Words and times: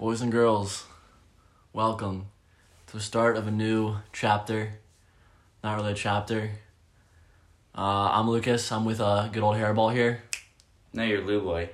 Boys 0.00 0.22
and 0.22 0.32
girls, 0.32 0.86
welcome 1.74 2.28
to 2.86 2.94
the 2.94 3.02
start 3.02 3.36
of 3.36 3.46
a 3.46 3.50
new 3.50 3.96
chapter. 4.14 4.78
Not 5.62 5.76
really 5.76 5.92
a 5.92 5.94
chapter. 5.94 6.52
Uh, 7.76 8.08
I'm 8.10 8.30
Lucas. 8.30 8.72
I'm 8.72 8.86
with 8.86 8.98
uh, 8.98 9.28
good 9.28 9.42
old 9.42 9.56
hairball 9.56 9.92
here. 9.92 10.22
No, 10.94 11.02
you're 11.02 11.20
Lou 11.20 11.42
Boy. 11.42 11.68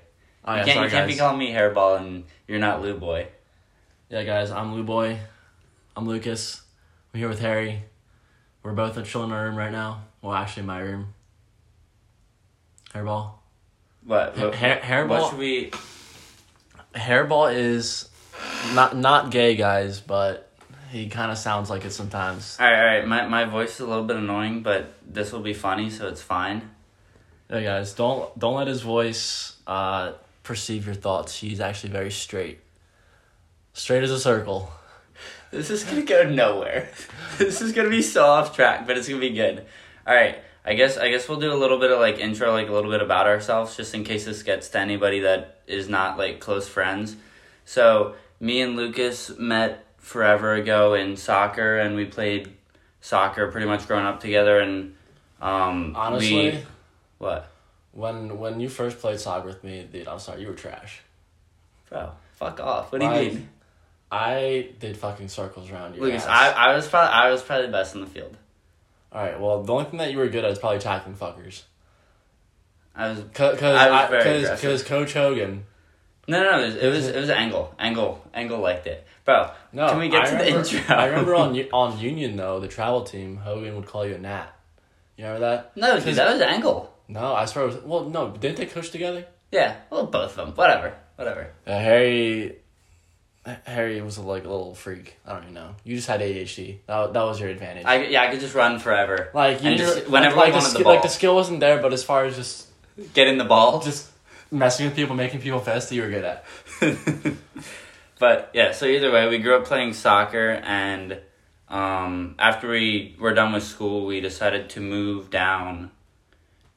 Oh, 0.44 0.54
you 0.54 0.58
yeah, 0.58 0.64
can't, 0.64 0.74
sorry, 0.74 0.86
you 0.86 0.90
can't 0.90 1.06
be 1.06 1.12
guys. 1.12 1.20
calling 1.20 1.38
me 1.38 1.52
Hairball 1.52 1.98
and 2.00 2.24
you're 2.48 2.58
not 2.58 2.82
Lou 2.82 2.98
Boy. 2.98 3.28
Yeah, 4.08 4.24
guys, 4.24 4.50
I'm 4.50 4.74
Lou 4.74 4.82
Boy. 4.82 5.20
I'm 5.96 6.08
Lucas. 6.08 6.62
I'm 7.14 7.20
here 7.20 7.28
with 7.28 7.38
Harry. 7.38 7.84
We're 8.64 8.72
both 8.72 8.94
chilling 9.04 9.30
in 9.30 9.36
our 9.36 9.44
room 9.44 9.54
right 9.54 9.70
now. 9.70 10.02
Well, 10.20 10.34
actually, 10.34 10.64
my 10.64 10.80
room. 10.80 11.14
Hairball. 12.92 13.34
What? 14.04 14.36
what, 14.36 14.52
Ha- 14.56 14.80
hairball. 14.80 15.08
what 15.10 15.30
should 15.30 15.38
we? 15.38 15.70
Hairball 16.92 17.54
is 17.54 18.08
not 18.74 18.96
not 18.96 19.30
gay, 19.30 19.56
guys, 19.56 20.00
but 20.00 20.50
he 20.90 21.08
kind 21.08 21.30
of 21.30 21.38
sounds 21.38 21.70
like 21.70 21.84
it 21.84 21.92
sometimes. 21.92 22.56
All 22.60 22.66
right, 22.66 22.78
all 22.78 22.86
right. 22.86 23.06
My 23.06 23.26
my 23.26 23.44
voice 23.44 23.74
is 23.74 23.80
a 23.80 23.86
little 23.86 24.04
bit 24.04 24.16
annoying, 24.16 24.62
but 24.62 24.94
this 25.06 25.32
will 25.32 25.40
be 25.40 25.54
funny, 25.54 25.90
so 25.90 26.08
it's 26.08 26.22
fine. 26.22 26.70
Yeah, 27.50 27.62
guys, 27.62 27.94
don't 27.94 28.36
don't 28.38 28.54
let 28.54 28.66
his 28.66 28.82
voice 28.82 29.56
uh, 29.66 30.12
perceive 30.42 30.86
your 30.86 30.94
thoughts. 30.94 31.38
He's 31.38 31.60
actually 31.60 31.90
very 31.90 32.10
straight, 32.10 32.60
straight 33.72 34.02
as 34.02 34.10
a 34.10 34.20
circle. 34.20 34.70
This 35.52 35.70
is 35.70 35.84
gonna 35.84 36.02
go 36.02 36.28
nowhere. 36.28 36.90
this 37.38 37.62
is 37.62 37.72
gonna 37.72 37.88
be 37.88 38.02
so 38.02 38.26
off 38.26 38.54
track, 38.54 38.84
but 38.84 38.98
it's 38.98 39.08
gonna 39.08 39.20
be 39.20 39.30
good. 39.30 39.64
All 40.04 40.14
right. 40.14 40.36
I 40.64 40.74
guess 40.74 40.98
I 40.98 41.08
guess 41.08 41.28
we'll 41.28 41.38
do 41.38 41.52
a 41.52 41.54
little 41.54 41.78
bit 41.78 41.92
of 41.92 42.00
like 42.00 42.18
intro, 42.18 42.50
like 42.52 42.68
a 42.68 42.72
little 42.72 42.90
bit 42.90 43.00
about 43.00 43.28
ourselves, 43.28 43.76
just 43.76 43.94
in 43.94 44.02
case 44.02 44.24
this 44.24 44.42
gets 44.42 44.68
to 44.70 44.80
anybody 44.80 45.20
that 45.20 45.60
is 45.68 45.88
not 45.88 46.18
like 46.18 46.40
close 46.40 46.68
friends. 46.68 47.16
So 47.64 48.16
me 48.40 48.60
and 48.60 48.76
Lucas 48.76 49.36
met 49.38 49.84
forever 49.98 50.54
ago 50.54 50.94
in 50.94 51.16
soccer, 51.16 51.78
and 51.78 51.96
we 51.96 52.04
played 52.04 52.52
soccer 53.00 53.50
pretty 53.50 53.66
much 53.66 53.86
growing 53.86 54.06
up 54.06 54.20
together. 54.20 54.60
And 54.60 54.94
um, 55.40 55.94
Honestly, 55.96 56.50
we, 56.50 56.62
what, 57.18 57.50
when 57.92 58.38
when 58.38 58.60
you 58.60 58.68
first 58.68 58.98
played 58.98 59.20
soccer 59.20 59.46
with 59.46 59.64
me, 59.64 59.86
dude, 59.90 60.08
I'm 60.08 60.18
sorry, 60.18 60.42
you 60.42 60.48
were 60.48 60.54
trash. 60.54 61.00
bro? 61.88 62.10
Fuck 62.34 62.60
off. 62.60 62.92
What 62.92 63.00
do 63.00 63.06
you 63.06 63.12
mean, 63.12 63.48
I 64.10 64.70
did 64.78 64.96
fucking 64.96 65.28
circles 65.28 65.70
around 65.70 65.94
your 65.94 66.04
Lucas? 66.04 66.24
ass. 66.24 66.54
I, 66.54 66.70
I 66.70 66.76
was 66.76 66.86
probably 66.86 67.12
I 67.12 67.30
was 67.30 67.42
probably 67.42 67.66
the 67.66 67.72
best 67.72 67.94
in 67.94 68.02
the 68.02 68.06
field. 68.06 68.36
All 69.12 69.22
right, 69.22 69.40
well, 69.40 69.62
the 69.62 69.72
only 69.72 69.86
thing 69.86 69.98
that 69.98 70.12
you 70.12 70.18
were 70.18 70.28
good 70.28 70.44
at 70.44 70.50
is 70.50 70.58
probably 70.58 70.78
tackling 70.78 71.16
fuckers. 71.16 71.62
I 72.94 73.10
was 73.10 73.22
Cause, 73.34 73.58
cause, 73.58 74.60
cause, 74.60 74.82
Coach 74.82 75.12
Hogan. 75.12 75.64
No 76.28 76.42
no 76.42 76.50
no. 76.52 76.60
It 76.62 76.66
was 76.66 76.74
it 76.76 76.88
was, 76.88 77.06
it 77.08 77.16
was 77.20 77.30
angle 77.30 77.74
angle 77.78 78.24
angle 78.34 78.58
liked 78.60 78.86
it, 78.86 79.06
bro. 79.24 79.50
No, 79.72 79.88
Can 79.88 79.98
we 79.98 80.08
get 80.08 80.22
I 80.22 80.24
to 80.30 80.36
remember, 80.36 80.62
the 80.62 80.76
intro? 80.76 80.96
I 80.96 81.04
remember 81.06 81.34
on 81.34 81.58
on 81.72 81.98
Union 81.98 82.36
though, 82.36 82.60
the 82.60 82.68
travel 82.68 83.02
team, 83.02 83.36
Hogan 83.36 83.76
would 83.76 83.86
call 83.86 84.06
you 84.06 84.14
a 84.14 84.18
gnat. 84.18 84.52
You 85.16 85.24
remember 85.24 85.46
that? 85.48 85.76
No, 85.76 85.94
dude, 85.96 86.04
'Cause- 86.04 86.16
that 86.16 86.32
was 86.32 86.40
angle. 86.42 86.92
No, 87.08 87.34
I 87.34 87.44
swear. 87.44 87.64
It 87.64 87.68
was, 87.68 87.76
well, 87.84 88.04
no, 88.04 88.30
didn't 88.30 88.56
they 88.56 88.66
coach 88.66 88.90
together? 88.90 89.24
Yeah, 89.52 89.76
well, 89.90 90.06
both 90.06 90.30
of 90.30 90.36
them. 90.36 90.54
Whatever, 90.56 90.92
whatever. 91.14 91.52
Uh, 91.66 91.70
Harry, 91.78 92.56
Harry 93.64 94.00
was 94.02 94.18
like 94.18 94.44
a 94.44 94.48
little 94.48 94.74
freak. 94.74 95.16
I 95.24 95.34
don't 95.34 95.42
even 95.44 95.54
know. 95.54 95.76
You 95.84 95.94
just 95.94 96.08
had 96.08 96.20
ADHD. 96.20 96.78
That 96.86 97.12
that 97.12 97.22
was 97.22 97.38
your 97.38 97.48
advantage. 97.50 97.84
I 97.86 98.02
yeah, 98.06 98.22
I 98.22 98.30
could 98.32 98.40
just 98.40 98.54
run 98.56 98.80
forever. 98.80 99.30
like 99.34 99.62
you 99.62 99.70
knew- 99.70 99.76
just- 99.78 100.08
whenever 100.08 100.34
like, 100.34 100.46
I 100.48 100.50
the 100.50 100.54
wanted 100.56 100.64
the 100.66 100.70
skill, 100.70 100.84
ball. 100.84 100.92
like 100.94 101.02
the 101.02 101.08
skill 101.08 101.34
wasn't 101.36 101.60
there, 101.60 101.80
but 101.80 101.92
as 101.92 102.02
far 102.02 102.24
as 102.24 102.34
just 102.34 102.66
getting 103.14 103.38
the 103.38 103.44
ball. 103.44 103.80
just 103.80 104.10
messing 104.50 104.86
with 104.86 104.96
people, 104.96 105.14
making 105.16 105.40
people 105.40 105.60
fast, 105.60 105.90
you 105.92 106.02
were 106.02 106.08
good 106.08 106.24
at. 106.24 106.44
but 108.18 108.50
yeah, 108.54 108.72
so 108.72 108.86
either 108.86 109.10
way, 109.10 109.28
we 109.28 109.38
grew 109.38 109.56
up 109.56 109.64
playing 109.64 109.92
soccer, 109.92 110.60
and 110.64 111.18
um, 111.68 112.34
after 112.38 112.68
we 112.68 113.16
were 113.18 113.34
done 113.34 113.52
with 113.52 113.62
school, 113.62 114.06
we 114.06 114.20
decided 114.20 114.70
to 114.70 114.80
move 114.80 115.30
down 115.30 115.90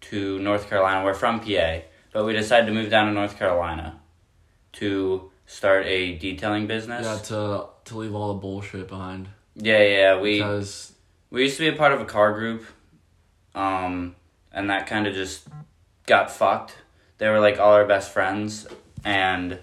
to 0.02 0.40
North 0.40 0.70
Carolina. 0.70 1.04
We're 1.04 1.14
from 1.14 1.40
PA, 1.40 1.80
but 2.12 2.26
we 2.26 2.34
decided 2.34 2.68
to 2.68 2.74
move 2.74 2.90
down 2.90 3.08
to 3.08 3.14
North 3.14 3.38
Carolina 3.38 4.00
to 4.74 5.32
start 5.46 5.86
a 5.86 6.18
detailing 6.18 6.68
business. 6.68 7.06
Yeah, 7.06 7.18
to 7.36 7.68
to 7.86 7.98
leave 7.98 8.14
all 8.14 8.34
the 8.34 8.40
bullshit 8.40 8.88
behind 8.88 9.30
yeah, 9.62 9.84
yeah. 9.84 10.20
We 10.20 10.38
because 10.38 10.94
we 11.30 11.44
used 11.44 11.58
to 11.58 11.70
be 11.70 11.76
a 11.76 11.78
part 11.78 11.92
of 11.92 12.02
a 12.02 12.06
car 12.06 12.34
group, 12.34 12.66
um, 13.54 14.16
and 14.52 14.70
that 14.70 14.88
kind 14.88 15.08
of 15.08 15.14
just 15.14 15.48
got 16.06 16.32
fucked. 16.32 16.76
They 17.20 17.30
were 17.30 17.40
like 17.40 17.60
all 17.60 17.74
our 17.74 17.86
best 17.86 18.12
friends, 18.12 18.68
and 19.06 19.60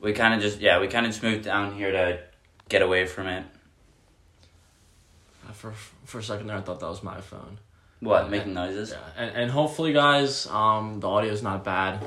we 0.00 0.12
kind 0.14 0.32
of 0.34 0.40
just 0.40 0.60
yeah, 0.60 0.80
we 0.80 0.88
kind 0.88 1.04
of 1.04 1.12
just 1.12 1.22
moved 1.22 1.44
down 1.44 1.74
here 1.74 1.92
to 1.92 2.20
get 2.68 2.80
away 2.82 3.04
from 3.06 3.26
it. 3.26 3.44
for 5.52 5.72
for 6.04 6.18
a 6.18 6.22
second 6.22 6.46
there, 6.46 6.56
I 6.56 6.60
thought 6.60 6.80
that 6.80 6.88
was 6.88 7.02
my 7.02 7.20
phone. 7.20 7.58
What 8.00 8.22
Okay. 8.22 8.30
making 8.30 8.54
noises? 8.54 8.90
Yeah, 8.92 8.98
and, 9.22 9.36
and 9.36 9.50
hopefully, 9.50 9.92
guys, 9.92 10.46
um, 10.46 11.00
the 11.00 11.08
audio 11.08 11.30
is 11.32 11.42
not 11.42 11.64
bad. 11.64 12.02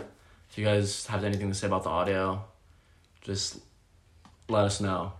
If 0.49 0.57
you 0.57 0.65
guys 0.65 1.05
have 1.07 1.23
anything 1.23 1.49
to 1.49 1.53
say 1.55 1.67
about 1.67 1.83
the 1.83 1.89
audio, 1.89 2.43
just 3.21 3.59
let 4.49 4.63
us 4.65 4.81
know. 4.81 5.13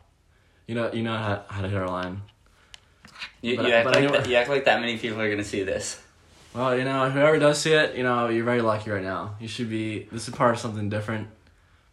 You 0.68 0.76
know, 0.76 0.92
you 0.92 1.04
know 1.04 1.16
how, 1.18 1.44
how 1.48 1.62
to 1.62 1.68
hit 1.70 1.78
our 1.78 1.88
line. 1.88 2.22
You, 3.42 3.58
But- 3.58 3.68
you 3.68 3.74
act 3.74 3.86
like 3.88 3.96
anyway- 3.98 4.18
that, 4.20 4.28
you 4.30 4.36
act 4.36 4.50
like 4.50 4.66
that 4.66 4.80
many 4.80 4.98
people 4.98 5.20
are 5.22 5.30
gonna 5.30 5.44
see 5.44 5.64
this. 5.64 6.02
Well, 6.54 6.78
you 6.78 6.84
know, 6.84 7.10
whoever 7.10 7.40
does 7.40 7.60
see 7.60 7.74
it, 7.74 7.96
you 7.96 8.04
know, 8.04 8.30
you're 8.30 8.46
very 8.46 8.62
lucky 8.62 8.92
right 8.92 9.04
now. 9.04 9.36
You 9.40 9.48
should 9.48 9.70
be. 9.70 10.08
This 10.12 10.28
is 10.28 10.34
part 10.34 10.54
of 10.54 10.60
something 10.60 10.90
different, 10.90 11.28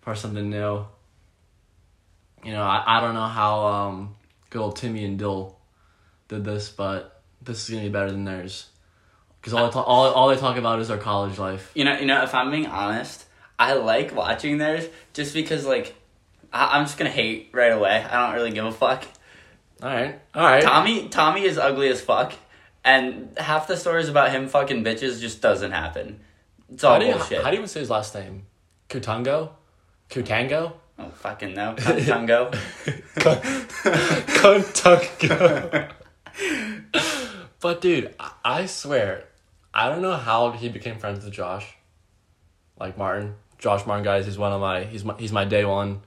part 0.02 0.16
of 0.16 0.20
something 0.20 0.50
new. 0.50 0.84
You 2.44 2.52
know, 2.52 2.62
I, 2.62 2.98
I 2.98 3.00
don't 3.00 3.14
know 3.14 3.26
how 3.26 3.66
um 3.66 4.14
good 4.50 4.60
old 4.60 4.76
Timmy 4.76 5.04
and 5.04 5.18
Dill 5.18 5.56
did 6.28 6.44
this, 6.44 6.68
but 6.68 7.22
this 7.42 7.62
is 7.62 7.70
gonna 7.70 7.86
be 7.86 7.88
better 7.90 8.10
than 8.10 8.24
theirs. 8.24 8.68
Because 9.40 9.54
all, 9.54 9.66
they 9.66 9.72
talk, 9.72 9.88
all 9.88 10.12
all 10.12 10.28
they 10.28 10.36
talk 10.36 10.58
about 10.58 10.80
is 10.80 10.88
their 10.88 10.98
college 10.98 11.38
life. 11.38 11.70
You 11.74 11.84
know, 11.84 11.98
you 11.98 12.06
know. 12.06 12.22
If 12.22 12.34
I'm 12.34 12.50
being 12.50 12.66
honest, 12.66 13.24
I 13.58 13.74
like 13.74 14.14
watching 14.14 14.58
theirs 14.58 14.86
just 15.14 15.32
because 15.32 15.64
like 15.64 15.94
I, 16.52 16.78
I'm 16.78 16.84
just 16.84 16.98
gonna 16.98 17.10
hate 17.10 17.48
right 17.52 17.72
away. 17.72 18.04
I 18.04 18.26
don't 18.26 18.34
really 18.34 18.50
give 18.50 18.66
a 18.66 18.72
fuck. 18.72 19.04
All 19.82 19.88
right, 19.88 20.20
all 20.34 20.42
right. 20.42 20.62
Tommy 20.62 21.08
Tommy 21.08 21.44
is 21.44 21.56
ugly 21.56 21.88
as 21.88 22.02
fuck, 22.02 22.34
and 22.90 23.38
half 23.38 23.66
the 23.66 23.76
stories 23.76 24.08
about 24.08 24.30
him 24.30 24.48
fucking 24.48 24.82
bitches 24.84 25.20
just 25.20 25.40
doesn't 25.40 25.72
happen. 25.72 26.20
It's 26.72 26.84
all 26.84 26.94
How 26.94 26.98
do, 27.00 27.06
you, 27.06 27.12
bullshit. 27.14 27.42
how 27.42 27.50
do 27.50 27.56
you 27.56 27.60
even 27.60 27.68
say 27.68 27.80
his 27.80 27.90
last 27.90 28.14
name? 28.14 28.46
Kutango? 28.88 29.50
Kutango? 30.10 30.72
oh 30.98 31.08
fucking 31.14 31.54
no, 31.54 31.74
Tungo. 31.76 32.52
Kutango. 34.40 35.90
but 37.60 37.80
dude, 37.80 38.14
I- 38.18 38.32
I 38.44 38.66
swear, 38.66 39.24
I 39.72 39.88
don't 39.88 40.02
know 40.02 40.16
how 40.16 40.50
he 40.52 40.68
became 40.68 40.98
friends 40.98 41.24
with 41.24 41.32
Josh. 41.32 41.66
Like 42.78 42.96
Martin, 42.98 43.34
Josh 43.58 43.86
Martin, 43.86 44.04
guys, 44.04 44.26
he's 44.26 44.38
one 44.38 44.52
of 44.52 44.60
my 44.60 44.84
he's 44.84 45.04
my 45.04 45.14
he's 45.18 45.32
my 45.32 45.44
day 45.44 45.64
one. 45.64 46.00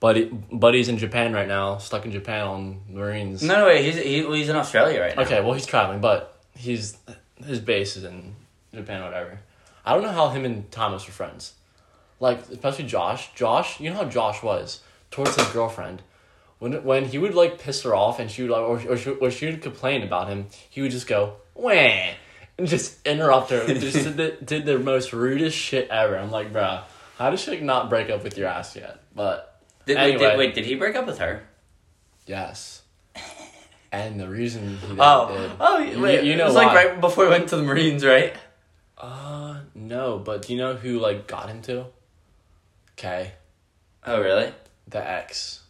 But 0.00 0.74
he's 0.74 0.88
in 0.88 0.96
Japan 0.96 1.34
right 1.34 1.46
now, 1.46 1.76
stuck 1.76 2.06
in 2.06 2.10
Japan 2.10 2.46
on 2.46 2.80
Marines. 2.88 3.42
no, 3.42 3.58
no, 3.58 3.66
wait. 3.66 3.84
He's 3.84 4.02
he, 4.02 4.22
well, 4.22 4.32
he's 4.32 4.48
in 4.48 4.56
Australia 4.56 5.00
right 5.00 5.14
now. 5.14 5.22
Okay, 5.22 5.40
well 5.42 5.52
he's 5.52 5.66
traveling, 5.66 6.00
but 6.00 6.38
he's 6.56 6.96
his 7.44 7.60
base 7.60 7.96
is 7.96 8.04
in 8.04 8.34
Japan, 8.74 9.02
whatever. 9.02 9.40
I 9.84 9.94
don't 9.94 10.02
know 10.02 10.12
how 10.12 10.30
him 10.30 10.44
and 10.44 10.70
Thomas 10.70 11.06
were 11.06 11.12
friends. 11.12 11.54
Like 12.18 12.48
especially 12.48 12.86
Josh. 12.86 13.34
Josh, 13.34 13.78
you 13.78 13.90
know 13.90 13.96
how 13.96 14.04
Josh 14.04 14.42
was 14.42 14.80
towards 15.10 15.36
his 15.36 15.48
girlfriend. 15.48 16.02
When 16.58 16.82
when 16.84 17.04
he 17.06 17.18
would 17.18 17.34
like 17.34 17.58
piss 17.58 17.82
her 17.82 17.94
off 17.94 18.18
and 18.18 18.30
she 18.30 18.42
would 18.42 18.50
like 18.50 18.62
or 18.62 18.92
or 18.92 18.96
she, 18.96 19.10
or 19.10 19.30
she 19.30 19.46
would 19.46 19.60
complain 19.60 20.02
about 20.02 20.28
him, 20.28 20.46
he 20.70 20.80
would 20.80 20.90
just 20.90 21.06
go 21.06 21.36
wah 21.54 22.14
and 22.60 22.68
just 22.68 23.06
interrupt 23.06 23.50
her. 23.50 23.60
and 23.60 23.80
just 23.80 24.04
did 24.04 24.16
the, 24.16 24.44
did 24.44 24.66
the 24.66 24.78
most 24.78 25.12
rudest 25.12 25.56
shit 25.56 25.88
ever. 25.88 26.18
I'm 26.18 26.30
like, 26.30 26.52
bruh, 26.52 26.82
how 27.18 27.30
does 27.30 27.40
she 27.40 27.50
like, 27.50 27.62
not 27.62 27.88
break 27.88 28.10
up 28.10 28.22
with 28.22 28.36
your 28.36 28.48
ass 28.48 28.76
yet? 28.76 29.00
But 29.14 29.49
Did, 29.94 29.98
wait, 29.98 30.18
did, 30.18 30.38
wait, 30.38 30.54
did 30.54 30.64
he 30.66 30.74
break 30.76 30.96
up 30.96 31.06
with 31.06 31.18
her? 31.18 31.42
yes. 32.26 32.82
And 33.92 34.20
the 34.20 34.28
reason 34.28 34.76
he 34.78 34.86
did, 34.86 34.96
Oh, 35.00 35.36
did 35.36 35.50
oh, 35.58 35.78
You- 35.78 36.00
wait. 36.00 36.22
you 36.22 36.36
know 36.36 36.44
it 36.44 36.46
was 36.46 36.54
why. 36.54 36.66
like 36.66 36.76
right 36.76 37.00
before 37.00 37.24
he 37.24 37.30
went 37.30 37.48
to 37.48 37.56
the 37.56 37.64
Marines, 37.64 38.04
right? 38.04 38.32
Uh, 38.96 39.60
no, 39.74 40.18
but 40.18 40.42
do 40.42 40.52
you 40.52 40.58
know 40.60 40.74
who 40.74 41.00
like 41.00 41.26
got 41.26 41.48
him 41.48 41.60
to? 41.62 41.86
Okay, 42.92 43.32
Oh, 44.06 44.20
really? 44.20 44.52
the 44.86 45.04
ex, 45.04 45.62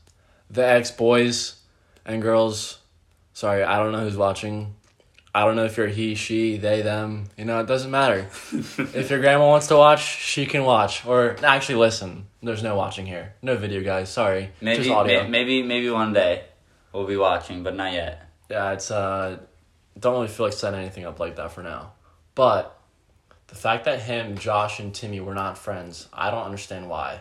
the 0.50 0.66
ex 0.66 0.90
boys 0.90 1.56
and 2.04 2.20
girls. 2.20 2.78
Sorry, 3.32 3.62
I 3.62 3.78
don't 3.78 3.92
know 3.92 4.00
who's 4.00 4.16
watching. 4.18 4.74
I 5.34 5.44
don't 5.44 5.54
know 5.54 5.64
if 5.64 5.76
you're 5.76 5.86
he, 5.86 6.16
she, 6.16 6.56
they, 6.56 6.82
them. 6.82 7.26
You 7.36 7.44
know, 7.44 7.60
it 7.60 7.66
doesn't 7.66 7.90
matter. 7.90 8.28
if 8.52 9.10
your 9.10 9.20
grandma 9.20 9.46
wants 9.46 9.68
to 9.68 9.76
watch, 9.76 10.04
she 10.18 10.44
can 10.46 10.64
watch 10.64 11.06
or 11.06 11.36
actually 11.44 11.76
listen. 11.76 12.26
There's 12.42 12.62
no 12.62 12.74
watching 12.74 13.06
here, 13.06 13.34
no 13.42 13.56
video, 13.56 13.82
guys. 13.82 14.10
Sorry, 14.10 14.50
Maybe, 14.60 14.84
just 14.84 14.90
audio. 14.90 15.28
maybe, 15.28 15.62
maybe 15.62 15.90
one 15.90 16.12
day 16.12 16.44
we'll 16.92 17.06
be 17.06 17.16
watching, 17.16 17.62
but 17.62 17.76
not 17.76 17.92
yet. 17.92 18.28
Yeah, 18.50 18.72
it's 18.72 18.90
uh, 18.90 19.38
don't 19.98 20.14
really 20.14 20.28
feel 20.28 20.46
like 20.46 20.52
setting 20.52 20.80
anything 20.80 21.04
up 21.04 21.20
like 21.20 21.36
that 21.36 21.52
for 21.52 21.62
now. 21.62 21.92
But 22.34 22.76
the 23.48 23.54
fact 23.54 23.84
that 23.84 24.00
him, 24.00 24.36
Josh, 24.36 24.80
and 24.80 24.94
Timmy 24.94 25.20
were 25.20 25.34
not 25.34 25.58
friends, 25.58 26.08
I 26.12 26.30
don't 26.30 26.44
understand 26.44 26.88
why. 26.88 27.20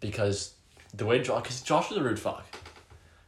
Because 0.00 0.54
the 0.94 1.04
way 1.04 1.20
Josh, 1.22 1.42
because 1.42 1.60
Josh 1.60 1.90
was 1.90 1.98
a 1.98 2.02
rude 2.02 2.18
fuck. 2.20 2.46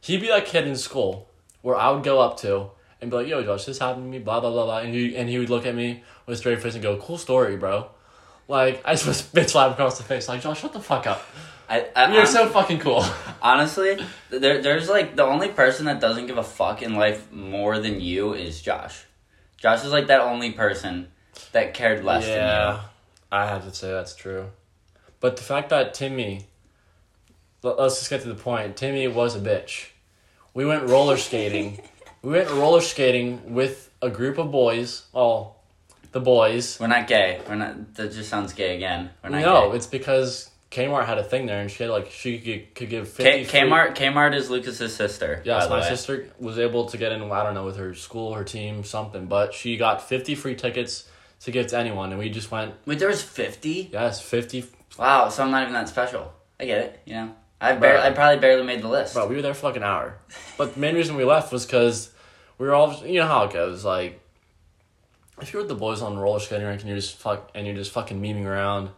He'd 0.01 0.21
be 0.21 0.27
that 0.27 0.45
kid 0.45 0.67
in 0.67 0.75
school 0.75 1.29
where 1.61 1.75
I 1.75 1.89
would 1.89 2.03
go 2.03 2.19
up 2.19 2.37
to 2.41 2.69
and 3.05 3.11
be 3.11 3.17
like, 3.17 3.27
"Yo, 3.27 3.43
Josh, 3.43 3.65
this 3.65 3.79
happened 3.79 4.05
to 4.05 4.09
me," 4.09 4.19
blah 4.19 4.39
blah 4.39 4.51
blah 4.51 4.65
blah, 4.65 4.79
and 4.79 4.93
he 4.93 5.15
and 5.15 5.29
he 5.29 5.37
would 5.39 5.49
look 5.49 5.65
at 5.65 5.73
me 5.75 6.03
with 6.25 6.35
a 6.35 6.37
straight 6.37 6.61
face 6.61 6.73
and 6.73 6.83
go, 6.83 6.97
"Cool 6.97 7.17
story, 7.17 7.55
bro." 7.57 7.87
Like 8.47 8.81
I 8.85 8.93
just 8.93 9.07
was 9.07 9.21
bitch 9.21 9.49
slap 9.49 9.71
across 9.71 9.97
the 9.97 10.03
face, 10.03 10.27
like 10.27 10.41
Josh, 10.41 10.61
shut 10.61 10.73
the 10.73 10.79
fuck 10.79 11.07
up. 11.07 11.23
I, 11.67 11.87
I, 11.95 12.13
You're 12.13 12.27
so 12.27 12.47
fucking 12.47 12.79
cool. 12.79 13.03
honestly, 13.41 13.97
there, 14.29 14.61
there's 14.61 14.87
like 14.87 15.15
the 15.15 15.23
only 15.23 15.47
person 15.49 15.87
that 15.87 15.99
doesn't 15.99 16.27
give 16.27 16.37
a 16.37 16.43
fuck 16.43 16.83
in 16.83 16.93
life 16.93 17.31
more 17.31 17.79
than 17.79 18.01
you 18.01 18.33
is 18.33 18.61
Josh. 18.61 19.03
Josh 19.57 19.83
is 19.83 19.91
like 19.91 20.07
that 20.07 20.21
only 20.21 20.51
person 20.51 21.07
that 21.53 21.73
cared 21.73 22.03
less 22.05 22.23
than 22.25 22.33
you. 22.33 22.39
Yeah. 22.39 22.81
I 23.31 23.47
have 23.47 23.63
to 23.65 23.73
say 23.73 23.91
that's 23.91 24.15
true. 24.15 24.51
But 25.19 25.37
the 25.37 25.43
fact 25.43 25.69
that 25.69 25.95
Timmy, 25.95 26.45
let- 27.63 27.79
let's 27.79 27.97
just 27.97 28.11
get 28.11 28.21
to 28.21 28.27
the 28.27 28.35
point. 28.35 28.77
Timmy 28.77 29.07
was 29.07 29.35
a 29.35 29.39
bitch. 29.39 29.87
We 30.53 30.65
went 30.65 30.83
roller 30.87 31.17
skating. 31.17 31.81
we 32.25 32.31
went 32.31 32.49
roller 32.49 32.81
skating 32.81 33.53
with 33.53 33.91
a 34.01 34.09
group 34.09 34.37
of 34.37 34.51
boys. 34.51 35.03
Well, 35.13 35.57
the 36.11 36.19
boys. 36.19 36.79
We're 36.79 36.87
not 36.87 37.07
gay. 37.07 37.39
We're 37.47 37.55
not. 37.55 37.93
That 37.95 38.11
just 38.13 38.29
sounds 38.29 38.53
gay 38.53 38.75
again. 38.75 39.11
We're 39.23 39.29
not 39.29 39.41
No, 39.41 39.69
gay. 39.69 39.77
it's 39.77 39.87
because 39.87 40.49
Kmart 40.71 41.05
had 41.05 41.17
a 41.19 41.23
thing 41.23 41.45
there, 41.45 41.61
and 41.61 41.69
she 41.69 41.83
had 41.83 41.91
like 41.91 42.09
she 42.11 42.39
could, 42.39 42.73
could 42.75 42.89
give 42.89 43.05
K- 43.17 43.43
fifty. 43.43 43.43
free- 43.45 43.59
Kmart. 43.69 43.95
Kmart 43.95 44.33
is 44.35 44.49
Lucas's 44.49 44.95
sister. 44.95 45.41
Yes, 45.45 45.69
my 45.69 45.79
way. 45.81 45.87
sister 45.87 46.29
was 46.39 46.57
able 46.57 46.85
to 46.87 46.97
get 46.97 47.11
in. 47.11 47.21
I 47.31 47.43
don't 47.43 47.53
know 47.53 47.65
with 47.65 47.77
her 47.77 47.93
school, 47.93 48.33
her 48.33 48.43
team, 48.43 48.83
something, 48.83 49.27
but 49.27 49.53
she 49.53 49.77
got 49.77 50.01
fifty 50.01 50.33
free 50.35 50.55
tickets 50.55 51.07
to 51.41 51.51
give 51.51 51.67
to 51.67 51.77
anyone, 51.77 52.09
and 52.11 52.19
we 52.19 52.29
just 52.29 52.49
went. 52.49 52.73
Wait, 52.85 52.97
there 52.99 53.09
was 53.09 53.21
fifty. 53.21 53.89
Yes, 53.93 54.19
fifty. 54.21 54.65
Wow, 54.97 55.29
so 55.29 55.43
I'm 55.43 55.51
not 55.51 55.61
even 55.63 55.73
that 55.73 55.89
special. 55.89 56.33
I 56.59 56.65
get 56.65 56.81
it. 56.81 56.99
You 57.05 57.13
know, 57.15 57.35
I 57.59 57.73
barely, 57.73 58.01
I 58.01 58.11
probably 58.11 58.39
barely 58.39 58.63
made 58.65 58.81
the 58.81 58.87
list. 58.87 59.13
Bro, 59.13 59.27
we 59.27 59.35
were 59.35 59.41
there 59.41 59.53
for 59.53 59.67
like 59.67 59.75
an 59.75 59.83
hour. 59.83 60.17
But 60.57 60.73
the 60.73 60.79
main 60.79 60.95
reason 60.95 61.15
we 61.17 61.25
left 61.25 61.51
was 61.51 61.65
because 61.65 62.11
we 62.57 62.67
were 62.67 62.73
all, 62.73 63.05
you 63.05 63.19
know 63.19 63.27
how 63.27 63.45
it 63.45 63.53
goes. 63.53 63.83
Like, 63.85 64.19
if 65.41 65.51
you're 65.51 65.61
with 65.61 65.69
the 65.69 65.75
boys 65.75 66.01
on 66.01 66.15
the 66.15 66.21
roller 66.21 66.39
skating 66.39 66.65
rink 66.65 66.81
and 66.81 66.89
you're 66.89 66.97
just 66.97 67.17
fuck 67.17 67.51
and 67.53 67.65
you're 67.65 67.75
just 67.75 67.91
fucking 67.91 68.21
memeing 68.21 68.45
around, 68.45 68.89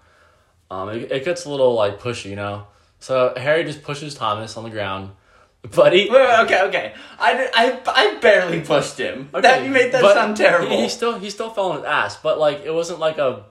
um, 0.69 0.89
it, 0.89 1.12
it 1.12 1.25
gets 1.25 1.45
a 1.45 1.50
little 1.50 1.74
like 1.74 2.00
pushy, 2.00 2.30
you 2.30 2.36
know. 2.36 2.68
So 3.00 3.33
Harry 3.38 3.63
just 3.63 3.83
pushes 3.83 4.15
Thomas 4.15 4.57
on 4.57 4.63
the 4.63 4.69
ground, 4.69 5.12
Buddy. 5.75 6.09
Wait, 6.09 6.12
wait, 6.12 6.39
okay, 6.42 6.62
okay. 6.63 6.94
I, 7.19 7.50
I, 7.54 7.81
I 7.86 8.19
barely 8.19 8.62
pushed 8.62 9.00
him. 9.00 9.30
that 9.33 9.63
you 9.63 9.69
made 9.69 9.92
that 9.92 10.01
sound 10.01 10.38
terrible. 10.38 10.69
He, 10.69 10.83
he 10.83 10.89
still 10.89 11.18
he 11.19 11.30
still 11.30 11.50
fell 11.50 11.71
on 11.71 11.77
his 11.77 11.86
ass, 11.86 12.18
but 12.18 12.39
like 12.39 12.62
it 12.63 12.74
wasn't 12.74 13.00
like 13.00 13.18
a, 13.18 13.44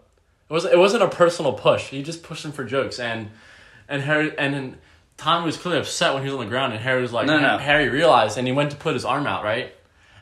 it 0.48 0.52
wasn't 0.52 0.74
it 0.74 0.78
wasn't 0.78 1.02
a 1.02 1.08
personal 1.08 1.52
push. 1.52 1.88
He 1.88 2.02
just 2.02 2.22
pushed 2.22 2.44
him 2.44 2.52
for 2.52 2.64
jokes, 2.64 2.98
and 2.98 3.30
and 3.88 4.02
Harry 4.02 4.36
and 4.38 4.54
then 4.54 4.76
Tom 5.16 5.44
was 5.44 5.56
clearly 5.56 5.80
upset 5.80 6.14
when 6.14 6.22
he 6.22 6.28
was 6.28 6.38
on 6.38 6.44
the 6.44 6.50
ground, 6.50 6.72
and 6.72 6.82
Harry 6.82 7.02
was 7.02 7.12
like, 7.12 7.26
No, 7.26 7.40
no. 7.40 7.58
Harry 7.58 7.88
realized, 7.88 8.38
and 8.38 8.46
he 8.46 8.52
went 8.52 8.70
to 8.70 8.76
put 8.76 8.94
his 8.94 9.04
arm 9.04 9.26
out, 9.26 9.44
right, 9.44 9.74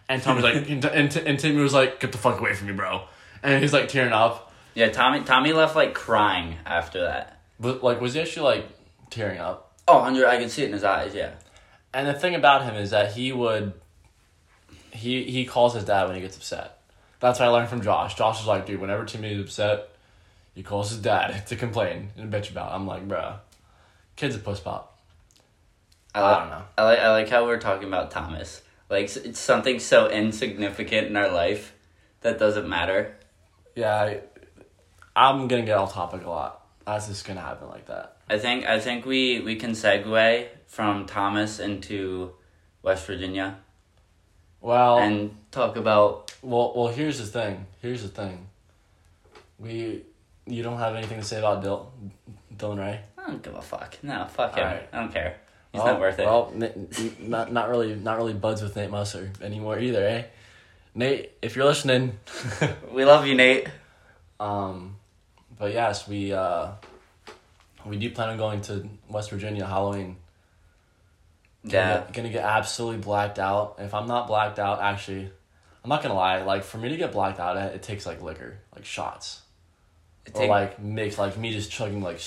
and 0.08 0.22
Tom 0.22 0.36
was 0.36 0.44
like, 0.44 0.54
and, 0.68 0.84
and, 0.84 1.16
and 1.16 1.38
Timmy 1.38 1.60
was 1.60 1.74
like, 1.74 2.00
get 2.00 2.12
the 2.12 2.18
fuck 2.18 2.40
away 2.40 2.54
from 2.54 2.68
me, 2.68 2.72
bro, 2.72 3.02
and 3.42 3.62
he's 3.62 3.72
like 3.72 3.88
tearing 3.88 4.12
up, 4.12 4.52
yeah, 4.74 4.88
Tommy. 4.88 5.22
Tommy 5.22 5.52
left 5.52 5.76
like 5.76 5.94
crying 5.94 6.56
after 6.66 7.02
that. 7.02 7.40
but 7.60 7.82
like 7.82 8.00
was 8.00 8.14
he 8.14 8.20
actually 8.20 8.56
like 8.56 8.68
tearing 9.10 9.38
up? 9.38 9.72
Oh, 9.86 9.96
100, 9.98 10.26
I 10.26 10.38
could 10.38 10.50
see 10.50 10.62
it 10.62 10.66
in 10.66 10.72
his 10.72 10.84
eyes. 10.84 11.14
Yeah. 11.14 11.32
And 11.92 12.08
the 12.08 12.14
thing 12.14 12.34
about 12.34 12.64
him 12.64 12.74
is 12.74 12.90
that 12.90 13.12
he 13.12 13.32
would, 13.32 13.72
he 14.90 15.24
he 15.24 15.44
calls 15.44 15.74
his 15.74 15.84
dad 15.84 16.06
when 16.06 16.16
he 16.16 16.20
gets 16.20 16.36
upset. 16.36 16.78
That's 17.20 17.38
what 17.38 17.46
I 17.46 17.48
learned 17.50 17.68
from 17.68 17.82
Josh. 17.82 18.16
Josh 18.16 18.40
is 18.40 18.46
like, 18.46 18.66
dude, 18.66 18.80
whenever 18.80 19.04
Timmy 19.04 19.32
is 19.32 19.40
upset, 19.40 19.88
he 20.54 20.62
calls 20.62 20.90
his 20.90 20.98
dad 20.98 21.46
to 21.46 21.56
complain 21.56 22.10
and 22.16 22.32
bitch 22.32 22.50
about. 22.50 22.72
it. 22.72 22.74
I'm 22.74 22.86
like, 22.86 23.06
bruh, 23.06 23.38
kid's 24.16 24.34
a 24.34 24.38
puss 24.40 24.60
pop. 24.60 24.98
I, 26.14 26.20
I 26.22 26.40
don't 26.40 26.50
know. 26.50 26.62
I 26.78 26.84
like 26.84 26.98
I 26.98 27.10
like 27.12 27.28
how 27.28 27.46
we're 27.46 27.60
talking 27.60 27.86
about 27.86 28.10
Thomas. 28.10 28.62
Like 28.90 29.04
it's 29.16 29.40
something 29.40 29.78
so 29.78 30.08
insignificant 30.08 31.06
in 31.08 31.16
our 31.16 31.30
life 31.30 31.74
that 32.20 32.38
doesn't 32.38 32.68
matter. 32.68 33.16
Yeah, 33.74 33.94
I, 33.94 34.20
I'm 35.16 35.48
gonna 35.48 35.62
get 35.62 35.76
off 35.78 35.94
topic 35.94 36.24
a 36.24 36.30
lot. 36.30 36.66
That's 36.86 37.08
just 37.08 37.26
gonna 37.26 37.40
happen 37.40 37.68
like 37.68 37.86
that. 37.86 38.18
I 38.28 38.38
think 38.38 38.66
I 38.66 38.78
think 38.80 39.04
we 39.06 39.40
we 39.40 39.56
can 39.56 39.72
segue 39.72 40.46
from 40.66 41.06
Thomas 41.06 41.60
into 41.60 42.32
West 42.82 43.06
Virginia 43.06 43.58
Well, 44.60 44.98
and 44.98 45.36
talk 45.50 45.76
about 45.76 46.32
well, 46.42 46.72
well. 46.76 46.88
Here's 46.88 47.18
the 47.18 47.26
thing. 47.26 47.66
Here's 47.80 48.02
the 48.02 48.08
thing. 48.08 48.48
We, 49.58 50.02
you 50.46 50.62
don't 50.62 50.78
have 50.78 50.94
anything 50.94 51.20
to 51.20 51.24
say 51.24 51.38
about 51.38 51.62
Dil, 51.62 51.90
Dylan 52.56 52.78
Ray. 52.78 53.00
I 53.16 53.28
don't 53.28 53.42
give 53.42 53.54
a 53.54 53.62
fuck. 53.62 53.96
No, 54.02 54.26
fuck 54.26 54.56
him. 54.56 54.64
Alright. 54.64 54.88
I 54.92 55.00
don't 55.00 55.12
care. 55.12 55.36
He's 55.74 55.82
well, 55.82 55.92
not 55.94 56.00
worth 56.00 56.18
it. 56.20 56.24
Well, 56.24 56.52
not 57.18 57.52
not 57.52 57.68
really 57.68 57.96
not 57.96 58.16
really 58.16 58.32
buds 58.32 58.62
with 58.62 58.76
Nate 58.76 58.90
Musser 58.90 59.32
anymore 59.42 59.76
either, 59.80 60.06
eh? 60.06 60.22
Nate, 60.94 61.32
if 61.42 61.56
you're 61.56 61.64
listening, 61.64 62.16
we 62.92 63.04
love 63.04 63.26
you, 63.26 63.34
Nate. 63.34 63.66
um, 64.38 64.94
but 65.58 65.72
yes, 65.72 66.06
we 66.06 66.32
uh, 66.32 66.68
we 67.84 67.96
do 67.96 68.08
plan 68.10 68.28
on 68.28 68.36
going 68.38 68.60
to 68.62 68.88
West 69.08 69.30
Virginia 69.30 69.66
Halloween. 69.66 70.14
Gonna 71.66 71.74
Yeah. 71.76 71.98
get, 72.02 72.12
gonna 72.12 72.28
get 72.28 72.44
absolutely 72.44 72.98
blacked 72.98 73.40
out. 73.40 73.74
If 73.80 73.94
I'm 73.94 74.06
not 74.06 74.28
blacked 74.28 74.60
out, 74.60 74.80
actually, 74.80 75.28
I'm 75.82 75.88
not 75.90 76.02
gonna 76.04 76.14
lie. 76.14 76.42
Like 76.44 76.62
for 76.62 76.78
me 76.78 76.90
to 76.90 76.96
get 76.96 77.10
blacked 77.10 77.40
out, 77.40 77.56
it, 77.56 77.74
it 77.74 77.82
takes 77.82 78.06
like 78.06 78.22
liquor, 78.22 78.58
like 78.76 78.84
shots, 78.84 79.40
It 80.24 80.36
or 80.36 80.40
take- 80.42 80.50
like 80.50 80.78
mix, 80.80 81.18
like 81.18 81.36
me 81.36 81.52
just 81.52 81.72
chugging 81.72 82.00
like 82.00 82.20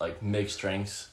like 0.00 0.22
mixed 0.22 0.60
drinks. 0.60 1.10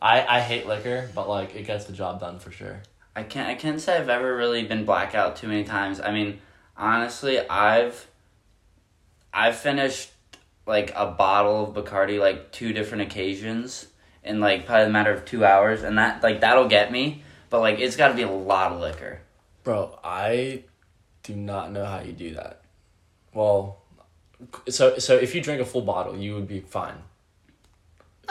I 0.00 0.38
I 0.38 0.40
hate 0.40 0.66
liquor, 0.66 1.10
but 1.14 1.28
like 1.28 1.54
it 1.54 1.66
gets 1.66 1.84
the 1.84 1.92
job 1.92 2.20
done 2.20 2.38
for 2.38 2.50
sure. 2.50 2.82
I 3.14 3.22
can't 3.22 3.48
I 3.48 3.54
can't 3.54 3.80
say 3.80 3.96
I've 3.96 4.08
ever 4.08 4.36
really 4.36 4.64
been 4.64 4.84
blackout 4.84 5.36
too 5.36 5.48
many 5.48 5.64
times. 5.64 6.00
I 6.00 6.12
mean, 6.12 6.40
honestly, 6.76 7.38
I've 7.48 8.06
I've 9.32 9.56
finished 9.56 10.10
like 10.66 10.92
a 10.94 11.06
bottle 11.06 11.64
of 11.64 11.74
Bacardi 11.74 12.18
like 12.18 12.52
two 12.52 12.72
different 12.72 13.02
occasions 13.02 13.86
in 14.22 14.40
like 14.40 14.66
probably 14.66 14.86
a 14.86 14.90
matter 14.90 15.12
of 15.12 15.24
two 15.24 15.44
hours, 15.44 15.82
and 15.82 15.98
that 15.98 16.22
like 16.22 16.40
that'll 16.40 16.68
get 16.68 16.92
me. 16.92 17.22
But 17.50 17.60
like 17.60 17.78
it's 17.78 17.96
got 17.96 18.08
to 18.08 18.14
be 18.14 18.22
a 18.22 18.30
lot 18.30 18.72
of 18.72 18.80
liquor. 18.80 19.20
Bro, 19.64 19.98
I 20.02 20.64
do 21.22 21.34
not 21.34 21.72
know 21.72 21.84
how 21.84 22.00
you 22.00 22.12
do 22.12 22.34
that. 22.34 22.62
Well, 23.34 23.82
so 24.68 24.98
so 24.98 25.16
if 25.16 25.34
you 25.34 25.40
drink 25.40 25.60
a 25.60 25.64
full 25.64 25.82
bottle, 25.82 26.16
you 26.16 26.34
would 26.34 26.48
be 26.48 26.60
fine. 26.60 27.02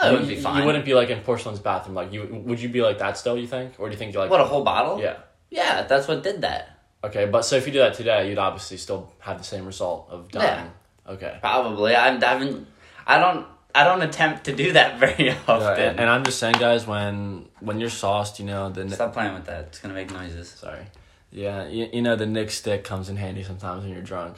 That 0.00 0.12
you, 0.12 0.18
would 0.18 0.28
be 0.28 0.36
fine. 0.36 0.60
You 0.60 0.66
wouldn't 0.66 0.84
be 0.84 0.94
like 0.94 1.10
in 1.10 1.20
porcelain's 1.20 1.58
bathroom. 1.58 1.94
Like 1.94 2.12
you 2.12 2.42
would 2.46 2.60
you 2.60 2.68
be 2.68 2.80
like 2.82 2.98
that 2.98 3.18
still? 3.18 3.36
You 3.36 3.46
think, 3.46 3.74
or 3.78 3.88
do 3.88 3.92
you 3.92 3.98
think 3.98 4.12
you're 4.14 4.22
like 4.22 4.30
What 4.30 4.40
a 4.40 4.44
whole 4.44 4.64
bottle? 4.64 5.00
yeah? 5.00 5.16
Yeah, 5.50 5.82
that's 5.82 6.06
what 6.08 6.22
did 6.22 6.42
that. 6.42 6.78
Okay, 7.02 7.26
but 7.26 7.42
so 7.44 7.56
if 7.56 7.66
you 7.66 7.72
do 7.72 7.80
that 7.80 7.94
today, 7.94 8.28
you'd 8.28 8.38
obviously 8.38 8.76
still 8.76 9.12
have 9.20 9.38
the 9.38 9.44
same 9.44 9.66
result 9.66 10.08
of 10.10 10.30
dying. 10.30 10.70
Okay. 11.08 11.38
Probably. 11.40 11.94
I 11.94 12.12
haven't. 12.18 12.66
I 13.06 13.18
don't. 13.18 13.46
I 13.74 13.84
don't 13.84 14.02
attempt 14.02 14.44
to 14.44 14.54
do 14.54 14.72
that 14.72 14.98
very 15.04 15.30
often. 15.30 15.82
and, 15.82 16.00
and 16.00 16.10
I'm 16.10 16.24
just 16.24 16.38
saying, 16.38 16.56
guys, 16.58 16.86
when 16.86 17.48
when 17.60 17.80
you're 17.80 17.90
sauced, 17.90 18.38
you 18.38 18.46
know 18.46 18.68
the 18.70 18.88
Stop 18.90 19.12
playing 19.12 19.34
with 19.34 19.46
that. 19.46 19.66
It's 19.66 19.78
gonna 19.78 19.94
make 19.94 20.12
noises. 20.12 20.48
sorry, 20.50 20.86
yeah, 21.30 21.68
you, 21.68 21.88
you 21.92 22.02
know 22.02 22.16
the 22.16 22.26
Nick 22.26 22.50
stick 22.50 22.84
comes 22.84 23.08
in 23.08 23.16
handy 23.16 23.42
sometimes 23.42 23.84
when 23.84 23.92
you're 23.92 24.02
drunk. 24.02 24.36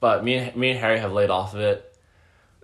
But 0.00 0.24
me 0.24 0.34
and 0.36 0.56
me 0.56 0.70
and 0.70 0.78
Harry 0.78 0.98
have 0.98 1.12
laid 1.12 1.30
off 1.30 1.54
of 1.54 1.60
it. 1.60 1.93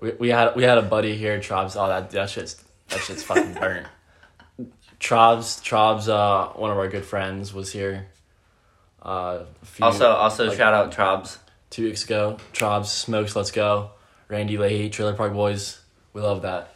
We, 0.00 0.12
we 0.12 0.28
had 0.30 0.54
we 0.56 0.62
had 0.64 0.78
a 0.78 0.82
buddy 0.82 1.16
here, 1.16 1.40
Trobs. 1.40 1.76
Oh, 1.76 1.86
that 1.88 2.10
that 2.10 2.30
shit's 2.30 2.62
that 2.88 3.00
shit's 3.00 3.22
fucking 3.22 3.54
burnt. 3.54 3.86
Trobs 4.98 5.60
Trobs, 5.62 6.08
uh, 6.08 6.48
one 6.54 6.70
of 6.70 6.78
our 6.78 6.88
good 6.88 7.04
friends 7.04 7.52
was 7.54 7.72
here. 7.72 8.06
Uh, 9.02 9.44
a 9.62 9.64
few, 9.66 9.84
Also, 9.86 10.10
also 10.10 10.48
like- 10.48 10.56
shout 10.58 10.74
out 10.74 10.92
Trobs. 10.92 11.38
two 11.70 11.84
weeks 11.84 12.04
ago. 12.04 12.36
Trobs 12.52 12.90
smokes. 12.90 13.34
Let's 13.34 13.50
go. 13.50 13.90
Randy 14.28 14.56
Lahey, 14.56 14.92
Trailer 14.92 15.14
Park 15.14 15.32
Boys. 15.32 15.80
We 16.12 16.20
love 16.20 16.42
that. 16.42 16.74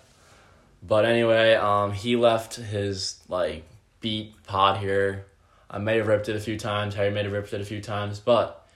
But 0.82 1.04
anyway, 1.04 1.54
um, 1.54 1.92
he 1.92 2.16
left 2.16 2.56
his 2.56 3.18
like 3.28 3.64
beat 4.00 4.34
pod 4.46 4.78
here. 4.78 5.26
I 5.70 5.78
may 5.78 5.96
have 5.98 6.06
ripped 6.06 6.28
it 6.28 6.36
a 6.36 6.40
few 6.40 6.58
times. 6.58 6.94
Harry 6.94 7.10
may 7.10 7.22
have 7.24 7.32
ripped 7.32 7.52
it 7.52 7.60
a 7.60 7.64
few 7.64 7.80
times, 7.80 8.20
but 8.20 8.66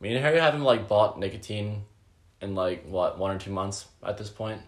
me 0.00 0.12
and 0.14 0.22
Harry 0.22 0.38
haven't 0.38 0.64
like 0.64 0.86
bought 0.88 1.18
nicotine 1.18 1.84
in 2.42 2.54
like 2.54 2.84
what 2.84 3.18
one 3.18 3.34
or 3.34 3.38
two 3.38 3.52
months 3.52 3.86
at 4.04 4.18
this 4.18 4.28
point. 4.28 4.60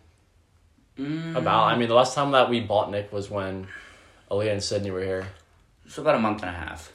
Mm, 0.98 1.36
About. 1.36 1.64
I 1.64 1.76
mean, 1.76 1.88
the 1.88 1.94
last 1.94 2.14
time 2.14 2.30
that 2.30 2.48
we 2.48 2.60
bought 2.60 2.90
Nick 2.90 3.12
was 3.12 3.28
when 3.28 3.66
Aaliyah 4.30 4.52
and 4.52 4.62
Sydney 4.62 4.90
were 4.92 5.02
here. 5.02 5.26
So 5.88 6.02
about 6.02 6.14
a 6.14 6.18
month 6.20 6.42
and 6.42 6.50
a 6.54 6.58
half. 6.58 6.92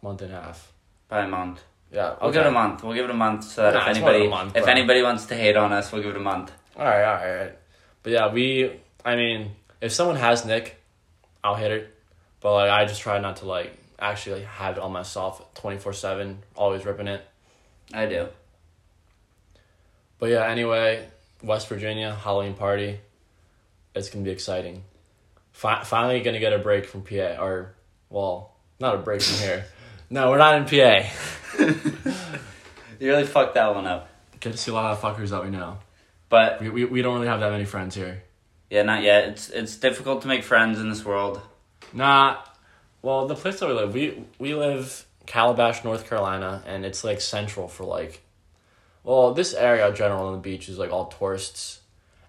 A 0.00 0.04
month 0.04 0.22
and 0.22 0.32
a 0.32 0.40
half. 0.40 0.72
Probably 1.08 1.26
a 1.26 1.30
month. 1.30 1.62
Yeah. 1.92 2.16
We'll 2.20 2.32
give 2.32 2.40
it 2.46 2.48
a 2.48 2.50
month. 2.50 2.82
We'll 2.82 2.94
give 2.94 3.04
it 3.04 3.10
a 3.10 3.14
month 3.14 3.44
so 3.44 3.62
that 3.62 3.74
Nah, 3.74 3.82
if 3.82 3.88
it's 3.90 4.00
more 4.00 4.12
than 4.12 4.22
anybody 4.22 4.44
month, 4.44 4.56
if 4.56 4.66
anybody 4.66 5.02
wants 5.02 5.26
to 5.26 5.34
hate 5.36 5.56
on 5.56 5.72
us, 5.72 5.92
we'll 5.92 6.02
give 6.02 6.12
it 6.12 6.16
a 6.16 6.20
month. 6.20 6.50
All 6.76 6.86
right, 6.86 7.04
all 7.04 7.14
right, 7.14 7.28
all 7.30 7.36
right. 7.36 7.58
But 8.02 8.12
yeah, 8.12 8.32
we. 8.32 8.80
I 9.04 9.16
mean, 9.16 9.50
if 9.82 9.92
someone 9.92 10.16
has 10.16 10.46
Nick, 10.46 10.80
I'll 11.44 11.54
hit 11.54 11.70
it. 11.70 11.94
But 12.40 12.54
like, 12.54 12.70
I 12.70 12.86
just 12.86 13.02
try 13.02 13.18
not 13.18 13.36
to 13.36 13.44
like 13.46 13.76
actually 13.98 14.40
like, 14.40 14.48
have 14.48 14.78
it 14.78 14.80
on 14.82 14.92
myself 14.92 15.54
twenty 15.54 15.78
four 15.78 15.92
seven, 15.92 16.38
always 16.56 16.86
ripping 16.86 17.08
it. 17.08 17.22
I 17.92 18.06
do. 18.06 18.28
But 20.22 20.30
yeah, 20.30 20.46
anyway, 20.46 21.08
West 21.42 21.66
Virginia 21.66 22.14
Halloween 22.14 22.54
party. 22.54 23.00
it's 23.92 24.08
gonna 24.08 24.24
be 24.24 24.30
exciting. 24.30 24.84
Fi- 25.50 25.82
finally, 25.82 26.20
gonna 26.20 26.38
get 26.38 26.52
a 26.52 26.60
break 26.60 26.86
from 26.86 27.02
PA, 27.02 27.42
or 27.42 27.74
well, 28.08 28.52
not 28.78 28.94
a 28.94 28.98
break 28.98 29.20
from 29.20 29.44
here. 29.44 29.64
No, 30.10 30.30
we're 30.30 30.38
not 30.38 30.54
in 30.58 30.64
PA. 30.66 31.08
You 33.00 33.08
really 33.08 33.24
fucked 33.24 33.54
that 33.54 33.74
one 33.74 33.86
up. 33.86 34.08
Get 34.38 34.52
to 34.52 34.58
see 34.58 34.70
a 34.70 34.74
lot 34.74 34.92
of 34.92 35.00
fuckers 35.00 35.30
that 35.30 35.42
we 35.42 35.50
know. 35.50 35.78
But 36.28 36.60
We, 36.60 36.68
we, 36.68 36.84
we 36.84 37.02
don't 37.02 37.14
really 37.14 37.26
have 37.26 37.40
that 37.40 37.50
many 37.50 37.64
friends 37.64 37.96
here. 37.96 38.22
yeah, 38.70 38.82
not 38.82 39.02
yet. 39.02 39.24
It's 39.30 39.48
it's 39.50 39.74
difficult 39.76 40.22
to 40.22 40.28
make 40.28 40.44
friends 40.44 40.78
in 40.78 40.88
this 40.88 41.04
world. 41.04 41.40
Nah, 41.92 42.36
well, 43.00 43.26
the 43.26 43.34
place 43.34 43.58
that 43.58 43.68
we 43.68 43.74
live, 43.74 43.92
we 43.92 44.22
we 44.38 44.54
live 44.54 45.04
Calabash, 45.26 45.82
North 45.82 46.08
Carolina, 46.08 46.62
and 46.64 46.84
it's 46.86 47.02
like 47.02 47.20
central 47.20 47.66
for 47.66 47.82
like, 47.84 48.22
well, 49.04 49.34
this 49.34 49.54
area 49.54 49.88
in 49.88 49.94
general 49.94 50.26
on 50.26 50.32
the 50.32 50.38
beach 50.38 50.68
is 50.68 50.78
like 50.78 50.90
all 50.92 51.06
tourists, 51.06 51.80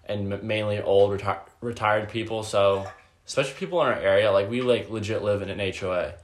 and 0.06 0.32
m- 0.32 0.46
mainly 0.46 0.80
old 0.80 1.18
reti- 1.18 1.38
retired 1.60 2.08
people. 2.08 2.42
So, 2.42 2.86
especially 3.26 3.54
people 3.54 3.80
in 3.82 3.88
our 3.88 3.94
area, 3.98 4.30
like 4.32 4.50
we 4.50 4.60
like 4.62 4.90
legit 4.90 5.22
live 5.22 5.42
in 5.42 5.48
an 5.50 5.72
HOA. 5.74 6.14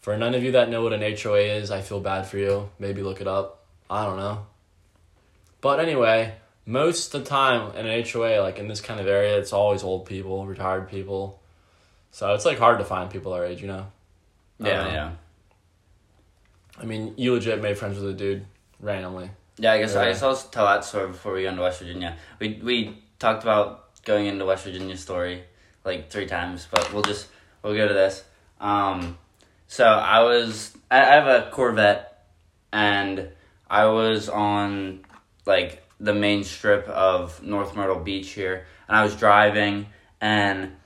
For 0.00 0.16
none 0.16 0.34
of 0.34 0.42
you 0.44 0.52
that 0.52 0.68
know 0.70 0.82
what 0.84 0.92
an 0.92 1.02
HOA 1.16 1.40
is, 1.40 1.70
I 1.70 1.80
feel 1.80 2.00
bad 2.00 2.26
for 2.26 2.38
you. 2.38 2.70
Maybe 2.78 3.02
look 3.02 3.20
it 3.20 3.26
up. 3.26 3.64
I 3.90 4.04
don't 4.04 4.16
know. 4.18 4.46
But 5.60 5.80
anyway, 5.80 6.34
most 6.64 7.12
of 7.12 7.24
the 7.24 7.28
time 7.28 7.74
in 7.76 7.86
an 7.86 8.04
HOA, 8.04 8.40
like 8.40 8.58
in 8.58 8.68
this 8.68 8.80
kind 8.80 9.00
of 9.00 9.08
area, 9.08 9.36
it's 9.38 9.52
always 9.52 9.82
old 9.82 10.06
people, 10.06 10.46
retired 10.46 10.88
people. 10.88 11.40
So 12.12 12.34
it's 12.34 12.44
like 12.44 12.58
hard 12.58 12.78
to 12.78 12.84
find 12.84 13.10
people 13.10 13.32
our 13.32 13.44
age, 13.44 13.60
you 13.60 13.66
know. 13.66 13.86
Yeah, 14.60 14.80
Um, 14.86 14.92
yeah. 14.94 15.10
I 16.78 16.84
mean, 16.84 17.14
you 17.16 17.32
legit 17.32 17.60
made 17.60 17.76
friends 17.76 17.98
with 17.98 18.08
a 18.08 18.14
dude 18.14 18.46
randomly. 18.80 19.30
Yeah, 19.58 19.72
I 19.72 19.78
guess 19.78 19.96
I 19.96 20.04
Yeah. 20.04 20.12
guess 20.12 20.22
I'll 20.22 20.36
tell 20.36 20.66
that 20.66 20.84
story 20.84 21.08
before 21.08 21.32
we 21.32 21.42
go 21.42 21.48
into 21.48 21.62
West 21.62 21.80
Virginia. 21.80 22.16
We 22.38 22.60
we 22.62 23.02
talked 23.18 23.42
about 23.42 24.02
going 24.04 24.26
into 24.26 24.44
West 24.44 24.64
Virginia 24.64 24.96
story 24.96 25.44
like 25.84 26.10
three 26.10 26.26
times, 26.26 26.68
but 26.70 26.92
we'll 26.92 27.02
just 27.02 27.28
we'll 27.62 27.74
go 27.74 27.88
to 27.88 27.94
this. 27.94 28.24
Um, 28.60 29.18
so 29.66 29.84
I 29.86 30.20
was 30.22 30.76
I, 30.90 31.00
I 31.00 31.14
have 31.14 31.26
a 31.26 31.50
Corvette, 31.50 32.26
and 32.72 33.28
I 33.70 33.86
was 33.86 34.28
on 34.28 35.00
like 35.46 35.82
the 35.98 36.12
main 36.14 36.44
strip 36.44 36.86
of 36.88 37.42
North 37.42 37.74
Myrtle 37.74 38.00
Beach 38.00 38.30
here, 38.32 38.66
and 38.88 38.96
I 38.96 39.02
was 39.04 39.16
driving, 39.16 39.86
and 40.20 40.76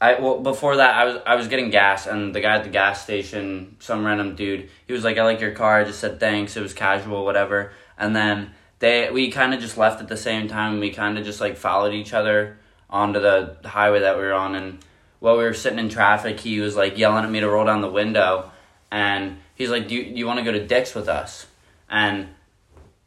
I 0.00 0.20
well 0.20 0.38
before 0.40 0.76
that 0.76 0.94
I 0.94 1.04
was 1.06 1.16
I 1.26 1.34
was 1.34 1.48
getting 1.48 1.70
gas, 1.70 2.06
and 2.06 2.32
the 2.32 2.40
guy 2.40 2.54
at 2.56 2.62
the 2.62 2.70
gas 2.70 3.02
station, 3.02 3.76
some 3.80 4.06
random 4.06 4.36
dude, 4.36 4.70
he 4.86 4.92
was 4.92 5.02
like, 5.02 5.18
"I 5.18 5.24
like 5.24 5.40
your 5.40 5.52
car." 5.52 5.80
I 5.80 5.84
just 5.84 5.98
said 5.98 6.20
thanks. 6.20 6.56
It 6.56 6.62
was 6.62 6.72
casual, 6.74 7.24
whatever, 7.24 7.72
and 8.02 8.14
then 8.14 8.52
they 8.80 9.10
we 9.10 9.30
kind 9.30 9.54
of 9.54 9.60
just 9.60 9.78
left 9.78 10.00
at 10.00 10.08
the 10.08 10.16
same 10.16 10.48
time. 10.48 10.80
We 10.80 10.90
kind 10.90 11.16
of 11.16 11.24
just 11.24 11.40
like 11.40 11.56
followed 11.56 11.94
each 11.94 12.12
other 12.12 12.58
onto 12.90 13.20
the 13.20 13.56
highway 13.64 14.00
that 14.00 14.16
we 14.16 14.22
were 14.22 14.34
on, 14.34 14.54
and 14.54 14.78
while 15.20 15.38
we 15.38 15.44
were 15.44 15.54
sitting 15.54 15.78
in 15.78 15.88
traffic, 15.88 16.40
he 16.40 16.60
was 16.60 16.76
like 16.76 16.98
yelling 16.98 17.24
at 17.24 17.30
me 17.30 17.40
to 17.40 17.48
roll 17.48 17.64
down 17.64 17.80
the 17.80 17.90
window, 17.90 18.50
and 18.90 19.38
he's 19.54 19.70
like, 19.70 19.88
"Do 19.88 19.94
you, 19.94 20.04
do 20.04 20.18
you 20.18 20.26
want 20.26 20.38
to 20.40 20.44
go 20.44 20.52
to 20.52 20.66
Dick's 20.66 20.94
with 20.94 21.08
us?" 21.08 21.46
And 21.88 22.28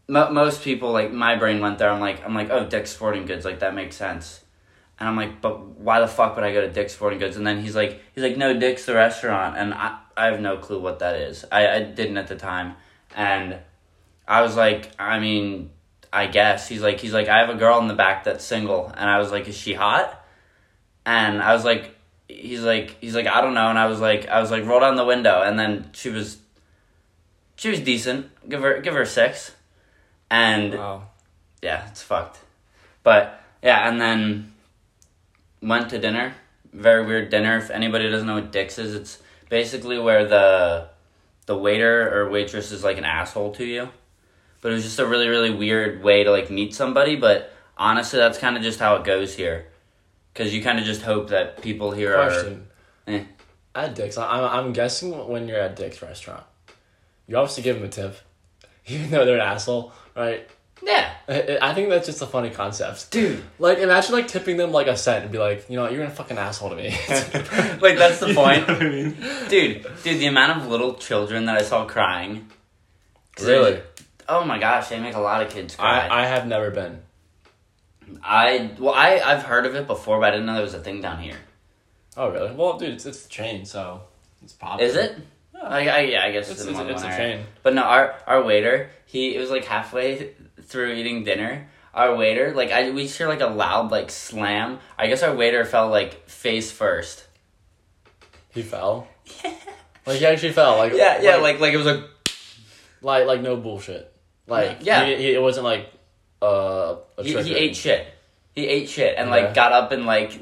mo- 0.07 0.31
most 0.31 0.63
people 0.63 0.91
like 0.91 1.11
my 1.11 1.35
brain 1.35 1.59
went 1.59 1.77
there. 1.77 1.89
I'm 1.89 1.99
like, 1.99 2.25
I'm 2.25 2.33
like, 2.33 2.49
oh, 2.49 2.65
Dick's 2.65 2.91
Sporting 2.91 3.25
Goods, 3.25 3.45
like 3.45 3.59
that 3.59 3.75
makes 3.75 3.95
sense. 3.95 4.41
And 4.99 5.09
I'm 5.09 5.17
like, 5.17 5.41
but 5.41 5.59
why 5.77 5.99
the 5.99 6.07
fuck 6.07 6.35
would 6.35 6.45
I 6.45 6.53
go 6.53 6.61
to 6.61 6.71
Dick's 6.71 6.93
Sporting 6.93 7.19
Goods? 7.19 7.35
And 7.35 7.45
then 7.45 7.61
he's 7.61 7.75
like, 7.75 8.01
he's 8.13 8.23
like, 8.23 8.37
no, 8.37 8.57
Dick's 8.57 8.85
the 8.85 8.93
restaurant, 8.93 9.57
and 9.57 9.73
I, 9.73 9.99
I 10.15 10.27
have 10.27 10.39
no 10.39 10.57
clue 10.57 10.79
what 10.79 10.99
that 10.99 11.17
is. 11.17 11.43
I, 11.51 11.67
I 11.67 11.83
didn't 11.83 12.17
at 12.17 12.27
the 12.27 12.37
time, 12.37 12.75
and 13.15 13.59
I 14.27 14.41
was 14.41 14.55
like, 14.55 14.89
I 14.99 15.19
mean, 15.19 15.69
I 16.11 16.27
guess 16.27 16.67
he's 16.67 16.81
like, 16.81 16.99
he's 16.99 17.13
like, 17.13 17.27
I 17.27 17.39
have 17.39 17.49
a 17.49 17.55
girl 17.55 17.79
in 17.79 17.87
the 17.87 17.93
back 17.93 18.23
that's 18.23 18.43
single, 18.43 18.91
and 18.95 19.09
I 19.09 19.19
was 19.19 19.31
like, 19.31 19.47
is 19.47 19.55
she 19.57 19.73
hot? 19.73 20.23
And 21.05 21.41
I 21.41 21.53
was 21.53 21.63
like, 21.63 21.95
he's 22.27 22.61
like, 22.63 22.97
he's 23.01 23.13
like, 23.15 23.27
I 23.27 23.41
don't 23.41 23.53
know, 23.53 23.69
and 23.69 23.77
I 23.77 23.85
was 23.87 23.99
like, 23.99 24.27
I 24.27 24.39
was 24.41 24.49
like, 24.51 24.65
roll 24.65 24.79
down 24.79 24.95
the 24.95 25.05
window, 25.05 25.41
and 25.41 25.59
then 25.59 25.89
she 25.93 26.09
was, 26.09 26.37
she 27.55 27.69
was 27.69 27.79
decent. 27.79 28.29
Give 28.49 28.61
her, 28.61 28.79
give 28.81 28.93
her 28.93 29.01
a 29.03 29.05
six, 29.05 29.51
and 30.29 30.73
Wow. 30.73 31.03
yeah, 31.61 31.87
it's 31.89 32.01
fucked. 32.01 32.39
But 33.03 33.39
yeah, 33.61 33.87
and 33.87 34.01
then 34.01 34.53
went 35.61 35.89
to 35.91 35.99
dinner. 35.99 36.33
Very 36.73 37.05
weird 37.05 37.29
dinner. 37.29 37.57
If 37.57 37.69
anybody 37.69 38.09
doesn't 38.09 38.27
know 38.27 38.35
what 38.35 38.51
Dick's 38.51 38.77
is, 38.79 38.95
it's 38.95 39.21
basically 39.49 39.99
where 39.99 40.25
the 40.27 40.87
the 41.45 41.55
waiter 41.55 42.11
or 42.11 42.29
waitress 42.29 42.71
is 42.71 42.83
like 42.83 42.97
an 42.97 43.05
asshole 43.05 43.53
to 43.55 43.63
you. 43.65 43.89
But 44.65 44.71
it 44.71 44.75
was 44.77 44.83
just 44.83 44.97
a 44.97 45.05
really 45.05 45.27
really 45.27 45.51
weird 45.53 46.01
way 46.01 46.23
to 46.23 46.31
like 46.31 46.49
meet 46.49 46.73
somebody. 46.73 47.15
But 47.15 47.53
honestly, 47.77 48.17
that's 48.17 48.39
kind 48.39 48.57
of 48.57 48.63
just 48.63 48.79
how 48.79 48.95
it 48.95 49.03
goes 49.03 49.35
here, 49.35 49.67
because 50.33 50.55
you 50.55 50.63
kind 50.63 50.79
of 50.79 50.85
just 50.85 51.03
hope 51.03 51.29
that 51.29 51.61
people 51.61 51.91
here 51.91 52.15
Question. 52.15 52.65
Eh. 53.05 53.23
At 53.75 53.93
Dick's, 53.93 54.17
I- 54.17 54.27
I'm, 54.27 54.65
I'm 54.65 54.73
guessing 54.73 55.11
when 55.29 55.47
you're 55.47 55.59
at 55.59 55.75
Dick's 55.75 56.01
restaurant, 56.01 56.41
you 57.27 57.37
obviously 57.37 57.61
give 57.61 57.75
them 57.75 57.85
a 57.85 57.89
tip, 57.89 58.17
even 58.87 59.11
though 59.11 59.23
they're 59.23 59.35
an 59.35 59.41
asshole, 59.41 59.93
right? 60.15 60.49
yeah, 60.83 61.11
I, 61.29 61.59
I 61.61 61.73
think 61.75 61.89
that's 61.89 62.07
just 62.07 62.23
a 62.23 62.25
funny 62.25 62.49
concept. 62.49 63.11
dude. 63.11 63.43
Like, 63.59 63.77
imagine 63.77 64.13
like 64.13 64.27
tipping 64.27 64.57
them 64.57 64.71
like 64.71 64.87
a 64.87 64.97
cent 64.97 65.25
and 65.25 65.31
be 65.31 65.37
like, 65.37 65.69
you 65.69 65.75
know, 65.75 65.87
you're 65.89 66.05
a 66.05 66.09
fucking 66.09 66.39
asshole 66.39 66.71
to 66.71 66.75
me. 66.75 66.89
like 67.81 67.99
that's 67.99 68.19
the 68.19 68.27
You 68.29 68.33
point, 68.33 68.67
know 68.67 68.73
what 68.73 68.81
I 68.83 68.89
mean? 68.89 69.11
dude. 69.47 69.85
Dude, 70.03 70.19
the 70.19 70.25
amount 70.25 70.59
of 70.59 70.67
little 70.69 70.95
children 70.95 71.45
that 71.45 71.55
I 71.55 71.61
saw 71.61 71.85
crying. 71.85 72.49
Really? 73.43 73.81
Oh 74.27 74.43
my 74.43 74.59
gosh, 74.59 74.89
they 74.89 74.99
make 74.99 75.15
a 75.15 75.19
lot 75.19 75.41
of 75.41 75.51
kids 75.51 75.75
cry. 75.75 76.07
I, 76.07 76.23
I 76.23 76.25
have 76.25 76.47
never 76.47 76.71
been. 76.71 76.99
I 78.23 78.71
well, 78.79 78.93
I 78.93 79.19
I've 79.19 79.43
heard 79.43 79.65
of 79.65 79.75
it 79.75 79.87
before, 79.87 80.19
but 80.19 80.27
I 80.27 80.31
didn't 80.31 80.45
know 80.45 80.53
there 80.53 80.63
was 80.63 80.73
a 80.73 80.79
thing 80.79 81.01
down 81.01 81.19
here. 81.19 81.37
Oh, 82.17 82.29
really? 82.29 82.53
Well, 82.53 82.77
dude, 82.77 82.93
it's, 82.93 83.05
it's 83.05 83.25
a 83.25 83.29
chain, 83.29 83.65
so 83.65 84.01
it's 84.41 84.53
popular. 84.53 84.89
Is 84.89 84.95
it? 84.95 85.17
I, 85.61 85.87
I, 85.87 85.99
yeah, 86.01 86.23
I 86.23 86.31
guess 86.31 86.49
It's, 86.49 86.61
it's, 86.61 86.69
it's, 86.69 86.79
it's 86.79 87.03
a 87.03 87.17
chain. 87.17 87.45
But 87.63 87.73
no, 87.73 87.83
our 87.83 88.15
our 88.27 88.43
waiter, 88.43 88.89
he 89.05 89.35
it 89.35 89.39
was 89.39 89.49
like 89.49 89.65
halfway 89.65 90.33
through 90.61 90.93
eating 90.93 91.23
dinner. 91.23 91.67
Our 91.93 92.15
waiter, 92.15 92.53
like 92.53 92.71
I, 92.71 92.91
we 92.91 93.07
hear 93.07 93.27
like 93.27 93.41
a 93.41 93.47
loud 93.47 93.89
like 93.89 94.11
slam. 94.11 94.79
I 94.97 95.07
guess 95.07 95.23
our 95.23 95.33
waiter 95.33 95.63
fell 95.65 95.89
like 95.89 96.29
face 96.29 96.71
first. 96.71 97.25
He 98.53 98.61
fell. 98.61 99.07
Yeah. 99.43 99.53
Like 100.07 100.19
he 100.19 100.25
actually 100.27 100.51
fell. 100.53 100.77
Like 100.77 100.93
Yeah, 100.93 101.19
yeah, 101.19 101.37
like 101.37 101.59
like 101.59 101.73
it 101.73 101.77
was 101.77 101.87
a 101.87 102.07
like 103.01 103.25
like 103.25 103.41
no 103.41 103.57
bullshit. 103.57 104.13
Like 104.47 104.79
Yeah. 104.81 105.05
he, 105.05 105.15
he, 105.17 105.33
it 105.33 105.41
wasn't 105.41 105.65
like 105.65 105.89
uh 106.41 106.95
a 107.17 107.23
he, 107.23 107.41
he 107.43 107.55
ate 107.55 107.75
shit. 107.75 108.07
He 108.53 108.67
ate 108.67 108.89
shit 108.89 109.15
and 109.17 109.29
Yeah. 109.29 109.35
like 109.35 109.53
got 109.53 109.71
up 109.73 109.91
and 109.91 110.05
like 110.05 110.39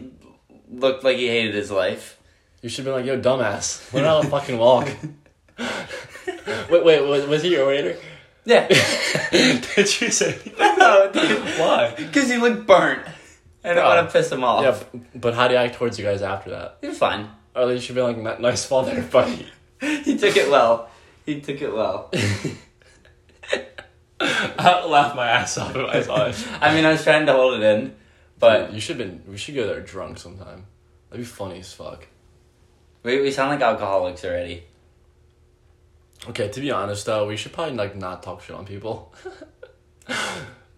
looked 0.70 1.04
like 1.04 1.18
he 1.18 1.28
hated 1.28 1.54
his 1.56 1.72
life. 1.72 2.20
You 2.62 2.70
should 2.70 2.86
be 2.86 2.92
like, 2.92 3.06
yo, 3.06 3.20
dumbass, 3.20 3.94
learn 3.94 4.06
how 4.06 4.22
to 4.22 4.28
fucking 4.30 4.58
walk. 4.58 4.88
wait, 6.70 6.84
wait, 6.86 7.02
was, 7.06 7.26
was 7.26 7.44
he 7.44 7.50
your 7.52 7.68
waiter? 7.68 7.98
Yeah. 8.46 8.68
Did 9.32 10.02
you 10.02 10.10
say? 10.12 10.38
no, 10.60 11.10
dude. 11.14 11.40
Why? 11.60 11.94
Because 11.98 12.30
he 12.30 12.38
looked 12.38 12.66
burnt. 12.68 13.06
And 13.64 13.72
I 13.72 13.74
didn't 13.76 13.86
Oh. 13.86 13.96
want 13.96 14.08
to 14.10 14.14
piss 14.14 14.32
him 14.32 14.44
off. 14.44 14.64
Yeah, 14.94 15.00
but 15.16 15.34
how 15.34 15.48
do 15.48 15.54
you 15.54 15.60
act 15.60 15.76
towards 15.76 15.98
you 15.98 16.04
guys 16.06 16.22
after 16.22 16.50
that? 16.52 16.78
He 16.82 16.88
was 16.88 16.98
fine. 16.98 17.30
Or 17.56 17.72
you 17.72 17.80
should 17.80 17.96
be 17.96 18.02
like, 18.02 18.18
"N- 18.18 18.42
nice 18.42 18.66
fall 18.66 18.84
there, 18.84 19.02
buddy. 19.12 19.48
he 19.80 20.18
took 20.18 20.36
it 20.36 20.50
well. 20.50 20.90
He 21.26 21.40
took 21.40 21.62
it 21.62 21.74
well. 21.74 22.12
I 24.60 24.86
laughed 24.86 25.16
my 25.16 25.30
ass 25.30 25.58
off 25.58 25.76
if 25.76 25.90
I 25.90 26.02
saw 26.02 26.26
it. 26.26 26.48
I 26.62 26.74
mean, 26.74 26.86
I 26.86 26.92
was 26.92 27.04
trying 27.04 27.26
to 27.26 27.34
hold 27.34 27.62
it 27.62 27.64
in, 27.64 27.96
but 28.40 28.74
you 28.74 28.80
should 28.80 28.98
been. 28.98 29.24
We 29.28 29.38
should 29.38 29.56
go 29.56 29.68
there 29.68 29.82
drunk 29.82 30.18
sometime. 30.18 30.66
That'd 31.10 31.26
be 31.26 31.30
funny 31.30 31.60
as 31.60 31.74
fuck. 31.74 32.08
we, 33.04 33.22
we 33.22 33.32
sound 33.32 33.50
like 33.52 33.62
alcoholics 33.62 34.26
already. 34.26 34.64
Okay, 36.30 36.50
to 36.50 36.62
be 36.62 36.72
honest 36.72 37.06
though, 37.06 37.28
we 37.28 37.36
should 37.38 37.54
probably 37.54 37.76
like 37.76 37.96
not 37.96 38.24
talk 38.24 38.42
shit 38.42 38.56
on 38.56 38.66
people. 38.66 39.14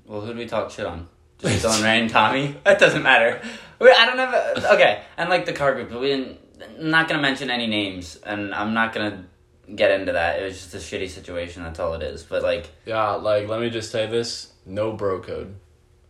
Well, 0.07 0.21
who 0.21 0.33
do 0.33 0.39
we 0.39 0.45
talk 0.45 0.71
shit 0.71 0.85
on? 0.85 1.07
Just 1.39 1.65
Dylan 1.65 1.83
Ray 1.83 1.99
and 1.99 2.09
Tommy? 2.09 2.55
That 2.63 2.79
doesn't 2.79 3.03
matter. 3.03 3.41
We, 3.79 3.89
I 3.89 4.05
don't 4.05 4.17
have. 4.17 4.33
A, 4.33 4.73
okay, 4.75 5.03
and 5.17 5.29
like 5.29 5.45
the 5.45 5.53
car 5.53 5.73
group, 5.73 5.91
we 5.99 6.07
didn't. 6.07 6.39
I'm 6.79 6.89
not 6.89 7.07
gonna 7.07 7.21
mention 7.21 7.49
any 7.49 7.67
names, 7.67 8.15
and 8.17 8.53
I'm 8.53 8.73
not 8.73 8.93
gonna 8.93 9.25
get 9.73 9.91
into 9.91 10.13
that. 10.13 10.41
It 10.41 10.45
was 10.45 10.61
just 10.61 10.73
a 10.73 10.77
shitty 10.77 11.09
situation. 11.09 11.63
That's 11.63 11.79
all 11.79 11.93
it 11.93 12.03
is. 12.03 12.23
But 12.23 12.43
like, 12.43 12.69
Yeah, 12.85 13.11
like 13.11 13.47
let 13.47 13.59
me 13.61 13.69
just 13.69 13.91
say 13.91 14.07
this: 14.07 14.51
no 14.65 14.93
bro 14.93 15.21
code. 15.21 15.55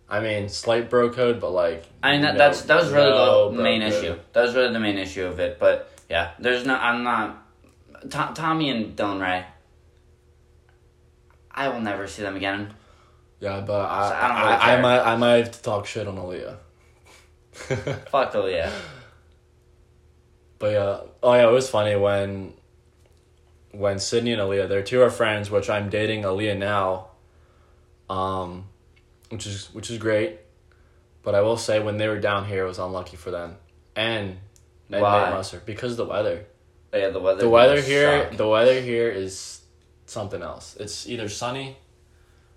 I 0.07 0.19
mean, 0.19 0.49
slight 0.49 0.89
bro 0.89 1.09
code, 1.11 1.39
but 1.39 1.51
like. 1.51 1.85
I 2.03 2.11
mean, 2.11 2.21
that, 2.21 2.33
no- 2.33 2.37
that's 2.39 2.63
that 2.63 2.75
was 2.81 2.91
really 2.91 3.09
no 3.11 3.51
the 3.51 3.61
main 3.63 3.81
code. 3.81 3.93
issue. 3.93 4.19
That 4.33 4.41
was 4.43 4.55
really 4.55 4.73
the 4.73 4.79
main 4.79 4.97
issue 4.97 5.25
of 5.25 5.39
it. 5.39 5.59
But 5.59 5.91
yeah, 6.09 6.31
there's 6.39 6.65
no. 6.65 6.75
I'm 6.75 7.03
not. 7.03 7.41
To, 8.01 8.31
Tommy 8.35 8.69
and 8.69 8.95
Dylan 8.95 9.21
Ray. 9.21 9.45
I 11.49 11.69
will 11.69 11.81
never 11.81 12.07
see 12.07 12.21
them 12.21 12.35
again. 12.35 12.73
Yeah, 13.39 13.61
but 13.61 13.85
I, 13.89 14.09
So 14.09 14.15
I 14.15 14.27
really 14.27 14.53
I, 14.53 14.77
I, 14.77 14.81
might, 14.81 14.99
I 15.01 15.15
might 15.15 15.35
have 15.37 15.51
to 15.51 15.61
talk 15.61 15.85
shit 15.85 16.07
on 16.07 16.17
Aaliyah. 16.17 16.57
Fuck 18.09 18.33
yeah. 18.33 18.71
But 20.59 20.71
yeah, 20.73 20.99
oh 21.23 21.33
yeah, 21.33 21.47
it 21.47 21.51
was 21.51 21.69
funny 21.69 21.95
when 21.95 22.53
when 23.77 23.99
Sydney 23.99 24.33
and 24.33 24.41
Aaliyah, 24.41 24.69
they're 24.69 24.83
two 24.83 24.97
of 24.97 25.03
our 25.03 25.09
friends, 25.09 25.51
which 25.51 25.69
I'm 25.69 25.89
dating 25.89 26.23
Aaliyah 26.23 26.57
now, 26.57 27.07
um, 28.09 28.65
which 29.29 29.45
is 29.45 29.67
which 29.73 29.89
is 29.89 29.97
great. 29.97 30.39
But 31.23 31.35
I 31.35 31.41
will 31.41 31.57
say 31.57 31.79
when 31.79 31.97
they 31.97 32.07
were 32.07 32.19
down 32.19 32.45
here, 32.45 32.65
it 32.65 32.67
was 32.67 32.79
unlucky 32.79 33.17
for 33.17 33.31
them, 33.31 33.57
and 33.95 34.37
and 34.91 35.01
Why? 35.01 35.25
Nate 35.25 35.33
Musser 35.33 35.61
because 35.65 35.91
of 35.91 35.97
the 35.97 36.05
weather. 36.05 36.45
Oh, 36.93 36.97
yeah, 36.97 37.09
the 37.09 37.19
weather. 37.19 37.41
The 37.41 37.49
weather 37.49 37.81
here, 37.81 38.29
the 38.31 38.47
weather 38.47 38.79
here 38.79 39.09
is 39.09 39.61
something 40.05 40.41
else. 40.41 40.77
It's 40.79 41.07
either 41.07 41.27
sunny, 41.29 41.77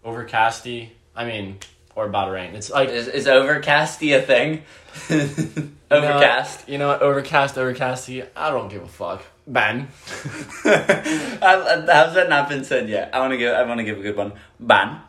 overcasty. 0.04 0.90
I 1.16 1.24
mean, 1.24 1.58
or 1.98 2.06
about 2.06 2.26
to 2.26 2.30
rain. 2.30 2.54
It's 2.54 2.70
like 2.70 2.90
Is, 2.90 3.08
is 3.08 3.26
overcasty 3.26 4.16
a 4.16 4.22
thing? 4.22 4.62
Overcast. 5.90 6.68
You 6.68 6.78
know, 6.78 6.88
what? 6.88 7.02
overcast, 7.02 7.56
overcasty. 7.56 8.26
I 8.36 8.50
don't 8.50 8.68
give 8.68 8.82
a 8.82 8.88
fuck. 8.88 9.24
Ben. 9.52 9.88
I- 10.64 11.84
How's 11.88 12.14
that 12.14 12.28
not 12.28 12.48
been 12.48 12.64
said 12.64 12.88
yet? 12.88 13.10
I 13.14 13.20
want 13.20 13.32
to 13.32 13.36
give. 13.36 13.54
I 13.54 13.62
want 13.64 13.78
to 13.78 13.84
give 13.84 13.98
a 13.98 14.02
good 14.02 14.16
one. 14.16 14.32
Ban. 14.60 15.00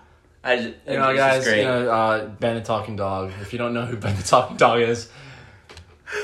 I 0.43 0.55
just, 0.55 0.67
You 0.87 0.93
know, 0.97 1.15
guys. 1.15 1.43
great. 1.43 1.59
You 1.59 1.65
know, 1.65 1.89
uh, 1.91 2.25
Ben 2.27 2.55
the 2.55 2.61
Talking 2.61 2.95
Dog. 2.95 3.31
If 3.41 3.51
you 3.51 3.59
don't 3.59 3.73
know 3.73 3.85
who 3.85 3.97
Ben 3.97 4.15
the 4.15 4.23
Talking 4.23 4.55
Dog 4.57 4.79
is, 4.81 5.09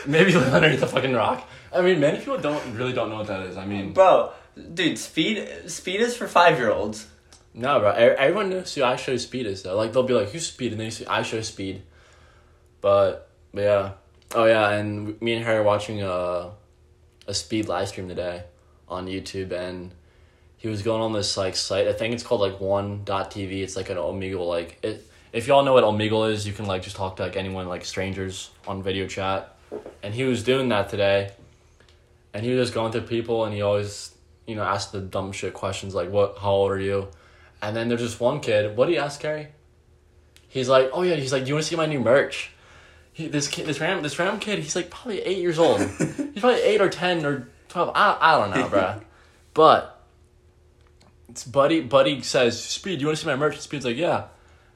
maybe 0.08 0.32
live 0.36 0.54
underneath 0.54 0.80
the 0.80 0.88
fucking 0.88 1.14
rock. 1.14 1.48
I 1.74 1.82
mean, 1.82 2.00
many 2.00 2.20
people 2.20 2.38
don't 2.38 2.76
really 2.76 2.94
don't 2.94 3.10
know 3.10 3.18
what 3.18 3.28
that 3.28 3.42
is. 3.48 3.58
I 3.58 3.66
mean, 3.66 3.92
Bro, 3.92 4.32
dude, 4.74 4.98
speed 4.98 5.70
speed 5.70 6.00
is 6.00 6.16
for 6.16 6.28
five 6.28 6.58
year 6.58 6.72
olds. 6.72 7.08
no, 7.54 7.80
bro. 7.80 7.92
e- 7.92 7.96
Everyone 8.18 8.50
knows 8.50 8.74
who 8.74 8.82
IShowSpeed 8.82 9.44
is 9.46 9.64
though. 9.64 9.76
Like 9.76 9.92
they'll 9.92 10.04
be 10.04 10.14
like, 10.14 10.30
"Who's 10.30 10.48
Speed?" 10.48 10.72
and 10.72 10.80
then 10.80 10.86
you 10.86 10.92
see 10.92 11.04
IShowSpeed. 11.06 11.82
But, 12.80 13.28
but 13.54 13.62
yeah, 13.62 13.92
oh 14.34 14.46
yeah, 14.46 14.70
and 14.70 15.20
me 15.22 15.34
and 15.34 15.44
her 15.46 15.60
are 15.60 15.64
watching 15.64 16.02
a 16.02 16.52
a 17.28 17.34
Speed 17.34 17.68
live 17.68 17.88
stream 17.90 18.08
today 18.08 18.44
on 18.88 19.08
YouTube, 19.08 19.52
and 19.52 19.92
he 20.58 20.68
was 20.68 20.82
going 20.82 21.02
on 21.02 21.14
this 21.14 21.38
like 21.38 21.56
site. 21.56 21.88
I 21.88 21.94
think 21.94 22.14
it's 22.14 22.24
called 22.24 22.42
like 22.42 22.60
OmeTV. 22.60 23.64
It's 23.64 23.76
like 23.76 23.90
an 23.90 23.98
Omegle 23.98 24.48
like 24.48 24.80
it. 24.84 25.06
If 25.34 25.48
y'all 25.48 25.64
know 25.64 25.74
what 25.74 25.84
Omegle 25.84 26.32
is, 26.32 26.48
you 26.48 26.54
can 26.54 26.66
like 26.66 26.82
just 26.82 26.96
talk 26.96 27.18
to 27.18 27.24
like 27.24 27.36
anyone 27.36 27.68
like 27.68 27.86
strangers 27.86 28.52
on 28.68 28.82
video 28.84 29.08
chat, 29.08 29.56
and 30.04 30.14
he 30.14 30.24
was 30.24 30.44
doing 30.44 30.70
that 30.70 30.90
today. 30.90 31.32
And 32.34 32.44
he 32.44 32.52
was 32.52 32.68
just 32.68 32.74
going 32.74 32.92
to 32.92 33.02
people, 33.02 33.46
and 33.46 33.54
he 33.54 33.62
always, 33.62 34.14
you 34.46 34.56
know, 34.56 34.64
asked 34.64 34.92
the 34.92 35.00
dumb 35.00 35.32
shit 35.32 35.54
questions 35.54 35.96
like, 35.96 36.10
"What? 36.10 36.38
How 36.40 36.52
old 36.52 36.72
are 36.72 36.80
you?" 36.80 37.08
And 37.62 37.76
then 37.76 37.88
there's 37.88 38.02
just 38.02 38.20
one 38.20 38.42
kid. 38.42 38.76
What 38.76 38.88
do 38.88 38.94
you 38.94 39.00
ask, 39.00 39.20
Carrie? 39.20 39.48
He's 40.50 40.70
like, 40.70 40.90
"Oh 40.94 41.02
yeah." 41.02 41.16
He's 41.16 41.32
like, 41.32 41.44
"Do 41.44 41.50
you 41.50 41.56
want 41.56 41.64
to 41.64 41.70
see 41.70 41.76
my 41.76 41.86
new 41.86 42.00
merch?" 42.00 42.52
He, 43.16 43.30
this 43.30 43.48
kid, 43.48 43.66
this 43.66 43.80
random, 43.80 44.04
this 44.04 44.20
random 44.20 44.42
kid. 44.42 44.60
He's 44.60 44.76
like 44.76 44.90
probably 44.90 45.22
eight 45.22 45.38
years 45.38 45.58
old. 45.58 45.80
he's 45.98 46.42
probably 46.42 46.62
eight 46.62 46.82
or 46.82 46.90
ten 46.90 47.26
or 47.26 47.48
twelve. 47.70 47.92
I, 47.96 48.18
I 48.20 48.38
don't 48.38 48.52
know, 48.52 48.68
bruh. 48.68 49.02
But 49.54 50.04
it's 51.30 51.46
Buddy. 51.46 51.80
Buddy 51.80 52.22
says, 52.24 52.62
"Speed, 52.62 53.00
you 53.00 53.08
want 53.08 53.18
to 53.18 53.24
see 53.24 53.30
my 53.30 53.38
merch?" 53.38 53.58
Speed's 53.58 53.86
like, 53.86 53.96
"Yeah." 53.96 54.26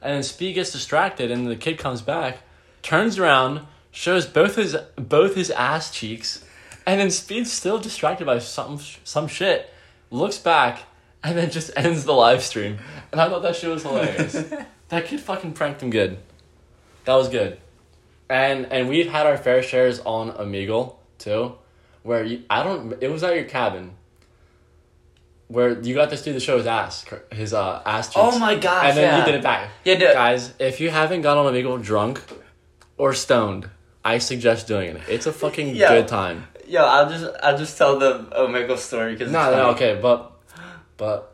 And 0.01 0.15
then 0.15 0.23
Speed 0.23 0.53
gets 0.53 0.71
distracted, 0.71 1.31
and 1.31 1.47
the 1.47 1.57
kid 1.57 1.77
comes 1.77 2.01
back, 2.01 2.37
turns 2.81 3.19
around, 3.19 3.67
shows 3.91 4.25
both 4.25 4.55
his 4.55 4.77
both 4.95 5.35
his 5.35 5.51
ass 5.51 5.91
cheeks, 5.91 6.45
and 6.87 6.97
then 6.97 7.11
Speed's 7.11 7.51
still 7.51 7.77
distracted 7.77 8.23
by 8.23 8.39
some 8.39 8.79
some 9.03 9.27
shit. 9.27 9.69
Looks 10.11 10.37
back, 10.37 10.83
and 11.25 11.37
then 11.37 11.51
just 11.51 11.71
ends 11.75 12.05
the 12.05 12.13
live 12.13 12.41
stream. 12.41 12.77
And 13.11 13.19
I 13.19 13.27
thought 13.27 13.41
that 13.41 13.57
shit 13.57 13.69
was 13.69 13.83
hilarious. 13.83 14.31
that 14.87 15.07
kid 15.07 15.19
fucking 15.19 15.51
pranked 15.51 15.83
him 15.83 15.89
good. 15.89 16.19
That 17.03 17.15
was 17.15 17.27
good. 17.27 17.59
And 18.29 18.67
and 18.71 18.87
we've 18.87 19.09
had 19.09 19.25
our 19.25 19.37
fair 19.37 19.63
shares 19.63 19.99
on 20.01 20.31
Omegle 20.33 20.95
too, 21.17 21.55
where 22.03 22.23
you, 22.23 22.43
I 22.49 22.63
don't. 22.63 22.95
It 23.01 23.11
was 23.11 23.23
at 23.23 23.35
your 23.35 23.45
cabin. 23.45 23.95
Where 25.47 25.81
you 25.81 25.95
got 25.95 26.11
this 26.11 26.21
dude 26.21 26.35
to 26.35 26.39
show 26.39 26.57
his 26.57 26.67
ass, 26.67 27.05
his 27.31 27.55
uh 27.55 27.81
ass 27.83 28.09
cheeks. 28.09 28.17
Oh 28.19 28.37
my 28.37 28.53
gosh! 28.55 28.85
And 28.85 28.97
then 28.97 29.03
yeah. 29.05 29.19
you 29.19 29.25
did 29.25 29.35
it 29.35 29.41
back. 29.41 29.71
Yeah, 29.83 29.95
dude. 29.95 30.13
Guys, 30.13 30.53
if 30.59 30.79
you 30.79 30.91
haven't 30.91 31.21
gone 31.21 31.37
on 31.39 31.51
Omegle 31.51 31.83
drunk 31.83 32.21
or 32.97 33.15
stoned, 33.15 33.67
I 34.05 34.19
suggest 34.19 34.67
doing 34.67 34.95
it. 34.95 35.01
It's 35.09 35.25
a 35.25 35.33
fucking 35.33 35.73
good 35.77 36.07
time. 36.07 36.47
Yo, 36.67 36.83
I'll 36.83 37.09
just 37.09 37.25
I'll 37.41 37.57
just 37.57 37.75
tell 37.79 37.97
the 37.97 38.27
Omegle 38.31 38.77
story 38.77 39.13
because 39.13 39.31
No, 39.31 39.51
no, 39.51 39.69
okay, 39.71 39.97
but 39.99 40.33
but 40.97 41.33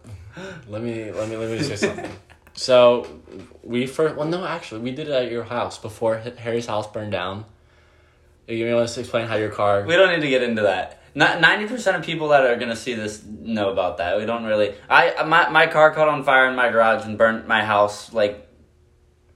let 0.70 0.82
me 0.82 1.12
let 1.12 1.28
me 1.28 1.36
let 1.36 1.52
me 1.52 1.62
say 1.62 1.76
something. 1.76 2.10
So 2.56 3.22
we 3.64 3.86
first 3.86 4.16
well 4.16 4.28
no 4.28 4.46
actually 4.46 4.82
we 4.82 4.92
did 4.92 5.08
it 5.08 5.14
at 5.14 5.32
your 5.32 5.44
house 5.44 5.78
before 5.78 6.18
Harry's 6.38 6.66
house 6.66 6.88
burned 6.92 7.12
down. 7.12 7.46
You 8.48 8.74
want 8.76 8.88
to 8.90 9.00
explain 9.00 9.28
how 9.28 9.36
your 9.36 9.50
car? 9.50 9.84
We 9.84 9.96
don't 9.96 10.10
need 10.14 10.22
to 10.22 10.30
get 10.30 10.44
into 10.44 10.62
that. 10.64 11.02
Not 11.16 11.42
ninety 11.42 11.68
percent 11.68 11.98
of 11.98 12.04
people 12.04 12.30
that 12.30 12.46
are 12.46 12.56
gonna 12.58 12.76
see 12.76 12.94
this 12.94 13.24
know 13.26 13.70
about 13.72 13.98
that. 13.98 14.18
We 14.18 14.26
don't 14.26 14.44
really. 14.46 14.74
I 14.90 15.24
my 15.24 15.50
my 15.50 15.68
car 15.68 15.92
caught 15.92 16.08
on 16.08 16.24
fire 16.24 16.48
in 16.50 16.56
my 16.56 16.70
garage 16.70 17.06
and 17.06 17.18
burnt 17.18 17.48
my 17.48 17.64
house 17.66 18.14
like 18.14 18.48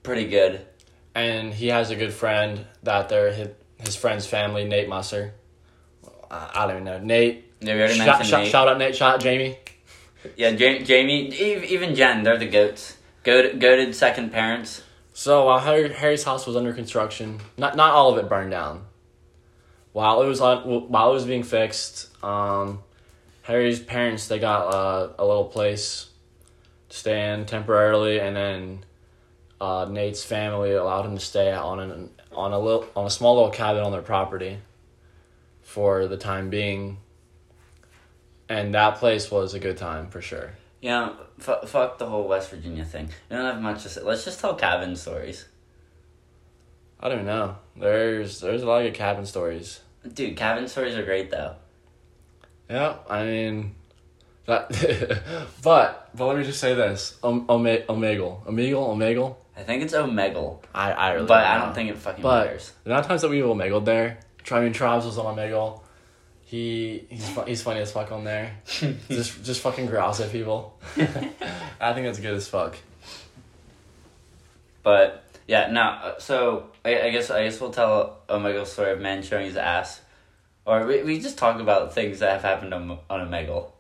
pretty 0.03 0.27
good. 0.27 0.65
and 1.15 1.53
he 1.53 1.67
has 1.67 1.89
a 1.89 1.95
good 1.95 2.13
friend 2.13 2.65
that 2.83 3.09
they're 3.09 3.31
his, 3.33 3.49
his 3.77 3.95
friend's 3.95 4.25
family, 4.25 4.63
Nate 4.65 4.87
Musser. 4.87 5.33
I, 6.31 6.51
I 6.53 6.67
don't 6.67 6.75
even 6.75 6.83
know 6.85 6.99
Nate. 6.99 7.45
Yeah, 7.61 7.73
we 7.73 7.79
already 7.79 7.95
Shout, 7.95 8.07
mentioned 8.07 8.27
shout, 8.29 8.41
Nate. 8.43 8.51
shout 8.51 8.67
out 8.69 8.77
Nate. 8.77 8.95
Shout 8.95 9.13
out 9.15 9.21
Jamie. 9.21 9.57
Yeah, 10.37 10.51
Jamie, 10.51 11.27
ev- 11.27 11.63
even 11.63 11.95
Jen, 11.95 12.23
they're 12.23 12.37
the 12.37 12.47
goats. 12.47 12.95
Goat, 13.23 13.59
goated 13.59 13.93
second 13.93 14.31
parents. 14.31 14.83
So 15.13 15.45
while 15.45 15.59
Harry, 15.59 15.91
Harry's 15.93 16.23
house 16.23 16.47
was 16.47 16.55
under 16.55 16.73
construction, 16.73 17.39
not 17.57 17.75
not 17.75 17.91
all 17.91 18.11
of 18.11 18.23
it 18.23 18.29
burned 18.29 18.51
down. 18.51 18.85
While 19.91 20.21
it 20.21 20.27
was 20.27 20.39
on, 20.39 20.89
while 20.89 21.11
it 21.11 21.13
was 21.13 21.25
being 21.25 21.43
fixed, 21.43 22.23
um, 22.23 22.83
Harry's 23.41 23.79
parents 23.79 24.27
they 24.27 24.39
got 24.39 24.73
uh, 24.73 25.13
a 25.19 25.25
little 25.25 25.45
place 25.45 26.09
to 26.89 26.97
stay 26.97 27.33
in 27.33 27.45
temporarily, 27.45 28.19
and 28.19 28.35
then 28.35 28.85
uh, 29.59 29.87
Nate's 29.89 30.23
family 30.23 30.71
allowed 30.71 31.05
him 31.05 31.15
to 31.15 31.23
stay 31.23 31.51
on 31.51 31.79
an 31.79 32.09
on 32.31 32.53
a 32.53 32.59
little 32.59 32.87
on 32.95 33.05
a 33.05 33.09
small 33.09 33.35
little 33.35 33.51
cabin 33.51 33.83
on 33.83 33.91
their 33.91 34.01
property 34.01 34.59
for 35.61 36.07
the 36.07 36.17
time 36.17 36.49
being. 36.49 36.97
And 38.47 38.73
that 38.73 38.95
place 38.95 39.29
was 39.29 39.53
a 39.53 39.59
good 39.59 39.77
time 39.77 40.09
for 40.09 40.21
sure. 40.21 40.51
Know, 40.81 41.15
f- 41.39 41.67
fuck 41.69 41.97
the 41.97 42.05
whole 42.07 42.27
West 42.27 42.49
Virginia 42.49 42.85
thing. 42.85 43.09
We 43.29 43.35
don't 43.35 43.45
have 43.45 43.61
much 43.61 43.83
to 43.83 43.89
say. 43.89 44.01
Let's 44.01 44.25
just 44.25 44.39
tell 44.39 44.55
cabin 44.55 44.95
stories. 44.95 45.47
I 46.99 47.09
don't 47.09 47.25
know. 47.25 47.55
There's 47.77 48.39
there's 48.41 48.61
a 48.63 48.65
lot 48.65 48.81
of 48.81 48.87
good 48.91 48.97
cabin 48.97 49.25
stories. 49.25 49.79
Dude, 50.13 50.35
cabin 50.35 50.67
stories 50.67 50.95
are 50.95 51.03
great 51.03 51.31
though. 51.31 51.55
Yeah, 52.69 52.97
I 53.09 53.23
mean, 53.25 53.75
that. 54.45 54.69
but 55.63 56.09
but 56.15 56.25
let 56.25 56.37
me 56.37 56.43
just 56.43 56.59
say 56.59 56.73
this: 56.75 57.17
Ome- 57.23 57.47
Omegle, 57.47 58.45
Omegle, 58.45 58.45
Omegle. 58.95 59.35
I 59.57 59.63
think 59.63 59.83
it's 59.83 59.93
Omegle, 59.93 60.63
I 60.73 60.91
I 60.91 61.11
really. 61.13 61.25
but 61.27 61.41
don't 61.41 61.51
I 61.51 61.57
don't 61.65 61.73
think 61.73 61.89
it 61.89 61.97
fucking 61.97 62.21
But 62.21 62.45
matters. 62.47 62.71
the 62.83 62.91
amount 62.91 63.05
of 63.05 63.07
times 63.09 63.21
that 63.23 63.29
we've 63.29 63.45
Omegled 63.45 63.85
there, 63.85 64.19
mean, 64.51 64.71
Trobs 64.73 65.05
was 65.05 65.17
on 65.17 65.35
Omegle. 65.35 65.81
He 66.49 67.05
he's 67.09 67.29
fu- 67.29 67.43
he's 67.43 67.61
funny 67.61 67.79
as 67.81 67.91
fuck 67.91 68.11
on 68.11 68.23
there. 68.23 68.57
just 68.65 69.43
just 69.43 69.61
fucking 69.61 69.85
growls 69.85 70.19
at 70.19 70.31
people. 70.31 70.79
I 71.79 71.93
think 71.93 72.07
that's 72.07 72.19
good 72.19 72.33
as 72.33 72.47
fuck. 72.47 72.75
But 74.81 75.23
yeah, 75.47 75.69
no. 75.71 75.81
uh, 75.81 76.19
So 76.19 76.71
I, 76.83 77.01
I 77.01 77.09
guess 77.11 77.29
I 77.29 77.43
guess 77.43 77.61
we'll 77.61 77.69
tell 77.69 78.23
a 78.27 78.33
Omegle's 78.33 78.71
story 78.71 78.91
of 78.93 78.99
man 78.99 79.21
showing 79.21 79.45
his 79.45 79.57
ass, 79.57 80.01
or 80.65 80.87
we 80.87 81.03
we 81.03 81.19
just 81.19 81.37
talk 81.37 81.59
about 81.59 81.93
things 81.93 82.17
that 82.19 82.31
have 82.31 82.41
happened 82.41 82.73
on 82.73 82.97
on 83.11 83.29
Omegle. 83.29 83.71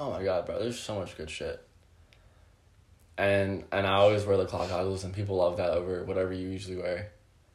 Oh 0.00 0.10
my 0.10 0.24
god, 0.24 0.46
bro! 0.46 0.58
There's 0.58 0.80
so 0.80 0.96
much 0.98 1.16
good 1.16 1.30
shit. 1.30 1.64
And 3.16 3.62
and 3.70 3.86
I 3.86 3.92
always 3.92 4.24
wear 4.24 4.36
the 4.36 4.46
clock 4.46 4.68
goggles, 4.68 5.04
and 5.04 5.14
people 5.14 5.36
love 5.36 5.58
that 5.58 5.70
over 5.70 6.02
whatever 6.02 6.32
you 6.32 6.48
usually 6.48 6.76
wear. 6.76 7.12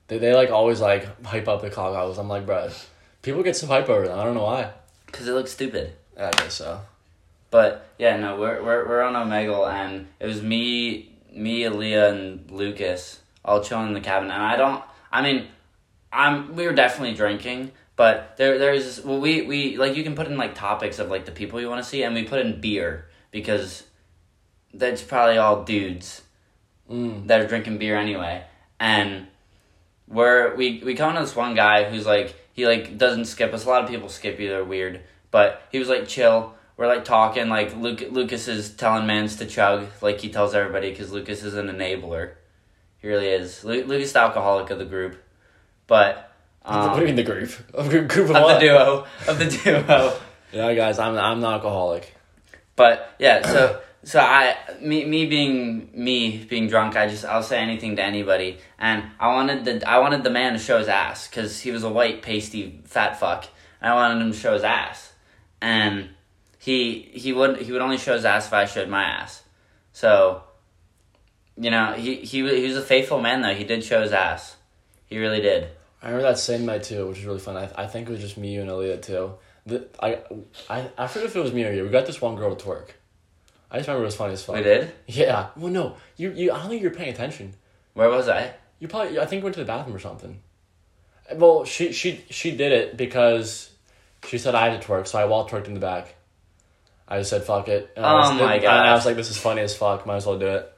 They 0.07 0.17
they 0.17 0.33
like 0.33 0.49
always 0.49 0.79
like 0.79 1.25
hype 1.25 1.49
up 1.49 1.61
the 1.61 1.69
clock 1.69 1.91
goggles. 1.91 2.17
I'm 2.17 2.29
like, 2.29 2.45
bro, 2.45 2.69
people 3.21 3.43
get 3.43 3.55
some 3.55 3.69
hype 3.69 3.89
over 3.89 4.07
them. 4.07 4.19
I 4.19 4.23
don't 4.23 4.35
know 4.35 4.43
why. 4.43 4.71
Cause 5.11 5.27
it 5.27 5.33
looks 5.33 5.51
stupid. 5.51 5.93
I 6.17 6.31
guess 6.31 6.53
so. 6.55 6.81
But 7.51 7.87
yeah, 7.97 8.17
no, 8.17 8.39
we're 8.39 8.61
we're 8.63 8.87
we're 8.87 9.01
on 9.01 9.13
Omegle, 9.13 9.67
and 9.71 10.07
it 10.19 10.27
was 10.27 10.41
me, 10.43 11.11
me, 11.33 11.61
Aaliyah, 11.61 12.11
and 12.11 12.51
Lucas 12.51 13.19
all 13.43 13.63
chilling 13.63 13.87
in 13.87 13.93
the 13.93 14.01
cabin, 14.01 14.29
and 14.29 14.43
I 14.43 14.55
don't. 14.55 14.83
I 15.11 15.21
mean, 15.23 15.47
I'm 16.13 16.55
we 16.55 16.67
were 16.67 16.73
definitely 16.73 17.15
drinking, 17.15 17.71
but 17.95 18.35
there 18.37 18.59
there's 18.59 19.03
well 19.03 19.19
we 19.19 19.41
we 19.41 19.77
like 19.77 19.95
you 19.95 20.03
can 20.03 20.13
put 20.15 20.27
in 20.27 20.37
like 20.37 20.53
topics 20.53 20.99
of 20.99 21.09
like 21.09 21.25
the 21.25 21.31
people 21.31 21.59
you 21.59 21.69
want 21.69 21.83
to 21.83 21.89
see, 21.89 22.03
and 22.03 22.13
we 22.13 22.23
put 22.23 22.39
in 22.45 22.61
beer 22.61 23.07
because 23.31 23.83
that's 24.73 25.01
probably 25.01 25.37
all 25.37 25.63
dudes 25.63 26.21
Mm. 26.89 27.27
that 27.27 27.39
are 27.39 27.47
drinking 27.47 27.77
beer 27.77 27.95
anyway, 27.95 28.43
and 28.79 29.27
we're 30.07 30.55
we 30.55 30.81
we 30.83 30.95
come 30.95 31.13
to 31.13 31.21
this 31.21 31.35
one 31.35 31.53
guy 31.53 31.83
who's 31.83 32.07
like 32.07 32.33
he 32.59 32.67
like 32.67 32.97
doesn't 32.97 33.23
skip 33.23 33.53
us. 33.53 33.63
A 33.63 33.69
lot 33.69 33.85
of 33.85 33.89
people 33.89 34.09
skip 34.09 34.37
you; 34.37 34.49
they're 34.49 34.65
weird, 34.65 34.99
but 35.31 35.61
he 35.71 35.79
was 35.79 35.87
like 35.87 36.09
chill. 36.09 36.55
We're 36.75 36.87
like 36.87 37.05
talking, 37.05 37.47
like 37.47 37.73
Luke, 37.77 38.03
Lucas 38.11 38.49
is 38.49 38.71
telling 38.71 39.07
mans 39.07 39.37
to 39.37 39.45
chug, 39.45 39.87
like 40.01 40.19
he 40.19 40.29
tells 40.29 40.53
everybody, 40.53 40.89
because 40.89 41.09
Lucas 41.13 41.41
is 41.41 41.53
an 41.53 41.67
enabler. 41.67 42.31
He 42.97 43.07
really 43.07 43.29
is. 43.29 43.63
Lu- 43.63 43.85
Lucas 43.85 44.11
the 44.11 44.19
alcoholic 44.19 44.71
of 44.71 44.77
the 44.77 44.83
group, 44.83 45.23
but 45.87 46.33
um, 46.65 46.87
what 46.91 46.95
do 46.95 47.01
you 47.01 47.07
mean 47.07 47.15
the 47.15 47.23
group? 47.23 47.51
Of 47.73 47.89
group, 47.89 48.09
group 48.09 48.29
of, 48.29 48.35
of 48.35 48.47
the 48.49 48.59
duo, 48.59 49.05
of 49.27 49.39
the 49.39 49.45
duo. 49.45 50.19
Yeah, 50.51 50.73
guys, 50.73 50.97
I'm 50.99 51.15
I'm 51.15 51.37
an 51.37 51.45
alcoholic. 51.45 52.13
But 52.75 53.15
yeah, 53.19 53.45
so 53.45 53.79
so 54.03 54.19
I 54.19 54.55
me 54.81 55.05
me 55.05 55.25
being 55.25 55.89
me 55.93 56.45
being 56.49 56.67
drunk, 56.67 56.95
I 56.95 57.07
just 57.07 57.25
I'll 57.25 57.43
say 57.43 57.59
anything 57.59 57.95
to 57.97 58.03
anybody, 58.03 58.57
and 58.77 59.03
I 59.19 59.33
wanted 59.33 59.65
the 59.65 59.87
I 59.87 59.99
wanted 59.99 60.23
the 60.23 60.29
man 60.29 60.53
to 60.53 60.59
show 60.59 60.79
his 60.79 60.87
ass 60.87 61.27
because 61.27 61.59
he 61.59 61.71
was 61.71 61.83
a 61.83 61.89
white 61.89 62.21
pasty 62.21 62.81
fat 62.85 63.19
fuck, 63.19 63.45
and 63.81 63.91
I 63.91 63.95
wanted 63.95 64.23
him 64.23 64.31
to 64.31 64.37
show 64.37 64.53
his 64.53 64.63
ass, 64.63 65.13
and 65.61 66.09
he 66.57 67.09
he 67.13 67.33
would 67.33 67.57
he 67.57 67.71
would 67.71 67.81
only 67.81 67.97
show 67.97 68.13
his 68.13 68.25
ass 68.25 68.47
if 68.47 68.53
I 68.53 68.65
showed 68.65 68.89
my 68.89 69.03
ass, 69.03 69.43
so. 69.91 70.43
You 71.61 71.71
know, 71.71 71.91
he 71.91 72.15
he 72.15 72.37
he 72.37 72.67
was 72.67 72.77
a 72.77 72.81
faithful 72.81 73.19
man 73.19 73.41
though. 73.41 73.53
He 73.53 73.65
did 73.65 73.83
show 73.83 74.01
his 74.01 74.13
ass. 74.13 74.55
He 75.07 75.19
really 75.19 75.41
did. 75.41 75.67
I 76.01 76.07
remember 76.07 76.29
that 76.29 76.39
same 76.39 76.65
night 76.65 76.83
too, 76.83 77.07
which 77.07 77.17
was 77.17 77.25
really 77.25 77.39
fun. 77.39 77.57
I, 77.57 77.69
I 77.75 77.87
think 77.87 78.07
it 78.07 78.11
was 78.11 78.21
just 78.21 78.37
me, 78.37 78.53
you, 78.53 78.61
and 78.61 78.69
Aaliyah 78.69 79.01
too. 79.01 79.33
The, 79.65 79.87
I, 80.01 80.19
I, 80.69 80.89
I 80.97 81.07
forget 81.07 81.27
if 81.27 81.35
it 81.35 81.41
was 81.41 81.51
me 81.51 81.65
or 81.65 81.73
you. 81.73 81.83
We 81.83 81.89
got 81.89 82.05
this 82.05 82.21
one 82.21 82.35
girl 82.35 82.55
to 82.55 82.65
twerk. 82.65 82.91
I 83.71 83.77
just 83.77 83.87
remember 83.87 84.03
it 84.03 84.07
was 84.07 84.15
funny 84.15 84.33
as 84.33 84.43
fuck. 84.43 84.55
We 84.55 84.63
did. 84.63 84.91
Yeah. 85.07 85.49
Well, 85.55 85.71
no, 85.71 85.97
you, 86.17 86.31
you. 86.31 86.51
I 86.51 86.59
don't 86.59 86.69
think 86.69 86.81
you're 86.81 86.91
paying 86.91 87.13
attention. 87.13 87.53
Where 87.93 88.09
was 88.09 88.27
I? 88.27 88.53
You 88.79 88.87
probably. 88.87 89.19
I 89.19 89.25
think 89.25 89.41
you 89.41 89.43
went 89.43 89.55
to 89.55 89.59
the 89.59 89.65
bathroom 89.65 89.95
or 89.95 89.99
something. 89.99 90.39
Well, 91.35 91.65
she 91.65 91.91
she 91.91 92.23
she 92.29 92.55
did 92.55 92.71
it 92.71 92.97
because 92.97 93.69
she 94.25 94.37
said 94.37 94.55
I 94.55 94.69
had 94.69 94.81
to 94.81 94.87
twerk, 94.87 95.07
so 95.07 95.19
I 95.19 95.25
wall 95.25 95.47
twerked 95.47 95.67
in 95.67 95.73
the 95.73 95.79
back. 95.79 96.15
I 97.07 97.19
just 97.19 97.29
said 97.29 97.43
fuck 97.43 97.67
it. 97.67 97.91
And 97.95 98.05
I 98.05 98.11
Oh 98.11 98.17
was, 98.17 98.41
my 98.41 98.55
and 98.55 98.67
I 98.67 98.93
was 98.93 99.05
like, 99.05 99.15
this 99.15 99.29
is 99.29 99.37
funny 99.37 99.61
as 99.61 99.75
fuck. 99.75 100.05
Might 100.05 100.17
as 100.17 100.25
well 100.25 100.39
do 100.39 100.47
it. 100.47 100.73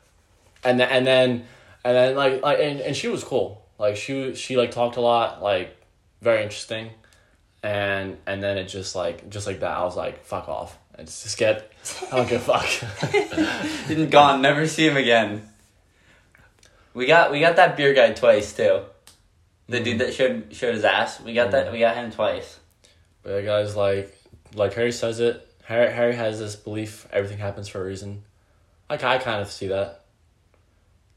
And 0.63 0.79
then 0.79 0.89
and 0.89 1.07
then 1.07 1.45
and 1.83 1.95
then 1.95 2.15
like 2.15 2.41
like 2.41 2.59
and, 2.59 2.81
and 2.81 2.95
she 2.95 3.07
was 3.07 3.23
cool. 3.23 3.65
Like 3.77 3.95
she 3.95 4.35
she 4.35 4.57
like 4.57 4.71
talked 4.71 4.97
a 4.97 5.01
lot, 5.01 5.41
like 5.41 5.75
very 6.21 6.43
interesting. 6.43 6.89
And 7.63 8.17
and 8.25 8.41
then 8.41 8.57
it 8.57 8.65
just 8.65 8.95
like 8.95 9.29
just 9.29 9.47
like 9.47 9.59
that, 9.61 9.77
I 9.77 9.83
was 9.83 9.95
like, 9.95 10.25
fuck 10.25 10.47
off. 10.49 10.77
It's 11.01 11.23
just 11.23 11.37
get 11.37 11.71
I 12.11 12.17
don't 12.17 12.29
give 12.29 12.47
a 12.47 12.57
fuck. 12.57 13.87
Didn't 13.87 14.11
gone. 14.11 14.41
Never 14.41 14.67
see 14.67 14.87
him 14.87 14.97
again. 14.97 15.49
We 16.93 17.07
got 17.07 17.31
we 17.31 17.39
got 17.39 17.55
that 17.55 17.75
beer 17.75 17.93
guy 17.93 18.11
twice 18.13 18.53
too. 18.53 18.83
The 19.67 19.79
dude 19.79 19.87
mm-hmm. 19.87 19.97
that 19.99 20.13
showed 20.13 20.47
showed 20.51 20.75
his 20.75 20.85
ass. 20.85 21.19
We 21.19 21.33
got 21.33 21.51
that. 21.51 21.65
Mm-hmm. 21.65 21.73
We 21.73 21.79
got 21.79 21.95
him 21.95 22.11
twice. 22.11 22.59
But 23.23 23.41
guys, 23.41 23.75
like 23.75 24.15
like 24.53 24.73
Harry 24.73 24.91
says 24.91 25.19
it. 25.19 25.47
Harry 25.63 25.91
Harry 25.91 26.15
has 26.15 26.39
this 26.39 26.55
belief 26.55 27.07
everything 27.11 27.39
happens 27.39 27.67
for 27.67 27.81
a 27.81 27.85
reason. 27.85 28.23
Like 28.89 29.03
I 29.03 29.17
kind 29.17 29.41
of 29.41 29.51
see 29.51 29.67
that. 29.67 30.03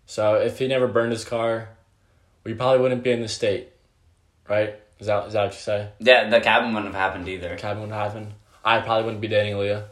So 0.07 0.37
if 0.37 0.59
he 0.59 0.67
never 0.67 0.89
burned 0.89 1.13
his 1.13 1.25
car, 1.25 1.69
we 2.45 2.55
probably 2.55 2.81
wouldn't 2.81 3.03
be 3.03 3.11
in 3.11 3.21
this 3.21 3.35
state, 3.35 3.69
right? 4.49 4.77
Is 4.99 5.09
that 5.09 5.27
is 5.27 5.33
that 5.35 5.45
what 5.45 5.53
you 5.53 5.61
say? 5.61 5.89
Yeah, 5.99 6.31
the 6.31 6.41
cabin 6.41 6.73
wouldn't 6.73 6.95
have 6.95 7.03
happened 7.03 7.29
either. 7.29 7.51
The 7.51 7.57
Cabin 7.57 7.83
wouldn't 7.83 7.99
happen. 7.99 8.35
I 8.65 8.81
probably 8.81 9.05
wouldn't 9.05 9.21
be 9.21 9.29
dating 9.29 9.59
Leah. 9.59 9.85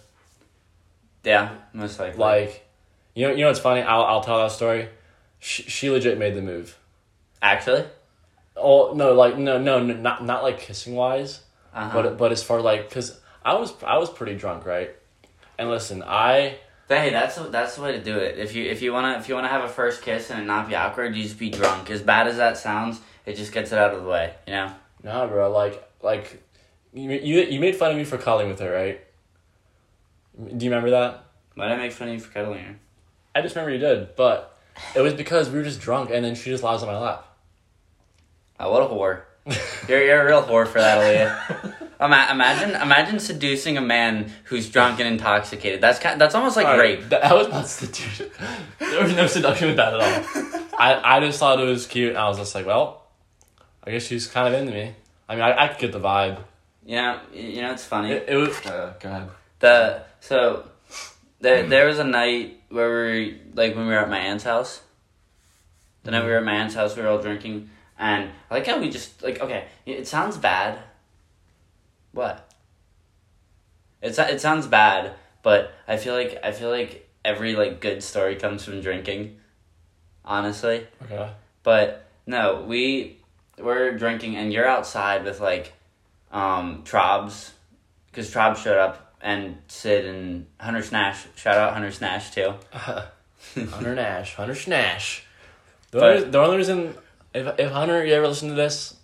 Yeah, 1.24 1.50
most 1.72 2.00
likely. 2.00 2.18
Like, 2.18 2.66
you 3.14 3.28
know, 3.28 3.34
you 3.34 3.42
know 3.42 3.48
what's 3.48 3.60
funny? 3.60 3.82
I'll 3.82 4.02
I'll 4.02 4.22
tell 4.22 4.38
that 4.38 4.52
story. 4.52 4.88
She, 5.38 5.64
she 5.64 5.90
legit 5.90 6.18
made 6.18 6.34
the 6.34 6.42
move. 6.42 6.78
actually. 7.40 7.84
Oh 8.56 8.92
no, 8.94 9.12
like 9.14 9.38
no 9.38 9.58
no, 9.58 9.82
no 9.82 9.94
not 9.94 10.24
not 10.24 10.42
like 10.42 10.58
kissing 10.60 10.94
wise. 10.94 11.40
Uh-huh. 11.74 12.02
But 12.02 12.18
but 12.18 12.32
as 12.32 12.42
far 12.42 12.60
like, 12.60 12.90
cause 12.90 13.20
I 13.44 13.54
was 13.54 13.72
I 13.82 13.98
was 13.98 14.10
pretty 14.10 14.34
drunk, 14.36 14.66
right? 14.66 14.90
And 15.58 15.70
listen, 15.70 16.02
I 16.06 16.58
But 16.88 16.98
hey, 16.98 17.10
that's 17.10 17.36
that's 17.36 17.76
the 17.76 17.82
way 17.82 17.92
to 17.92 18.02
do 18.02 18.16
it. 18.18 18.38
If 18.38 18.54
you 18.54 18.64
if 18.64 18.82
you 18.82 18.92
wanna 18.92 19.18
if 19.18 19.28
you 19.28 19.34
wanna 19.34 19.48
have 19.48 19.64
a 19.64 19.68
first 19.68 20.02
kiss 20.02 20.30
and 20.30 20.40
it 20.40 20.44
not 20.44 20.68
be 20.68 20.74
awkward, 20.74 21.14
you 21.14 21.22
just 21.22 21.38
be 21.38 21.50
drunk. 21.50 21.90
As 21.90 22.02
bad 22.02 22.26
as 22.26 22.36
that 22.36 22.58
sounds, 22.58 23.00
it 23.26 23.36
just 23.36 23.52
gets 23.52 23.72
it 23.72 23.78
out 23.78 23.94
of 23.94 24.02
the 24.02 24.08
way. 24.08 24.34
You 24.46 24.52
know. 24.54 24.72
nah, 25.02 25.26
bro. 25.26 25.50
Like 25.50 25.88
like, 26.02 26.42
you 26.92 27.10
you 27.10 27.40
you 27.42 27.60
made 27.60 27.76
fun 27.76 27.90
of 27.90 27.96
me 27.96 28.04
for 28.04 28.18
cuddling 28.18 28.48
with 28.48 28.60
her, 28.60 28.72
right? 28.72 29.00
Do 30.36 30.64
you 30.64 30.70
remember 30.70 30.90
that? 30.90 31.24
Why 31.54 31.68
did 31.68 31.74
I 31.74 31.76
make 31.78 31.92
fun 31.92 32.08
of 32.08 32.14
you 32.14 32.20
for 32.20 32.32
cuddling 32.32 32.64
her? 32.64 32.76
I 33.34 33.42
just 33.42 33.54
remember 33.54 33.72
you 33.72 33.78
did, 33.78 34.16
but 34.16 34.58
it 34.94 35.00
was 35.00 35.14
because 35.14 35.50
we 35.50 35.58
were 35.58 35.64
just 35.64 35.80
drunk, 35.80 36.10
and 36.10 36.24
then 36.24 36.34
she 36.34 36.50
just 36.50 36.62
lies 36.62 36.82
on 36.82 36.88
my 36.88 36.98
lap. 36.98 37.26
Oh, 38.60 38.70
what 38.70 38.82
a 38.82 38.86
whore! 38.86 39.22
You're 39.88 40.04
you're 40.04 40.22
a 40.22 40.26
real 40.26 40.42
whore 40.42 40.66
for 40.66 40.80
that, 40.80 40.98
Aaliyah. 40.98 41.74
Ima- 42.00 42.28
imagine 42.30 42.70
imagine 42.70 43.20
seducing 43.20 43.76
a 43.76 43.80
man 43.80 44.32
who's 44.44 44.68
drunk 44.68 44.98
and 44.98 45.08
intoxicated. 45.08 45.80
That's 45.80 45.98
kind, 45.98 46.20
that's 46.20 46.34
almost 46.34 46.56
like 46.56 46.66
right, 46.66 46.78
rape. 46.78 47.08
That, 47.10 47.22
that 47.22 47.34
was 47.34 47.48
not 47.48 47.68
seduction. 47.68 48.30
There 48.78 49.02
was 49.02 49.14
no 49.14 49.26
seduction 49.26 49.68
with 49.68 49.76
that 49.76 49.94
at 49.94 50.00
all. 50.00 50.70
I, 50.78 51.16
I 51.16 51.20
just 51.20 51.38
thought 51.38 51.60
it 51.60 51.64
was 51.64 51.86
cute, 51.86 52.10
and 52.10 52.18
I 52.18 52.28
was 52.28 52.38
just 52.38 52.54
like, 52.54 52.66
well, 52.66 53.06
I 53.84 53.92
guess 53.92 54.04
she's 54.04 54.26
kind 54.26 54.52
of 54.52 54.60
into 54.60 54.72
me. 54.72 54.94
I 55.28 55.34
mean, 55.34 55.44
I, 55.44 55.64
I 55.64 55.68
could 55.68 55.78
get 55.78 55.92
the 55.92 56.00
vibe. 56.00 56.40
You 56.84 56.96
know, 56.96 57.20
you 57.32 57.62
know 57.62 57.72
it's 57.72 57.84
funny. 57.84 58.10
It, 58.12 58.24
it 58.28 58.36
was. 58.36 58.56
Uh, 58.66 58.94
go 59.00 59.08
ahead. 59.08 59.28
The 59.60 60.02
so 60.20 60.68
there 61.40 61.66
there 61.66 61.86
was 61.86 61.98
a 61.98 62.04
night 62.04 62.60
where 62.70 63.04
we 63.12 63.40
like 63.54 63.74
when 63.76 63.86
we 63.86 63.92
were 63.92 64.00
at 64.00 64.10
my 64.10 64.18
aunt's 64.18 64.44
house. 64.44 64.82
The 66.04 66.10
night 66.10 66.24
we 66.24 66.30
were 66.30 66.38
at 66.38 66.44
my 66.44 66.54
aunt's 66.54 66.74
house, 66.74 66.96
we 66.96 67.02
were 67.02 67.08
all 67.08 67.22
drinking, 67.22 67.70
and 67.98 68.30
I 68.50 68.54
like 68.54 68.66
how 68.66 68.80
we 68.80 68.90
just 68.90 69.22
like 69.22 69.40
okay, 69.40 69.66
it 69.86 70.08
sounds 70.08 70.36
bad. 70.36 70.78
What? 72.12 72.48
It's 74.00 74.18
it 74.18 74.40
sounds 74.40 74.66
bad, 74.66 75.12
but 75.42 75.72
I 75.86 75.96
feel 75.96 76.14
like 76.14 76.40
I 76.42 76.50
feel 76.50 76.70
like 76.70 77.08
every 77.24 77.54
like 77.54 77.80
good 77.80 78.02
story 78.02 78.34
comes 78.36 78.64
from 78.64 78.80
drinking. 78.80 79.38
Honestly, 80.24 80.86
Okay. 81.04 81.30
but 81.64 82.06
no, 82.26 82.64
we 82.66 83.18
were 83.58 83.90
drinking, 83.92 84.36
and 84.36 84.52
you're 84.52 84.66
outside 84.68 85.24
with 85.24 85.40
like 85.40 85.72
um 86.32 86.82
Trobs, 86.84 87.52
because 88.06 88.30
Trob 88.32 88.56
showed 88.56 88.78
up 88.78 89.14
and 89.20 89.58
Sid 89.68 90.06
and 90.06 90.46
Hunter 90.58 90.82
Snash. 90.82 91.24
Shout 91.36 91.56
out 91.56 91.72
Hunter 91.74 91.92
Snash 91.92 92.30
too. 92.30 92.54
Hunter 92.72 93.94
Nash. 93.94 94.34
Hunter 94.34 94.54
Snash. 94.54 95.24
The, 95.90 95.98
But- 95.98 96.16
only, 96.16 96.30
the 96.30 96.38
only 96.38 96.56
reason, 96.56 96.94
if, 97.34 97.58
if 97.58 97.70
Hunter, 97.70 98.04
you 98.04 98.14
ever 98.14 98.26
listen 98.28 98.48
to 98.48 98.54
this, 98.54 98.96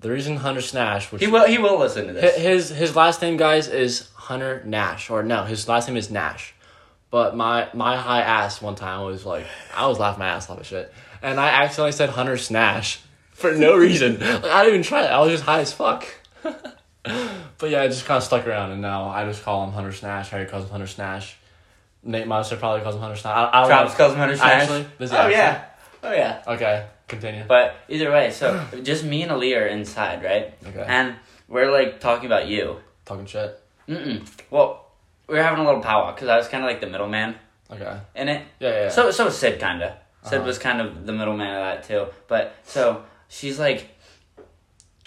the 0.00 0.10
reason 0.10 0.36
Hunter 0.36 0.60
Snash, 0.60 1.10
which 1.12 1.22
He 1.22 1.28
will. 1.28 1.46
He 1.46 1.58
will 1.58 1.78
listen 1.78 2.06
to 2.08 2.12
this. 2.12 2.36
his 2.36 2.68
his 2.70 2.94
last 2.96 3.20
name, 3.22 3.36
guys, 3.36 3.66
is 3.68 4.08
Hunter 4.14 4.62
Nash, 4.64 5.10
or 5.10 5.22
no, 5.22 5.42
his 5.44 5.66
last 5.68 5.88
name 5.88 5.96
is 5.96 6.10
Nash. 6.10 6.54
But 7.10 7.34
my 7.36 7.68
my 7.74 7.96
high 7.96 8.20
ass 8.22 8.60
one 8.62 8.74
time 8.76 9.04
was 9.06 9.24
like, 9.26 9.46
I 9.74 9.86
was 9.86 9.98
laughing 9.98 10.20
my 10.20 10.28
ass 10.28 10.48
off 10.50 10.60
of 10.60 10.66
shit, 10.66 10.92
and 11.22 11.40
I 11.40 11.48
accidentally 11.48 11.92
said 11.92 12.10
Hunter 12.10 12.36
Snash 12.36 13.00
for 13.32 13.52
no 13.54 13.76
reason. 13.76 14.20
like 14.20 14.44
I 14.44 14.62
didn't 14.64 14.68
even 14.68 14.82
try 14.82 15.04
it. 15.04 15.08
I 15.08 15.18
was 15.20 15.30
just 15.32 15.42
high 15.44 15.60
as 15.60 15.72
fuck. 15.72 16.06
but 17.58 17.70
yeah, 17.70 17.82
it 17.84 17.88
just 17.88 18.04
kind 18.04 18.18
of 18.18 18.24
stuck 18.24 18.46
around, 18.46 18.72
and 18.72 18.82
now 18.82 19.08
I 19.08 19.24
just 19.24 19.42
call 19.42 19.64
him 19.64 19.72
Hunter 19.72 19.92
Snash. 19.92 20.30
Harry 20.30 20.46
calls 20.46 20.64
him 20.64 20.70
Hunter 20.70 20.86
Snash. 20.86 21.36
Nate 22.02 22.26
Meister 22.26 22.56
probably 22.56 22.82
calls 22.82 22.94
him 22.94 23.00
Hunter 23.00 23.16
Snash. 23.16 23.34
I, 23.52 23.62
I 23.64 23.68
know. 23.68 23.90
calls 23.90 24.12
him 24.12 24.18
Hunter 24.18 24.36
Snash. 24.36 24.62
Actually, 24.62 24.86
oh 25.00 25.04
actually? 25.04 25.32
yeah. 25.32 25.64
Oh 26.02 26.12
yeah. 26.12 26.42
Okay, 26.46 26.86
continue. 27.08 27.44
But 27.46 27.76
either 27.88 28.10
way, 28.10 28.30
so 28.30 28.64
just 28.82 29.04
me 29.04 29.22
and 29.22 29.32
Ali 29.32 29.54
are 29.54 29.66
inside, 29.66 30.22
right? 30.22 30.54
Okay. 30.66 30.84
And 30.86 31.16
we're 31.48 31.70
like 31.70 32.00
talking 32.00 32.26
about 32.26 32.46
you. 32.46 32.76
Talking 33.04 33.26
shit. 33.26 33.58
Mm-mm. 33.88 34.28
Well, 34.50 34.84
we 35.26 35.36
were 35.36 35.42
having 35.42 35.60
a 35.60 35.64
little 35.64 35.80
powwow 35.82 36.14
because 36.14 36.28
I 36.28 36.36
was 36.36 36.46
kind 36.48 36.62
of 36.62 36.68
like 36.70 36.80
the 36.80 36.86
middleman 36.86 37.34
Okay. 37.70 37.98
in 38.14 38.28
it. 38.28 38.46
Yeah, 38.60 38.68
yeah. 38.68 38.82
yeah. 38.84 38.88
So 38.90 39.10
so 39.10 39.28
Sid 39.30 39.58
kind 39.60 39.82
of. 39.82 39.92
Sid 40.24 40.38
Uh-huh. 40.38 40.46
was 40.46 40.58
kind 40.58 40.80
of 40.80 41.06
the 41.06 41.12
middleman 41.12 41.48
of 41.48 41.54
that 41.54 41.84
too. 41.84 42.06
But 42.28 42.54
so 42.64 43.04
she's 43.28 43.58
like, 43.58 43.88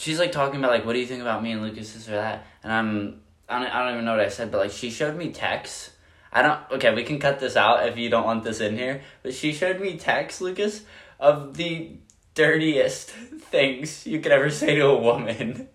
she's 0.02 0.20
like 0.20 0.32
talking 0.32 0.60
about 0.60 0.72
like, 0.72 0.86
what 0.86 0.94
do 0.94 1.00
you 1.00 1.06
think 1.06 1.22
about 1.22 1.44
me 1.44 1.52
and 1.52 1.62
Lucas 1.62 1.94
this 1.94 2.08
or 2.08 2.12
that? 2.12 2.46
And 2.64 2.74
I'm 2.74 3.22
I 3.48 3.60
don't, 3.60 3.68
I 3.68 3.84
don't 3.84 3.94
even 3.94 4.06
know 4.06 4.12
what 4.12 4.22
I 4.22 4.30
said, 4.30 4.52
but 4.52 4.60
like 4.60 4.72
she 4.72 4.90
showed 4.90 5.16
me 5.16 5.32
texts. 5.32 5.92
I 6.34 6.42
don't. 6.42 6.60
Okay, 6.72 6.94
we 6.94 7.04
can 7.04 7.20
cut 7.20 7.40
this 7.40 7.58
out 7.58 7.88
if 7.88 7.98
you 7.98 8.10
don't 8.10 8.24
want 8.24 8.44
this 8.44 8.62
in 8.62 8.78
here. 8.78 9.02
But 9.22 9.34
she 9.34 9.52
showed 9.52 9.80
me 9.80 9.98
texts, 9.98 10.40
Lucas, 10.40 10.84
of 11.20 11.56
the 11.56 11.98
dirtiest 12.34 13.10
things 13.52 14.08
you 14.08 14.22
could 14.22 14.32
ever 14.32 14.50
say 14.50 14.76
to 14.76 14.88
a 14.88 15.00
woman. 15.00 15.68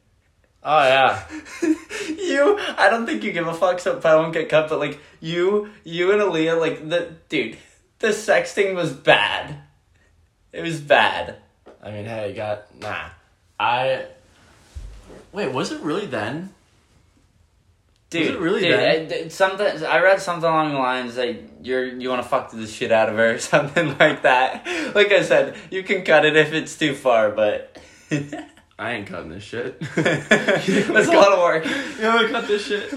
oh 0.62 0.82
yeah. 0.82 1.22
you, 2.08 2.58
I 2.78 2.88
don't 2.90 3.04
think 3.04 3.22
you 3.22 3.32
give 3.32 3.46
a 3.46 3.54
fuck, 3.54 3.78
so 3.78 3.98
if 3.98 4.06
I 4.06 4.16
won't 4.16 4.32
get 4.32 4.48
cut. 4.48 4.70
But 4.70 4.78
like 4.78 4.98
you, 5.20 5.70
you 5.84 6.12
and 6.12 6.22
Aaliyah, 6.22 6.58
like 6.58 6.88
the 6.88 7.14
dude, 7.28 7.58
the 7.98 8.08
sexting 8.08 8.74
was 8.74 8.92
bad. 8.92 9.58
It 10.52 10.62
was 10.62 10.80
bad. 10.80 11.36
I 11.82 11.90
mean, 11.90 12.06
hey, 12.06 12.30
you 12.30 12.34
got 12.34 12.74
nah. 12.80 13.10
I 13.60 14.06
wait. 15.36 15.52
Was 15.52 15.70
it 15.70 15.80
really 15.82 16.06
then? 16.06 16.52
Dude, 18.08 18.34
it 18.34 18.38
really 18.38 18.60
dude, 18.60 18.70
bad? 18.70 19.12
I, 19.12 19.28
something 19.28 19.84
I 19.84 20.00
read 20.00 20.20
something 20.20 20.48
along 20.48 20.72
the 20.72 20.78
lines 20.78 21.16
that 21.16 21.36
you're 21.62 21.84
you 21.84 22.08
want 22.08 22.22
to 22.22 22.28
fuck 22.28 22.50
the 22.50 22.66
shit 22.66 22.90
out 22.90 23.08
of 23.08 23.16
her 23.16 23.34
or 23.34 23.38
something 23.54 23.98
like 23.98 24.22
that. 24.22 24.66
Like 24.94 25.12
I 25.12 25.22
said, 25.22 25.56
you 25.70 25.82
can 25.82 26.02
cut 26.02 26.24
it 26.24 26.36
if 26.36 26.52
it's 26.52 26.76
too 26.78 26.94
far, 26.94 27.30
but 27.30 27.78
I 28.78 28.92
ain't 28.92 29.06
cutting 29.06 29.30
this 29.30 29.42
shit. 29.42 29.78
that's 29.94 30.68
a 31.08 31.12
lot 31.12 31.32
of 31.32 31.38
work. 31.40 31.66
you 31.66 32.06
wanna 32.06 32.28
cut 32.30 32.48
this 32.48 32.66
shit? 32.66 32.92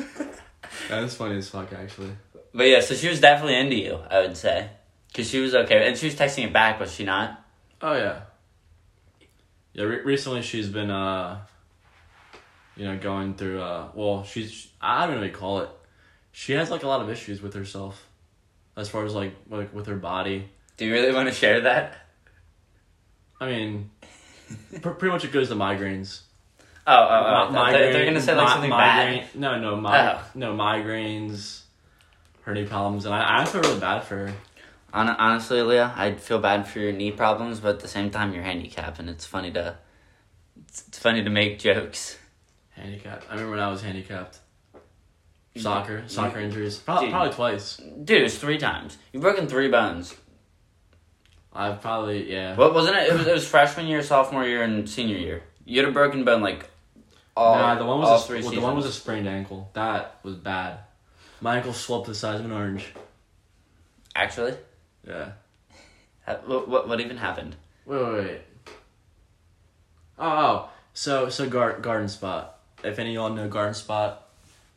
That's 0.88 1.16
funny 1.16 1.38
as 1.38 1.50
fuck, 1.50 1.74
actually. 1.74 2.12
But 2.54 2.68
yeah, 2.68 2.80
so 2.80 2.96
she 2.96 3.10
was 3.10 3.20
definitely 3.20 3.58
into 3.58 3.76
you. 3.76 4.00
I 4.10 4.22
would 4.22 4.38
say, 4.38 4.70
because 5.08 5.30
she 5.30 5.40
was 5.40 5.54
okay, 5.54 5.88
and 5.88 5.98
she 5.98 6.06
was 6.06 6.16
texting 6.16 6.46
it 6.46 6.54
back, 6.54 6.80
was 6.80 6.92
she 6.94 7.04
not? 7.04 7.44
Oh 7.82 7.94
yeah. 7.94 8.22
Yeah. 9.74 9.84
Re- 9.84 10.04
recently, 10.04 10.42
she's 10.44 10.70
been 10.70 10.92
uh. 10.92 11.42
You 12.80 12.86
know, 12.86 12.98
going 12.98 13.34
through 13.36 13.62
uh. 13.62 13.90
Well, 13.94 14.24
she's 14.24 14.70
I 14.80 15.02
don't 15.02 15.10
even 15.10 15.16
know 15.16 15.28
what 15.28 15.34
you 15.34 15.38
call 15.38 15.60
it. 15.60 15.70
She 16.32 16.54
has 16.54 16.72
like 16.72 16.84
a 16.84 16.88
lot 16.88 17.02
of 17.02 17.10
issues 17.10 17.42
with 17.42 17.54
herself. 17.54 18.08
as 18.78 18.88
far 18.90 19.06
as 19.06 19.14
like 19.14 19.34
like 19.50 19.74
with 19.74 19.86
her 19.88 19.98
body. 19.98 20.48
Do 20.78 20.86
you 20.86 20.94
really 20.94 21.12
want 21.14 21.28
to 21.28 21.36
share 21.36 21.60
that? 21.62 21.98
I 23.42 23.48
mean, 23.48 23.90
pr- 24.82 24.92
pretty 24.92 25.12
much 25.12 25.26
it 25.26 25.32
goes 25.34 25.50
to 25.50 25.56
migraines. 25.56 26.22
Oh, 26.88 26.94
oh, 26.94 27.50
oh. 27.52 27.72
They're, 27.72 27.92
they're 27.94 28.06
gonna 28.06 28.22
say 28.22 28.34
like 28.34 28.48
mi- 28.48 28.52
something 28.54 28.70
migraine, 28.70 29.20
bad. 29.24 29.36
No, 29.36 29.60
no, 29.60 29.76
mi- 29.76 29.90
Oh. 29.92 30.24
no 30.36 30.56
migraines, 30.56 31.62
her 32.44 32.54
knee 32.54 32.66
problems, 32.66 33.06
and 33.06 33.14
I, 33.14 33.42
I 33.42 33.46
feel 33.46 33.62
really 33.62 33.80
bad 33.80 34.04
for 34.06 34.16
her. 34.28 34.34
Hon- 34.94 35.10
honestly, 35.10 35.62
Leah, 35.62 35.94
I 35.96 36.14
feel 36.14 36.40
bad 36.40 36.68
for 36.68 36.80
your 36.80 36.94
knee 36.94 37.12
problems, 37.12 37.60
but 37.60 37.76
at 37.76 37.80
the 37.82 37.88
same 37.90 38.10
time, 38.10 38.34
you're 38.34 38.44
handicapped, 38.44 39.00
and 39.00 39.10
it's 39.10 39.26
funny 39.26 39.52
to 39.52 39.76
it's, 40.68 40.88
it's 40.88 40.98
funny 41.00 41.24
to 41.24 41.30
make 41.30 41.60
jokes. 41.60 42.18
Handicapped. 42.80 43.26
I 43.30 43.34
remember 43.34 43.52
when 43.52 43.60
I 43.60 43.70
was 43.70 43.82
handicapped. 43.82 44.40
Soccer, 45.58 46.04
soccer 46.08 46.40
injuries. 46.40 46.78
Probably, 46.78 47.08
Dude. 47.08 47.14
probably 47.14 47.34
twice. 47.34 47.78
Dude, 47.78 48.22
it's 48.22 48.38
three 48.38 48.58
times. 48.58 48.98
You've 49.12 49.24
broken 49.24 49.48
three 49.48 49.68
bones. 49.68 50.16
I've 51.52 51.82
probably 51.82 52.32
yeah. 52.32 52.56
What 52.56 52.74
wasn't 52.74 52.98
it? 52.98 53.10
It 53.10 53.14
was, 53.18 53.28
it 53.28 53.34
was 53.34 53.48
freshman 53.48 53.88
year, 53.88 54.02
sophomore 54.04 54.46
year, 54.46 54.64
and 54.64 54.88
senior 54.90 55.18
year. 55.18 55.44
You 55.66 55.82
had 55.82 55.90
a 55.90 55.92
broken 55.92 56.24
bone 56.24 56.42
like 56.42 56.70
all. 57.36 57.56
nah, 57.56 57.76
the 57.76 57.86
one 57.86 58.00
was 58.00 58.24
a, 58.24 58.28
three 58.28 58.42
well, 58.42 58.52
the 58.52 58.62
one 58.62 58.76
was 58.76 58.86
a 58.86 58.94
sprained 58.94 59.28
ankle. 59.28 59.70
That 59.74 60.20
was 60.24 60.36
bad. 60.36 60.80
My 61.42 61.58
ankle 61.58 61.74
swelled 61.74 62.06
the 62.06 62.16
size 62.16 62.40
of 62.40 62.46
an 62.46 62.52
orange. 62.52 62.94
actually. 64.16 64.54
Yeah. 65.06 65.32
What, 66.46 66.68
what 66.70 66.88
what 66.88 67.00
even 67.02 67.18
happened? 67.18 67.56
Wait, 67.86 68.02
wait, 68.04 68.14
wait. 68.14 68.42
Oh, 70.20 70.28
oh. 70.28 70.70
so 70.94 71.30
so 71.30 71.50
gar- 71.50 71.80
Garden 71.80 72.08
Spot. 72.08 72.59
If 72.84 73.00
any 73.00 73.10
of 73.10 73.16
y'all 73.16 73.30
know 73.30 73.48
Garden 73.48 73.74
Spot, 73.74 74.26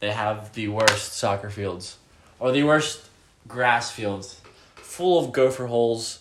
they 0.01 0.11
have 0.11 0.53
the 0.55 0.69
worst 0.69 1.13
soccer 1.13 1.51
fields, 1.51 1.97
or 2.41 2.53
the 2.53 2.65
worst 2.65 3.09
grass 3.47 3.91
fields, 3.91 4.41
full 4.75 5.25
of 5.25 5.33
gopher 5.33 5.67
holes. 5.67 6.19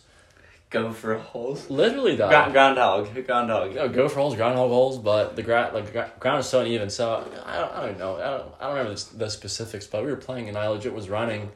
Go 0.70 0.94
for 0.94 1.18
holes. 1.18 1.70
Literally, 1.70 2.16
though. 2.16 2.30
Ground, 2.30 2.54
groundhog, 2.54 3.26
groundhog. 3.26 3.76
Know, 3.76 3.90
gopher 3.90 4.16
holes, 4.22 4.36
groundhog 4.38 4.70
holes, 4.70 5.00
but 5.00 5.36
the 5.36 5.44
gra- 5.44 5.70
like 5.74 5.92
gra- 5.92 6.12
ground 6.18 6.40
is 6.40 6.46
so 6.46 6.62
uneven. 6.62 6.90
So 6.90 7.30
I 7.46 7.60
don't, 7.60 7.74
I 7.74 7.86
don't 7.88 8.00
know. 8.00 8.16
I 8.16 8.30
don't, 8.38 8.54
I 8.58 8.68
don't 8.68 8.78
remember 8.78 8.96
the, 8.96 9.18
the 9.18 9.30
specifics, 9.30 9.86
but 9.86 10.06
we 10.06 10.10
were 10.10 10.16
playing 10.16 10.48
and 10.48 10.58
I 10.58 10.70
legit 10.70 10.94
was 10.94 11.10
running, 11.10 11.52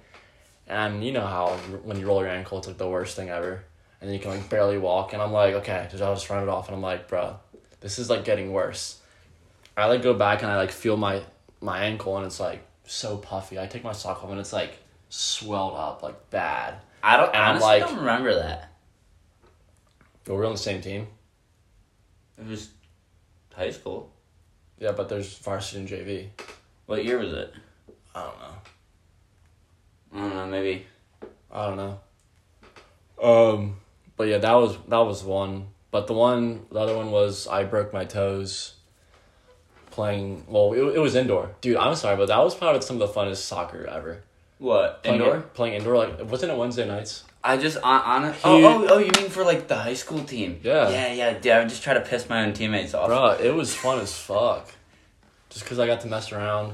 and 0.68 1.02
you 1.02 1.14
know 1.14 1.26
how 1.26 1.56
when 1.86 1.98
you 1.98 2.06
roll 2.08 2.20
your 2.20 2.30
ankle, 2.30 2.58
it's 2.58 2.68
like 2.68 2.78
the 2.78 2.90
worst 2.90 3.16
thing 3.16 3.30
ever, 3.30 3.64
and 4.02 4.10
then 4.10 4.14
you 4.14 4.20
can 4.20 4.32
like 4.32 4.50
barely 4.50 4.78
walk, 4.78 5.14
and 5.14 5.22
I'm 5.22 5.32
like, 5.32 5.54
okay, 5.56 5.88
just 5.90 6.04
I'll 6.04 6.16
just 6.16 6.30
run 6.30 6.44
it 6.44 6.50
off, 6.50 6.68
and 6.68 6.76
I'm 6.76 6.82
like, 6.82 7.08
bro, 7.08 7.38
this 7.80 8.00
is 8.00 8.10
like 8.10 8.26
getting 8.26 8.52
worse. 8.52 9.00
I 9.78 9.86
like 9.88 10.02
go 10.02 10.14
back 10.14 10.42
and 10.42 10.52
I 10.52 10.58
like 10.58 10.72
feel 10.72 10.98
my 10.98 11.24
my 11.62 11.80
ankle, 11.80 12.18
and 12.18 12.26
it's 12.26 12.40
like 12.40 12.66
so 12.86 13.18
puffy. 13.18 13.60
I 13.60 13.68
take 13.68 13.84
my 13.84 13.92
sock 13.92 14.24
off 14.24 14.30
and 14.30 14.40
it's 14.40 14.54
like 14.54 14.78
swelled 15.10 15.76
up 15.76 16.04
like 16.04 16.30
bad. 16.30 16.76
I 17.04 17.18
don't. 17.18 17.28
And 17.34 17.38
I'm 17.44 17.60
like- 17.60 17.84
don't 17.84 17.98
remember 17.98 18.36
that. 18.36 18.72
But 20.24 20.36
we're 20.36 20.46
on 20.46 20.54
the 20.54 20.58
same 20.58 20.82
team. 20.82 21.08
It 22.38 22.48
was 22.48 22.70
high 23.54 23.70
school. 23.72 24.12
Yeah, 24.80 24.92
but 24.92 25.08
there's 25.08 25.38
varsity 25.38 25.80
and 25.80 25.88
JV. 25.88 26.28
What 26.88 27.06
year 27.06 27.20
was 27.20 27.32
it? 27.34 27.54
I 28.14 28.24
don't 28.24 28.40
know. 28.40 28.56
I 30.14 30.20
don't 30.20 30.36
know. 30.36 30.48
Maybe. 30.48 30.86
I 31.52 31.68
don't 31.68 31.78
know. 31.78 32.00
Um, 33.22 33.78
but 34.18 34.28
yeah, 34.28 34.38
that 34.40 34.54
was 34.54 34.78
that 34.88 35.00
was 35.00 35.24
one. 35.24 35.68
But 35.92 36.08
the 36.08 36.14
one, 36.14 36.66
the 36.72 36.80
other 36.80 36.96
one 36.96 37.12
was 37.12 37.48
I 37.48 37.64
broke 37.64 37.94
my 37.94 38.06
toes. 38.06 38.75
Playing 39.96 40.44
well, 40.50 40.74
it, 40.74 40.98
it 40.98 41.00
was 41.00 41.16
indoor, 41.16 41.56
dude. 41.62 41.78
I'm 41.78 41.96
sorry, 41.96 42.18
but 42.18 42.28
that 42.28 42.40
was 42.40 42.54
probably 42.54 42.82
some 42.82 43.02
of 43.02 43.08
the 43.08 43.18
funnest 43.18 43.38
soccer 43.38 43.88
ever. 43.88 44.24
What 44.58 45.04
Playing 45.04 45.22
indoor? 45.22 45.40
playing 45.54 45.74
indoor, 45.76 45.98
like 45.98 46.30
wasn't 46.30 46.52
it 46.52 46.58
Wednesday 46.58 46.86
nights? 46.86 47.24
I 47.42 47.56
just 47.56 47.78
on, 47.78 48.02
on 48.02 48.26
oh, 48.26 48.58
He- 48.58 48.66
oh, 48.66 48.84
oh 48.84 48.88
oh 48.90 48.98
you 48.98 49.10
mean 49.18 49.30
for 49.30 49.46
like 49.46 49.70
the 49.70 49.78
high 49.78 49.94
school 49.94 50.26
team? 50.26 50.60
Yeah. 50.64 50.90
Yeah 50.90 51.14
yeah 51.14 51.40
yeah. 51.42 51.56
I 51.56 51.60
would 51.60 51.70
just 51.70 51.82
try 51.82 51.94
to 51.94 52.02
piss 52.02 52.28
my 52.28 52.44
own 52.44 52.52
teammates 52.52 52.94
off. 52.94 53.08
Bro, 53.08 53.38
it 53.42 53.56
was 53.56 53.74
fun 53.74 54.00
as 54.00 54.14
fuck. 54.14 54.70
Just 55.50 55.64
because 55.64 55.80
I 55.80 55.88
got 55.88 56.02
to 56.02 56.08
mess 56.08 56.34
around. 56.34 56.74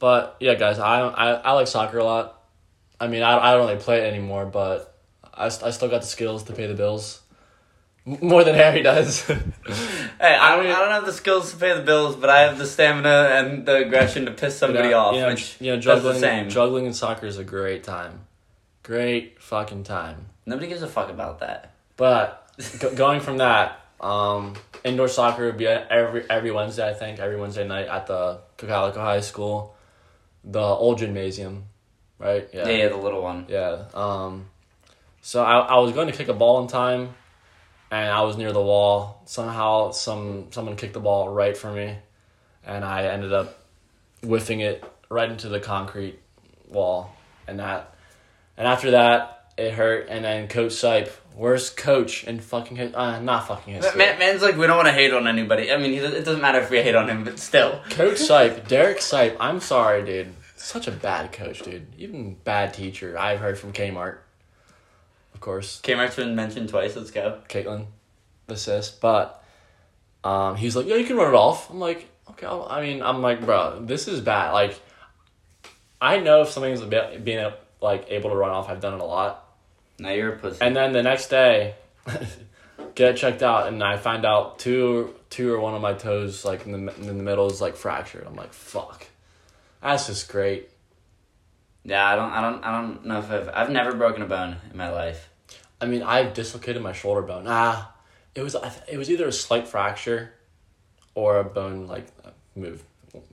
But 0.00 0.36
yeah, 0.40 0.54
guys, 0.56 0.80
I 0.80 0.98
I, 1.02 1.30
I 1.34 1.52
like 1.52 1.68
soccer 1.68 1.98
a 1.98 2.04
lot. 2.04 2.42
I 2.98 3.06
mean, 3.06 3.22
I, 3.22 3.38
I 3.38 3.54
don't 3.54 3.68
really 3.68 3.80
play 3.80 4.00
it 4.00 4.12
anymore, 4.12 4.46
but 4.46 4.98
I, 5.32 5.46
I 5.46 5.70
still 5.70 5.88
got 5.88 6.00
the 6.00 6.08
skills 6.08 6.42
to 6.44 6.52
pay 6.54 6.66
the 6.66 6.74
bills. 6.74 7.21
M- 8.06 8.18
More 8.20 8.44
than 8.44 8.54
Harry 8.54 8.82
does. 8.82 9.22
Hey, 10.20 10.34
I 10.36 10.52
I 10.52 10.56
don't, 10.56 10.64
mean- 10.66 10.72
I 10.74 10.78
don't 10.78 10.90
have 10.92 11.06
the 11.06 11.12
skills 11.12 11.50
to 11.50 11.56
pay 11.56 11.74
the 11.74 11.82
bills, 11.82 12.14
but 12.14 12.30
I 12.30 12.42
have 12.42 12.56
the 12.56 12.66
stamina 12.66 13.08
and 13.32 13.66
the 13.66 13.78
aggression 13.78 14.26
to 14.26 14.30
piss 14.30 14.56
somebody 14.56 14.88
you 14.88 14.92
know, 14.92 14.98
off. 15.00 15.14
You 15.16 15.20
know, 15.22 15.28
which 15.30 15.56
you 15.60 15.70
know, 15.72 15.76
does 15.80 15.84
the 16.04 16.12
juggling, 16.12 16.20
same. 16.20 16.48
juggling 16.48 16.86
and 16.86 16.94
soccer 16.94 17.26
is 17.26 17.38
a 17.38 17.44
great 17.44 17.82
time. 17.82 18.20
Great 18.84 19.42
fucking 19.42 19.82
time. 19.82 20.26
Nobody 20.46 20.68
gives 20.68 20.82
a 20.82 20.86
fuck 20.86 21.10
about 21.10 21.40
that. 21.40 21.72
But 21.96 22.48
go- 22.78 22.94
going 22.94 23.20
from 23.20 23.38
that, 23.38 23.80
um, 24.00 24.54
indoor 24.84 25.08
soccer 25.08 25.46
would 25.46 25.56
be 25.56 25.66
every 25.66 26.24
every 26.30 26.52
Wednesday. 26.52 26.88
I 26.88 26.94
think 26.94 27.18
every 27.18 27.36
Wednesday 27.36 27.66
night 27.66 27.88
at 27.88 28.06
the 28.06 28.38
Cocalico 28.58 29.00
High 29.00 29.20
School, 29.22 29.74
the 30.44 30.60
old 30.62 30.98
gymnasium, 30.98 31.64
right? 32.20 32.48
Yeah, 32.52 32.68
yeah, 32.68 32.88
the 32.88 32.96
little 32.96 33.22
one. 33.22 33.46
Yeah. 33.48 33.86
Um, 33.92 34.46
so 35.20 35.42
I, 35.42 35.58
I 35.58 35.78
was 35.78 35.90
going 35.92 36.06
to 36.08 36.16
kick 36.16 36.28
a 36.28 36.34
ball 36.34 36.60
in 36.62 36.68
time, 36.68 37.14
and 37.92 38.08
I 38.08 38.22
was 38.22 38.38
near 38.38 38.52
the 38.52 38.62
wall. 38.62 39.22
Somehow, 39.26 39.90
some 39.90 40.46
someone 40.50 40.76
kicked 40.76 40.94
the 40.94 41.00
ball 41.00 41.28
right 41.28 41.56
for 41.56 41.70
me, 41.70 41.94
and 42.64 42.84
I 42.84 43.04
ended 43.04 43.34
up 43.34 43.58
whiffing 44.22 44.60
it 44.60 44.82
right 45.10 45.30
into 45.30 45.50
the 45.50 45.60
concrete 45.60 46.18
wall, 46.68 47.14
and 47.46 47.60
that, 47.60 47.94
and 48.56 48.66
after 48.66 48.92
that, 48.92 49.52
it 49.58 49.74
hurt. 49.74 50.08
And 50.08 50.24
then 50.24 50.48
Coach 50.48 50.72
Sipe, 50.72 51.10
worst 51.36 51.76
coach 51.76 52.24
in 52.24 52.40
fucking 52.40 52.78
his, 52.78 52.94
uh, 52.94 53.20
not 53.20 53.46
fucking 53.46 53.74
history. 53.74 53.98
Man, 53.98 54.18
man's 54.18 54.40
like, 54.40 54.56
we 54.56 54.66
don't 54.66 54.76
want 54.76 54.88
to 54.88 54.94
hate 54.94 55.12
on 55.12 55.28
anybody. 55.28 55.70
I 55.70 55.76
mean, 55.76 55.92
it 55.92 56.24
doesn't 56.24 56.40
matter 56.40 56.60
if 56.60 56.70
we 56.70 56.82
hate 56.82 56.94
on 56.94 57.10
him, 57.10 57.24
but 57.24 57.38
still. 57.38 57.82
Coach 57.90 58.16
Sipe, 58.16 58.66
Derek 58.68 58.98
Sipe. 58.98 59.36
I'm 59.38 59.60
sorry, 59.60 60.02
dude. 60.02 60.32
Such 60.56 60.86
a 60.86 60.92
bad 60.92 61.32
coach, 61.32 61.60
dude. 61.60 61.86
Even 61.98 62.36
bad 62.44 62.72
teacher. 62.72 63.18
I've 63.18 63.40
heard 63.40 63.58
from 63.58 63.72
Kmart, 63.72 64.18
course. 65.42 65.80
Kmart's 65.82 66.16
been 66.16 66.34
mentioned 66.34 66.70
twice. 66.70 66.96
Let's 66.96 67.10
go. 67.10 67.40
Caitlin, 67.48 67.86
assist, 68.48 69.00
but 69.00 69.44
um, 70.24 70.56
he's 70.56 70.74
like, 70.74 70.86
yeah, 70.86 70.96
you 70.96 71.04
can 71.04 71.16
run 71.16 71.34
it 71.34 71.36
off. 71.36 71.70
I'm 71.70 71.78
like, 71.78 72.08
okay. 72.30 72.46
I'll, 72.46 72.66
I 72.70 72.80
mean, 72.82 73.02
I'm 73.02 73.20
like, 73.20 73.44
bro, 73.44 73.82
this 73.84 74.08
is 74.08 74.20
bad. 74.20 74.52
Like, 74.52 74.80
I 76.00 76.18
know 76.18 76.42
if 76.42 76.48
something's 76.48 76.80
a 76.80 77.20
being 77.22 77.52
like 77.80 78.06
able 78.08 78.30
to 78.30 78.36
run 78.36 78.50
off, 78.50 78.68
I've 78.68 78.80
done 78.80 78.94
it 78.94 79.00
a 79.00 79.04
lot. 79.04 79.46
Now 79.98 80.10
you're 80.10 80.34
a 80.34 80.38
pussy. 80.38 80.58
And 80.60 80.74
then 80.74 80.92
the 80.92 81.02
next 81.02 81.28
day, 81.28 81.74
get 82.94 83.16
checked 83.16 83.42
out, 83.42 83.68
and 83.68 83.82
I 83.82 83.96
find 83.96 84.24
out 84.24 84.58
two, 84.58 85.14
two 85.30 85.52
or 85.52 85.60
one 85.60 85.74
of 85.74 85.82
my 85.82 85.92
toes, 85.92 86.44
like 86.44 86.66
in 86.66 86.72
the 86.72 86.94
in 86.96 87.06
the 87.06 87.22
middle, 87.22 87.46
is 87.50 87.60
like 87.60 87.76
fractured. 87.76 88.26
I'm 88.26 88.36
like, 88.36 88.52
fuck, 88.52 89.06
that's 89.82 90.06
just 90.06 90.28
great. 90.30 90.70
yeah, 91.84 92.06
I 92.06 92.16
don't, 92.16 92.32
I 92.32 92.40
don't, 92.40 92.64
I 92.64 92.80
don't 92.80 93.06
know 93.06 93.18
if 93.18 93.30
I've, 93.30 93.48
I've 93.52 93.70
never 93.70 93.92
broken 93.94 94.22
a 94.22 94.26
bone 94.26 94.56
in 94.70 94.76
my 94.76 94.90
life. 94.90 95.28
I 95.82 95.86
mean, 95.86 96.02
I've 96.02 96.32
dislocated 96.32 96.80
my 96.80 96.92
shoulder 96.92 97.22
bone. 97.22 97.44
Ah, 97.48 97.92
it 98.34 98.42
was 98.42 98.56
it 98.88 98.96
was 98.96 99.10
either 99.10 99.26
a 99.26 99.32
slight 99.32 99.66
fracture, 99.66 100.32
or 101.14 101.40
a 101.40 101.44
bone 101.44 101.88
like 101.88 102.06
move. 102.54 102.84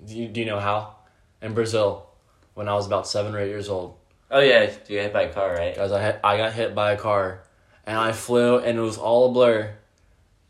Do 0.05 0.15
you, 0.15 0.27
do 0.27 0.39
you 0.41 0.45
know 0.45 0.59
how? 0.59 0.95
In 1.41 1.53
Brazil, 1.53 2.09
when 2.55 2.67
I 2.67 2.73
was 2.73 2.87
about 2.87 3.07
seven 3.07 3.33
or 3.33 3.39
eight 3.39 3.49
years 3.49 3.69
old, 3.69 3.95
Oh 4.31 4.39
yeah, 4.39 4.69
you 4.87 4.97
got 4.97 5.03
hit 5.03 5.13
by 5.13 5.21
a 5.23 5.33
car, 5.33 5.53
right? 5.53 5.75
guys, 5.75 5.91
I 5.91 6.01
hit, 6.03 6.19
I 6.23 6.37
got 6.37 6.53
hit 6.53 6.75
by 6.75 6.91
a 6.91 6.97
car, 6.97 7.43
and 7.85 7.97
I 7.97 8.11
flew, 8.11 8.57
and 8.59 8.77
it 8.77 8.81
was 8.81 8.97
all 8.97 9.29
a 9.29 9.31
blur, 9.31 9.73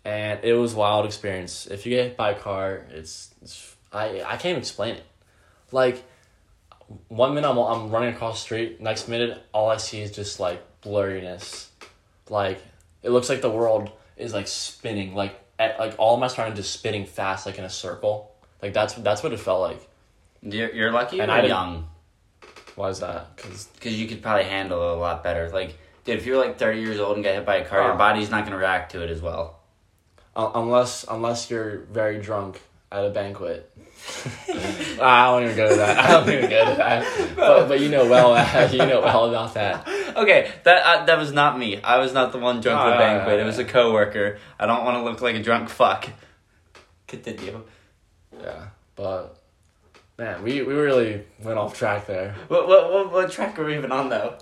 and 0.04 0.44
it 0.44 0.54
was 0.54 0.74
a 0.74 0.78
wild 0.78 1.06
experience. 1.06 1.66
If 1.68 1.86
you 1.86 1.96
get 1.96 2.04
hit 2.06 2.18
by 2.18 2.32
a 2.32 2.40
car, 2.40 2.86
it's, 2.90 3.34
it's 3.42 3.76
I 3.94 4.22
I 4.22 4.32
can't 4.32 4.48
even 4.48 4.60
explain 4.60 4.96
it. 4.96 5.06
Like, 5.72 6.04
one 7.08 7.34
minute 7.34 7.50
I'm 7.50 7.58
I'm 7.58 7.90
running 7.90 8.14
across 8.14 8.40
the 8.40 8.44
street, 8.44 8.82
next 8.82 9.08
minute 9.08 9.42
all 9.54 9.70
I 9.70 9.78
see 9.78 10.02
is 10.02 10.12
just 10.12 10.40
like 10.42 10.62
blurriness, 10.82 11.69
like 12.32 12.62
it 13.04 13.10
looks 13.12 13.30
like 13.30 13.42
the 13.42 13.50
world 13.50 13.92
is 14.18 14.34
like 14.34 14.48
spinning, 14.48 15.16
like 15.16 15.40
at, 15.58 15.80
like 15.80 15.96
all 15.98 16.18
my 16.18 16.28
surroundings 16.28 16.60
just 16.60 16.74
spinning 16.74 17.06
fast, 17.06 17.46
like 17.46 17.58
in 17.58 17.64
a 17.66 17.70
circle. 17.70 18.32
Like 18.62 18.74
that's 18.74 18.94
that's 18.96 19.24
what 19.24 19.34
it 19.34 19.40
felt 19.40 19.62
like. 19.62 19.88
You're, 20.42 20.72
you're 20.74 20.92
lucky 20.92 21.20
And 21.20 21.30
you're 21.30 21.38
I 21.38 21.42
didn't- 21.42 21.50
young. 21.50 21.90
Why 22.76 22.90
is 22.90 23.00
that? 23.02 23.36
Because 23.36 23.68
you 24.00 24.08
could 24.08 24.22
probably 24.22 24.46
handle 24.46 24.82
it 24.92 24.98
a 24.98 25.00
lot 25.00 25.22
better. 25.22 25.50
Like, 25.50 25.78
dude, 26.06 26.18
if 26.18 26.26
you're 26.26 26.38
like 26.38 26.58
30 26.58 26.80
years 26.80 26.98
old 27.00 27.16
and 27.16 27.24
get 27.24 27.36
hit 27.36 27.46
by 27.46 27.58
a 27.58 27.66
car, 27.66 27.82
Oh. 27.82 27.88
your 27.88 27.96
body's 27.96 28.30
not 28.30 28.42
going 28.46 28.54
to 28.54 28.58
react 28.58 28.94
to 28.94 29.04
it 29.04 29.10
as 29.10 29.22
well. 29.22 29.60
Uh, 30.36 30.50
unless 30.56 31.04
unless 31.10 31.50
you're 31.50 31.80
very 31.92 32.20
drunk 32.22 32.62
at 32.92 33.04
a 33.06 33.10
banquet. 33.10 33.69
I 35.02 35.26
don't 35.26 35.44
even 35.44 35.56
go 35.56 35.70
to 35.70 35.76
that. 35.76 35.98
I 35.98 36.12
don't 36.12 36.30
even 36.30 36.50
go 36.50 36.72
to 36.72 36.78
that. 36.78 37.36
But, 37.36 37.68
but 37.68 37.80
you 37.80 37.90
know 37.90 38.08
well 38.10 38.34
you 38.72 38.80
know 38.80 39.02
well 39.02 39.26
about 39.26 39.54
that. 39.54 39.88
Okay, 40.16 40.52
that 40.64 40.86
uh, 40.86 41.06
that 41.06 41.18
was 41.18 41.32
not 41.32 41.58
me. 41.58 41.82
I 41.82 42.00
was 42.00 42.14
not 42.14 42.32
the 42.32 42.40
one 42.40 42.62
drunk 42.62 42.80
at 42.80 42.92
the 42.92 42.98
banquet. 42.98 43.40
It 43.40 43.46
was 43.46 43.60
a 43.60 43.66
coworker. 43.66 44.40
I 44.60 44.66
don't 44.66 44.84
want 44.84 44.98
to 44.98 45.04
look 45.04 45.22
like 45.22 45.36
a 45.36 45.44
drunk 45.44 45.70
fuck. 45.70 46.10
Continue. 47.08 47.64
Yeah, 48.42 48.68
but 48.96 49.40
man, 50.18 50.44
we, 50.44 50.62
we 50.62 50.74
really 50.74 51.24
went 51.42 51.58
off 51.58 51.78
track 51.78 52.06
there. 52.06 52.36
What, 52.48 52.68
what, 52.68 52.92
what, 52.92 53.12
what 53.12 53.32
track 53.32 53.58
are 53.58 53.66
we 53.66 53.76
even 53.76 53.92
on, 53.92 54.10
though? 54.10 54.38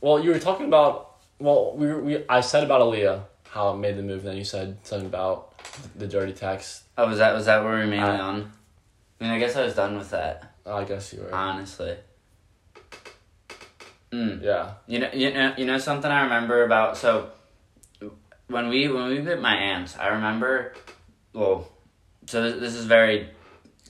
well, 0.00 0.22
you 0.22 0.30
were 0.30 0.38
talking 0.38 0.66
about. 0.66 1.16
Well, 1.38 1.76
we, 1.76 1.86
were, 1.86 2.00
we 2.00 2.24
I 2.28 2.40
said 2.40 2.64
about 2.64 2.80
Aaliyah 2.80 3.22
how 3.50 3.70
it 3.70 3.76
made 3.76 3.96
the 3.96 4.02
move. 4.02 4.22
Then 4.22 4.36
you 4.36 4.44
said 4.44 4.78
something 4.82 5.06
about 5.06 5.58
the 5.96 6.06
dirty 6.06 6.32
text. 6.32 6.82
Oh, 6.96 7.06
was 7.06 7.18
that 7.18 7.34
was 7.34 7.46
that 7.46 7.62
where 7.62 7.74
we 7.74 7.80
were 7.80 7.86
mainly 7.86 8.18
on? 8.18 8.52
I 9.20 9.24
mean, 9.24 9.32
I 9.32 9.38
guess 9.38 9.56
I 9.56 9.64
was 9.64 9.74
done 9.74 9.96
with 9.96 10.10
that. 10.10 10.54
I 10.64 10.84
guess 10.84 11.12
you 11.12 11.22
were. 11.22 11.34
Honestly. 11.34 11.96
Mm. 14.12 14.42
yeah. 14.42 14.74
You 14.86 15.00
know, 15.00 15.10
you 15.12 15.32
know, 15.32 15.54
you 15.58 15.64
know 15.66 15.78
something 15.78 16.10
I 16.10 16.22
remember 16.22 16.64
about. 16.64 16.96
So, 16.96 17.30
when 18.46 18.68
we 18.68 18.88
when 18.88 19.08
we 19.08 19.20
met 19.20 19.40
my 19.40 19.54
aunts, 19.54 19.96
I 19.98 20.08
remember. 20.08 20.74
Well, 21.32 21.68
so 22.26 22.42
this, 22.42 22.60
this 22.60 22.74
is 22.74 22.86
very 22.86 23.28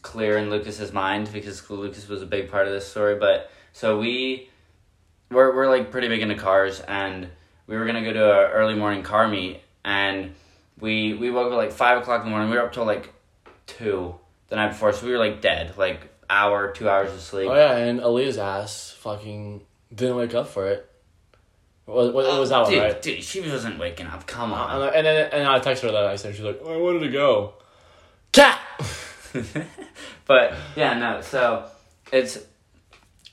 clear 0.03 0.39
in 0.39 0.51
Lucas's 0.51 0.93
mind 0.93 1.31
because 1.33 1.69
Lucas 1.71 2.09
was 2.09 2.23
a 2.23 2.27
big 2.27 2.51
part 2.51 2.67
of 2.67 2.73
this 2.73 2.89
story. 2.89 3.17
But 3.17 3.51
so 3.73 3.99
we, 3.99 4.49
we're 5.31 5.55
we're 5.55 5.69
like 5.69 5.91
pretty 5.91 6.09
big 6.09 6.23
into 6.23 6.37
cars, 6.37 6.81
and 6.81 7.29
we 7.67 7.77
were 7.77 7.87
gonna 7.87 8.03
go 8.03 8.13
to 8.13 8.25
a 8.25 8.51
early 8.51 8.75
morning 8.75 9.03
car 9.03 9.29
meet, 9.29 9.61
and 9.85 10.35
we 10.81 11.15
we 11.15 11.31
woke 11.31 11.47
up 11.47 11.53
at 11.53 11.57
like 11.57 11.73
five 11.73 11.99
o'clock 11.99 12.23
in 12.23 12.27
the 12.27 12.31
morning. 12.31 12.51
We 12.51 12.57
were 12.57 12.65
up 12.65 12.73
till 12.73 12.85
like 12.85 13.13
two 13.67 14.15
the 14.49 14.57
night 14.57 14.69
before, 14.69 14.93
so 14.93 15.07
we 15.07 15.13
were 15.13 15.19
like 15.19 15.41
dead, 15.41 15.77
like 15.77 16.09
hour, 16.29 16.73
two 16.73 16.89
hours 16.89 17.13
of 17.13 17.21
sleep. 17.21 17.49
Oh 17.49 17.55
yeah, 17.55 17.77
and 17.77 18.01
Aaliyah's 18.01 18.39
ass 18.39 18.91
fucking 18.99 19.63
didn't 19.95 20.17
wake 20.17 20.35
up 20.35 20.49
for 20.49 20.69
it. 20.69 20.85
Was, 21.87 22.13
was, 22.13 22.39
was 22.39 22.51
that 22.51 22.63
one 22.63 22.71
dude, 22.71 22.83
right? 22.83 23.03
dude, 23.03 23.25
she 23.25 23.41
wasn't 23.41 23.79
waking 23.79 24.07
up. 24.07 24.27
Come 24.27 24.53
on. 24.53 24.83
Uh, 24.83 24.87
and 24.87 25.07
then 25.07 25.31
and 25.33 25.49
I 25.49 25.59
texted 25.59 25.83
her 25.83 25.93
that 25.93 26.05
I 26.05 26.17
said 26.17 26.35
she's 26.35 26.45
like, 26.45 26.61
oh, 26.63 26.75
I 26.75 26.77
wanted 26.77 27.01
to 27.01 27.11
go. 27.11 27.55
Cat. 28.33 28.61
but 30.27 30.55
yeah, 30.77 30.99
no. 30.99 31.23
So 31.23 31.67
it's 32.13 32.39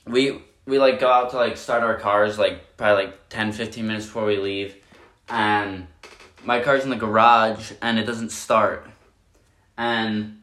we 0.06 0.40
we 0.64 0.78
like 0.78 1.00
go 1.00 1.10
out 1.10 1.30
to 1.30 1.36
like 1.36 1.58
start 1.58 1.82
our 1.82 1.96
cars 1.96 2.38
like 2.38 2.76
probably 2.78 3.06
like 3.06 3.28
10, 3.28 3.52
15 3.52 3.86
minutes 3.86 4.06
before 4.06 4.24
we 4.24 4.38
leave, 4.38 4.74
and 5.28 5.86
my 6.44 6.60
car's 6.60 6.84
in 6.84 6.90
the 6.90 6.96
garage 6.96 7.72
and 7.82 7.98
it 7.98 8.04
doesn't 8.04 8.30
start, 8.30 8.88
and 9.76 10.40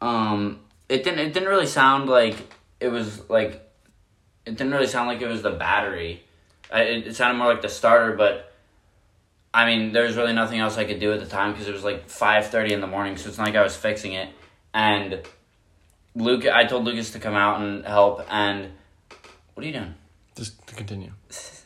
um 0.00 0.60
it 0.88 1.04
didn't 1.04 1.20
it 1.20 1.32
didn't 1.32 1.48
really 1.48 1.66
sound 1.66 2.08
like 2.08 2.36
it 2.80 2.88
was 2.88 3.28
like 3.28 3.52
it 4.46 4.56
didn't 4.56 4.72
really 4.72 4.86
sound 4.86 5.08
like 5.08 5.20
it 5.20 5.28
was 5.28 5.42
the 5.42 5.50
battery. 5.50 6.22
I, 6.72 6.82
it, 6.82 7.06
it 7.08 7.16
sounded 7.16 7.38
more 7.38 7.52
like 7.52 7.62
the 7.62 7.68
starter, 7.68 8.16
but. 8.16 8.46
I 9.52 9.66
mean, 9.66 9.90
there 9.90 10.04
was 10.04 10.16
really 10.16 10.32
nothing 10.32 10.60
else 10.60 10.78
I 10.78 10.84
could 10.84 11.00
do 11.00 11.12
at 11.12 11.18
the 11.18 11.26
time 11.26 11.50
because 11.50 11.66
it 11.66 11.74
was 11.74 11.82
like 11.82 12.08
five 12.08 12.46
thirty 12.46 12.72
in 12.72 12.80
the 12.80 12.86
morning, 12.86 13.16
so 13.16 13.28
it's 13.28 13.36
not 13.36 13.48
like 13.48 13.56
I 13.56 13.64
was 13.64 13.74
fixing 13.74 14.12
it. 14.12 14.28
And 14.72 15.22
Luke, 16.14 16.46
I 16.46 16.66
told 16.66 16.84
Lucas 16.84 17.10
to 17.12 17.18
come 17.18 17.34
out 17.34 17.60
and 17.60 17.84
help. 17.84 18.24
And 18.30 18.70
what 19.54 19.64
are 19.64 19.66
you 19.66 19.72
doing? 19.72 19.94
Just 20.36 20.64
to 20.68 20.74
continue. 20.76 21.10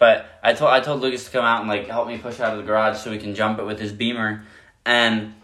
But 0.00 0.24
I 0.42 0.54
told 0.54 0.70
I 0.70 0.80
told 0.80 1.02
Lucas 1.02 1.26
to 1.26 1.30
come 1.30 1.44
out 1.44 1.60
and 1.60 1.68
like 1.68 1.86
help 1.86 2.08
me 2.08 2.16
push 2.16 2.40
out 2.40 2.52
of 2.52 2.56
the 2.56 2.64
garage 2.64 2.96
so 2.96 3.10
we 3.10 3.18
can 3.18 3.34
jump 3.34 3.58
it 3.58 3.66
with 3.66 3.78
his 3.78 3.92
Beamer. 3.92 4.44
And 4.86 5.34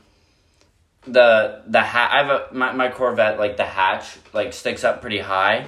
the 1.07 1.62
the 1.66 1.81
hat 1.81 2.11
I 2.12 2.23
have 2.25 2.31
a 2.31 2.55
my, 2.55 2.73
my 2.73 2.88
Corvette 2.88 3.38
like 3.38 3.57
the 3.57 3.64
hatch 3.64 4.16
like 4.33 4.53
sticks 4.53 4.85
up 4.85 5.01
pretty 5.01 5.19
high, 5.19 5.66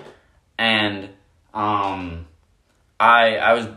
and 0.58 1.10
um, 1.54 2.26
I 2.98 3.36
I 3.36 3.52
was 3.54 3.68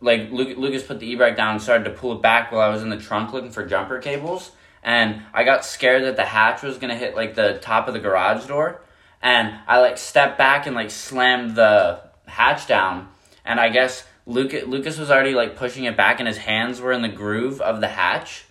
like 0.00 0.30
Luke, 0.30 0.56
Lucas 0.58 0.82
put 0.82 1.00
the 1.00 1.06
e 1.06 1.14
brake 1.14 1.36
down 1.36 1.52
and 1.52 1.62
started 1.62 1.84
to 1.84 1.90
pull 1.90 2.12
it 2.12 2.22
back 2.22 2.52
while 2.52 2.60
I 2.60 2.68
was 2.68 2.82
in 2.82 2.90
the 2.90 2.96
trunk 2.96 3.32
looking 3.32 3.50
for 3.50 3.64
jumper 3.64 3.98
cables, 3.98 4.50
and 4.82 5.22
I 5.32 5.44
got 5.44 5.64
scared 5.64 6.04
that 6.04 6.16
the 6.16 6.24
hatch 6.24 6.62
was 6.62 6.78
gonna 6.78 6.96
hit 6.96 7.14
like 7.14 7.34
the 7.34 7.58
top 7.60 7.88
of 7.88 7.94
the 7.94 8.00
garage 8.00 8.46
door, 8.46 8.82
and 9.22 9.54
I 9.66 9.80
like 9.80 9.98
stepped 9.98 10.38
back 10.38 10.66
and 10.66 10.74
like 10.74 10.90
slammed 10.90 11.54
the 11.54 12.00
hatch 12.26 12.66
down, 12.66 13.08
and 13.44 13.60
I 13.60 13.68
guess 13.68 14.04
Luke, 14.26 14.52
Lucas 14.66 14.98
was 14.98 15.10
already 15.10 15.34
like 15.34 15.56
pushing 15.56 15.84
it 15.84 15.96
back, 15.96 16.18
and 16.18 16.28
his 16.28 16.38
hands 16.38 16.80
were 16.80 16.92
in 16.92 17.02
the 17.02 17.08
groove 17.08 17.60
of 17.60 17.80
the 17.80 17.88
hatch, 17.88 18.44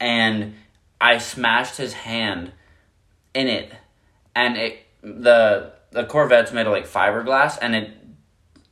and 0.00 0.54
I 1.04 1.18
smashed 1.18 1.76
his 1.76 1.92
hand 1.92 2.52
in 3.34 3.46
it, 3.46 3.70
and 4.34 4.56
it 4.56 4.78
the 5.02 5.74
the 5.90 6.04
Corvette's 6.04 6.50
made 6.50 6.64
of 6.66 6.72
like 6.72 6.86
fiberglass, 6.86 7.58
and 7.60 7.76
it 7.76 7.90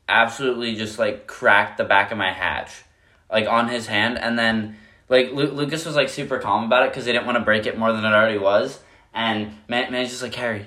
absolutely 0.09 0.75
just 0.75 0.99
like 0.99 1.27
cracked 1.27 1.77
the 1.77 1.85
back 1.85 2.11
of 2.11 2.17
my 2.17 2.33
hatch, 2.33 2.85
like 3.31 3.47
on 3.47 3.69
his 3.69 3.87
hand, 3.87 4.19
and 4.19 4.39
then 4.39 4.79
like 5.11 5.33
Lu- 5.33 5.51
Lucas 5.51 5.85
was 5.85 5.95
like 5.95 6.09
super 6.09 6.39
calm 6.39 6.65
about 6.65 6.85
it 6.85 6.93
because 6.93 7.05
they 7.05 7.13
didn't 7.13 7.27
want 7.27 7.37
to 7.37 7.45
break 7.45 7.67
it 7.67 7.79
more 7.79 7.93
than 7.93 8.03
it 8.03 8.15
already 8.15 8.39
was, 8.39 8.81
and 9.13 9.55
man, 9.69 9.93
man's 9.93 10.09
just 10.09 10.23
like 10.23 10.35
Harry, 10.35 10.65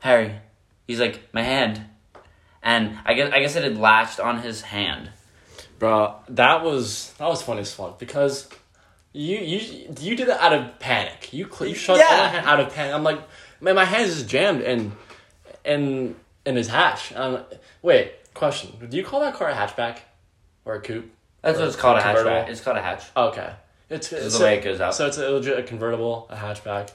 Harry, 0.00 0.34
he's 0.88 0.98
like 0.98 1.32
my 1.32 1.42
hand, 1.42 1.80
and 2.60 2.98
I 3.04 3.14
guess 3.14 3.32
I 3.32 3.38
guess 3.38 3.54
it 3.54 3.62
had 3.62 3.78
latched 3.78 4.18
on 4.18 4.40
his 4.40 4.62
hand. 4.62 5.10
Bro, 5.78 6.16
that 6.30 6.64
was 6.64 7.12
that 7.18 7.28
was 7.28 7.40
funny 7.40 7.60
as 7.60 7.72
fuck 7.72 8.00
because 8.00 8.48
you 9.14 9.38
you 9.38 9.94
you 10.00 10.16
did 10.16 10.28
it 10.28 10.38
out 10.38 10.52
of 10.52 10.78
panic. 10.78 11.32
You 11.32 11.48
cl- 11.50 11.68
you 11.70 11.74
shut 11.74 11.96
Yeah. 11.98 12.04
all 12.10 12.16
my 12.18 12.28
hand 12.28 12.46
out 12.46 12.60
of 12.60 12.74
panic. 12.74 12.94
I'm 12.94 13.02
like, 13.04 13.20
man, 13.62 13.74
my 13.76 13.84
hand 13.86 14.04
is 14.10 14.16
just 14.16 14.28
jammed 14.28 14.60
in 14.60 14.92
in 15.64 16.14
in 16.44 16.56
his 16.56 16.68
hatch. 16.68 17.14
Um, 17.14 17.42
wait, 17.80 18.12
question: 18.34 18.72
Do 18.90 18.96
you 18.96 19.04
call 19.04 19.20
that 19.20 19.34
car 19.34 19.48
a 19.48 19.54
hatchback 19.54 20.00
or 20.66 20.74
a 20.74 20.80
coupe? 20.82 21.10
That's 21.40 21.58
what 21.58 21.68
it's 21.68 21.76
called 21.76 21.96
a 21.98 22.02
hatchback. 22.02 22.48
It's 22.48 22.60
called 22.60 22.76
a 22.76 22.82
hatch. 22.82 23.04
Okay, 23.16 23.52
it's, 23.88 24.08
This 24.08 24.24
it's 24.24 24.34
is 24.34 24.38
the 24.40 24.44
way 24.44 24.58
it 24.58 24.64
goes 24.64 24.80
out. 24.80 24.94
So 24.94 25.06
it's 25.06 25.16
a 25.18 25.30
legit 25.30 25.58
a 25.58 25.62
convertible, 25.62 26.26
a 26.28 26.36
hatchback. 26.36 26.90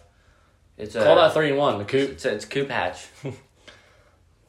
It's 0.78 0.96
a 0.96 1.04
Call 1.04 1.16
that 1.16 1.34
three 1.34 1.50
in 1.52 1.58
one, 1.58 1.80
a 1.82 1.86
coupe. 1.86 2.12
it's 2.12 2.26
a, 2.26 2.34
it's 2.34 2.46
coupe 2.46 2.70
hatch. 2.70 3.08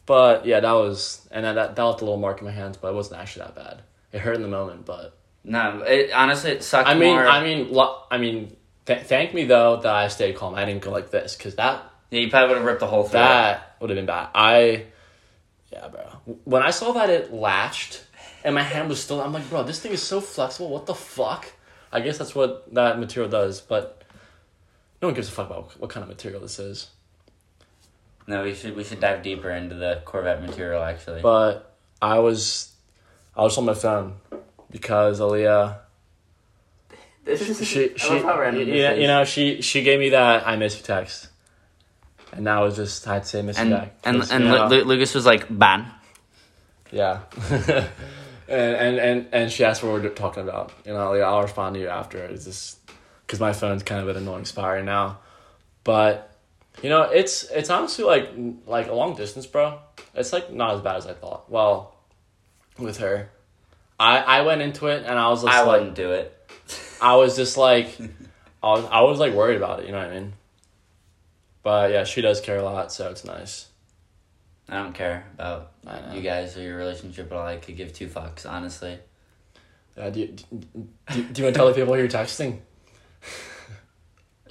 But 0.06 0.44
yeah, 0.44 0.59
that 0.61 0.72
was 0.72 1.28
and 1.30 1.44
that 1.44 1.52
that, 1.54 1.76
that 1.76 1.83
left 1.85 2.00
a 2.00 2.04
little 2.04 2.18
mark 2.18 2.40
in 2.40 2.46
my 2.46 2.50
hands, 2.52 2.76
but 2.76 2.88
it 2.88 2.94
wasn't 2.94 3.20
actually 3.20 3.44
that 3.46 3.54
bad. 3.54 3.83
It 4.12 4.18
hurt 4.20 4.35
in 4.35 4.42
the 4.42 4.48
moment, 4.48 4.85
but 4.85 5.16
No, 5.44 5.83
it 5.87 6.12
honestly 6.12 6.53
it 6.53 6.62
sucked 6.62 6.88
I 6.88 6.94
mean, 6.94 7.14
more. 7.14 7.26
I 7.26 7.42
mean, 7.42 7.72
lo- 7.72 8.03
I 8.11 8.18
mean, 8.18 8.57
th- 8.87 9.03
thank 9.03 9.33
me 9.35 9.44
though 9.44 9.76
that 9.76 9.94
I 9.94 10.09
stayed 10.09 10.37
calm. 10.37 10.55
I 10.55 10.64
didn't 10.64 10.83
go 10.83 10.90
like 10.90 11.11
this 11.11 11.37
because 11.37 11.55
that 11.57 11.90
yeah, 12.11 12.20
you 12.20 12.31
probably 12.31 12.48
would 12.48 12.59
have 12.59 12.66
ripped 12.66 12.81
the 12.81 12.87
whole 12.87 13.05
thing. 13.05 13.20
that 13.20 13.76
would 13.81 13.90
have 13.90 13.96
been 13.96 14.07
bad. 14.07 14.29
I, 14.35 14.87
yeah, 15.72 15.88
bro. 15.88 16.03
When 16.44 16.62
I 16.62 16.70
saw 16.70 16.92
that 16.92 17.09
it 17.09 17.33
latched 17.33 18.05
and 18.44 18.55
my 18.55 18.62
hand 18.62 18.88
was 18.88 19.03
still, 19.03 19.20
I'm 19.20 19.33
like, 19.33 19.48
bro, 19.48 19.62
this 19.62 19.81
thing 19.81 19.92
is 19.92 20.03
so 20.03 20.20
flexible. 20.20 20.70
What 20.70 20.87
the 20.87 20.94
fuck? 20.94 21.46
I 21.92 22.00
guess 22.00 22.18
that's 22.18 22.35
what 22.35 22.72
that 22.74 22.98
material 22.98 23.31
does, 23.31 23.61
but 23.61 24.03
no 25.00 25.09
one 25.09 25.14
gives 25.14 25.29
a 25.29 25.33
fuck 25.33 25.46
about 25.46 25.81
what 25.81 25.90
kind 25.90 26.03
of 26.03 26.09
material 26.09 26.40
this 26.40 26.59
is. 26.59 26.88
No, 28.26 28.44
we 28.44 28.55
should 28.55 28.76
we 28.76 28.85
should 28.85 29.00
dive 29.00 29.22
deeper 29.22 29.50
into 29.50 29.74
the 29.74 30.03
Corvette 30.05 30.40
material 30.40 30.83
actually. 30.83 31.20
But 31.20 31.74
I 32.00 32.18
was, 32.18 32.72
I 33.37 33.42
was 33.42 33.57
on 33.59 33.64
my 33.64 33.74
phone 33.74 34.16
because 34.70 35.20
Aaliyah. 35.20 35.78
this 37.24 37.40
is 37.48 37.66
she 37.66 37.92
she 37.96 38.18
yeah, 38.18 38.92
you 38.94 39.06
know 39.06 39.24
she 39.24 39.61
she 39.62 39.83
gave 39.83 39.98
me 40.00 40.11
that 40.11 40.46
I 40.46 40.56
miss 40.56 40.76
you 40.78 40.83
text, 40.83 41.28
and 42.33 42.44
now 42.44 42.64
it's 42.64 42.76
just 42.76 43.06
I 43.06 43.14
had 43.14 43.22
to 43.24 43.28
say 43.28 43.42
miss 43.42 43.56
you 43.59 43.62
and 43.62 43.70
back. 43.70 43.94
and 44.04 44.18
'cause, 44.18 44.33
and 44.33 44.44
you 44.44 44.50
know, 44.50 44.66
Lu- 44.66 44.76
Lu- 44.78 44.85
Lucas 44.85 45.14
was 45.14 45.26
like 45.26 45.46
ban. 45.50 45.87
yeah, 46.90 47.20
and, 47.50 47.88
and 48.48 48.98
and 48.98 49.26
and 49.33 49.52
she 49.52 49.64
asked 49.64 49.83
what 49.83 49.92
we're 49.92 50.09
talking 50.09 50.42
about. 50.42 50.72
You 50.85 50.92
know, 50.92 51.12
like, 51.12 51.22
I'll 51.22 51.42
respond 51.42 51.74
to 51.74 51.80
you 51.80 51.88
after. 51.88 52.18
It's 52.18 52.44
just 52.44 52.78
because 53.26 53.38
my 53.40 53.52
phone's 53.52 53.83
kind 53.83 54.00
of 54.00 54.09
an 54.09 54.16
annoying 54.22 54.44
spot 54.44 54.68
right 54.70 54.85
now, 54.85 55.18
but 55.85 56.35
you 56.83 56.88
know 56.88 57.02
it's 57.02 57.44
it's 57.50 57.70
honestly 57.70 58.04
like 58.04 58.30
like 58.66 58.88
a 58.88 58.94
long 58.94 59.14
distance, 59.14 59.46
bro. 59.46 59.78
It's 60.14 60.33
like 60.33 60.52
not 60.52 60.74
as 60.74 60.80
bad 60.80 60.96
as 60.96 61.06
I 61.06 61.12
thought. 61.14 61.48
Well, 61.50 61.94
with 62.78 62.96
her, 62.98 63.30
I 64.00 64.18
I 64.18 64.40
went 64.42 64.62
into 64.62 64.86
it 64.86 65.04
and 65.06 65.18
I 65.18 65.28
was 65.28 65.42
just 65.42 65.54
I 65.54 65.62
like. 65.62 65.78
wouldn't 65.78 65.94
do 65.94 66.12
it. 66.12 66.36
I 67.00 67.16
was 67.16 67.36
just 67.36 67.56
like, 67.56 67.96
I 68.62 68.72
was, 68.72 68.84
I 68.90 69.00
was 69.02 69.18
like 69.20 69.34
worried 69.34 69.58
about 69.58 69.80
it. 69.80 69.86
You 69.86 69.92
know 69.92 69.98
what 69.98 70.08
I 70.08 70.14
mean? 70.14 70.32
But 71.62 71.90
yeah, 71.92 72.04
she 72.04 72.22
does 72.22 72.40
care 72.40 72.56
a 72.56 72.62
lot, 72.62 72.90
so 72.92 73.10
it's 73.10 73.24
nice. 73.24 73.68
I 74.68 74.82
don't 74.82 74.94
care 74.94 75.26
about 75.34 75.72
you 76.12 76.22
guys 76.22 76.56
or 76.56 76.62
your 76.62 76.76
relationship 76.76 77.30
at 77.30 77.36
all. 77.36 77.46
I 77.46 77.56
could 77.56 77.76
give 77.76 77.92
two 77.92 78.06
fucks, 78.08 78.48
honestly. 78.48 78.98
Uh, 79.98 80.11
do, 80.11 80.20
you, 80.20 80.26
do, 80.28 80.46
do, 80.51 80.62
do 81.12 81.18
you 81.18 81.22
want 81.22 81.34
to 81.34 81.53
tell 81.53 81.66
the 81.66 81.74
people 81.74 81.96
you're 81.98 82.09
texting? 82.09 82.61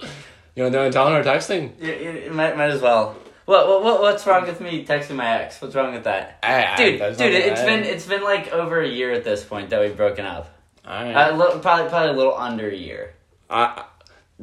you 0.54 0.62
want 0.62 0.74
to 0.74 0.90
tell 0.90 1.06
them 1.06 1.14
we're 1.14 1.24
texting? 1.24 1.72
You, 1.80 2.26
you 2.26 2.30
might, 2.32 2.56
might 2.56 2.70
as 2.70 2.82
well. 2.82 3.16
What, 3.50 3.66
what 3.66 3.82
what 3.82 4.00
what's 4.00 4.24
wrong 4.28 4.46
with 4.46 4.60
me 4.60 4.84
texting 4.84 5.16
my 5.16 5.42
ex? 5.42 5.60
What's 5.60 5.74
wrong 5.74 5.92
with 5.92 6.04
that? 6.04 6.38
I, 6.40 6.76
Dude, 6.76 7.00
dude, 7.18 7.32
it's 7.34 7.62
been 7.62 7.82
it's 7.82 8.06
been 8.06 8.22
like 8.22 8.52
over 8.52 8.80
a 8.80 8.86
year 8.88 9.10
at 9.10 9.24
this 9.24 9.42
point 9.42 9.70
that 9.70 9.80
we've 9.80 9.96
broken 9.96 10.24
up. 10.24 10.56
Right. 10.86 11.12
Uh, 11.12 11.58
probably 11.58 11.88
probably 11.88 12.10
a 12.10 12.12
little 12.12 12.36
under 12.36 12.68
a 12.70 12.76
year. 12.76 13.12
I, 13.50 13.62
I- 13.64 13.84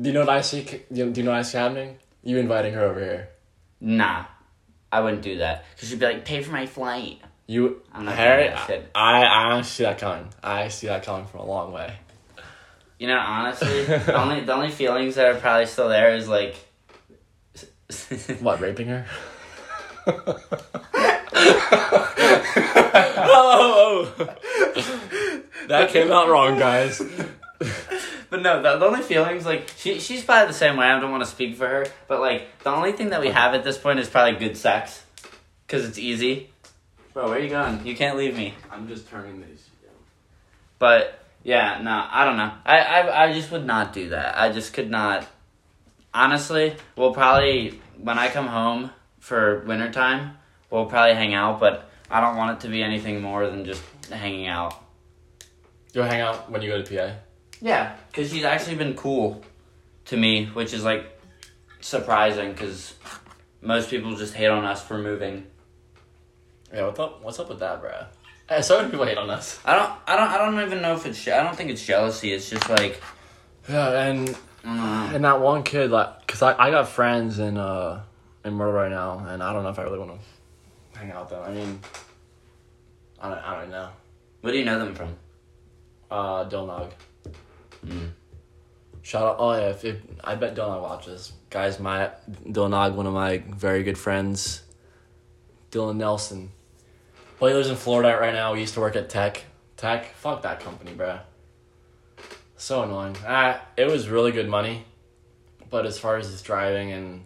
do 0.01 0.10
you 0.10 0.14
know 0.14 0.20
what 0.20 0.30
I 0.30 0.41
see? 0.41 0.62
Do 0.64 0.80
you, 0.91 1.10
do 1.10 1.22
you 1.22 1.26
know 1.26 1.32
what 1.32 1.39
I 1.39 1.43
see 1.43 1.58
happening? 1.58 1.97
You 2.22 2.38
inviting 2.38 2.74
her 2.74 2.84
over 2.84 2.99
here. 2.99 3.30
Nah, 3.80 4.26
I 4.91 4.99
wouldn't 4.99 5.22
do 5.22 5.38
that 5.38 5.64
because 5.74 5.88
she'd 5.88 5.99
be 5.99 6.05
like, 6.05 6.26
"Pay 6.26 6.43
for 6.43 6.51
my 6.51 6.66
flight." 6.66 7.22
You, 7.47 7.82
I'm 7.93 8.03
not 8.03 8.16
Harry, 8.16 8.53
shit. 8.68 8.91
I, 8.93 9.26
I 9.55 9.62
see 9.62 9.84
that 9.84 9.99
coming. 9.99 10.28
I 10.43 10.68
see 10.68 10.88
that 10.88 11.03
coming 11.03 11.28
from 11.28 11.39
a 11.39 11.45
long 11.45 11.72
way. 11.72 11.95
You 12.99 13.08
know, 13.08 13.18
honestly, 13.18 13.86
the 13.86 14.22
only 14.22 14.41
the 14.41 14.53
only 14.53 14.70
feelings 14.70 15.16
that 15.16 15.28
are 15.28 15.39
probably 15.39 15.66
still 15.66 15.88
there 15.88 16.14
is 16.14 16.28
like. 16.28 16.58
What, 18.40 18.60
raping 18.60 18.88
her? 18.88 19.06
Oh, 23.30 24.14
oh, 24.20 24.26
oh. 24.76 25.44
that 25.68 25.90
came 25.90 26.12
out 26.12 26.30
wrong, 26.30 26.58
guys. 26.58 27.02
But 28.30 28.42
no, 28.42 28.62
the, 28.62 28.78
the 28.78 28.86
only 28.86 29.02
feelings 29.02 29.46
like 29.46 29.72
she 29.78 30.00
she's 30.00 30.24
probably 30.24 30.48
the 30.48 30.54
same 30.54 30.78
way. 30.78 30.86
I 30.86 31.00
don't 31.00 31.12
want 31.12 31.24
to 31.24 31.30
speak 31.30 31.56
for 31.56 31.68
her, 31.68 31.86
but 32.08 32.20
like 32.20 32.48
the 32.64 32.72
only 32.72 32.92
thing 32.92 33.10
that 33.10 33.22
we 33.22 33.30
have 33.30 33.54
at 33.54 33.64
this 33.64 33.78
point 33.78 34.00
is 34.00 34.10
probably 34.10 34.38
good 34.38 34.58
sex, 34.58 35.04
because 35.66 35.86
it's 35.86 35.98
easy. 35.98 36.50
Bro, 37.14 37.30
where 37.30 37.38
are 37.38 37.42
you 37.42 37.50
going? 37.50 37.86
You 37.86 37.96
can't 37.96 38.18
leave 38.18 38.36
me. 38.36 38.54
I'm 38.72 38.88
just 38.88 39.10
turning 39.10 39.42
these. 39.42 39.68
But 40.80 41.24
yeah, 41.44 41.82
no, 41.82 42.06
I 42.10 42.26
don't 42.26 42.38
know. 42.38 42.52
I, 42.66 42.80
I 42.80 43.26
I 43.26 43.34
just 43.34 43.52
would 43.52 43.66
not 43.66 43.94
do 43.94 44.10
that. 44.10 44.38
I 44.38 44.52
just 44.52 44.74
could 44.74 44.90
not. 44.90 45.26
Honestly, 46.14 46.76
we'll 46.95 47.14
probably 47.14 47.80
when 47.97 48.18
I 48.18 48.30
come 48.30 48.47
home 48.47 48.91
for 49.20 49.60
wintertime, 49.66 50.38
we'll 50.70 50.86
probably 50.86 51.16
hang 51.16 51.34
out. 51.34 51.60
But 51.60 51.89
I 52.10 52.22
don't 52.22 52.38
want 52.38 52.58
it 52.58 52.66
to 52.66 52.72
be 52.72 52.82
anything 52.82 53.22
more 53.22 53.47
than 53.49 53.66
just 53.66 53.84
hanging 54.10 54.47
out. 54.47 54.84
You'll 55.93 56.05
hang 56.05 56.22
out 56.22 56.51
when 56.51 56.62
you 56.62 56.70
go 56.70 56.82
to 56.82 56.95
PA. 56.95 57.16
Yeah, 57.62 57.95
because 58.10 58.32
she's 58.32 58.43
actually 58.43 58.76
been 58.76 58.93
cool 58.95 59.43
to 60.05 60.18
me, 60.18 60.45
which 60.45 60.74
is 60.74 60.84
like 60.84 61.20
surprising 61.82 62.51
because 62.51 62.93
most 63.62 63.89
people 63.89 64.16
just 64.16 64.34
hate 64.34 64.47
on 64.47 64.64
us 64.66 64.84
for 64.84 64.97
moving. 64.97 65.47
Yeah, 66.74 66.86
what's 66.86 66.99
up? 66.99 67.24
What's 67.24 67.39
up 67.39 67.49
with 67.49 67.60
that, 67.60 67.82
bro? 67.82 67.91
Hey, 68.49 68.55
eh, 68.55 68.62
so 68.62 68.78
many 68.78 68.91
people 68.91 69.05
hate 69.05 69.18
on 69.18 69.30
us. 69.30 69.60
I 69.66 69.76
don't, 69.76 69.91
I 70.08 70.16
don't, 70.16 70.30
I 70.30 70.38
don't 70.38 70.66
even 70.66 70.82
know 70.82 70.95
if 70.95 71.05
it's. 71.05 71.28
I 71.28 71.43
don't 71.43 71.55
think 71.55 71.70
it's 71.70 71.86
jealousy. 71.86 72.32
It's 72.32 72.49
just 72.49 72.70
like, 72.70 73.01
Yeah, 73.68 74.03
and 74.03 74.38
I 74.68 75.13
and 75.13 75.24
that 75.24 75.39
one 75.39 75.63
kid, 75.63 75.91
like, 75.91 76.28
cause 76.28 76.41
I, 76.41 76.68
I 76.68 76.72
got 76.72 76.89
friends 76.89 77.39
in 77.39 77.57
uh 77.57 78.03
in 78.43 78.53
Myrtle 78.53 78.74
right 78.74 78.91
now, 78.91 79.26
and 79.28 79.41
I 79.41 79.53
don't 79.53 79.63
know 79.63 79.70
if 79.70 79.80
I 79.80 79.84
really 79.84 79.99
want 79.99 80.11
to 80.93 80.99
hang 80.99 81.11
out 81.11 81.30
with 81.30 81.39
them. 81.39 81.43
I 81.43 81.51
mean, 81.51 81.80
I 83.22 83.30
don't, 83.30 83.39
I 83.39 83.61
don't 83.61 83.72
know. 83.72 83.89
Where 84.41 84.53
do 84.53 84.59
you 84.59 84.65
know 84.65 84.80
them 84.80 84.95
from? 84.95 85.15
Uh, 86.09 86.49
Dilnog. 86.49 86.91
Mm. 87.86 88.09
Shout 89.01 89.24
out! 89.24 89.36
Oh 89.39 89.53
yeah, 89.53 89.70
if, 89.70 89.86
if 89.86 89.97
I 90.24 90.36
bet 90.36 90.55
Dilnog 90.55 90.82
watches, 90.82 91.32
guys. 91.49 91.80
My 91.80 92.11
Dilnog, 92.45 92.93
one 92.95 93.07
of 93.07 93.13
my 93.13 93.38
very 93.49 93.84
good 93.84 93.97
friends, 93.97 94.63
Dylan 95.72 95.97
Nelson. 95.97 96.51
Well, 97.39 97.49
he 97.49 97.55
lives 97.55 97.70
in 97.70 97.76
Florida 97.76 98.18
right 98.20 98.34
now. 98.34 98.53
We 98.53 98.61
used 98.61 98.74
to 98.74 98.80
work 98.80 98.95
at 98.95 99.09
Tech. 99.09 99.45
Tech, 99.78 100.13
fuck 100.15 100.41
that 100.41 100.59
company, 100.59 100.91
bruh. 100.91 101.22
So 102.58 102.82
annoying. 102.82 103.16
Ah, 103.26 103.62
it 103.78 103.86
was 103.86 104.10
really 104.10 104.32
good 104.32 104.49
money, 104.49 104.84
but 105.70 105.86
as 105.86 105.99
far 105.99 106.18
as 106.18 106.32
just 106.32 106.43
driving 106.43 106.91
and 106.91 107.24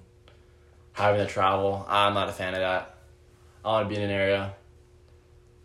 having 0.91 1.25
to 1.25 1.31
travel, 1.31 1.85
I'm 1.87 2.13
not 2.13 2.27
a 2.27 2.33
fan 2.33 2.53
of 2.53 2.59
that. 2.59 2.95
I 3.63 3.69
want 3.69 3.89
to 3.89 3.95
be 3.95 4.01
in 4.01 4.09
an 4.09 4.13
area. 4.13 4.53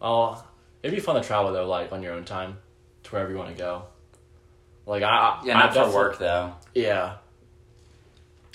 Oh, 0.00 0.42
it'd 0.84 0.94
be 0.94 1.00
fun 1.00 1.20
to 1.20 1.26
travel 1.26 1.52
though, 1.52 1.68
like 1.68 1.90
on 1.90 2.00
your 2.00 2.12
own 2.12 2.24
time, 2.24 2.58
to 3.02 3.10
wherever 3.10 3.32
you 3.32 3.36
want 3.36 3.50
to 3.50 3.56
go. 3.56 3.82
Like 4.86 5.02
I, 5.02 5.08
I 5.08 5.42
Yeah, 5.44 5.58
I 5.58 5.66
not 5.66 5.74
for 5.74 5.92
work 5.92 6.18
though. 6.20 6.54
Yeah. 6.72 7.16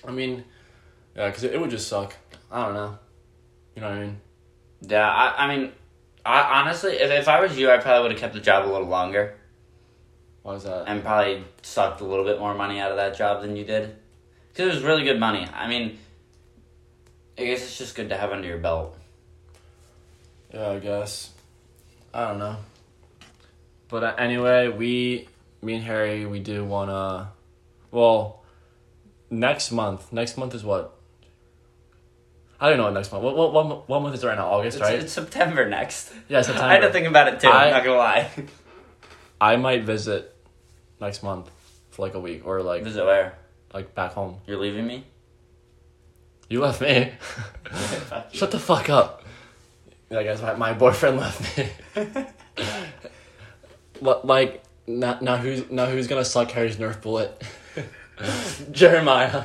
I 0.07 0.11
mean, 0.11 0.45
yeah, 1.13 1.27
because 1.27 1.43
it, 1.43 1.53
it 1.53 1.59
would 1.59 1.71
just 1.71 1.89
suck. 1.89 2.15
I 2.49 2.65
don't 2.65 2.73
know. 2.73 2.97
You 3.75 3.81
know 3.81 3.89
what 3.89 3.97
I 3.97 4.01
mean? 4.01 4.21
Yeah, 4.87 5.09
I, 5.09 5.45
I 5.45 5.57
mean, 5.57 5.73
I 6.25 6.61
honestly, 6.61 6.93
if, 6.93 7.11
if 7.11 7.27
I 7.27 7.41
was 7.41 7.57
you, 7.57 7.69
I 7.69 7.79
probably 7.79 8.03
would 8.03 8.11
have 8.11 8.19
kept 8.21 8.33
the 8.33 8.39
job 8.39 8.65
a 8.65 8.71
little 8.71 8.87
longer 8.87 9.35
Why 10.43 10.55
is 10.55 10.63
that? 10.63 10.85
and 10.87 11.03
probably 11.03 11.43
sucked 11.61 12.01
a 12.01 12.05
little 12.05 12.25
bit 12.25 12.39
more 12.39 12.53
money 12.55 12.79
out 12.79 12.91
of 12.91 12.97
that 12.97 13.15
job 13.15 13.41
than 13.41 13.55
you 13.55 13.63
did, 13.63 13.95
because 14.49 14.71
it 14.71 14.75
was 14.75 14.83
really 14.83 15.03
good 15.03 15.19
money. 15.19 15.47
I 15.53 15.67
mean, 15.67 15.99
I 17.37 17.45
guess 17.45 17.61
it's 17.63 17.77
just 17.77 17.95
good 17.95 18.09
to 18.09 18.17
have 18.17 18.31
under 18.31 18.47
your 18.47 18.57
belt. 18.57 18.97
Yeah, 20.53 20.69
I 20.71 20.79
guess. 20.79 21.31
I 22.13 22.27
don't 22.27 22.39
know. 22.39 22.57
But 23.87 24.03
uh, 24.03 24.15
anyway, 24.17 24.67
we, 24.69 25.27
me 25.61 25.75
and 25.75 25.83
Harry, 25.83 26.25
we 26.25 26.39
do 26.39 26.65
want 26.65 26.89
to. 26.89 27.27
Well, 27.91 28.41
next 29.29 29.71
month. 29.71 30.11
Next 30.11 30.37
month 30.37 30.55
is 30.55 30.63
what? 30.63 30.97
I 32.59 32.69
don't 32.69 32.77
know 32.77 32.83
what 32.85 32.93
next 32.93 33.11
month. 33.11 33.23
What 33.23 33.35
what 33.35 33.53
what, 33.53 33.89
what 33.89 34.01
month 34.01 34.15
is 34.15 34.23
it 34.23 34.27
right 34.27 34.37
now? 34.37 34.47
August, 34.49 34.77
It's, 34.77 34.81
right? 34.81 34.99
it's 34.99 35.11
September 35.13 35.67
next. 35.67 36.13
yeah, 36.29 36.41
September. 36.41 36.67
I 36.69 36.73
had 36.73 36.81
to 36.81 36.91
think 36.91 37.07
about 37.07 37.27
it 37.27 37.39
too. 37.39 37.47
I- 37.47 37.65
I'm 37.65 37.71
not 37.71 37.83
gonna 37.83 37.97
lie. 37.97 38.29
I 39.41 39.55
might 39.57 39.83
visit 39.83 40.33
next 41.01 41.23
month 41.23 41.49
for 41.89 42.03
like 42.03 42.13
a 42.13 42.19
week 42.19 42.45
or 42.45 42.61
like 42.61 42.83
Visit 42.83 43.03
where? 43.05 43.37
like 43.73 43.93
back 43.95 44.13
home. 44.13 44.37
You're 44.47 44.59
leaving 44.59 44.85
me? 44.87 45.03
You 46.47 46.61
left 46.61 46.79
me. 46.81 47.11
Fuck 47.71 48.33
you. 48.33 48.39
Shut 48.39 48.51
the 48.51 48.59
fuck 48.59 48.89
up. 48.89 49.23
Yeah, 50.09 50.21
guys, 50.23 50.41
my, 50.41 50.53
my 50.55 50.73
boyfriend 50.73 51.17
left 51.23 51.57
me. 51.57 51.69
What 53.99 54.25
like 54.25 54.63
now, 54.87 55.17
now 55.21 55.37
who's 55.37 55.69
now 55.71 55.85
who's 55.85 56.07
gonna 56.07 56.25
suck 56.25 56.51
Harry's 56.51 56.77
Nerf 56.77 57.01
bullet? 57.01 57.41
Jeremiah. 58.71 59.43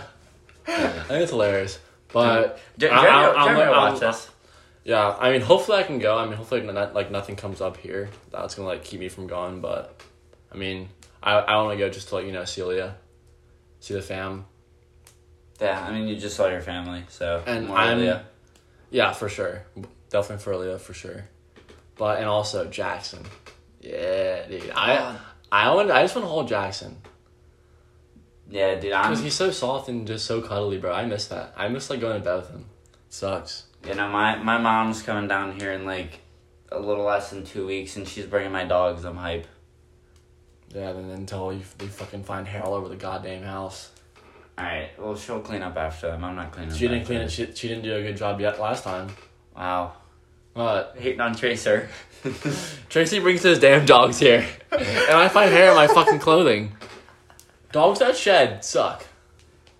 I 0.66 0.80
think 1.08 1.22
it's 1.22 1.30
hilarious. 1.30 1.78
But 2.12 2.58
Jer- 2.78 2.92
I- 2.92 3.02
Jeremy, 3.02 3.08
I- 3.08 3.28
I'm- 3.30 3.44
Jeremy 3.46 3.66
will 3.70 3.74
I'm- 3.80 3.92
watch 3.92 4.00
this. 4.00 4.30
Yeah, 4.86 5.16
I 5.18 5.32
mean 5.32 5.40
hopefully 5.40 5.78
I 5.78 5.82
can 5.82 5.98
go. 5.98 6.16
I 6.16 6.26
mean 6.26 6.36
hopefully 6.36 6.60
not, 6.62 6.94
like 6.94 7.10
nothing 7.10 7.34
comes 7.34 7.60
up 7.60 7.76
here 7.76 8.08
that's 8.30 8.54
gonna 8.54 8.68
like 8.68 8.84
keep 8.84 9.00
me 9.00 9.08
from 9.08 9.26
going, 9.26 9.60
but 9.60 10.00
I 10.52 10.56
mean 10.56 10.88
I 11.20 11.32
I 11.34 11.56
wanna 11.62 11.76
go 11.76 11.88
just 11.88 12.08
to 12.10 12.14
like, 12.14 12.26
you 12.26 12.32
know, 12.32 12.44
Celia. 12.44 12.94
See 13.80 13.94
the 13.94 14.00
fam. 14.02 14.44
Yeah, 15.60 15.84
I 15.84 15.90
mean, 15.92 16.06
you 16.06 16.16
just 16.16 16.36
saw 16.36 16.48
your 16.48 16.60
family, 16.60 17.04
so. 17.08 17.42
And 17.46 17.68
I'm- 17.70 17.98
Leah. 17.98 18.26
Yeah, 18.90 19.12
for 19.12 19.28
sure. 19.28 19.64
Definitely 20.10 20.44
for 20.44 20.56
Leah, 20.56 20.78
for 20.78 20.94
sure. 20.94 21.24
But 21.96 22.18
and 22.18 22.26
also 22.26 22.66
Jackson. 22.66 23.24
Yeah, 23.80 24.46
dude. 24.46 24.70
I 24.74 25.16
I 25.50 25.74
want 25.74 25.90
I 25.90 26.02
just 26.02 26.14
want 26.14 26.26
to 26.26 26.30
hold 26.30 26.46
Jackson 26.48 26.96
Yeah, 28.48 28.74
dude, 28.74 28.90
because 28.92 29.20
he's 29.22 29.34
so 29.34 29.50
soft 29.50 29.88
and 29.88 30.06
just 30.06 30.26
so 30.26 30.40
cuddly, 30.40 30.78
bro. 30.78 30.92
I 30.92 31.04
miss 31.06 31.26
that. 31.28 31.54
I 31.56 31.68
miss 31.68 31.90
like 31.90 32.00
going 32.00 32.18
to 32.18 32.24
bed 32.24 32.36
with 32.36 32.50
him. 32.50 32.66
sucks. 33.08 33.64
You 33.86 33.94
know, 33.94 34.08
my 34.08 34.36
my 34.36 34.58
mom's 34.58 35.02
coming 35.02 35.28
down 35.28 35.58
here 35.58 35.72
in 35.72 35.84
like 35.84 36.20
a 36.72 36.78
little 36.78 37.04
less 37.04 37.30
than 37.30 37.44
two 37.44 37.66
weeks, 37.66 37.96
and 37.96 38.06
she's 38.06 38.26
bringing 38.26 38.52
my 38.52 38.64
dogs. 38.64 39.04
I'm 39.04 39.16
hype. 39.16 39.46
Yeah, 40.74 40.92
then 40.92 41.10
until 41.10 41.52
you 41.52 41.62
they 41.78 41.86
fucking 41.86 42.24
find 42.24 42.46
hair 42.46 42.64
all 42.64 42.74
over 42.74 42.88
the 42.88 42.96
goddamn 42.96 43.44
house. 43.44 43.90
All 44.58 44.64
right, 44.64 44.88
well, 44.98 45.14
she'll 45.16 45.40
clean 45.40 45.62
up 45.62 45.76
after 45.76 46.08
them. 46.08 46.24
I'm 46.24 46.34
not 46.34 46.50
cleaning. 46.50 46.74
She 46.74 46.88
didn't 46.88 47.04
clean 47.04 47.20
it. 47.20 47.30
She, 47.30 47.46
she 47.54 47.68
didn't 47.68 47.84
do 47.84 47.94
a 47.94 48.02
good 48.02 48.16
job 48.16 48.40
yet 48.40 48.58
last 48.58 48.84
time. 48.84 49.08
Wow, 49.54 49.92
But 50.54 50.96
hating 50.98 51.20
on 51.20 51.34
Tracer. 51.34 51.88
Tracy 52.88 53.20
brings 53.20 53.42
his 53.42 53.58
damn 53.58 53.86
dogs 53.86 54.18
here, 54.18 54.46
and 54.72 54.82
I 55.16 55.28
find 55.28 55.52
hair 55.52 55.70
in 55.70 55.76
my 55.76 55.86
fucking 55.86 56.18
clothing. 56.18 56.72
Dogs 57.70 58.00
that 58.00 58.16
shed 58.16 58.64
suck. 58.64 59.06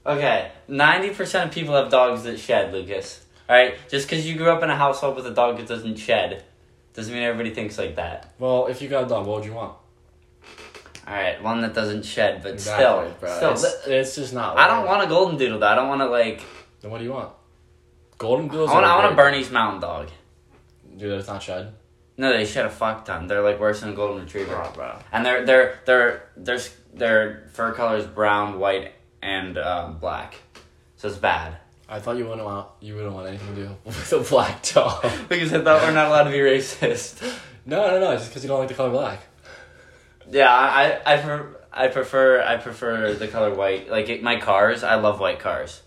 okay, 0.05 0.53
ninety 0.69 1.11
percent 1.11 1.49
of 1.49 1.55
people 1.55 1.75
have 1.75 1.91
dogs 1.91 2.23
that 2.23 2.39
shed, 2.39 2.73
Lucas. 2.73 3.26
Right, 3.49 3.77
just 3.89 4.09
because 4.09 4.27
you 4.27 4.35
grew 4.37 4.51
up 4.51 4.63
in 4.63 4.71
a 4.71 4.77
household 4.77 5.17
with 5.17 5.27
a 5.27 5.31
dog 5.31 5.59
that 5.59 5.69
doesn't 5.69 5.97
shed, 5.97 6.43
doesn't 6.95 7.13
mean 7.15 7.23
everybody 7.23 7.55
thinks 7.55 7.79
like 7.79 7.95
that. 7.97 8.33
Well, 8.39 8.67
if 8.67 8.83
you 8.83 8.89
got 8.89 9.05
a 9.05 9.09
dog, 9.09 9.27
what 9.27 9.37
would 9.39 9.45
you 9.47 9.53
want? 9.55 9.77
All 11.07 11.15
right, 11.15 11.41
one 11.41 11.61
that 11.61 11.73
doesn't 11.73 12.05
shed, 12.05 12.43
but 12.43 12.55
Exactly, 12.55 12.85
still, 12.85 13.17
bro. 13.21 13.37
still, 13.37 13.53
it's, 13.53 13.87
it's 13.87 14.15
just 14.17 14.35
not. 14.35 14.59
I 14.59 14.67
don't 14.67 14.87
want 14.87 15.05
a 15.05 15.07
golden 15.07 15.39
doodle. 15.39 15.61
though. 15.61 15.67
I 15.69 15.77
don't 15.77 15.89
want 15.89 16.01
to 16.01 16.07
like. 16.07 16.43
Then 16.81 16.91
what 16.91 16.99
do 16.99 17.05
you 17.05 17.13
want? 17.13 17.33
Golden 18.19 18.49
doodles. 18.49 18.71
I 18.71 18.75
want. 18.75 18.87
I 18.87 18.97
want 18.97 19.13
a. 19.13 19.17
Bernese 19.17 19.53
Mountain 19.53 19.81
Dog. 19.81 20.11
Dude, 20.97 21.13
that's 21.13 21.29
not 21.29 21.41
shed. 21.43 21.75
No, 22.17 22.33
they 22.33 22.45
shed 22.45 22.67
a 22.67 22.71
fuck 22.71 23.05
ton. 23.05 23.29
They're 23.29 23.43
like 23.43 23.61
worse 23.61 23.81
than 23.81 23.91
a 23.91 23.93
golden 23.95 24.25
retriever. 24.25 24.55
Bro, 24.57 24.73
bro. 24.75 24.99
And 25.13 25.25
their 25.25 25.47
their 25.47 25.79
their 25.85 26.31
their 26.37 26.59
their 26.93 27.49
fur 27.53 27.73
color 27.73 27.99
is 27.99 28.07
brown, 28.07 28.59
white, 28.59 28.93
and 29.23 29.57
um, 29.59 29.99
black. 29.99 30.35
So 30.97 31.07
it's 31.07 31.19
bad. 31.19 31.59
I 31.89 32.01
thought 32.01 32.17
you 32.17 32.25
wouldn't 32.25 32.45
want 32.45 32.69
you 32.81 32.95
wouldn't 32.97 33.15
want 33.15 33.29
anything 33.29 33.55
to 33.55 33.67
do 33.67 33.77
with 33.85 34.13
a 34.13 34.19
black 34.21 34.63
dog. 34.63 35.05
Because 35.29 35.53
I 35.53 35.63
thought 35.63 35.83
we're 35.83 35.93
not 35.93 36.09
allowed 36.09 36.25
to 36.25 36.31
be 36.31 36.39
racist. 36.39 37.23
no, 37.65 37.87
no, 37.89 38.01
no. 38.01 38.11
It's 38.13 38.23
Just 38.23 38.31
because 38.33 38.43
you 38.43 38.49
don't 38.49 38.59
like 38.59 38.69
the 38.69 38.75
color 38.75 38.91
black. 38.91 39.21
Yeah, 40.31 40.53
I 40.53 41.01
I, 41.07 41.15
I, 41.15 41.17
prefer, 41.19 41.57
I 41.73 41.87
prefer 41.89 42.43
I 42.43 42.57
prefer 42.57 43.15
the 43.15 43.29
color 43.29 43.55
white. 43.55 43.89
Like 43.89 44.09
it, 44.09 44.23
my 44.23 44.41
cars, 44.41 44.83
I 44.83 44.97
love 44.97 45.21
white 45.21 45.39
cars. 45.39 45.83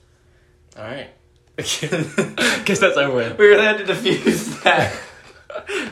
All 0.78 0.84
right. 0.84 1.10
Guess 1.58 2.80
that's 2.80 2.95
over 2.95 3.14
with. 3.14 3.38
We 3.38 3.47
really 3.47 3.66
had 3.66 3.80
to 3.80 3.86
diffuse 3.86 4.62
that. 4.62 4.95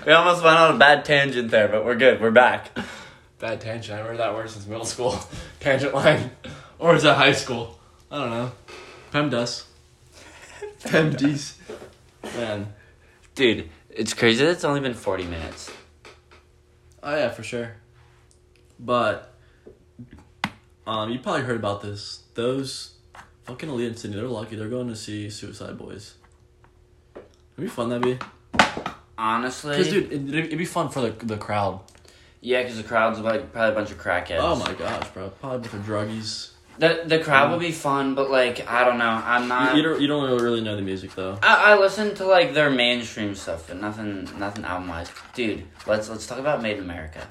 we 0.05 0.13
almost 0.13 0.41
went 0.41 0.57
on 0.57 0.75
a 0.75 0.77
bad 0.77 1.03
tangent 1.03 1.51
there, 1.51 1.67
but 1.67 1.83
we're 1.83 1.95
good. 1.97 2.21
We're 2.21 2.31
back. 2.31 2.69
Bad 3.39 3.59
tangent. 3.59 3.99
I 3.99 4.03
heard 4.03 4.17
that 4.19 4.33
word 4.33 4.49
since 4.49 4.65
middle 4.65 4.85
school. 4.85 5.19
tangent 5.59 5.93
line, 5.93 6.31
or 6.79 6.95
is 6.95 7.03
that 7.03 7.17
high 7.17 7.33
school? 7.33 7.77
I 8.09 8.19
don't 8.19 8.29
know. 8.29 8.51
PEMDAS. 9.11 9.66
PEMDs. 10.87 11.55
Man. 12.35 12.73
Dude, 13.35 13.69
it's 13.89 14.13
crazy 14.13 14.43
that 14.45 14.51
it's 14.51 14.63
only 14.63 14.79
been 14.79 14.93
40 14.93 15.25
minutes. 15.25 15.71
Oh 17.03 17.15
yeah, 17.15 17.29
for 17.29 17.43
sure. 17.43 17.75
But 18.79 19.33
um, 20.85 21.09
you 21.11 21.19
probably 21.19 21.41
heard 21.43 21.57
about 21.57 21.81
this. 21.81 22.23
Those 22.33 22.95
fucking 23.45 23.69
Aaliyah 23.69 23.87
and 23.87 23.99
Sydney, 23.99 24.17
they're 24.17 24.27
lucky. 24.27 24.55
They're 24.55 24.69
going 24.69 24.87
to 24.89 24.95
see 24.95 25.29
Suicide 25.29 25.77
Boys. 25.77 26.15
It'd 27.15 27.25
be 27.57 27.67
fun 27.67 27.89
that'd 27.89 28.03
be. 28.03 28.19
honestly, 29.17 29.71
Because 29.77 29.89
dude, 29.93 30.11
it, 30.11 30.35
it'd 30.45 30.57
be 30.57 30.65
fun 30.65 30.89
for 30.89 31.01
the 31.01 31.25
the 31.25 31.37
crowd. 31.37 31.79
yeah, 32.41 32.61
because 32.61 32.77
the 32.77 32.83
crowd's 32.83 33.19
like 33.19 33.51
probably 33.51 33.71
a 33.71 33.75
bunch 33.75 33.91
of 33.91 33.97
crackheads. 33.99 34.39
Oh 34.39 34.55
my 34.55 34.73
gosh, 34.73 35.09
bro! 35.09 35.29
Probably 35.29 35.57
a 35.57 35.59
bunch 35.61 35.73
of 35.73 35.81
druggies. 35.81 36.51
The 36.79 37.03
the 37.05 37.19
crowd 37.19 37.51
will 37.51 37.59
be 37.59 37.71
fun, 37.71 38.13
but 38.13 38.29
like 38.29 38.67
I 38.67 38.83
don't 38.83 38.99
know. 38.99 39.09
I'm 39.09 39.47
not. 39.47 39.75
You, 39.75 39.81
you 39.81 39.83
don't 39.83 40.01
you 40.01 40.07
don't 40.07 40.41
really 40.41 40.61
know 40.61 40.75
the 40.75 40.81
music 40.81 41.15
though. 41.15 41.39
I, 41.41 41.71
I 41.71 41.79
listen 41.79 42.13
to 42.15 42.25
like 42.25 42.53
their 42.53 42.69
mainstream 42.69 43.33
stuff, 43.33 43.67
but 43.67 43.77
nothing 43.77 44.29
nothing 44.37 44.63
album 44.63 44.87
wise. 44.87 45.09
Dude, 45.33 45.65
let's 45.87 46.09
let's 46.09 46.27
talk 46.27 46.37
about 46.37 46.61
Made 46.61 46.77
in 46.77 46.83
America. 46.83 47.27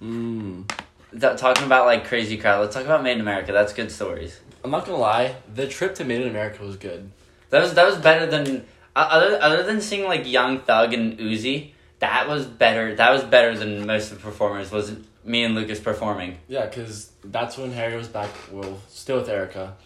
Mm. 0.00 0.70
Th- 1.18 1.38
talking 1.38 1.64
about 1.64 1.86
like 1.86 2.06
crazy 2.06 2.36
crowd. 2.36 2.60
Let's 2.60 2.74
talk 2.74 2.84
about 2.84 3.02
Made 3.02 3.12
in 3.12 3.20
America. 3.20 3.52
That's 3.52 3.72
good 3.72 3.90
stories. 3.90 4.40
I'm 4.62 4.70
not 4.70 4.84
gonna 4.84 4.98
lie. 4.98 5.36
The 5.54 5.66
trip 5.66 5.94
to 5.96 6.04
Made 6.04 6.20
in 6.20 6.28
America 6.28 6.62
was 6.62 6.76
good. 6.76 7.10
That 7.50 7.62
was 7.62 7.74
that 7.74 7.86
was 7.86 7.96
better 7.96 8.26
than 8.26 8.66
uh, 8.94 9.08
other 9.10 9.38
other 9.40 9.62
than 9.62 9.80
seeing 9.80 10.04
like 10.04 10.26
Young 10.26 10.60
Thug 10.60 10.92
and 10.92 11.18
Uzi. 11.18 11.72
That 12.00 12.28
was 12.28 12.46
better. 12.46 12.94
That 12.94 13.10
was 13.10 13.24
better 13.24 13.56
than 13.56 13.86
most 13.86 14.12
of 14.12 14.18
the 14.18 14.22
performers. 14.22 14.70
Was 14.70 14.96
me 15.24 15.44
and 15.44 15.54
Lucas 15.54 15.80
performing. 15.80 16.38
Yeah, 16.48 16.66
because 16.66 17.12
that's 17.24 17.56
when 17.58 17.72
Harry 17.72 17.96
was 17.96 18.08
back. 18.08 18.30
Well, 18.50 18.78
still 18.88 19.18
with 19.18 19.28
Erica. 19.28 19.76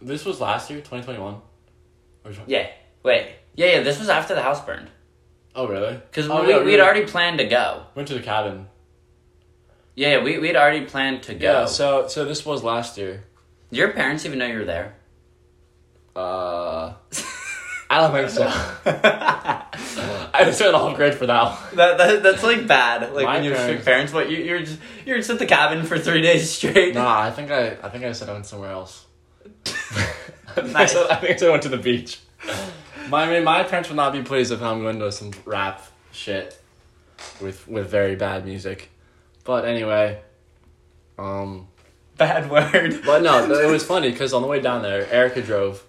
This 0.00 0.24
was 0.24 0.40
last 0.40 0.70
year, 0.70 0.78
2021. 0.80 1.40
Or 2.24 2.32
tw- 2.32 2.38
Yeah. 2.46 2.68
Wait. 3.02 3.30
Yeah, 3.54 3.66
yeah. 3.74 3.80
This 3.80 3.98
was 3.98 4.08
after 4.08 4.34
the 4.34 4.42
house 4.42 4.64
burned. 4.64 4.88
Oh 5.54 5.66
really? 5.66 5.94
Because 5.94 6.28
Oh, 6.28 6.42
we, 6.42 6.50
yeah, 6.50 6.58
we'd 6.58 6.64
really? 6.66 6.80
already 6.80 7.04
planned 7.06 7.38
to 7.38 7.46
go. 7.46 7.84
Went 7.94 8.06
to 8.08 8.14
the 8.14 8.20
cabin. 8.22 8.68
Yeah, 9.96 10.18
yeah, 10.18 10.22
we, 10.22 10.38
we'd 10.38 10.54
already 10.54 10.84
planned 10.84 11.24
to 11.24 11.34
go. 11.34 11.60
Yeah. 11.60 11.64
So 11.66 12.06
so 12.06 12.24
this 12.24 12.46
was 12.46 12.62
last 12.62 12.96
year. 12.98 13.24
Did 13.70 13.78
your 13.78 13.92
parents 13.92 14.24
even 14.24 14.38
know 14.38 14.46
you 14.46 14.58
were 14.58 14.64
there? 14.64 14.94
Uh, 16.14 16.94
I 17.90 18.00
don't 18.00 18.12
think 18.12 18.28
so. 18.30 18.44
I 20.34 20.44
just 20.44 20.60
went 20.60 20.74
off 20.74 20.94
grade 20.96 21.14
for 21.14 21.26
that. 21.26 21.42
One. 21.44 21.76
That, 21.76 21.98
that 21.98 22.22
that's 22.22 22.42
like 22.42 22.66
bad. 22.66 23.12
Like 23.14 23.24
My 23.24 23.40
when 23.40 23.44
strict 23.44 23.58
parents- 23.58 23.84
parents, 23.84 24.12
what 24.12 24.30
you 24.30 24.38
you're 24.38 24.60
just 24.60 24.78
you're 25.06 25.16
just 25.16 25.30
at 25.30 25.38
the 25.38 25.46
cabin 25.46 25.84
for 25.84 25.98
three 25.98 26.20
days 26.20 26.50
straight. 26.50 26.94
Nah, 26.94 27.20
I 27.22 27.30
think 27.30 27.50
I 27.50 27.78
I 27.82 27.88
think 27.88 28.04
I 28.04 28.12
said 28.12 28.28
I 28.28 28.32
went 28.34 28.46
somewhere 28.46 28.70
else. 28.70 29.06
I, 29.66 29.70
think 30.60 30.68
I, 30.68 30.70
Nice. 30.72 30.92
said, 30.92 31.06
I 31.10 31.16
think 31.16 31.32
I 31.32 31.36
said 31.36 31.48
I 31.48 31.50
went 31.52 31.62
to 31.64 31.68
the 31.70 31.78
beach. 31.78 32.20
My 33.08 33.24
I 33.24 33.30
mean, 33.30 33.44
my 33.44 33.62
parents 33.62 33.88
would 33.88 33.96
not 33.96 34.12
be 34.12 34.22
pleased 34.22 34.52
if 34.52 34.60
I'm 34.62 34.82
going 34.82 34.98
to 34.98 35.10
some 35.10 35.30
rap 35.46 35.82
shit 36.12 36.60
with 37.40 37.66
with 37.66 37.88
very 37.88 38.16
bad 38.16 38.44
music. 38.44 38.90
But 39.44 39.64
anyway, 39.64 40.20
um, 41.18 41.68
Bad 42.18 42.50
word. 42.50 43.00
but 43.06 43.22
no, 43.22 43.50
it 43.50 43.70
was 43.70 43.82
funny 43.92 44.10
because 44.10 44.34
on 44.34 44.42
the 44.42 44.48
way 44.48 44.60
down 44.60 44.82
there, 44.82 45.10
Erica 45.10 45.40
drove. 45.40 45.82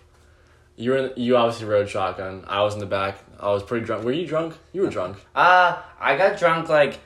You 0.79 0.91
were 0.91 0.97
in, 0.97 1.11
you 1.17 1.35
obviously 1.35 1.67
rode 1.67 1.89
shotgun. 1.89 2.45
I 2.47 2.61
was 2.61 2.73
in 2.73 2.79
the 2.79 2.85
back. 2.85 3.17
I 3.37 3.49
was 3.51 3.63
pretty 3.63 3.85
drunk. 3.85 4.05
Were 4.05 4.13
you 4.13 4.25
drunk? 4.25 4.55
You 4.71 4.83
were 4.83 4.89
drunk. 4.89 5.17
Uh, 5.35 5.77
I 5.99 6.15
got 6.15 6.39
drunk 6.39 6.69
like 6.69 6.99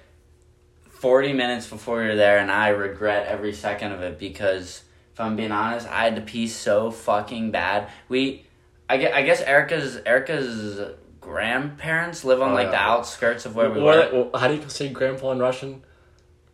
forty 0.90 1.34
minutes 1.34 1.66
before 1.68 2.04
you 2.04 2.10
were 2.10 2.16
there, 2.16 2.38
and 2.38 2.52
I 2.52 2.68
regret 2.70 3.26
every 3.28 3.52
second 3.54 3.92
of 3.92 4.02
it 4.04 4.20
because 4.20 4.84
if 5.12 5.20
I'm 5.20 5.36
being 5.36 5.52
honest, 5.52 5.88
I 5.88 6.04
had 6.04 6.16
to 6.18 6.22
pee 6.22 6.48
so 6.48 6.92
fucking 6.92 7.50
bad. 7.50 7.90
We, 8.10 8.46
I 8.88 8.98
guess, 8.98 9.14
I 9.16 9.24
guess 9.24 9.42
Erica's 9.42 9.98
Erica's 10.06 10.80
grandparents 11.20 12.24
live 12.24 12.44
on 12.44 12.52
Oh, 12.52 12.54
like 12.54 12.66
yeah. 12.66 12.72
the 12.72 12.78
outskirts 12.82 13.48
of 13.48 13.56
where 13.56 13.72
we 13.72 13.82
What- 13.82 14.14
were. 14.14 14.40
how 14.40 14.50
do 14.50 14.54
you 14.56 14.70
say 14.70 14.90
grandpa 14.90 15.32
in 15.32 15.40
Russian? 15.40 15.82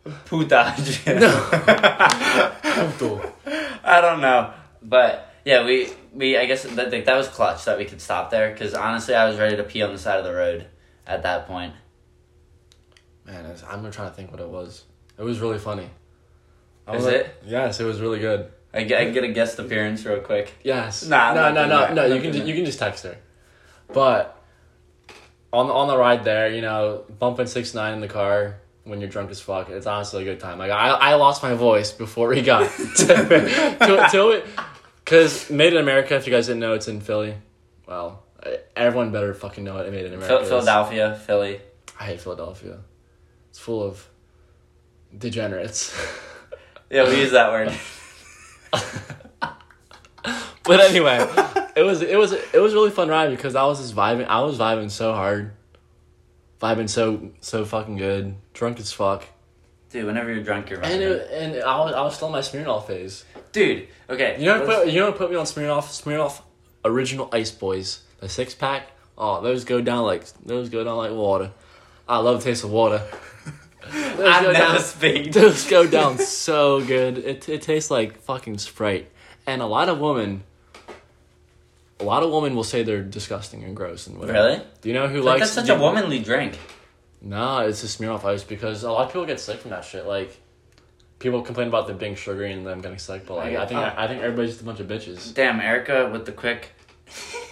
Putaj. 0.05 1.03
Puto. 2.97 3.33
I 3.83 3.99
don't 4.01 4.21
know, 4.21 4.53
but 4.81 5.33
yeah, 5.43 5.65
we 5.65 5.89
we 6.13 6.37
I 6.37 6.45
guess 6.45 6.63
that 6.63 6.91
that 6.91 7.15
was 7.17 7.27
clutch 7.27 7.65
that 7.65 7.77
we 7.77 7.85
could 7.85 8.01
stop 8.01 8.29
there 8.31 8.51
because 8.51 8.73
honestly, 8.73 9.15
I 9.15 9.27
was 9.27 9.37
ready 9.37 9.55
to 9.57 9.63
pee 9.63 9.81
on 9.81 9.91
the 9.93 9.99
side 9.99 10.17
of 10.19 10.25
the 10.25 10.33
road 10.33 10.67
at 11.07 11.23
that 11.23 11.47
point. 11.47 11.73
Man, 13.25 13.45
it's- 13.45 13.63
I'm 13.67 13.81
gonna 13.81 13.91
try 13.91 14.05
to 14.05 14.11
think 14.11 14.31
what 14.31 14.39
it 14.39 14.47
was. 14.49 14.83
It 15.17 15.23
was 15.23 15.39
really 15.39 15.59
funny. 15.59 15.89
I 16.87 16.95
Is 16.95 17.05
was- 17.05 17.13
it? 17.13 17.35
Yes, 17.45 17.79
it 17.79 17.83
was 17.85 18.01
really 18.01 18.19
good. 18.19 18.49
I 18.73 18.79
I 18.79 18.83
get 18.83 19.23
a 19.23 19.27
guest 19.29 19.57
appearance 19.59 20.05
real 20.05 20.19
quick. 20.21 20.53
Yes. 20.63 21.03
Nah, 21.05 21.29
I'm 21.29 21.35
no, 21.35 21.51
no, 21.51 21.67
no, 21.67 21.93
no. 21.93 22.05
You 22.15 22.21
can 22.21 22.31
ju- 22.33 22.43
you 22.43 22.53
can 22.55 22.65
just 22.65 22.79
text 22.79 23.03
her. 23.03 23.17
But 23.91 24.35
on 25.51 25.67
the 25.67 25.73
on 25.73 25.87
the 25.87 25.97
ride 25.97 26.23
there, 26.23 26.49
you 26.49 26.61
know, 26.61 27.03
bumping 27.17 27.47
six 27.47 27.73
nine 27.73 27.93
in 27.93 28.01
the 28.01 28.07
car 28.07 28.57
when 28.83 28.99
you're 29.01 29.09
drunk 29.09 29.31
as 29.31 29.41
fuck, 29.41 29.69
it's 29.69 29.87
honestly 29.87 30.21
a 30.21 30.25
good 30.25 30.39
time. 30.39 30.59
Like 30.59 30.71
I 30.71 30.89
I 30.89 31.15
lost 31.15 31.41
my 31.41 31.53
voice 31.55 31.91
before 31.91 32.27
we 32.29 32.41
got 32.41 32.69
to 32.97 33.05
to, 33.07 34.07
to 34.11 34.29
it, 34.29 34.45
because 35.09 35.49
Made 35.49 35.73
in 35.73 35.79
America. 35.79 36.15
If 36.15 36.27
you 36.27 36.31
guys 36.33 36.45
didn't 36.45 36.59
know, 36.59 36.73
it's 36.73 36.87
in 36.87 37.01
Philly. 37.01 37.33
Well, 37.87 38.21
everyone 38.75 39.11
better 39.11 39.33
fucking 39.33 39.63
know 39.63 39.77
it. 39.79 39.91
Made 39.91 40.05
in 40.05 40.13
America. 40.13 40.27
Phil- 40.27 40.43
is. 40.43 40.49
Philadelphia, 40.49 41.19
Philly. 41.25 41.59
I 41.99 42.05
hate 42.05 42.21
Philadelphia. 42.21 42.77
It's 43.49 43.57
full 43.59 43.83
of 43.83 44.07
degenerates. 45.17 45.95
Yeah, 46.91 47.07
we 47.07 47.19
use 47.21 47.33
that 47.33 47.51
word. 47.51 47.71
But 50.63 50.81
anyway, 50.81 51.17
it 51.75 51.81
was 51.83 52.01
it 52.01 52.17
was 52.17 52.31
it 52.31 52.59
was 52.59 52.73
a 52.73 52.75
really 52.75 52.91
fun 52.91 53.09
ride 53.09 53.29
because 53.31 53.55
I 53.55 53.63
was 53.65 53.79
just 53.79 53.95
vibing. 53.95 54.27
I 54.27 54.41
was 54.41 54.57
vibing 54.59 54.91
so 54.91 55.13
hard, 55.13 55.51
vibing 56.61 56.89
so 56.89 57.31
so 57.41 57.65
fucking 57.65 57.97
good, 57.97 58.35
drunk 58.53 58.79
as 58.79 58.91
fuck, 58.91 59.25
Dude, 59.89 60.05
whenever 60.05 60.31
you're 60.31 60.43
drunk, 60.43 60.69
you're 60.69 60.79
and 60.81 61.01
vibing. 61.01 61.11
it, 61.11 61.29
and 61.31 61.63
I 61.63 61.79
was 61.79 61.93
I 61.93 62.01
was 62.01 62.15
still 62.15 62.27
in 62.27 62.33
my 62.33 62.39
Smirnoff 62.41 62.85
phase. 62.85 63.25
Dude, 63.51 63.87
okay. 64.09 64.37
You 64.39 64.45
know 64.45 64.59
what 64.59 64.67
put 64.67 64.87
you 64.89 64.99
know 64.99 65.11
put 65.11 65.29
me 65.31 65.35
on 65.35 65.45
Smirnoff 65.45 65.85
Smirnoff 66.03 66.41
original 66.85 67.29
Ice 67.31 67.51
Boys 67.51 68.03
the 68.19 68.29
six 68.29 68.53
pack. 68.53 68.87
Oh, 69.17 69.41
those 69.41 69.63
go 69.65 69.81
down 69.81 70.03
like 70.03 70.25
those 70.45 70.69
go 70.69 70.83
down 70.83 70.97
like 70.97 71.11
water. 71.11 71.51
I 72.07 72.17
love 72.19 72.39
the 72.43 72.49
taste 72.49 72.63
of 72.63 72.71
water. 72.71 73.01
Go 73.91 74.31
never 74.31 74.53
down- 74.53 74.79
speak. 74.81 75.31
Those 75.31 75.67
go 75.67 75.87
down 75.87 76.17
so 76.19 76.79
good. 76.85 77.17
It 77.17 77.49
it 77.49 77.61
tastes 77.63 77.89
like 77.89 78.19
fucking 78.21 78.57
Sprite. 78.59 79.09
And 79.47 79.61
a 79.61 79.65
lot 79.65 79.89
of 79.89 79.99
women, 79.99 80.43
a 81.99 82.03
lot 82.03 82.21
of 82.23 82.31
women 82.31 82.55
will 82.55 82.63
say 82.63 82.83
they're 82.83 83.01
disgusting 83.01 83.63
and 83.63 83.75
gross 83.75 84.05
and 84.07 84.17
whatever. 84.19 84.37
Really? 84.47 84.61
Do 84.81 84.89
you 84.89 84.95
know 84.95 85.07
who 85.07 85.17
Like, 85.21 85.39
likes? 85.39 85.53
that's 85.55 85.67
such 85.67 85.75
a 85.75 85.79
womanly 85.79 86.19
drink. 86.19 86.57
Nah, 87.21 87.61
it's 87.61 87.83
a 87.83 87.87
Smirnoff 87.87 88.23
Ice 88.25 88.43
because 88.43 88.83
a 88.83 88.91
lot 88.91 89.05
of 89.05 89.09
people 89.09 89.25
get 89.25 89.39
sick 89.39 89.59
from 89.59 89.71
that 89.71 89.83
shit. 89.83 90.05
Like, 90.05 90.39
people 91.19 91.41
complain 91.41 91.67
about 91.67 91.87
them 91.87 91.97
being 91.97 92.15
sugary 92.15 92.51
and 92.51 92.65
them 92.65 92.81
getting 92.81 92.97
sick, 92.97 93.25
but 93.25 93.35
like, 93.37 93.55
I 93.55 93.65
think 93.65 93.79
Oh. 93.79 93.93
I 93.95 94.07
think 94.07 94.21
everybody's 94.21 94.51
just 94.51 94.61
a 94.61 94.65
bunch 94.65 94.79
of 94.79 94.87
bitches. 94.87 95.33
Damn, 95.33 95.59
Erica 95.59 96.09
with 96.11 96.25
the 96.25 96.31
quick. 96.31 96.71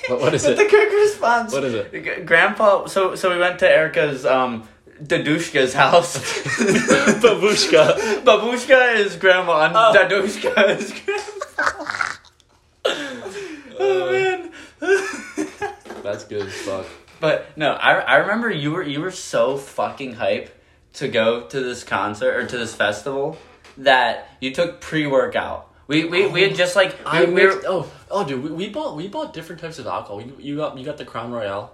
What- 0.07 0.20
what 0.22 0.34
is 0.34 0.43
with 0.47 0.59
it? 0.59 0.63
the 0.63 0.70
quick 0.70 0.89
response. 0.91 1.51
What 1.53 1.63
is 1.63 1.74
it? 1.74 2.26
Grandpa. 2.26 2.86
So 2.88 3.15
so 3.15 3.30
we 3.32 3.38
went 3.39 3.59
to 3.59 3.70
Erica's 3.70 4.26
um 4.26 4.68
Dadushka's 5.03 5.74
house. 5.74 6.18
Babushka. 7.22 8.24
Babushka 8.24 8.95
is 8.95 9.15
grandma 9.15 9.65
and 9.65 9.76
Oh. 9.76 9.93
Dadushka 9.95 10.78
is 10.78 10.91
grandpa. 11.05 12.13
oh 13.80 14.11
man. 14.11 14.51
That's 16.03 16.24
good 16.24 16.47
as 16.47 16.53
fuck. 16.53 16.86
But 17.20 17.57
no, 17.57 17.72
I, 17.74 17.93
I 17.99 18.15
remember 18.18 18.49
you 18.51 18.72
were 18.72 18.84
you 18.84 19.01
were 19.01 19.11
so 19.11 19.57
fucking 19.57 20.13
hype 20.13 20.49
to 20.93 21.07
go 21.07 21.41
to 21.47 21.59
this 21.59 21.84
concert 21.84 22.36
or 22.36 22.45
to 22.47 22.57
this 22.57 22.74
festival 22.76 23.38
that 23.78 24.30
you 24.41 24.53
took 24.53 24.82
pre 24.82 25.07
workout. 25.07 25.73
We, 25.88 26.03
we, 26.05 26.28
we 26.28 26.41
had 26.41 26.55
just 26.55 26.75
like 26.75 26.97
we, 26.99 27.05
I 27.05 27.23
we 27.23 27.34
mixed, 27.34 27.57
were, 27.59 27.63
oh 27.67 27.91
oh 28.11 28.28
dude, 28.28 28.43
we, 28.43 28.51
we 28.51 28.69
bought 28.69 28.95
we 28.95 29.07
bought 29.07 29.34
different 29.34 29.61
types 29.61 29.80
of 29.80 29.88
alcohol. 29.88 30.21
You, 30.21 30.36
you 30.39 30.57
got 30.57 30.78
you 30.78 30.86
got 30.86 30.97
the 30.97 31.05
Crown 31.05 31.32
Royal. 31.32 31.73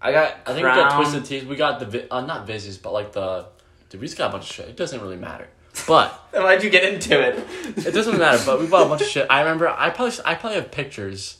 I 0.00 0.12
got 0.12 0.36
I 0.46 0.52
think 0.52 0.64
Crown. 0.64 0.76
we 0.76 0.82
got 0.82 0.96
twisted 0.96 1.24
teas. 1.24 1.44
We 1.44 1.56
got 1.56 1.78
the 1.78 2.12
uh, 2.12 2.22
not 2.22 2.46
Vizzies, 2.46 2.80
but 2.80 2.92
like 2.92 3.12
the 3.12 3.46
dude. 3.88 4.00
We 4.00 4.06
just 4.06 4.18
got 4.18 4.30
a 4.30 4.32
bunch 4.32 4.50
of 4.50 4.56
shit. 4.56 4.68
It 4.68 4.76
doesn't 4.76 5.00
really 5.00 5.16
matter. 5.16 5.48
But 5.86 6.10
Why'd 6.32 6.64
you 6.64 6.70
get 6.70 6.92
into 6.92 7.20
it? 7.20 7.44
it 7.86 7.92
doesn't 7.92 8.18
matter. 8.18 8.42
But 8.44 8.60
we 8.60 8.66
bought 8.66 8.86
a 8.86 8.88
bunch 8.88 9.02
of 9.02 9.08
shit. 9.08 9.26
I 9.30 9.40
remember. 9.40 9.68
I 9.68 9.90
probably 9.90 10.16
I 10.24 10.34
probably 10.34 10.56
have 10.56 10.70
pictures 10.70 11.38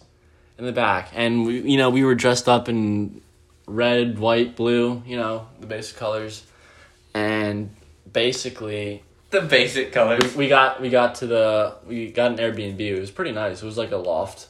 in 0.58 0.64
the 0.64 0.72
back, 0.72 1.10
and 1.14 1.44
we 1.44 1.60
you 1.60 1.76
know 1.76 1.90
we 1.90 2.04
were 2.04 2.14
dressed 2.14 2.48
up 2.48 2.68
in 2.68 3.20
red, 3.66 4.18
white, 4.18 4.54
blue. 4.54 5.02
You 5.06 5.16
know 5.16 5.48
the 5.58 5.66
basic 5.66 5.96
colors, 5.96 6.44
and 7.14 7.70
basically 8.10 9.02
The 9.40 9.46
basic 9.46 9.92
colors. 9.92 10.34
we 10.34 10.48
got 10.48 10.80
we 10.80 10.88
got 10.88 11.16
to 11.16 11.26
the 11.26 11.76
we 11.86 12.10
got 12.10 12.32
an 12.32 12.38
Airbnb. 12.38 12.80
It 12.80 12.98
was 13.00 13.10
pretty 13.10 13.32
nice. 13.32 13.62
It 13.62 13.66
was 13.66 13.76
like 13.78 13.92
a 13.92 13.96
loft. 13.96 14.48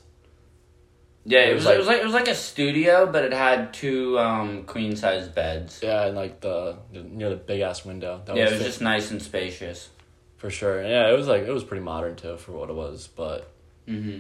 Yeah, 1.25 1.41
It 1.41 1.51
it 1.51 1.55
was 1.55 1.65
was, 1.65 1.67
like- 1.67 1.75
it 1.75 1.79
was 1.79 1.87
like 1.89 1.99
it 2.01 2.05
was 2.05 2.15
like 2.15 2.29
a 2.29 2.35
studio, 2.37 3.07
but 3.11 3.25
it 3.25 3.33
had 3.33 3.75
two 3.75 4.17
um, 4.19 4.63
queen 4.65 4.95
size 4.95 5.29
beds. 5.29 5.81
Yeah, 5.83 6.07
and 6.07 6.15
like 6.15 6.41
the, 6.41 6.77
the 6.93 7.03
near 7.03 7.31
the 7.31 7.37
big 7.37 7.61
ass 7.63 7.85
window. 7.85 8.23
That 8.27 8.37
yeah, 8.37 8.45
it 8.45 8.51
was 8.53 8.59
fit- 8.61 8.67
just 8.67 8.81
nice 8.81 9.11
and 9.11 9.21
spacious. 9.21 9.89
for 10.37 10.51
sure. 10.51 10.83
Yeah, 10.83 11.11
it 11.13 11.17
was 11.17 11.27
like 11.27 11.43
it 11.43 11.51
was 11.53 11.65
pretty 11.65 11.83
modern 11.83 12.15
too 12.15 12.37
for 12.37 12.53
what 12.53 12.71
it 12.71 12.77
was, 12.77 13.09
but. 13.09 13.51
hmm 13.89 14.19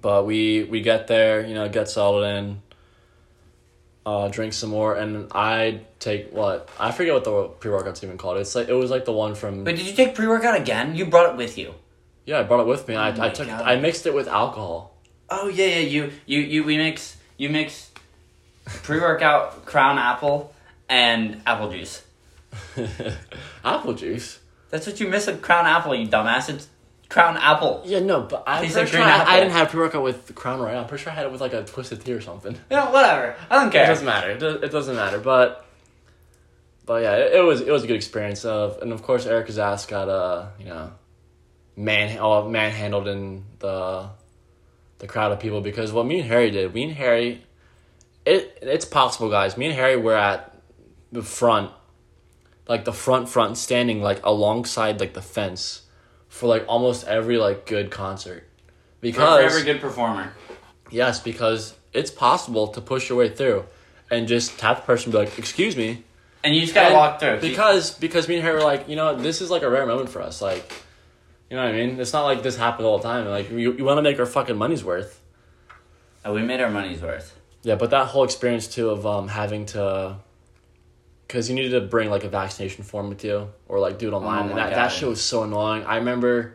But 0.00 0.24
we 0.26 0.64
we 0.64 0.82
get 0.82 1.08
there, 1.08 1.44
you 1.44 1.54
know, 1.54 1.68
get 1.68 1.88
settled 1.88 2.24
in, 2.24 2.62
uh, 4.06 4.28
drink 4.28 4.52
some 4.52 4.70
more, 4.70 4.94
and 4.96 5.28
I 5.34 5.80
take 5.98 6.30
what 6.32 6.68
I 6.78 6.90
forget 6.92 7.14
what 7.14 7.24
the 7.24 7.44
pre 7.60 7.70
workout's 7.70 8.02
even 8.04 8.18
called. 8.18 8.38
It's 8.38 8.54
like 8.54 8.68
it 8.68 8.74
was 8.74 8.90
like 8.90 9.04
the 9.04 9.12
one 9.12 9.34
from 9.34 9.64
But 9.64 9.76
did 9.76 9.86
you 9.86 9.94
take 9.94 10.14
pre 10.14 10.26
workout 10.26 10.56
again? 10.60 10.94
You 10.94 11.06
brought 11.06 11.30
it 11.30 11.36
with 11.36 11.56
you. 11.58 11.74
yeah. 12.26 12.40
I 12.40 12.42
brought 12.42 12.60
it 12.60 12.66
with 12.66 12.86
me. 12.88 12.96
I 12.96 13.10
Oh 13.10 13.16
my 13.16 13.26
I 13.26 13.28
took 13.30 13.46
God. 13.46 13.62
I 13.62 13.76
mixed 13.76 14.06
it 14.06 14.14
with 14.14 14.28
alcohol. 14.28 14.94
Oh 15.30 15.48
yeah, 15.48 15.66
yeah. 15.66 15.78
You 15.80 16.12
you 16.26 16.40
you 16.40 16.64
we 16.64 16.76
mix 16.76 17.16
you 17.38 17.48
mix 17.48 17.90
pre 18.66 19.00
workout, 19.00 19.64
Crown 19.70 19.98
Apple, 19.98 20.52
and 20.88 21.40
apple 21.46 21.70
juice. 21.70 22.02
Apple 23.64 23.94
juice. 23.94 24.38
That's 24.70 24.86
what 24.86 25.00
you 25.00 25.08
miss 25.08 25.26
a 25.28 25.36
Crown 25.36 25.66
Apple, 25.66 25.94
you 25.94 26.06
dumbass. 26.08 26.48
It's 26.48 26.68
Crown 27.14 27.36
Apple. 27.36 27.80
Yeah, 27.84 28.00
no, 28.00 28.22
but 28.22 28.42
I'm 28.44 28.62
Tastes 28.62 28.74
pretty 28.74 28.86
like 28.86 28.92
sure 28.92 29.00
green 29.00 29.08
I, 29.08 29.18
apple. 29.18 29.32
I 29.32 29.38
didn't 29.38 29.52
have 29.52 29.68
pre 29.68 29.78
workout 29.78 30.02
with 30.02 30.34
Crown 30.34 30.58
Royal. 30.58 30.80
I'm 30.80 30.88
pretty 30.88 31.04
sure 31.04 31.12
I 31.12 31.14
had 31.14 31.26
it 31.26 31.30
with 31.30 31.40
like 31.40 31.52
a 31.52 31.62
twisted 31.62 32.04
tea 32.04 32.12
or 32.12 32.20
something. 32.20 32.54
You 32.54 32.76
know, 32.76 32.90
whatever. 32.90 33.36
I 33.48 33.54
don't 33.60 33.70
care. 33.70 33.82
It 33.82 33.86
care. 33.86 33.94
doesn't 33.94 34.04
matter. 34.04 34.30
It, 34.32 34.40
do- 34.40 34.48
it 34.56 34.72
doesesn't 34.72 34.96
matter. 34.96 35.20
But 35.20 35.64
but 36.84 37.04
yeah, 37.04 37.14
it, 37.14 37.34
it 37.36 37.44
was 37.44 37.60
it 37.60 37.70
was 37.70 37.84
a 37.84 37.86
good 37.86 37.94
experience. 37.94 38.44
Of 38.44 38.82
and 38.82 38.92
of 38.92 39.02
course 39.02 39.26
Erica's 39.26 39.60
ass 39.60 39.86
got 39.86 40.08
uh 40.08 40.46
you 40.58 40.64
know 40.64 40.90
man 41.76 42.18
oh 42.18 42.48
manhandled 42.48 43.06
in 43.06 43.44
the 43.60 44.08
the 44.98 45.06
crowd 45.06 45.30
of 45.30 45.38
people 45.38 45.60
because 45.60 45.92
what 45.92 46.06
me 46.06 46.18
and 46.18 46.28
Harry 46.28 46.50
did. 46.50 46.74
Me 46.74 46.82
and 46.82 46.94
Harry, 46.94 47.44
it 48.26 48.58
it's 48.60 48.84
possible, 48.84 49.30
guys. 49.30 49.56
Me 49.56 49.66
and 49.66 49.74
Harry 49.76 49.96
were 49.96 50.16
at 50.16 50.52
the 51.12 51.22
front, 51.22 51.70
like 52.66 52.84
the 52.84 52.92
front 52.92 53.28
front, 53.28 53.56
standing 53.56 54.02
like 54.02 54.18
alongside 54.26 54.98
like 54.98 55.14
the 55.14 55.22
fence 55.22 55.82
for 56.34 56.48
like 56.48 56.64
almost 56.66 57.06
every 57.06 57.38
like 57.38 57.64
good 57.64 57.92
concert. 57.92 58.40
For 58.40 59.02
Because 59.02 59.44
every 59.44 59.62
good 59.62 59.80
performer. 59.80 60.32
Yes, 60.90 61.20
because 61.20 61.74
it's 61.92 62.10
possible 62.10 62.66
to 62.68 62.80
push 62.80 63.08
your 63.08 63.16
way 63.16 63.28
through 63.28 63.66
and 64.10 64.26
just 64.26 64.58
tap 64.58 64.78
the 64.78 64.82
person 64.82 65.06
and 65.06 65.12
be 65.12 65.18
like, 65.18 65.38
excuse 65.38 65.76
me. 65.76 66.02
And 66.42 66.52
you 66.52 66.62
just 66.62 66.74
gotta 66.74 66.88
And 66.88 66.96
walk 66.96 67.20
through. 67.20 67.38
Because 67.38 67.92
because 67.92 68.26
me 68.26 68.34
and 68.34 68.42
Harry 68.42 68.56
were 68.56 68.64
like, 68.64 68.88
you 68.88 68.96
know, 68.96 69.14
this 69.14 69.40
is 69.40 69.48
like 69.48 69.62
a 69.62 69.70
rare 69.70 69.86
moment 69.86 70.08
for 70.08 70.20
us. 70.22 70.42
Like 70.42 70.72
you 71.48 71.56
know 71.56 71.66
what 71.66 71.72
I 71.72 71.86
mean? 71.86 72.00
It's 72.00 72.12
not 72.12 72.24
like 72.24 72.42
this 72.42 72.56
happens 72.56 72.84
all 72.84 72.98
the 72.98 73.04
time. 73.04 73.26
Like 73.26 73.52
you, 73.52 73.72
you 73.72 73.84
want 73.84 73.98
to 73.98 74.02
make 74.02 74.18
our 74.18 74.26
fucking 74.26 74.56
money's 74.56 74.82
worth. 74.82 75.20
Oh, 76.24 76.34
we 76.34 76.42
made 76.42 76.60
our 76.60 76.70
money's 76.70 77.00
worth. 77.00 77.38
Yeah, 77.62 77.76
but 77.76 77.90
that 77.90 78.08
whole 78.08 78.24
experience 78.24 78.66
too 78.66 78.90
of 78.90 79.06
um 79.06 79.28
having 79.28 79.66
to 79.66 80.16
because 81.26 81.48
you 81.48 81.54
needed 81.54 81.70
to 81.70 81.80
bring 81.80 82.10
like 82.10 82.24
a 82.24 82.28
vaccination 82.28 82.84
form 82.84 83.08
with 83.08 83.24
you 83.24 83.50
or 83.68 83.78
like 83.80 83.98
do 83.98 84.08
it 84.08 84.12
online 84.12 84.46
Oh 84.46 84.48
and 84.50 84.58
that, 84.58 84.70
God. 84.70 84.76
that 84.76 84.88
shit 84.92 85.08
was 85.08 85.20
so 85.20 85.42
annoying. 85.44 85.84
I 85.84 85.96
remember 85.96 86.54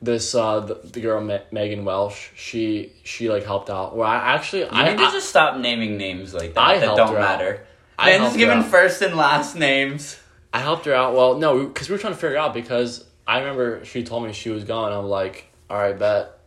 this 0.00 0.34
uh 0.34 0.60
the, 0.60 0.74
the 0.84 1.00
girl 1.00 1.20
Me- 1.20 1.38
Megan 1.52 1.84
Welsh 1.84 2.30
she 2.34 2.92
she 3.04 3.28
like 3.30 3.44
helped 3.44 3.70
out. 3.70 3.96
Well, 3.96 4.08
I 4.08 4.16
actually 4.34 4.62
You 4.62 4.68
I, 4.70 4.90
need 4.90 4.98
to 4.98 5.04
I- 5.04 5.12
just 5.12 5.28
stop 5.28 5.56
naming 5.58 5.96
names 5.96 6.34
like 6.34 6.54
that 6.54 6.60
I 6.60 6.78
that 6.78 6.96
don't 6.96 7.10
out. 7.10 7.14
matter. 7.14 7.66
I 7.98 8.06
Man, 8.10 8.20
helped 8.20 8.30
just 8.32 8.38
giving 8.38 8.58
out. 8.58 8.66
first 8.66 9.00
and 9.02 9.16
last 9.16 9.54
names. 9.54 10.18
I 10.52 10.58
helped 10.60 10.86
her 10.86 10.94
out. 10.94 11.14
Well, 11.14 11.38
no, 11.38 11.66
because 11.66 11.88
we 11.88 11.94
were 11.94 11.98
trying 11.98 12.14
to 12.14 12.18
figure 12.18 12.36
it 12.36 12.38
out 12.40 12.52
because 12.52 13.04
I 13.26 13.38
remember 13.38 13.84
she 13.84 14.02
told 14.02 14.24
me 14.24 14.32
she 14.32 14.50
was 14.50 14.64
gone. 14.64 14.92
I'm 14.92 15.06
like, 15.06 15.46
all 15.70 15.78
right, 15.78 15.96
bet. 15.98 16.38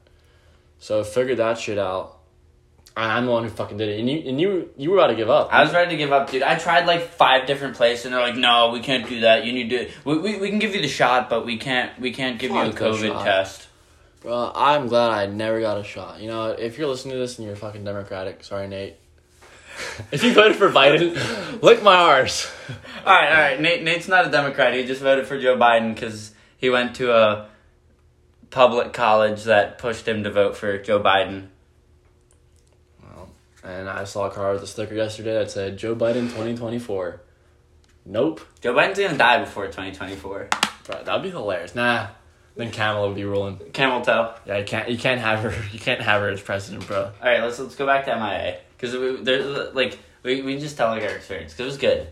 So 0.80 1.04
figured 1.04 1.38
that 1.38 1.58
shit 1.58 1.78
out. 1.80 2.15
I'm 2.98 3.26
the 3.26 3.32
one 3.32 3.44
who 3.44 3.50
fucking 3.50 3.78
did 3.78 3.90
it, 3.90 4.00
and 4.00 4.10
you 4.10 4.30
and 4.30 4.40
you 4.40 4.70
you 4.78 4.90
were 4.90 4.98
about 4.98 5.08
to 5.08 5.16
give 5.16 5.30
up. 5.30 5.50
I 5.52 5.64
was 5.64 5.74
ready 5.74 5.92
to 5.92 5.98
give 5.98 6.14
up, 6.14 6.32
dude. 6.32 6.44
I 6.44 6.56
tried 6.56 6.86
like 6.86 7.10
five 7.10 7.46
different 7.46 7.76
places, 7.76 8.06
and 8.06 8.14
they're 8.14 8.22
like, 8.22 8.38
"No, 8.38 8.72
we 8.72 8.80
can't 8.80 9.08
do 9.08 9.22
that. 9.22 9.46
You 9.46 9.52
need 9.52 9.70
to. 9.72 9.90
We, 10.06 10.18
we, 10.18 10.40
we 10.40 10.50
can 10.50 10.60
give 10.60 10.74
you 10.74 10.82
the 10.82 10.88
shot, 10.88 11.30
but 11.30 11.46
we 11.46 11.58
can't. 11.58 12.00
We 12.00 12.12
can't 12.12 12.40
give 12.40 12.52
you 12.52 12.58
a 12.58 12.72
COVID 12.72 13.24
test." 13.24 13.68
Well, 14.24 14.52
I'm 14.56 14.88
glad 14.88 15.12
I 15.12 15.26
never 15.28 15.60
got 15.60 15.78
a 15.78 15.84
shot. 15.84 16.22
You 16.22 16.30
know, 16.30 16.50
if 16.50 16.78
you're 16.78 16.88
listening 16.88 17.14
to 17.14 17.20
this 17.20 17.38
and 17.38 17.46
you're 17.46 17.56
fucking 17.56 17.84
Democratic, 17.84 18.44
sorry, 18.44 18.68
Nate. 18.68 18.96
if 20.12 20.24
you 20.24 20.34
voted 20.34 20.56
for 20.56 20.72
Biden, 20.72 21.62
lick 21.62 21.84
my 21.84 21.96
arse. 21.96 22.52
All 23.06 23.14
right, 23.14 23.30
all 23.30 23.38
right. 23.38 23.62
Nate 23.62 23.84
Nate's 23.84 24.08
not 24.08 24.26
a 24.26 24.32
Democrat. 24.32 24.74
He 24.74 24.84
just 24.84 25.02
voted 25.02 25.28
for 25.28 25.40
Joe 25.40 25.56
Biden 25.58 25.94
because 25.94 26.34
he 26.58 26.72
went 26.72 26.96
to 26.96 27.14
a 27.14 27.50
public 28.50 28.94
college 28.94 29.44
that 29.44 29.78
pushed 29.78 30.08
him 30.08 30.24
to 30.24 30.32
vote 30.32 30.58
for 30.58 30.80
Joe 30.80 31.00
Biden. 31.00 31.50
And 33.66 33.90
I 33.90 34.04
saw 34.04 34.28
a 34.28 34.32
car 34.32 34.54
with 34.54 34.62
a 34.62 34.68
sticker 34.68 34.94
yesterday 34.94 35.34
that 35.34 35.50
said 35.50 35.78
Joe 35.78 35.96
Biden 35.96 36.30
2024. 36.30 37.22
Nope. 38.06 38.42
Joe 38.62 38.74
Biden's 38.74 39.00
gonna 39.00 39.18
die 39.18 39.40
before 39.40 39.68
twenty 39.68 39.92
twenty 39.92 40.16
four. 40.16 40.48
Bro, 40.86 41.04
that'd 41.04 41.24
be 41.24 41.32
hilarious. 41.32 41.74
Nah. 41.74 42.08
Then 42.56 42.72
Kamala 42.72 43.08
would 43.08 43.16
be 43.16 43.26
ruling. 43.26 43.58
Camel 43.74 44.02
toe. 44.02 44.34
Yeah, 44.46 44.60
you 44.60 44.66
can't 44.66 44.90
you 44.90 44.98
can't 44.98 45.20
have 45.20 45.40
her 45.40 45.54
you 45.72 45.80
can't 45.80 46.02
have 46.02 46.22
her 46.22 46.30
as 46.30 46.42
president, 46.42 46.86
bro. 46.88 47.06
All 47.06 47.12
right, 47.22 47.42
let's 47.42 47.60
let's 47.60 47.76
go 47.76 47.86
back 47.86 48.06
to 48.06 48.16
MIA 48.16 48.60
because 48.78 48.96
we 48.96 49.24
there's 49.24 49.74
like 49.74 49.98
we 50.22 50.42
we 50.44 50.60
just 50.60 50.78
tell 50.78 50.90
like 50.90 51.04
our 51.04 51.10
experience 51.10 51.54
because 51.54 51.66
it 51.66 51.70
was 51.70 51.78
good. 51.78 52.08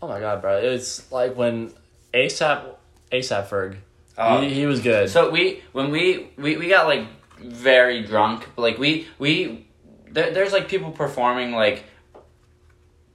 Oh 0.00 0.08
my 0.08 0.20
god, 0.20 0.40
bro. 0.40 0.58
It's 0.58 1.10
like 1.10 1.36
when 1.36 1.72
ASAP 2.14 2.76
ASAP 3.10 3.48
Ferg. 3.48 3.76
Oh. 4.16 4.40
he, 4.40 4.52
he 4.54 4.66
was 4.66 4.80
good. 4.80 5.10
So 5.10 5.30
we 5.30 5.62
when 5.72 5.90
we 5.90 6.30
we, 6.36 6.56
we 6.56 6.68
got 6.68 6.86
like 6.86 7.06
very 7.40 8.02
drunk, 8.04 8.48
but 8.54 8.62
like 8.62 8.78
we 8.78 9.08
we 9.18 9.66
there, 10.12 10.32
there's 10.32 10.52
like 10.52 10.68
people 10.68 10.90
performing 10.90 11.52
like 11.52 11.84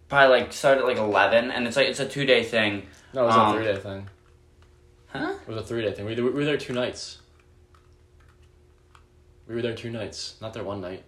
probably 0.10 0.40
like 0.40 0.54
started 0.54 0.82
at 0.82 0.88
like 0.88 0.98
eleven, 0.98 1.52
and 1.52 1.68
it's 1.68 1.78
like 1.78 1.88
it's 1.88 2.00
a 2.00 2.08
two 2.08 2.26
day 2.26 2.44
thing. 2.44 2.88
no, 3.14 3.24
it 3.24 3.26
was 3.28 3.36
um, 3.36 3.50
a 3.50 3.54
three 3.54 3.66
day 3.66 3.80
thing. 3.80 4.10
Huh? 5.08 5.34
It 5.42 5.48
was 5.48 5.58
a 5.58 5.66
three 5.66 5.82
day 5.84 5.94
thing. 5.94 6.06
We, 6.06 6.16
we 6.16 6.30
were 6.30 6.46
there 6.46 6.58
two 6.58 6.74
nights. 6.74 7.20
We 9.48 9.56
were 9.56 9.62
there 9.62 9.76
two 9.76 9.92
nights, 9.92 10.36
not 10.42 10.54
there 10.54 10.64
one 10.64 10.82
night. 10.82 11.04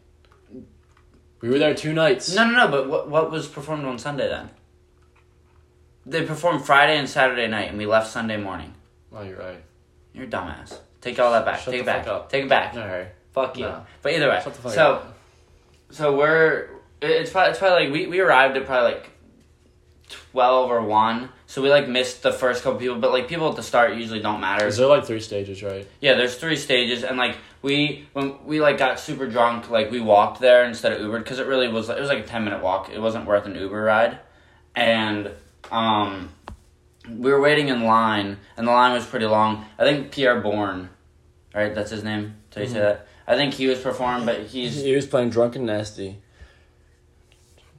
We 1.41 1.49
were 1.49 1.59
there 1.59 1.73
two 1.73 1.93
nights. 1.93 2.33
No, 2.33 2.49
no, 2.49 2.55
no. 2.55 2.67
But 2.69 2.89
what 2.89 3.09
what 3.09 3.31
was 3.31 3.47
performed 3.47 3.85
on 3.85 3.97
Sunday 3.97 4.27
then? 4.29 4.49
They 6.05 6.25
performed 6.25 6.65
Friday 6.65 6.97
and 6.97 7.09
Saturday 7.09 7.47
night, 7.47 7.69
and 7.69 7.77
we 7.77 7.85
left 7.85 8.09
Sunday 8.09 8.37
morning. 8.37 8.73
Oh, 9.13 9.23
you're 9.23 9.37
right. 9.37 9.61
You're 10.13 10.25
a 10.25 10.27
dumbass. 10.27 10.77
Take 11.01 11.19
all 11.19 11.31
that 11.31 11.45
back. 11.45 11.59
Shut 11.59 11.73
Take 11.73 11.81
it 11.81 11.85
back. 11.85 12.29
Take 12.29 12.45
it 12.45 12.49
back. 12.49 12.73
No, 12.73 12.81
Harry. 12.81 13.07
Fuck 13.31 13.57
you. 13.57 13.65
No. 13.65 13.85
But 14.01 14.13
either 14.13 14.29
way, 14.29 14.41
Shut 14.43 14.53
the 14.53 14.61
fuck 14.61 14.73
so 14.73 14.93
up. 14.93 15.18
So 15.91 16.15
we're 16.15 16.69
it's 17.01 17.31
probably 17.31 17.51
it's 17.51 17.59
probably 17.59 17.85
like 17.85 17.93
we, 17.93 18.07
we 18.07 18.19
arrived 18.19 18.57
at 18.57 18.65
probably 18.65 18.93
like 18.93 19.11
twelve 20.09 20.69
or 20.69 20.81
one. 20.81 21.29
So 21.45 21.61
we 21.61 21.69
like 21.69 21.87
missed 21.87 22.21
the 22.21 22.31
first 22.31 22.63
couple 22.63 22.79
people, 22.79 22.97
but 22.97 23.11
like 23.11 23.27
people 23.27 23.49
at 23.49 23.55
the 23.55 23.63
start 23.63 23.95
usually 23.95 24.19
don't 24.19 24.39
matter. 24.41 24.67
Is 24.67 24.77
there 24.77 24.87
like 24.87 25.05
three 25.05 25.19
stages, 25.19 25.63
right? 25.63 25.87
Yeah, 25.99 26.15
there's 26.15 26.35
three 26.35 26.55
stages, 26.55 27.03
and 27.03 27.17
like 27.17 27.37
we 27.61 28.07
when 28.13 28.45
we 28.45 28.61
like 28.61 28.77
got 28.77 28.99
super 28.99 29.27
drunk, 29.27 29.69
like 29.69 29.91
we 29.91 29.99
walked 29.99 30.41
there 30.41 30.65
instead 30.65 30.91
of 30.91 30.99
Ubered 30.99 31.23
because 31.23 31.39
it 31.39 31.47
really 31.47 31.67
was 31.67 31.89
it 31.89 31.99
was 31.99 32.09
like 32.09 32.19
a 32.19 32.27
ten 32.27 32.43
minute 32.43 32.61
walk. 32.61 32.89
It 32.89 32.99
wasn't 32.99 33.25
worth 33.25 33.45
an 33.45 33.55
Uber 33.55 33.81
ride, 33.81 34.19
and 34.75 35.31
um, 35.71 36.29
we 37.09 37.31
were 37.31 37.41
waiting 37.41 37.69
in 37.69 37.83
line, 37.83 38.37
and 38.57 38.67
the 38.67 38.71
line 38.71 38.93
was 38.93 39.05
pretty 39.05 39.25
long. 39.25 39.65
I 39.77 39.83
think 39.83 40.11
Pierre 40.11 40.39
Bourne, 40.41 40.89
right? 41.53 41.73
That's 41.73 41.91
his 41.91 42.03
name. 42.03 42.35
Did 42.51 42.61
you 42.61 42.73
say 42.73 42.79
that? 42.79 43.07
I 43.29 43.35
think 43.35 43.53
he 43.53 43.67
was 43.67 43.79
performing, 43.79 44.25
but 44.25 44.47
he's 44.47 44.81
He 44.81 44.95
was 44.95 45.05
playing 45.05 45.29
drunk 45.29 45.55
and 45.55 45.67
nasty. 45.67 46.17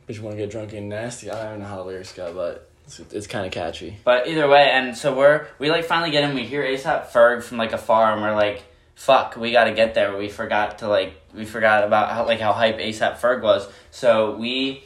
But 0.07 0.17
you 0.17 0.23
want 0.23 0.37
to 0.37 0.43
get 0.43 0.51
drunk 0.51 0.73
and 0.73 0.89
nasty? 0.89 1.29
I 1.29 1.51
don't 1.51 1.59
know 1.59 1.67
how 1.67 1.79
the 1.79 1.85
lyrics 1.85 2.13
go, 2.13 2.33
but 2.33 2.71
it's, 2.87 3.01
it's 3.13 3.27
kind 3.27 3.45
of 3.45 3.51
catchy. 3.51 3.97
But 4.05 4.29
either 4.29 4.49
way, 4.49 4.71
and 4.71 4.97
so 4.97 5.13
we're 5.13 5.49
we 5.59 5.69
like 5.69 5.85
finally 5.85 6.13
get 6.13 6.23
in. 6.23 6.37
We 6.37 6.45
hear 6.45 6.63
ASAP 6.63 7.09
Ferg 7.09 7.43
from 7.43 7.59
like 7.59 7.73
afar, 7.73 8.13
and 8.13 8.23
we're 8.23 8.37
like, 8.37 8.63
"Fuck, 8.95 9.37
we 9.37 9.51
got 9.51 9.65
to 9.65 9.73
get 9.73 9.95
there." 9.95 10.17
We 10.17 10.29
forgot 10.29 10.79
to 10.79 10.89
like 10.89 11.15
we 11.35 11.45
forgot 11.45 11.83
about 11.83 12.13
how 12.13 12.27
like 12.27 12.39
how 12.39 12.53
hype 12.53 12.79
ASAP 12.79 13.19
Ferg 13.19 13.43
was. 13.43 13.69
So 13.91 14.37
we, 14.37 14.85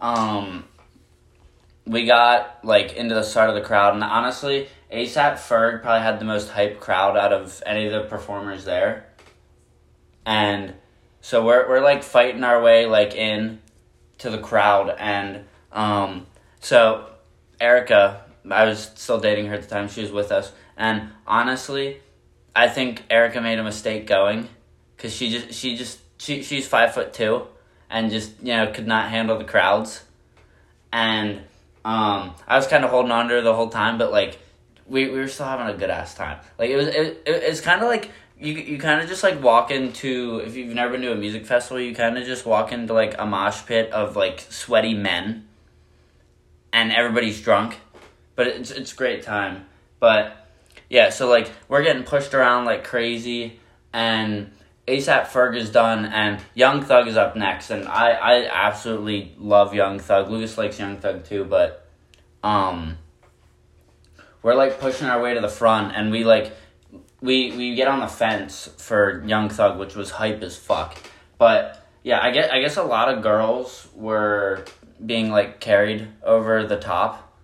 um, 0.00 0.64
we 1.86 2.04
got 2.04 2.62
like 2.62 2.92
into 2.92 3.14
the 3.14 3.22
start 3.22 3.48
of 3.48 3.54
the 3.54 3.62
crowd, 3.62 3.94
and 3.94 4.04
honestly, 4.04 4.68
ASAP 4.92 5.36
Ferg 5.36 5.80
probably 5.80 6.02
had 6.02 6.20
the 6.20 6.26
most 6.26 6.50
hype 6.50 6.78
crowd 6.78 7.16
out 7.16 7.32
of 7.32 7.62
any 7.64 7.86
of 7.86 7.92
the 7.92 8.06
performers 8.06 8.66
there. 8.66 9.06
And 10.26 10.74
so 11.20 11.44
we're 11.44 11.66
we're 11.68 11.80
like 11.80 12.02
fighting 12.02 12.44
our 12.44 12.62
way 12.62 12.86
like 12.86 13.14
in 13.14 13.60
to 14.18 14.30
the 14.30 14.38
crowd, 14.38 14.94
and 14.98 15.44
um, 15.72 16.26
so 16.60 17.06
Erica, 17.60 18.24
I 18.50 18.64
was 18.66 18.90
still 18.94 19.20
dating 19.20 19.46
her 19.46 19.54
at 19.54 19.62
the 19.62 19.68
time. 19.68 19.88
She 19.88 20.02
was 20.02 20.12
with 20.12 20.30
us, 20.30 20.52
and 20.76 21.10
honestly, 21.26 22.00
I 22.54 22.68
think 22.68 23.04
Erica 23.10 23.40
made 23.40 23.58
a 23.58 23.64
mistake 23.64 24.06
going, 24.06 24.48
cause 24.98 25.14
she 25.14 25.30
just 25.30 25.52
she 25.58 25.76
just 25.76 25.98
she 26.18 26.42
she's 26.42 26.66
five 26.66 26.94
foot 26.94 27.12
two, 27.14 27.46
and 27.88 28.10
just 28.10 28.32
you 28.42 28.54
know 28.54 28.70
could 28.70 28.86
not 28.86 29.08
handle 29.08 29.38
the 29.38 29.44
crowds, 29.44 30.02
and 30.92 31.38
um 31.86 32.34
I 32.46 32.56
was 32.56 32.66
kind 32.66 32.84
of 32.84 32.90
holding 32.90 33.12
on 33.12 33.28
to 33.28 33.34
her 33.34 33.40
the 33.40 33.54
whole 33.54 33.70
time, 33.70 33.98
but 33.98 34.12
like 34.12 34.38
we 34.86 35.08
we 35.08 35.18
were 35.18 35.28
still 35.28 35.46
having 35.46 35.74
a 35.74 35.78
good 35.78 35.90
ass 35.90 36.14
time. 36.14 36.38
Like 36.58 36.70
it 36.70 36.76
was 36.76 36.88
it, 36.88 37.22
it 37.24 37.42
it's 37.44 37.60
kind 37.60 37.80
of 37.80 37.88
like. 37.88 38.10
You, 38.44 38.54
you 38.54 38.78
kind 38.78 39.00
of 39.00 39.08
just 39.08 39.22
like 39.22 39.42
walk 39.42 39.70
into 39.70 40.42
if 40.44 40.54
you've 40.54 40.74
never 40.74 40.92
been 40.92 41.02
to 41.02 41.12
a 41.12 41.16
music 41.16 41.46
festival 41.46 41.80
you 41.80 41.94
kind 41.94 42.18
of 42.18 42.24
just 42.24 42.44
walk 42.44 42.72
into 42.72 42.92
like 42.92 43.14
a 43.18 43.24
mosh 43.24 43.64
pit 43.64 43.90
of 43.92 44.16
like 44.16 44.40
sweaty 44.50 44.94
men 44.94 45.48
and 46.74 46.92
everybody's 46.92 47.40
drunk, 47.40 47.78
but 48.34 48.48
it's 48.48 48.70
it's 48.72 48.92
great 48.92 49.22
time. 49.22 49.64
But 50.00 50.48
yeah, 50.90 51.10
so 51.10 51.28
like 51.28 51.50
we're 51.68 51.84
getting 51.84 52.02
pushed 52.02 52.34
around 52.34 52.66
like 52.66 52.84
crazy, 52.84 53.60
and 53.92 54.50
ASAP 54.88 55.28
Ferg 55.28 55.56
is 55.56 55.70
done, 55.70 56.04
and 56.04 56.42
Young 56.52 56.82
Thug 56.82 57.06
is 57.06 57.16
up 57.16 57.36
next, 57.36 57.70
and 57.70 57.86
I 57.86 58.10
I 58.10 58.46
absolutely 58.52 59.34
love 59.38 59.72
Young 59.72 60.00
Thug. 60.00 60.28
Lucas 60.28 60.58
likes 60.58 60.78
Young 60.78 60.96
Thug 60.96 61.24
too, 61.24 61.44
but 61.44 61.88
um, 62.42 62.98
we're 64.42 64.56
like 64.56 64.80
pushing 64.80 65.06
our 65.06 65.22
way 65.22 65.32
to 65.32 65.40
the 65.40 65.48
front, 65.48 65.94
and 65.94 66.10
we 66.10 66.24
like 66.24 66.52
we 67.24 67.56
we 67.56 67.74
get 67.74 67.88
on 67.88 68.00
the 68.00 68.06
fence 68.06 68.68
for 68.76 69.24
Young 69.26 69.48
Thug, 69.48 69.78
which 69.78 69.96
was 69.96 70.10
hype 70.10 70.42
as 70.42 70.56
fuck, 70.56 70.98
but 71.38 71.84
Yeah, 72.04 72.20
I 72.22 72.30
guess 72.32 72.50
I 72.52 72.60
guess 72.60 72.76
a 72.76 72.82
lot 72.82 73.08
of 73.08 73.22
girls 73.22 73.88
were 73.94 74.64
being 75.04 75.30
like 75.30 75.58
carried 75.58 76.06
over 76.22 76.66
the 76.66 76.76
top 76.76 77.34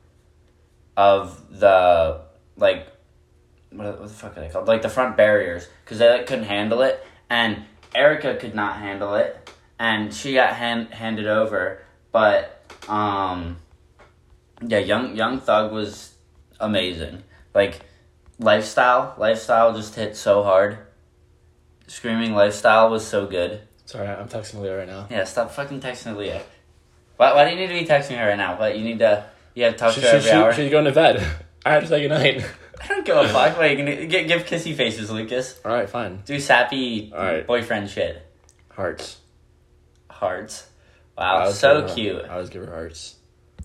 of 0.97 1.59
the 1.59 2.21
like 2.57 2.87
what, 3.71 3.99
what 3.99 4.09
the 4.09 4.15
fuck 4.15 4.37
are 4.37 4.41
they 4.41 4.51
called? 4.51 4.69
Like 4.69 4.83
the 4.83 4.91
front 4.91 5.17
barriers 5.17 5.67
because 5.83 5.99
they 5.99 6.11
like 6.11 6.27
couldn't 6.27 6.45
handle 6.45 6.83
it, 6.83 7.03
and 7.31 7.65
Erica 7.95 8.37
could 8.37 8.55
not 8.55 8.77
handle 8.77 9.15
it, 9.15 9.51
and 9.79 10.13
she 10.13 10.35
got 10.35 10.55
hand, 10.55 10.93
handed 10.93 11.27
over. 11.27 11.83
But 12.13 12.71
um, 12.87 13.57
yeah, 14.61 14.79
young 14.79 15.17
young 15.17 15.41
Thug 15.41 15.73
was 15.73 16.15
amazing. 16.61 17.23
Like 17.55 17.81
lifestyle, 18.41 19.15
lifestyle 19.19 19.75
just 19.77 19.95
hit 19.95 20.17
so 20.17 20.43
hard. 20.43 20.79
Screaming 21.87 22.35
lifestyle 22.35 22.91
was 22.91 23.07
so 23.07 23.27
good. 23.27 23.61
Sorry, 23.85 24.09
I'm 24.09 24.29
texting 24.29 24.61
Leah 24.63 24.79
right 24.79 24.89
now. 24.89 25.07
Yeah, 25.11 25.25
stop 25.25 25.51
fucking 25.51 25.81
texting 25.81 26.17
Leah. 26.17 26.43
Why, 27.17 27.35
why 27.35 27.45
do 27.45 27.51
you 27.51 27.57
need 27.57 27.67
to 27.67 27.75
be 27.75 27.87
texting 27.87 28.17
her 28.19 28.29
right 28.29 28.37
now? 28.37 28.57
But 28.57 28.79
you 28.79 28.85
need 28.85 29.01
to 29.01 29.27
you 29.55 29.65
have 29.65 29.75
to 29.75 29.79
talk 29.79 29.95
She, 29.95 30.01
to 30.01 30.07
her 30.07 30.13
she, 30.13 30.17
every 30.17 30.31
she, 30.31 30.37
hour. 30.37 30.53
she's 30.53 30.71
going 30.71 30.85
to 30.85 30.93
bed. 30.93 31.27
I 31.67 31.73
have 31.73 31.83
to 31.83 31.89
say 31.89 32.01
goodnight. 32.01 32.45
I 32.83 32.87
don't 32.87 33.05
give 33.05 33.17
a 33.17 33.29
fuck. 33.29 33.57
Gonna 33.57 34.07
give, 34.07 34.27
give 34.27 34.45
kissy 34.45 34.75
faces, 34.75 35.11
Lucas? 35.11 35.61
All 35.65 35.73
right, 35.73 35.89
fine. 35.89 36.23
Do 36.25 36.41
sappy 36.41 37.13
boyfriend 37.47 37.91
shit. 37.91 38.27
Hearts. 38.71 39.19
Hearts. 40.09 40.67
Wow, 41.19 41.51
so 41.51 41.87
cute. 41.95 42.25
I 42.25 42.29
always 42.35 42.49
give 42.49 42.65
her 42.65 42.73
hearts. 42.73 43.17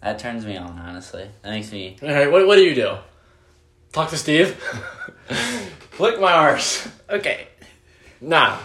That 0.01 0.19
turns 0.19 0.45
me 0.45 0.57
on, 0.57 0.78
honestly. 0.78 1.30
That 1.41 1.51
makes 1.51 1.71
me. 1.71 1.97
All 2.01 2.09
right, 2.09 2.30
what, 2.30 2.45
what 2.45 2.57
do 2.57 2.63
you 2.63 2.76
do? 2.76 2.97
Talk 3.95 4.09
to 4.09 4.17
Steve? 4.17 4.61
Lick 5.99 6.19
my 6.19 6.33
arse. 6.33 6.85
Okay. 7.09 7.47
Nah. 8.19 8.57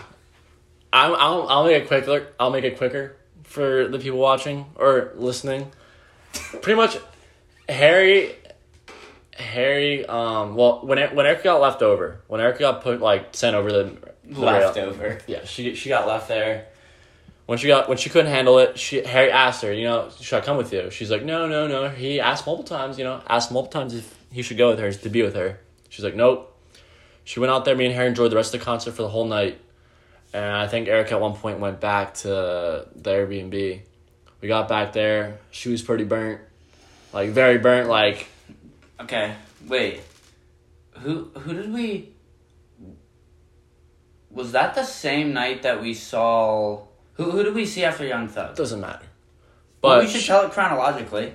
I'm, 0.92 1.14
I'll, 1.14 1.46
I'll 1.48 1.64
make 1.64 1.84
it 1.84 1.86
quicker. 1.86 2.26
I'll 2.40 2.50
make 2.50 2.64
it 2.64 2.76
quicker 2.76 3.14
for 3.44 3.86
the 3.86 4.00
people 4.00 4.18
watching 4.18 4.66
or 4.74 5.12
listening. 5.14 5.70
Pretty 6.32 6.74
much, 6.74 6.98
Harry, 7.68 8.34
Harry. 9.36 10.04
Um. 10.04 10.56
Well, 10.56 10.84
when 10.84 10.98
when 11.14 11.26
Erica 11.26 11.44
got 11.44 11.60
left 11.60 11.82
over, 11.82 12.20
when 12.26 12.40
Erica 12.40 12.58
got 12.58 12.82
put 12.82 13.00
like 13.00 13.28
sent 13.30 13.54
over 13.54 13.70
the, 13.70 13.96
the 14.24 14.40
rail- 14.40 14.66
Leftover. 14.66 15.20
yeah, 15.28 15.44
she 15.44 15.76
she 15.76 15.88
got 15.90 16.08
left 16.08 16.26
there. 16.26 16.66
When 17.46 17.56
she 17.56 17.68
got 17.68 17.88
when 17.88 17.98
she 17.98 18.10
couldn't 18.10 18.32
handle 18.32 18.58
it, 18.58 18.76
she 18.80 19.04
Harry 19.04 19.30
asked 19.30 19.62
her, 19.62 19.72
you 19.72 19.84
know, 19.84 20.10
should 20.20 20.38
I 20.38 20.44
come 20.44 20.56
with 20.56 20.72
you? 20.72 20.90
She's 20.90 21.08
like, 21.08 21.22
no, 21.24 21.46
no, 21.46 21.68
no. 21.68 21.88
He 21.88 22.18
asked 22.18 22.46
multiple 22.46 22.76
times, 22.76 22.98
you 22.98 23.04
know, 23.04 23.22
asked 23.28 23.52
multiple 23.52 23.80
times 23.80 23.94
if 23.94 24.19
he 24.30 24.42
should 24.42 24.56
go 24.58 24.70
with 24.70 24.78
her 24.78 24.92
to 24.92 25.08
be 25.08 25.22
with 25.22 25.34
her. 25.34 25.58
She's 25.88 26.04
like, 26.04 26.14
nope. 26.14 26.46
She 27.24 27.40
went 27.40 27.50
out 27.52 27.64
there. 27.64 27.76
Me 27.76 27.86
and 27.86 27.94
Harry 27.94 28.08
enjoyed 28.08 28.30
the 28.32 28.36
rest 28.36 28.54
of 28.54 28.60
the 28.60 28.64
concert 28.64 28.92
for 28.92 29.02
the 29.02 29.08
whole 29.08 29.26
night, 29.26 29.60
and 30.32 30.44
I 30.44 30.66
think 30.66 30.88
Eric 30.88 31.12
at 31.12 31.20
one 31.20 31.34
point 31.34 31.60
went 31.60 31.80
back 31.80 32.14
to 32.14 32.28
the 32.94 33.10
Airbnb. 33.10 33.80
We 34.40 34.48
got 34.48 34.68
back 34.68 34.92
there. 34.92 35.38
She 35.50 35.68
was 35.70 35.82
pretty 35.82 36.04
burnt, 36.04 36.40
like 37.12 37.30
very 37.30 37.58
burnt. 37.58 37.88
Like 37.88 38.28
Okay. 39.00 39.34
Wait. 39.66 40.00
Who 41.00 41.30
who 41.36 41.54
did 41.54 41.72
we? 41.72 42.12
Was 44.30 44.52
that 44.52 44.74
the 44.74 44.84
same 44.84 45.32
night 45.32 45.62
that 45.62 45.80
we 45.80 45.94
saw? 45.94 46.82
Who 47.14 47.30
who 47.30 47.42
did 47.42 47.54
we 47.54 47.66
see 47.66 47.84
after 47.84 48.04
Young 48.06 48.28
Thug? 48.28 48.56
doesn't 48.56 48.80
matter. 48.80 49.06
Well, 49.82 49.96
But 49.98 50.04
we 50.04 50.10
should 50.10 50.24
tell 50.24 50.44
it 50.46 50.52
chronologically. 50.52 51.32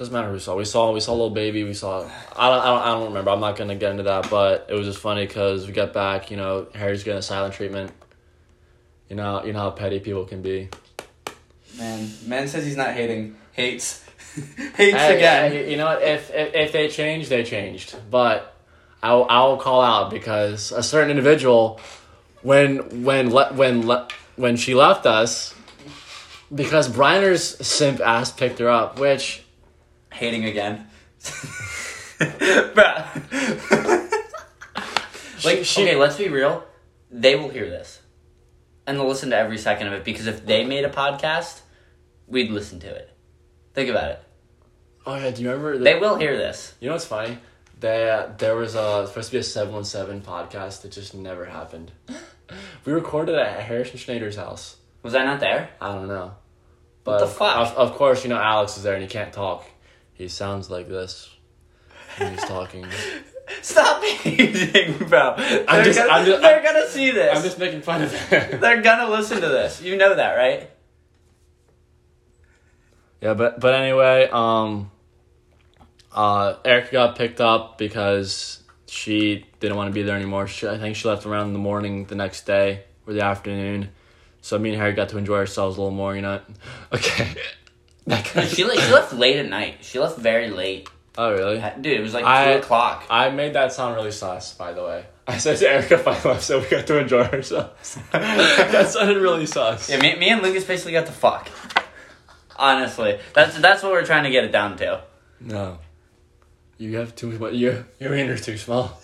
Doesn't 0.00 0.14
matter 0.14 0.28
who 0.28 0.32
we 0.32 0.38
saw. 0.40 0.56
We 0.56 0.64
saw 0.64 0.92
we 0.92 1.00
saw 1.00 1.12
little 1.12 1.28
baby. 1.28 1.62
We 1.62 1.74
saw. 1.74 2.08
I 2.34 2.48
don't, 2.48 2.60
I 2.62 2.64
don't. 2.68 2.82
I 2.82 2.86
don't 2.86 3.04
remember. 3.08 3.30
I'm 3.32 3.40
not 3.40 3.54
gonna 3.56 3.74
get 3.76 3.90
into 3.90 4.04
that. 4.04 4.30
But 4.30 4.66
it 4.70 4.74
was 4.74 4.86
just 4.86 4.98
funny 4.98 5.26
because 5.26 5.66
we 5.66 5.74
got 5.74 5.92
back. 5.92 6.30
You 6.30 6.38
know, 6.38 6.68
Harry's 6.74 7.04
getting 7.04 7.18
a 7.18 7.22
silent 7.22 7.52
treatment. 7.52 7.92
You 9.10 9.16
know. 9.16 9.44
You 9.44 9.52
know 9.52 9.58
how 9.58 9.70
petty 9.72 10.00
people 10.00 10.24
can 10.24 10.40
be. 10.40 10.70
Man, 11.76 12.10
man 12.26 12.48
says 12.48 12.64
he's 12.64 12.78
not 12.78 12.94
hating. 12.94 13.36
Hates. 13.52 14.02
Hates 14.74 14.96
Hey, 14.96 15.16
again. 15.18 15.52
hey, 15.52 15.70
you 15.70 15.76
know 15.76 15.84
what? 15.84 16.02
If, 16.02 16.30
if 16.30 16.54
if 16.54 16.72
they 16.72 16.88
changed, 16.88 17.28
they 17.28 17.44
changed. 17.44 17.94
But 18.10 18.56
I'll 19.02 19.26
I'll 19.28 19.58
call 19.58 19.82
out 19.82 20.10
because 20.10 20.72
a 20.72 20.82
certain 20.82 21.10
individual, 21.10 21.78
when 22.40 23.04
when 23.04 23.30
le- 23.34 23.52
when 23.52 23.86
le- 23.86 24.08
when 24.36 24.56
she 24.56 24.74
left 24.74 25.04
us, 25.04 25.54
because 26.54 26.88
Briner's 26.88 27.44
simp 27.66 28.00
ass 28.00 28.32
picked 28.32 28.60
her 28.60 28.70
up, 28.70 28.98
which 28.98 29.44
Hating 30.12 30.44
again. 30.44 30.86
Bruh. 32.20 33.06
like, 35.44 35.64
she- 35.64 35.82
okay, 35.82 35.96
let's 35.96 36.16
be 36.16 36.28
real. 36.28 36.64
They 37.10 37.34
will 37.36 37.48
hear 37.48 37.68
this. 37.68 38.00
And 38.86 38.98
they'll 38.98 39.08
listen 39.08 39.30
to 39.30 39.36
every 39.36 39.58
second 39.58 39.86
of 39.88 39.92
it 39.94 40.04
because 40.04 40.26
if 40.26 40.44
they 40.46 40.64
made 40.64 40.84
a 40.84 40.90
podcast, 40.90 41.60
we'd 42.26 42.50
listen 42.50 42.80
to 42.80 42.88
it. 42.88 43.10
Think 43.74 43.88
about 43.90 44.10
it. 44.10 44.22
oh 45.06 45.14
yeah, 45.16 45.30
do 45.30 45.42
you 45.42 45.48
remember? 45.48 45.78
The, 45.78 45.84
They 45.84 45.98
will 45.98 46.16
hear 46.16 46.36
this. 46.36 46.74
You 46.80 46.88
know 46.88 46.94
what's 46.94 47.04
funny? 47.04 47.38
There, 47.78 48.12
uh, 48.12 48.32
there 48.36 48.56
was 48.56 48.74
a 48.74 49.06
supposed 49.06 49.28
to 49.28 49.32
be 49.32 49.38
a 49.38 49.42
seven 49.42 49.72
one 49.74 49.84
seven 49.84 50.20
podcast 50.20 50.82
that 50.82 50.92
just 50.92 51.14
never 51.14 51.44
happened. 51.44 51.92
We 52.84 52.92
recorded 52.92 53.36
at 53.36 53.60
Harrison 53.60 53.96
Schneider's 53.96 54.34
house. 54.34 54.74
Was 55.04 55.14
I 55.14 55.24
not 55.24 55.38
there? 55.38 55.70
I 55.80 55.94
don't 55.94 56.08
know, 56.08 56.24
What 56.24 56.34
but 57.04 57.18
the 57.20 57.26
fuck? 57.28 57.56
Of, 57.58 57.76
of 57.76 57.92
course, 57.96 58.24
you 58.24 58.28
know 58.30 58.40
Alex 58.40 58.76
is 58.76 58.82
there 58.82 58.94
and 58.94 59.02
he 59.02 59.08
can't 59.08 59.32
talk. 59.32 59.64
He 60.20 60.28
sounds 60.28 60.68
like 60.68 60.86
this 60.86 61.34
when 62.18 62.32
he's 62.34 62.44
talking. 62.44 62.84
Stop 63.62 64.04
hating, 64.04 64.98
bro. 65.08 65.34
They're, 65.38 65.82
just- 65.82 65.98
gonna, 65.98 66.10
I'm 66.12 66.26
just- 66.26 66.42
they're 66.42 66.62
gonna 66.62 66.86
see 66.88 67.10
this. 67.10 67.34
I'm 67.38 67.42
just 67.42 67.58
making 67.58 67.80
fun 67.80 68.02
of 68.02 68.12
it. 68.32 68.60
They're 68.60 68.82
gonna 68.82 69.08
listen 69.10 69.40
to 69.40 69.48
this. 69.48 69.80
You 69.80 69.96
know 69.96 70.14
that, 70.14 70.34
right? 70.34 70.68
yeah, 73.22 73.32
but 73.32 73.60
but 73.60 73.72
anyway, 73.74 74.28
um, 74.30 74.90
uh, 76.12 76.56
Erica 76.66 76.92
got 76.92 77.16
picked 77.16 77.40
up 77.40 77.78
because 77.78 78.62
she 78.86 79.46
didn't 79.58 79.78
want 79.78 79.88
to 79.88 79.94
be 79.94 80.02
there 80.02 80.16
anymore. 80.16 80.46
She, 80.48 80.68
I 80.68 80.76
think 80.76 80.96
she 80.96 81.08
left 81.08 81.24
around 81.24 81.54
the 81.54 81.58
morning 81.58 82.04
the 82.04 82.14
next 82.14 82.44
day 82.44 82.84
or 83.06 83.14
the 83.14 83.22
afternoon. 83.22 83.88
So 84.42 84.58
me 84.58 84.70
and 84.70 84.78
Harry 84.78 84.92
got 84.92 85.08
to 85.10 85.16
enjoy 85.18 85.36
ourselves 85.36 85.78
a 85.78 85.80
little 85.80 85.94
more, 85.96 86.14
you 86.14 86.22
know. 86.22 86.40
Okay. 86.92 87.34
That 88.10 88.24
kind 88.24 88.46
of- 88.46 88.52
She, 88.52 88.56
she 88.62 88.92
left 88.92 89.12
late 89.12 89.36
at 89.36 89.48
night. 89.48 89.78
She 89.82 89.98
left 89.98 90.18
very 90.18 90.50
late. 90.50 90.88
oh 91.18 91.32
really? 91.32 91.62
Dude, 91.80 91.98
it 91.98 92.02
was 92.02 92.14
like 92.14 92.24
I- 92.24 92.54
2 92.54 92.58
o'clock. 92.60 93.04
I 93.10 93.30
made 93.30 93.54
that 93.54 93.72
sound 93.72 93.96
really 93.96 94.10
sus, 94.12 94.54
by 94.54 94.72
the 94.72 94.82
way. 94.84 95.06
I 95.26 95.38
said 95.38 95.58
to 95.58 95.68
Erica 95.68 95.96
finally 96.04 96.24
left, 96.34 96.42
so 96.42 96.58
we 96.60 96.66
got 96.68 96.86
to 96.88 96.98
enjoy 96.98 97.22
ourselves. 97.22 97.98
that 98.12 98.88
sounded 98.90 99.18
really 99.18 99.46
sus. 99.46 99.88
Yeah, 99.88 100.00
me, 100.00 100.16
me 100.16 100.28
and 100.30 100.42
Lucas 100.42 100.64
basically 100.64 100.92
got 100.92 101.06
the 101.06 101.12
fuck. 101.12 101.48
Honestly, 102.56 103.18
that's 103.32 103.56
that's 103.58 103.82
what 103.82 103.92
we're 103.92 104.04
trying 104.04 104.24
to 104.24 104.30
get 104.30 104.44
it 104.44 104.52
down 104.52 104.76
to. 104.78 105.02
No. 105.40 105.78
You 106.78 106.96
have 106.98 107.14
too 107.14 107.30
much. 107.38 107.54
Your 107.54 107.86
your 107.98 108.10
wiener's 108.10 108.42
too 108.44 108.58
small. 108.58 109.00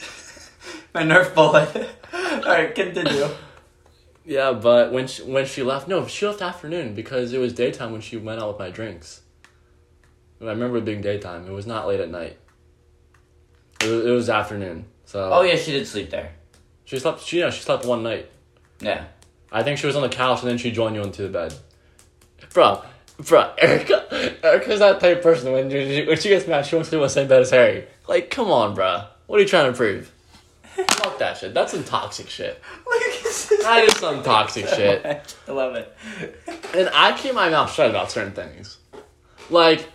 My 0.92 1.02
Nerf 1.04 1.34
bullet. 1.34 1.88
All 2.12 2.40
right, 2.42 2.74
continue. 2.74 3.28
Yeah, 4.26 4.52
but 4.52 4.92
when 4.92 5.06
she, 5.06 5.22
when 5.22 5.46
she 5.46 5.62
left, 5.62 5.86
no, 5.86 6.06
she 6.08 6.26
left 6.26 6.42
afternoon 6.42 6.94
because 6.94 7.32
it 7.32 7.38
was 7.38 7.52
daytime 7.52 7.92
when 7.92 8.00
she 8.00 8.16
went 8.16 8.42
out 8.42 8.48
with 8.48 8.58
my 8.58 8.70
drinks. 8.70 9.22
I 10.40 10.46
remember 10.46 10.78
it 10.78 10.84
being 10.84 11.00
daytime. 11.00 11.46
It 11.46 11.52
was 11.52 11.66
not 11.66 11.86
late 11.86 12.00
at 12.00 12.10
night. 12.10 12.36
It 13.82 13.88
was, 13.88 14.04
it 14.04 14.10
was 14.10 14.28
afternoon. 14.28 14.86
So 15.04 15.30
Oh 15.32 15.42
yeah, 15.42 15.54
she 15.54 15.70
did 15.70 15.86
sleep 15.86 16.10
there. 16.10 16.32
she 16.84 16.98
slept. 16.98 17.22
She 17.22 17.38
yeah, 17.38 17.50
she 17.50 17.62
slept 17.62 17.86
one 17.86 18.02
night. 18.02 18.28
Yeah. 18.80 19.04
I 19.52 19.62
think 19.62 19.78
she 19.78 19.86
was 19.86 19.94
on 19.94 20.02
the 20.02 20.08
couch 20.08 20.40
and 20.40 20.50
then 20.50 20.58
she 20.58 20.72
joined 20.72 20.96
you 20.96 21.02
into 21.02 21.22
the 21.22 21.28
bed. 21.28 21.54
Bro, 22.52 22.82
bro, 23.18 23.52
Erica, 23.58 24.44
Erica's 24.44 24.80
that 24.80 24.98
type 24.98 25.18
of 25.18 25.22
person 25.22 25.52
when 25.52 25.70
she, 25.70 26.04
when 26.04 26.18
she 26.18 26.30
gets 26.30 26.48
mad, 26.48 26.66
she 26.66 26.74
wants 26.74 26.88
to 26.88 26.90
sleep 26.90 27.00
on 27.00 27.04
the 27.04 27.10
same 27.10 27.28
bed 27.28 27.42
as 27.42 27.50
Harry. 27.50 27.86
Like, 28.08 28.28
come 28.30 28.50
on, 28.50 28.74
bro. 28.74 29.04
What 29.26 29.38
are 29.38 29.42
you 29.42 29.48
trying 29.48 29.70
to 29.70 29.76
prove? 29.76 30.12
Fuck 30.76 31.18
that 31.18 31.38
shit. 31.38 31.54
That's 31.54 31.72
some 31.72 31.84
toxic 31.84 32.28
shit. 32.28 32.60
That 33.62 33.84
is 33.84 33.96
some 33.96 34.22
toxic 34.22 34.66
shit. 34.76 35.04
I 35.48 35.50
love 35.52 35.74
it. 35.74 35.96
And 36.74 36.90
I 36.92 37.16
keep 37.16 37.34
my 37.34 37.48
mouth 37.48 37.72
shut 37.72 37.88
about 37.90 38.10
certain 38.10 38.32
things. 38.32 38.78
Like, 39.50 39.88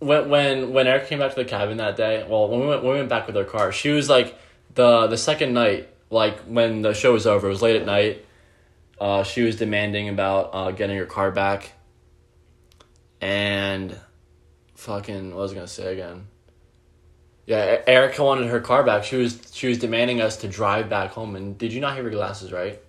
when 0.00 0.28
when 0.28 0.72
when 0.72 0.86
Eric 0.86 1.08
came 1.08 1.20
back 1.20 1.30
to 1.30 1.36
the 1.36 1.44
cabin 1.44 1.78
that 1.78 1.96
day, 1.96 2.26
well, 2.28 2.48
when 2.48 2.60
we 2.60 2.66
went 2.66 2.82
when 2.82 2.92
we 2.92 2.98
went 2.98 3.08
back 3.08 3.26
with 3.26 3.36
her 3.36 3.44
car, 3.44 3.72
she 3.72 3.90
was 3.90 4.08
like 4.08 4.38
the 4.74 5.06
the 5.06 5.16
second 5.16 5.54
night, 5.54 5.88
like 6.10 6.40
when 6.40 6.82
the 6.82 6.92
show 6.92 7.12
was 7.12 7.26
over, 7.26 7.46
it 7.46 7.50
was 7.50 7.62
late 7.62 7.76
at 7.76 7.86
night. 7.86 8.24
Uh, 9.00 9.22
she 9.24 9.42
was 9.42 9.56
demanding 9.56 10.08
about 10.08 10.50
uh, 10.52 10.70
getting 10.70 10.96
her 10.96 11.06
car 11.06 11.30
back. 11.30 11.72
And, 13.20 13.98
fucking, 14.74 15.30
what 15.30 15.38
was 15.38 15.52
I 15.52 15.54
gonna 15.54 15.66
say 15.66 15.92
again? 15.94 16.26
Yeah, 17.46 17.82
Erica 17.86 18.24
wanted 18.24 18.48
her 18.48 18.60
car 18.60 18.82
back. 18.84 19.04
She 19.04 19.16
was 19.16 19.50
she 19.52 19.68
was 19.68 19.78
demanding 19.78 20.20
us 20.20 20.38
to 20.38 20.48
drive 20.48 20.88
back 20.88 21.10
home. 21.10 21.36
And 21.36 21.58
did 21.58 21.72
you 21.72 21.80
not 21.80 21.94
have 21.94 22.04
your 22.04 22.12
glasses 22.12 22.52
right? 22.52 22.80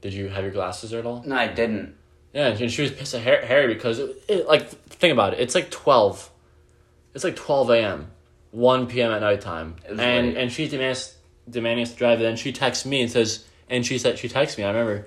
Did 0.00 0.14
you 0.14 0.28
have 0.28 0.42
your 0.42 0.52
glasses 0.52 0.92
at 0.94 1.04
all? 1.04 1.22
No, 1.26 1.36
I 1.36 1.48
didn't. 1.48 1.94
Yeah, 2.32 2.48
and 2.48 2.72
she 2.72 2.82
was 2.82 2.90
pissed 2.90 3.14
at 3.14 3.20
Harry 3.22 3.72
because 3.74 3.98
it, 3.98 4.24
it, 4.26 4.48
like 4.48 4.68
think 4.68 5.12
about 5.12 5.34
it. 5.34 5.40
It's 5.40 5.54
like 5.54 5.70
twelve. 5.70 6.30
It's 7.14 7.24
like 7.24 7.36
twelve 7.36 7.68
a.m. 7.70 8.10
one 8.52 8.86
p.m. 8.86 9.12
at 9.12 9.20
nighttime, 9.20 9.76
and 9.86 9.98
late. 9.98 10.36
and 10.36 10.50
she 10.50 10.66
demands 10.66 11.14
demanding 11.48 11.82
us 11.82 11.92
to 11.92 11.98
drive. 11.98 12.18
And 12.18 12.24
then 12.24 12.36
she 12.36 12.52
texts 12.52 12.86
me 12.86 13.02
and 13.02 13.10
says, 13.10 13.44
and 13.68 13.84
she 13.84 13.98
said 13.98 14.18
she 14.18 14.28
texts 14.30 14.56
me. 14.56 14.64
I 14.64 14.70
remember, 14.70 15.06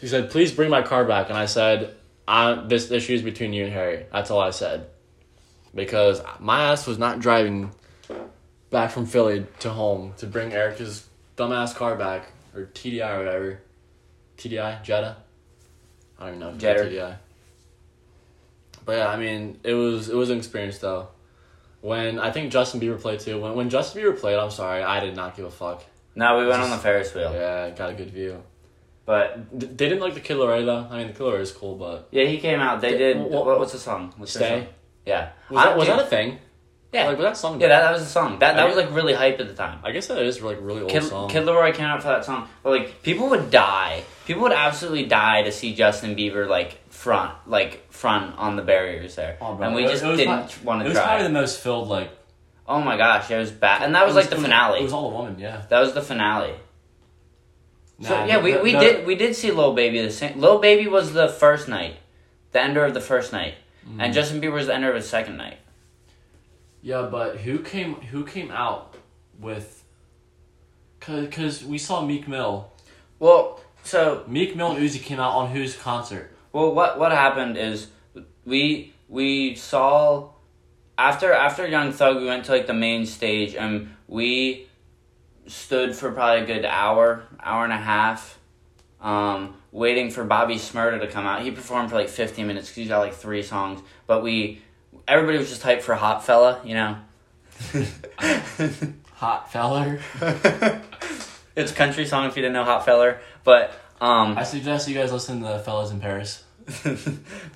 She 0.00 0.06
said, 0.06 0.30
"Please 0.30 0.52
bring 0.52 0.70
my 0.70 0.82
car 0.82 1.04
back," 1.04 1.28
and 1.28 1.36
I 1.36 1.46
said, 1.46 1.96
I, 2.28 2.54
"This 2.54 2.88
issue 2.92 3.14
is 3.14 3.22
between 3.22 3.52
you 3.52 3.64
and 3.64 3.72
Harry." 3.72 4.06
That's 4.12 4.30
all 4.30 4.40
I 4.40 4.50
said, 4.50 4.86
because 5.74 6.22
my 6.38 6.70
ass 6.70 6.86
was 6.86 6.98
not 6.98 7.18
driving 7.18 7.72
back 8.70 8.90
from 8.90 9.06
Philly 9.06 9.46
to 9.60 9.70
home 9.70 10.14
to 10.18 10.26
bring 10.26 10.52
Erica's 10.52 11.06
dumbass 11.36 11.74
car 11.74 11.96
back 11.96 12.30
or 12.54 12.66
TDI 12.74 13.16
or 13.16 13.18
whatever, 13.24 13.60
TDI 14.38 14.82
Jetta. 14.82 15.16
I 16.18 16.26
don't 16.26 16.36
even 16.36 16.40
know. 16.40 16.56
Jetta. 16.58 16.84
TDI. 16.84 17.16
But 18.84 18.98
yeah, 18.98 19.08
I 19.08 19.16
mean, 19.16 19.58
it 19.62 19.74
was 19.74 20.08
it 20.08 20.16
was 20.16 20.30
an 20.30 20.38
experience 20.38 20.78
though. 20.78 21.08
When 21.82 22.18
I 22.18 22.30
think 22.30 22.52
Justin 22.52 22.80
Bieber 22.80 23.00
played 23.00 23.20
too. 23.20 23.40
When 23.40 23.54
when 23.54 23.70
Justin 23.70 24.02
Bieber 24.02 24.18
played, 24.18 24.36
I'm 24.38 24.50
sorry, 24.50 24.82
I 24.82 25.00
did 25.00 25.16
not 25.16 25.36
give 25.36 25.44
a 25.46 25.50
fuck. 25.50 25.84
No, 26.14 26.38
we 26.38 26.46
went 26.46 26.60
on 26.60 26.70
the 26.70 26.76
Ferris 26.76 27.14
wheel. 27.14 27.32
Yeah, 27.32 27.70
got 27.70 27.90
a 27.90 27.94
good 27.94 28.10
view. 28.10 28.42
But 29.06 29.56
D- 29.58 29.66
They 29.66 29.88
didn't 29.88 30.00
like 30.00 30.14
the 30.14 30.20
Kid 30.20 30.36
Laroi 30.36 30.64
though. 30.64 30.86
I 30.90 30.98
mean, 30.98 31.06
the 31.08 31.12
Kid 31.12 31.22
Laroi 31.22 31.40
is 31.40 31.52
cool, 31.52 31.76
but 31.76 32.08
yeah, 32.10 32.24
he 32.24 32.38
came 32.38 32.60
out. 32.60 32.80
They 32.80 32.96
Th- 32.96 32.98
did. 32.98 33.16
wh- 33.16 33.30
What, 33.30 33.58
what's 33.58 33.72
the 33.72 33.78
song? 33.78 34.12
What's 34.16 34.32
Stay. 34.34 34.64
song? 34.64 34.74
Yeah. 35.06 35.30
Was, 35.50 35.64
that, 35.64 35.76
was 35.78 35.86
that 35.88 36.00
a 36.00 36.06
thing? 36.06 36.38
Yeah. 36.92 37.06
Like 37.06 37.18
was 37.18 37.24
that 37.24 37.36
song? 37.36 37.60
Yeah, 37.60 37.68
that, 37.68 37.80
that 37.82 37.92
was 37.92 38.02
a 38.02 38.06
song. 38.06 38.38
That 38.40 38.56
that 38.56 38.64
I 38.64 38.66
was 38.66 38.76
like 38.76 38.92
really 38.92 39.14
hype 39.14 39.38
at 39.38 39.46
the 39.46 39.54
time. 39.54 39.78
I 39.84 39.92
guess 39.92 40.08
that 40.08 40.18
is 40.18 40.42
like 40.42 40.58
really 40.60 40.82
old 40.82 40.90
Kid, 40.90 41.04
song. 41.04 41.28
Kid 41.28 41.44
Laroi 41.44 41.72
came 41.72 41.86
out 41.86 42.02
for 42.02 42.08
that 42.08 42.24
song, 42.24 42.48
but 42.64 42.70
like 42.70 43.02
people 43.04 43.28
would 43.30 43.50
die. 43.50 44.02
People 44.26 44.42
would 44.42 44.52
absolutely 44.52 45.06
die 45.06 45.42
to 45.42 45.52
see 45.52 45.74
Justin 45.74 46.16
Bieber 46.16 46.48
like 46.48 46.78
front, 46.92 47.32
like 47.46 47.90
front 47.92 48.36
on 48.38 48.56
the 48.56 48.62
barriers 48.62 49.14
there, 49.14 49.38
Oh, 49.40 49.54
bro. 49.54 49.66
and 49.68 49.76
we 49.76 49.84
It- 49.84 49.90
just 49.90 50.02
it 50.04 50.16
didn't 50.16 50.48
prob- 50.48 50.64
want 50.64 50.80
it 50.82 50.84
to 50.84 50.90
was 50.90 50.98
probably 50.98 51.22
the 51.28 51.32
most 51.32 51.60
filled 51.60 51.88
like. 51.88 52.10
oh 52.68 52.80
my 52.80 52.96
gosh, 52.96 53.30
it 53.30 53.38
was 53.38 53.52
bad, 53.52 53.82
and 53.82 53.94
that 53.94 54.04
was, 54.06 54.16
like 54.16 54.28
the 54.28 54.36
it 54.36 54.40
finale. 54.42 54.80
It 54.80 54.82
was 54.82 54.92
all 54.92 55.10
a 55.10 55.14
woman, 55.14 55.38
yeah. 55.38 55.62
that 55.68 55.78
was 55.80 55.92
the 55.94 56.02
finale. 56.02 56.54
so 58.02 58.24
yeah, 58.24 58.40
we, 58.42 58.52
no- 58.52 58.62
we 58.62 58.72
no- 58.72 58.80
did 58.80 59.06
we 59.06 59.14
did 59.14 59.36
see 59.36 59.50
Lil 59.52 59.74
Baby 59.74 60.00
the 60.02 60.10
same. 60.10 60.40
Lil 60.40 60.58
Baby 60.58 60.88
was 60.88 61.12
the 61.12 61.28
first 61.28 61.68
night, 61.68 61.96
the 62.52 62.60
ender 62.60 62.84
of 62.84 62.94
the 62.94 63.00
first 63.00 63.32
night, 63.32 63.54
Mm-hmm. 63.86 64.00
and 64.00 64.12
Justin 64.12 64.40
Bieber 64.42 64.52
was 64.52 64.66
the 64.66 64.74
ender 64.74 64.90
of 64.90 64.96
his 64.96 65.08
second 65.08 65.36
night. 65.38 65.56
Yeah, 66.82 67.02
but 67.10 67.38
who 67.38 67.58
came 67.58 67.94
who 67.94 68.24
came 68.24 68.50
out 68.50 68.96
with? 69.38 69.84
Cause, 71.00 71.28
cause 71.30 71.64
we 71.64 71.78
saw 71.78 72.04
Meek 72.04 72.28
Mill. 72.28 72.70
Well, 73.18 73.60
so 73.82 74.24
Meek 74.26 74.56
Mill 74.56 74.72
and 74.72 74.80
Uzi 74.80 75.02
came 75.02 75.20
out 75.20 75.32
on 75.32 75.50
whose 75.50 75.76
concert? 75.76 76.32
Well, 76.52 76.74
what 76.74 76.98
what 76.98 77.12
happened 77.12 77.56
is 77.56 77.88
we 78.44 78.94
we 79.08 79.54
saw 79.54 80.30
after 80.96 81.32
after 81.32 81.66
Young 81.66 81.92
Thug 81.92 82.16
we 82.16 82.26
went 82.26 82.44
to 82.46 82.52
like 82.52 82.66
the 82.66 82.74
main 82.74 83.06
stage 83.06 83.54
and 83.54 83.94
we 84.08 84.68
stood 85.46 85.94
for 85.94 86.12
probably 86.12 86.42
a 86.42 86.46
good 86.46 86.64
hour 86.64 87.24
hour 87.42 87.64
and 87.64 87.72
a 87.72 87.76
half, 87.76 88.38
um, 89.00 89.54
waiting 89.72 90.10
for 90.10 90.24
Bobby 90.24 90.56
Shmurda 90.56 91.00
to 91.00 91.06
come 91.06 91.26
out. 91.26 91.42
He 91.42 91.50
performed 91.50 91.90
for 91.90 91.96
like 91.96 92.08
fifteen 92.08 92.46
minutes 92.46 92.68
because 92.68 92.76
he's 92.76 92.88
got 92.88 93.00
like 93.00 93.14
three 93.14 93.42
songs. 93.42 93.80
But 94.06 94.22
we 94.22 94.62
everybody 95.10 95.38
was 95.38 95.48
just 95.48 95.62
hyped 95.62 95.82
for 95.82 95.94
Hot 95.94 96.24
Fella, 96.24 96.60
you 96.64 96.74
know. 96.74 96.96
Hot 99.14 99.52
feller. 99.52 100.00
it's 101.56 101.72
a 101.72 101.74
country 101.74 102.06
song 102.06 102.26
if 102.26 102.36
you 102.36 102.42
didn't 102.42 102.54
know 102.54 102.64
Hot 102.64 102.84
Feller, 102.86 103.20
but 103.44 103.72
um, 104.00 104.38
I 104.38 104.44
suggest 104.44 104.88
you 104.88 104.94
guys 104.94 105.12
listen 105.12 105.40
to 105.40 105.46
the 105.46 105.58
fellas 105.58 105.90
in 105.90 106.00
Paris. 106.00 106.44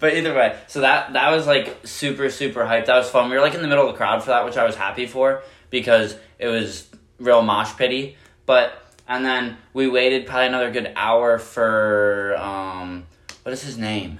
but 0.01 0.15
either 0.15 0.35
way, 0.35 0.59
so 0.67 0.81
that 0.81 1.13
that 1.13 1.31
was 1.31 1.47
like 1.47 1.87
super 1.87 2.29
super 2.29 2.65
hyped. 2.65 2.87
That 2.87 2.97
was 2.97 3.09
fun. 3.09 3.31
We 3.31 3.37
were 3.37 3.43
like 3.43 3.55
in 3.55 3.63
the 3.63 3.69
middle 3.69 3.87
of 3.87 3.93
the 3.93 3.97
crowd 3.97 4.23
for 4.23 4.31
that, 4.31 4.45
which 4.45 4.57
I 4.57 4.65
was 4.65 4.75
happy 4.75 5.07
for 5.07 5.43
because 5.71 6.17
it 6.39 6.49
was 6.49 6.89
real 7.19 7.41
mosh 7.41 7.75
pity. 7.77 8.17
But 8.45 8.77
and 9.07 9.25
then 9.25 9.57
we 9.73 9.89
waited 9.89 10.27
probably 10.27 10.49
another 10.49 10.71
good 10.71 10.93
hour 10.97 11.39
for 11.39 12.37
um 12.37 13.07
what 13.45 13.53
is 13.53 13.63
his 13.63 13.79
name? 13.79 14.19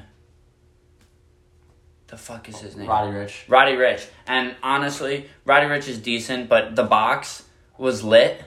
The 2.15 2.19
fuck 2.19 2.49
is 2.49 2.61
his 2.61 2.77
name? 2.77 2.87
Roddy 2.87 3.11
Ricch. 3.11 3.43
Roddy 3.49 3.73
Ricch. 3.73 4.07
And 4.29 4.55
honestly, 4.63 5.29
Roddy 5.45 5.67
Ricch 5.67 5.89
is 5.89 5.99
decent, 5.99 6.49
but 6.49 6.77
the 6.77 6.85
box 6.85 7.43
was 7.77 8.05
lit. 8.05 8.41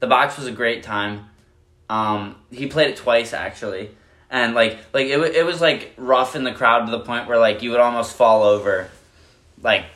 The 0.00 0.06
box 0.06 0.36
was 0.36 0.46
a 0.46 0.52
great 0.52 0.82
time. 0.82 1.30
Um, 1.88 2.36
he 2.50 2.66
played 2.66 2.90
it 2.90 2.96
twice 2.98 3.32
actually, 3.32 3.88
and 4.28 4.54
like 4.54 4.80
like 4.92 5.06
it 5.06 5.18
it 5.34 5.46
was 5.46 5.62
like 5.62 5.94
rough 5.96 6.36
in 6.36 6.44
the 6.44 6.52
crowd 6.52 6.84
to 6.84 6.90
the 6.90 7.00
point 7.00 7.26
where 7.26 7.38
like 7.38 7.62
you 7.62 7.70
would 7.70 7.80
almost 7.80 8.14
fall 8.14 8.42
over, 8.42 8.90
like 9.62 9.86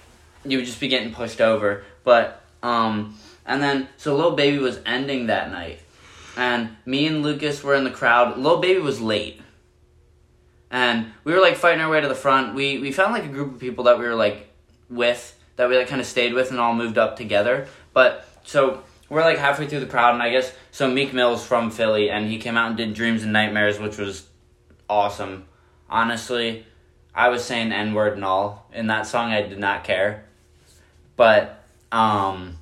you 0.46 0.56
would 0.56 0.66
just 0.66 0.80
be 0.80 0.88
getting 0.88 1.12
pushed 1.12 1.42
over. 1.42 1.84
But 2.04 2.42
um, 2.62 3.18
and 3.44 3.62
then 3.62 3.86
so 3.98 4.16
little 4.16 4.30
Baby 4.30 4.60
was 4.60 4.80
ending 4.86 5.26
that 5.26 5.50
night, 5.50 5.80
and 6.38 6.74
me 6.86 7.06
and 7.06 7.22
Lucas 7.22 7.62
were 7.62 7.74
in 7.74 7.84
the 7.84 7.90
crowd. 7.90 8.38
Little 8.38 8.60
Baby 8.60 8.80
was 8.80 8.98
late 8.98 9.42
and 10.70 11.12
we 11.24 11.32
were 11.32 11.40
like 11.40 11.56
fighting 11.56 11.80
our 11.80 11.90
way 11.90 12.00
to 12.00 12.08
the 12.08 12.14
front. 12.14 12.54
We 12.54 12.78
we 12.78 12.92
found 12.92 13.12
like 13.12 13.24
a 13.24 13.28
group 13.28 13.54
of 13.54 13.60
people 13.60 13.84
that 13.84 13.98
we 13.98 14.04
were 14.04 14.14
like 14.14 14.48
with 14.88 15.36
that 15.56 15.68
we 15.68 15.76
like 15.76 15.88
kind 15.88 16.00
of 16.00 16.06
stayed 16.06 16.32
with 16.32 16.50
and 16.50 16.60
all 16.60 16.74
moved 16.74 16.96
up 16.96 17.16
together. 17.16 17.68
But 17.92 18.26
so 18.44 18.82
we're 19.08 19.22
like 19.22 19.38
halfway 19.38 19.66
through 19.66 19.80
the 19.80 19.86
crowd, 19.86 20.14
and 20.14 20.22
I 20.22 20.30
guess 20.30 20.52
so. 20.70 20.88
Meek 20.88 21.12
Mill's 21.12 21.44
from 21.44 21.70
Philly, 21.70 22.10
and 22.10 22.30
he 22.30 22.38
came 22.38 22.56
out 22.56 22.68
and 22.68 22.76
did 22.76 22.94
"Dreams 22.94 23.22
and 23.24 23.32
Nightmares," 23.32 23.78
which 23.78 23.98
was 23.98 24.26
awesome. 24.88 25.46
Honestly, 25.88 26.64
I 27.14 27.28
was 27.28 27.44
saying 27.44 27.72
N 27.72 27.94
word 27.94 28.14
and 28.14 28.24
all 28.24 28.68
in 28.72 28.86
that 28.86 29.06
song. 29.06 29.32
I 29.32 29.42
did 29.42 29.58
not 29.58 29.82
care, 29.82 30.24
but 31.16 31.64
um, 31.90 32.58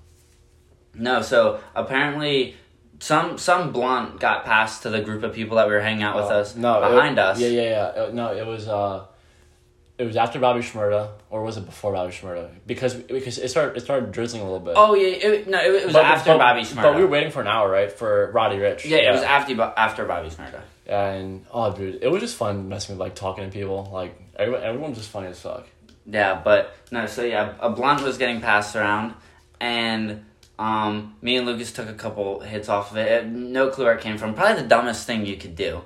no. 0.94 1.20
So 1.22 1.60
apparently. 1.74 2.56
Some 3.00 3.38
some 3.38 3.72
blunt 3.72 4.18
got 4.20 4.44
passed 4.44 4.82
to 4.82 4.90
the 4.90 5.00
group 5.00 5.22
of 5.22 5.32
people 5.32 5.56
that 5.56 5.68
we 5.68 5.74
were 5.74 5.80
hanging 5.80 6.02
out 6.02 6.16
with 6.16 6.24
Uh, 6.26 6.38
us 6.40 6.56
no, 6.56 6.82
it- 6.82 6.90
behind 6.90 7.18
us. 7.18 7.38
Yeah, 7.38 7.48
yeah, 7.48 7.62
yeah. 7.96 8.02
Uh, 8.04 8.10
No, 8.12 8.32
it 8.34 8.44
was 8.46 8.66
uh, 8.68 9.04
it 9.98 10.04
was 10.04 10.16
after 10.16 10.38
Bobby 10.38 10.60
Shmurda, 10.60 11.08
or 11.30 11.42
was 11.42 11.56
it 11.56 11.66
before 11.66 11.92
Bobby 11.92 12.12
Shmurda? 12.12 12.48
Because 12.66 12.94
because 12.94 13.38
it 13.38 13.48
started 13.50 13.76
it 13.76 13.80
started 13.80 14.10
drizzling 14.12 14.42
a 14.42 14.44
little 14.44 14.60
bit. 14.60 14.74
Oh 14.76 14.94
yeah, 14.94 15.08
it, 15.08 15.48
no, 15.48 15.60
it, 15.60 15.84
was 15.86 15.92
But- 15.92 16.04
after 16.04 16.32
but- 16.32 16.38
Bobby 16.38 16.62
Shmurda. 16.62 16.82
But 16.82 16.96
we 16.96 17.02
were 17.02 17.08
waiting 17.08 17.30
for 17.30 17.40
an 17.40 17.46
hour, 17.48 17.70
right, 17.70 17.90
for 17.92 18.30
Roddy 18.32 18.56
Ricch. 18.56 18.84
yeah, 18.84 18.98
it 18.98 19.12
was 19.12 19.22
after 19.22 19.60
after 19.76 20.04
Bobby 20.04 20.28
Shmurda. 20.30 20.60
And 20.86 21.44
oh, 21.52 21.72
dude, 21.72 22.02
it 22.02 22.08
was 22.10 22.20
just 22.22 22.36
fun 22.36 22.68
messing 22.68 22.96
with 22.96 23.00
like 23.00 23.14
talking 23.14 23.44
to 23.44 23.50
people. 23.50 23.88
Like 23.92 24.18
everyone, 24.36 24.62
everyone 24.64 24.90
was 24.90 24.98
just 24.98 25.10
funny 25.10 25.28
as 25.28 25.38
fuck. 25.40 25.66
Yeah, 26.06 26.40
but 26.42 26.74
no, 26.90 27.06
so 27.06 27.22
yeah, 27.22 27.52
a 27.60 27.68
blunt 27.70 28.02
was 28.02 28.16
getting 28.18 28.40
passed 28.40 28.74
around, 28.74 29.14
and 29.60 30.24
um, 30.58 31.14
me 31.22 31.36
and 31.36 31.46
Lucas 31.46 31.72
took 31.72 31.88
a 31.88 31.94
couple 31.94 32.40
hits 32.40 32.68
off 32.68 32.90
of 32.90 32.96
it. 32.96 33.10
it. 33.10 33.26
No 33.26 33.70
clue 33.70 33.84
where 33.84 33.94
it 33.94 34.00
came 34.00 34.18
from. 34.18 34.34
Probably 34.34 34.62
the 34.62 34.68
dumbest 34.68 35.06
thing 35.06 35.24
you 35.24 35.36
could 35.36 35.54
do. 35.54 35.82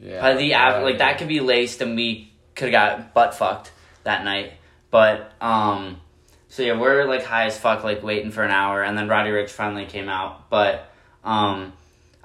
Yeah, 0.00 0.20
Probably 0.20 0.44
the 0.44 0.48
yeah, 0.48 0.74
av- 0.76 0.82
like 0.82 0.98
that 0.98 1.18
could 1.18 1.28
be 1.28 1.40
laced, 1.40 1.80
and 1.80 1.94
we 1.94 2.32
could 2.54 2.72
have 2.72 2.98
got 2.98 3.14
butt 3.14 3.34
fucked 3.34 3.72
that 4.04 4.24
night. 4.24 4.54
But 4.90 5.32
um, 5.40 6.00
so 6.48 6.62
yeah, 6.62 6.78
we're 6.78 7.04
like 7.06 7.24
high 7.24 7.46
as 7.46 7.58
fuck, 7.58 7.84
like 7.84 8.02
waiting 8.02 8.30
for 8.30 8.42
an 8.42 8.50
hour, 8.50 8.82
and 8.82 8.96
then 8.96 9.08
Roddy 9.08 9.30
Ricch 9.30 9.50
finally 9.50 9.86
came 9.86 10.08
out. 10.08 10.48
But 10.50 10.90
um, 11.22 11.72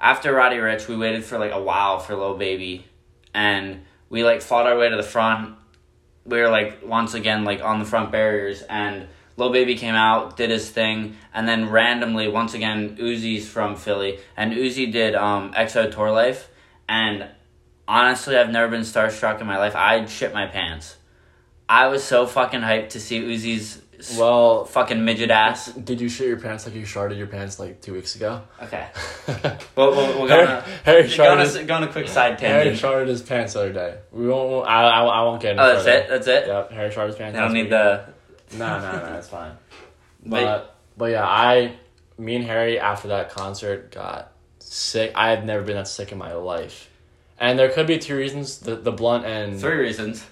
after 0.00 0.32
Roddy 0.32 0.56
Ricch, 0.56 0.88
we 0.88 0.96
waited 0.96 1.24
for 1.24 1.38
like 1.38 1.52
a 1.52 1.60
while 1.62 1.98
for 1.98 2.16
Lil 2.16 2.36
Baby, 2.36 2.86
and 3.34 3.82
we 4.08 4.24
like 4.24 4.40
fought 4.40 4.66
our 4.66 4.78
way 4.78 4.88
to 4.88 4.96
the 4.96 5.02
front. 5.02 5.56
We 6.24 6.38
were 6.40 6.48
like 6.48 6.86
once 6.86 7.14
again 7.14 7.44
like 7.44 7.62
on 7.62 7.78
the 7.78 7.84
front 7.84 8.10
barriers, 8.10 8.62
and 8.62 9.06
Lil 9.40 9.50
Baby 9.50 9.74
came 9.74 9.94
out, 9.94 10.36
did 10.36 10.50
his 10.50 10.68
thing, 10.70 11.16
and 11.34 11.48
then 11.48 11.70
randomly 11.70 12.28
once 12.28 12.54
again 12.54 12.96
Uzi's 12.98 13.48
from 13.48 13.74
Philly, 13.74 14.18
and 14.36 14.52
Uzi 14.52 14.92
did 14.92 15.14
um, 15.14 15.52
XO 15.54 15.90
Tour 15.90 16.12
Life, 16.12 16.48
and 16.88 17.26
honestly, 17.88 18.36
I've 18.36 18.50
never 18.50 18.70
been 18.70 18.82
starstruck 18.82 19.40
in 19.40 19.46
my 19.46 19.56
life. 19.58 19.74
I 19.74 20.04
shit 20.06 20.32
my 20.34 20.46
pants. 20.46 20.96
I 21.68 21.86
was 21.88 22.04
so 22.04 22.26
fucking 22.26 22.60
hyped 22.60 22.90
to 22.90 23.00
see 23.00 23.20
Uzi's 23.20 23.80
Well, 24.18 24.64
fucking 24.64 25.04
midget 25.04 25.30
ass. 25.30 25.72
did 25.72 26.00
you 26.00 26.08
shit 26.08 26.26
your 26.26 26.38
pants 26.40 26.66
like 26.66 26.74
you 26.74 26.82
sharded 26.82 27.16
your 27.16 27.26
pants 27.28 27.58
like 27.60 27.80
two 27.80 27.94
weeks 27.94 28.16
ago? 28.16 28.42
Okay. 28.62 28.86
Well, 29.76 29.92
we'll, 29.92 30.22
we're 30.22 30.28
Harry, 30.28 30.46
gonna 30.46 30.64
Harry 30.84 31.02
go 31.04 31.08
sharded 31.08 31.32
on, 31.32 31.38
his, 31.38 31.54
a, 31.56 31.64
go 31.64 31.74
on 31.74 31.82
a 31.84 31.88
quick 31.88 32.08
side 32.08 32.36
tangent. 32.38 32.76
Harry 32.76 32.76
sharded 32.76 33.06
his 33.08 33.22
pants 33.22 33.52
the 33.54 33.60
other 33.60 33.72
day. 33.72 33.98
We 34.12 34.28
won't. 34.28 34.66
I, 34.68 34.82
I, 34.82 35.04
I 35.04 35.22
won't 35.22 35.40
get. 35.40 35.52
Into 35.52 35.62
Oh, 35.62 35.74
that's 35.74 35.86
it. 35.86 36.08
That's 36.08 36.26
it. 36.26 36.46
Yep, 36.48 36.72
Harry 36.72 36.90
sharded 36.90 37.06
his 37.08 37.16
pants. 37.16 37.38
I 37.38 37.40
don't 37.42 37.54
need 37.54 37.70
the. 37.70 38.04
No, 38.52 38.78
no, 38.80 38.92
no, 39.10 39.16
it's 39.18 39.28
fine. 39.28 39.52
But- 40.24 40.42
But 40.42 40.76
but 40.98 41.04
yeah, 41.12 41.24
I, 41.26 41.76
me 42.18 42.36
and 42.36 42.44
Harry 42.44 42.78
after 42.78 43.08
that 43.08 43.30
concert 43.30 43.90
got 43.92 44.32
sick. 44.58 45.12
I 45.14 45.30
have 45.30 45.44
never 45.44 45.62
been 45.62 45.76
that 45.76 45.88
sick 45.88 46.12
in 46.12 46.18
my 46.18 46.34
life, 46.34 46.90
and 47.38 47.58
there 47.58 47.70
could 47.70 47.86
be 47.86 47.96
two 47.98 48.16
reasons: 48.16 48.58
the 48.58 48.76
the 48.76 48.92
blunt 48.92 49.24
and 49.24 49.58
Three 49.58 49.76
reasons. 49.76 50.26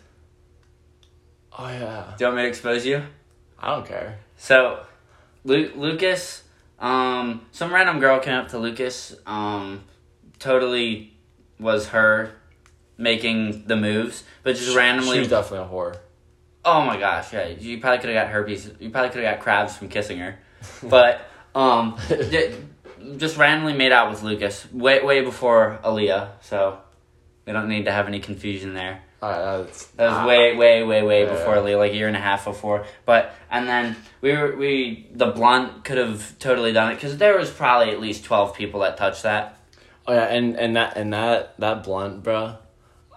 oh 1.59 1.69
yeah, 1.69 2.15
Do 2.19 2.25
you 2.25 2.27
want 2.27 2.37
me 2.37 2.43
to 2.43 2.49
expose 2.49 2.85
you? 2.85 3.03
I 3.59 3.75
don't 3.75 3.87
care. 3.87 4.19
So, 4.37 4.81
Lu- 5.45 5.73
Lucas, 5.75 6.43
um, 6.79 7.47
some 7.53 7.73
random 7.73 7.99
girl 7.99 8.21
came 8.21 8.35
up 8.35 8.49
to 8.49 8.59
Lucas, 8.59 9.17
um, 9.27 9.85
totally 10.39 11.15
was 11.59 11.89
her 11.89 12.33
making 12.97 13.65
the 13.67 13.77
moves, 13.77 14.23
but 14.43 14.55
just 14.57 14.71
She 14.71 14.77
randomly. 14.77 15.19
was 15.21 15.29
definitely 15.29 15.67
a 15.67 15.71
whore. 15.71 15.97
Oh 16.69 16.85
my 16.85 16.99
gosh, 16.99 17.33
yeah, 17.33 17.49
you 17.49 17.79
probably 17.81 17.99
could 17.99 18.11
have 18.11 18.27
got 18.27 18.33
herpes. 18.33 18.71
You 18.79 18.91
probably 18.91 19.11
could 19.11 19.23
have 19.23 19.37
got 19.37 19.43
crabs 19.43 19.77
from 19.77 19.89
kissing 19.89 20.19
her, 20.19 20.39
but 20.83 21.23
um, 21.55 21.97
just 23.17 23.37
randomly 23.37 23.73
made 23.73 23.93
out 23.93 24.11
with 24.11 24.23
Lucas 24.23 24.71
way 24.73 25.03
way 25.03 25.23
before 25.23 25.79
Aaliyah. 25.85 26.31
So 26.43 26.79
We 27.47 27.53
don't 27.53 27.69
need 27.69 27.87
to 27.87 27.93
have 27.93 28.07
any 28.09 28.21
confusion 28.21 28.75
there. 28.75 29.03
That's, 29.21 29.87
That 29.97 30.11
was 30.11 30.29
way, 30.29 30.55
way, 30.55 30.85
way, 30.85 31.03
way 31.03 31.25
Yeah, 31.25 31.33
before. 31.33 31.61
Lee, 31.61 31.75
like 31.75 31.91
a 31.91 31.95
year 31.97 32.07
and 32.07 32.17
a 32.17 32.21
half 32.21 32.45
before. 32.45 32.87
But 33.05 33.35
and 33.51 33.67
then 33.67 33.97
we 34.21 34.33
were 34.33 34.55
we 34.57 35.09
the 35.13 35.27
blunt 35.27 35.85
could 35.85 35.99
have 35.99 36.39
totally 36.39 36.73
done 36.73 36.93
it 36.93 36.95
because 36.97 37.17
there 37.19 37.37
was 37.37 37.51
probably 37.51 37.91
at 37.93 38.01
least 38.01 38.25
twelve 38.25 38.55
people 38.55 38.81
that 38.81 38.97
touched 38.97 39.25
that. 39.25 39.59
Oh 40.07 40.13
yeah, 40.13 40.27
and 40.27 40.57
and 40.57 40.77
that 40.77 40.97
and 40.97 41.13
that 41.13 41.59
that 41.59 41.83
blunt, 41.83 42.23
bro. 42.23 42.57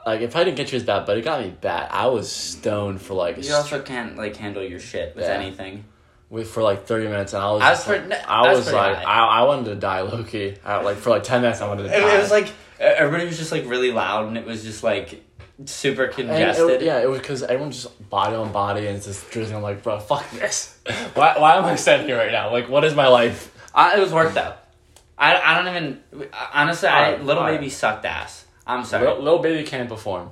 Like 0.05 0.21
if 0.21 0.35
I 0.35 0.43
didn't 0.43 0.57
get 0.57 0.71
you 0.71 0.77
as 0.77 0.83
bad, 0.83 1.05
but 1.05 1.17
it 1.17 1.23
got 1.23 1.41
me 1.41 1.49
bad. 1.61 1.89
I 1.91 2.07
was 2.07 2.31
stoned 2.31 3.01
for 3.01 3.13
like 3.13 3.37
a 3.37 3.41
You 3.41 3.53
also 3.53 3.81
can't 3.81 4.17
like 4.17 4.35
handle 4.35 4.63
your 4.63 4.79
shit 4.79 5.15
with 5.15 5.25
Yeah. 5.25 5.33
anything. 5.33 5.85
with 6.29 6.49
for 6.49 6.63
like 6.63 6.85
thirty 6.85 7.07
minutes, 7.07 7.33
and 7.33 7.43
I 7.43 7.51
was 7.51 7.61
I 7.61 7.69
was 7.71 7.83
pretty- 7.83 8.07
like, 8.07 8.27
I 8.29 8.33
I 8.45 8.49
was 8.49 8.57
was 8.65 8.73
like 8.73 8.95
high. 8.97 9.03
I, 9.03 9.39
I 9.41 9.43
wanted 9.43 9.65
to 9.65 9.75
die, 9.75 10.01
Loki. 10.01 10.57
I, 10.65 10.81
like 10.81 10.97
for 10.97 11.09
like 11.11 11.23
ten 11.23 11.41
minutes, 11.41 11.61
I 11.61 11.67
wanted 11.67 11.83
to 11.83 11.89
die. 11.89 12.15
it 12.17 12.21
was 12.21 12.31
like 12.31 12.47
everybody 12.79 13.25
was 13.25 13.37
just 13.37 13.51
like 13.51 13.65
really 13.67 13.91
loud 13.91 14.27
and 14.27 14.37
it 14.37 14.45
was 14.45 14.63
just 14.63 14.81
like 14.83 15.23
super 15.65 16.05
And 16.05 16.13
it- 16.13 16.15
congested. 16.17 16.81
yeah, 16.81 16.99
it 16.99 17.09
was 17.09 17.19
because 17.19 17.43
everyone's 17.43 17.83
just 17.83 18.09
body 18.09 18.35
on 18.35 18.51
body 18.51 18.87
and 18.87 18.95
it's 18.97 19.05
just 19.05 19.29
drizzling. 19.29 19.57
I'm 19.57 19.61
like, 19.61 19.83
bro, 19.83 19.99
fuck 19.99 20.27
this. 20.31 20.77
why 21.13 21.37
why 21.37 21.57
am 21.57 21.65
I 21.65 21.75
standing 21.75 22.07
here 22.07 22.17
right 22.17 22.31
now? 22.31 22.49
Like, 22.51 22.69
what 22.69 22.83
is 22.85 22.95
my 22.95 23.07
life? 23.07 23.53
Uh, 23.75 23.91
it 23.95 23.99
was 23.99 24.11
work 24.11 24.33
though. 24.33 24.53
I, 25.17 25.35
I 25.39 25.55
don't 25.61 25.67
even 25.67 26.01
honestly. 26.53 26.87
I 26.87 27.05
Alright, 27.11 27.23
little 27.23 27.43
alright. 27.43 27.59
baby 27.59 27.69
sucked 27.69 28.05
ass. 28.05 28.45
I'm 28.71 28.85
sorry. 28.85 29.05
Little, 29.07 29.23
little 29.23 29.39
baby 29.39 29.63
can't 29.67 29.89
perform. 29.89 30.29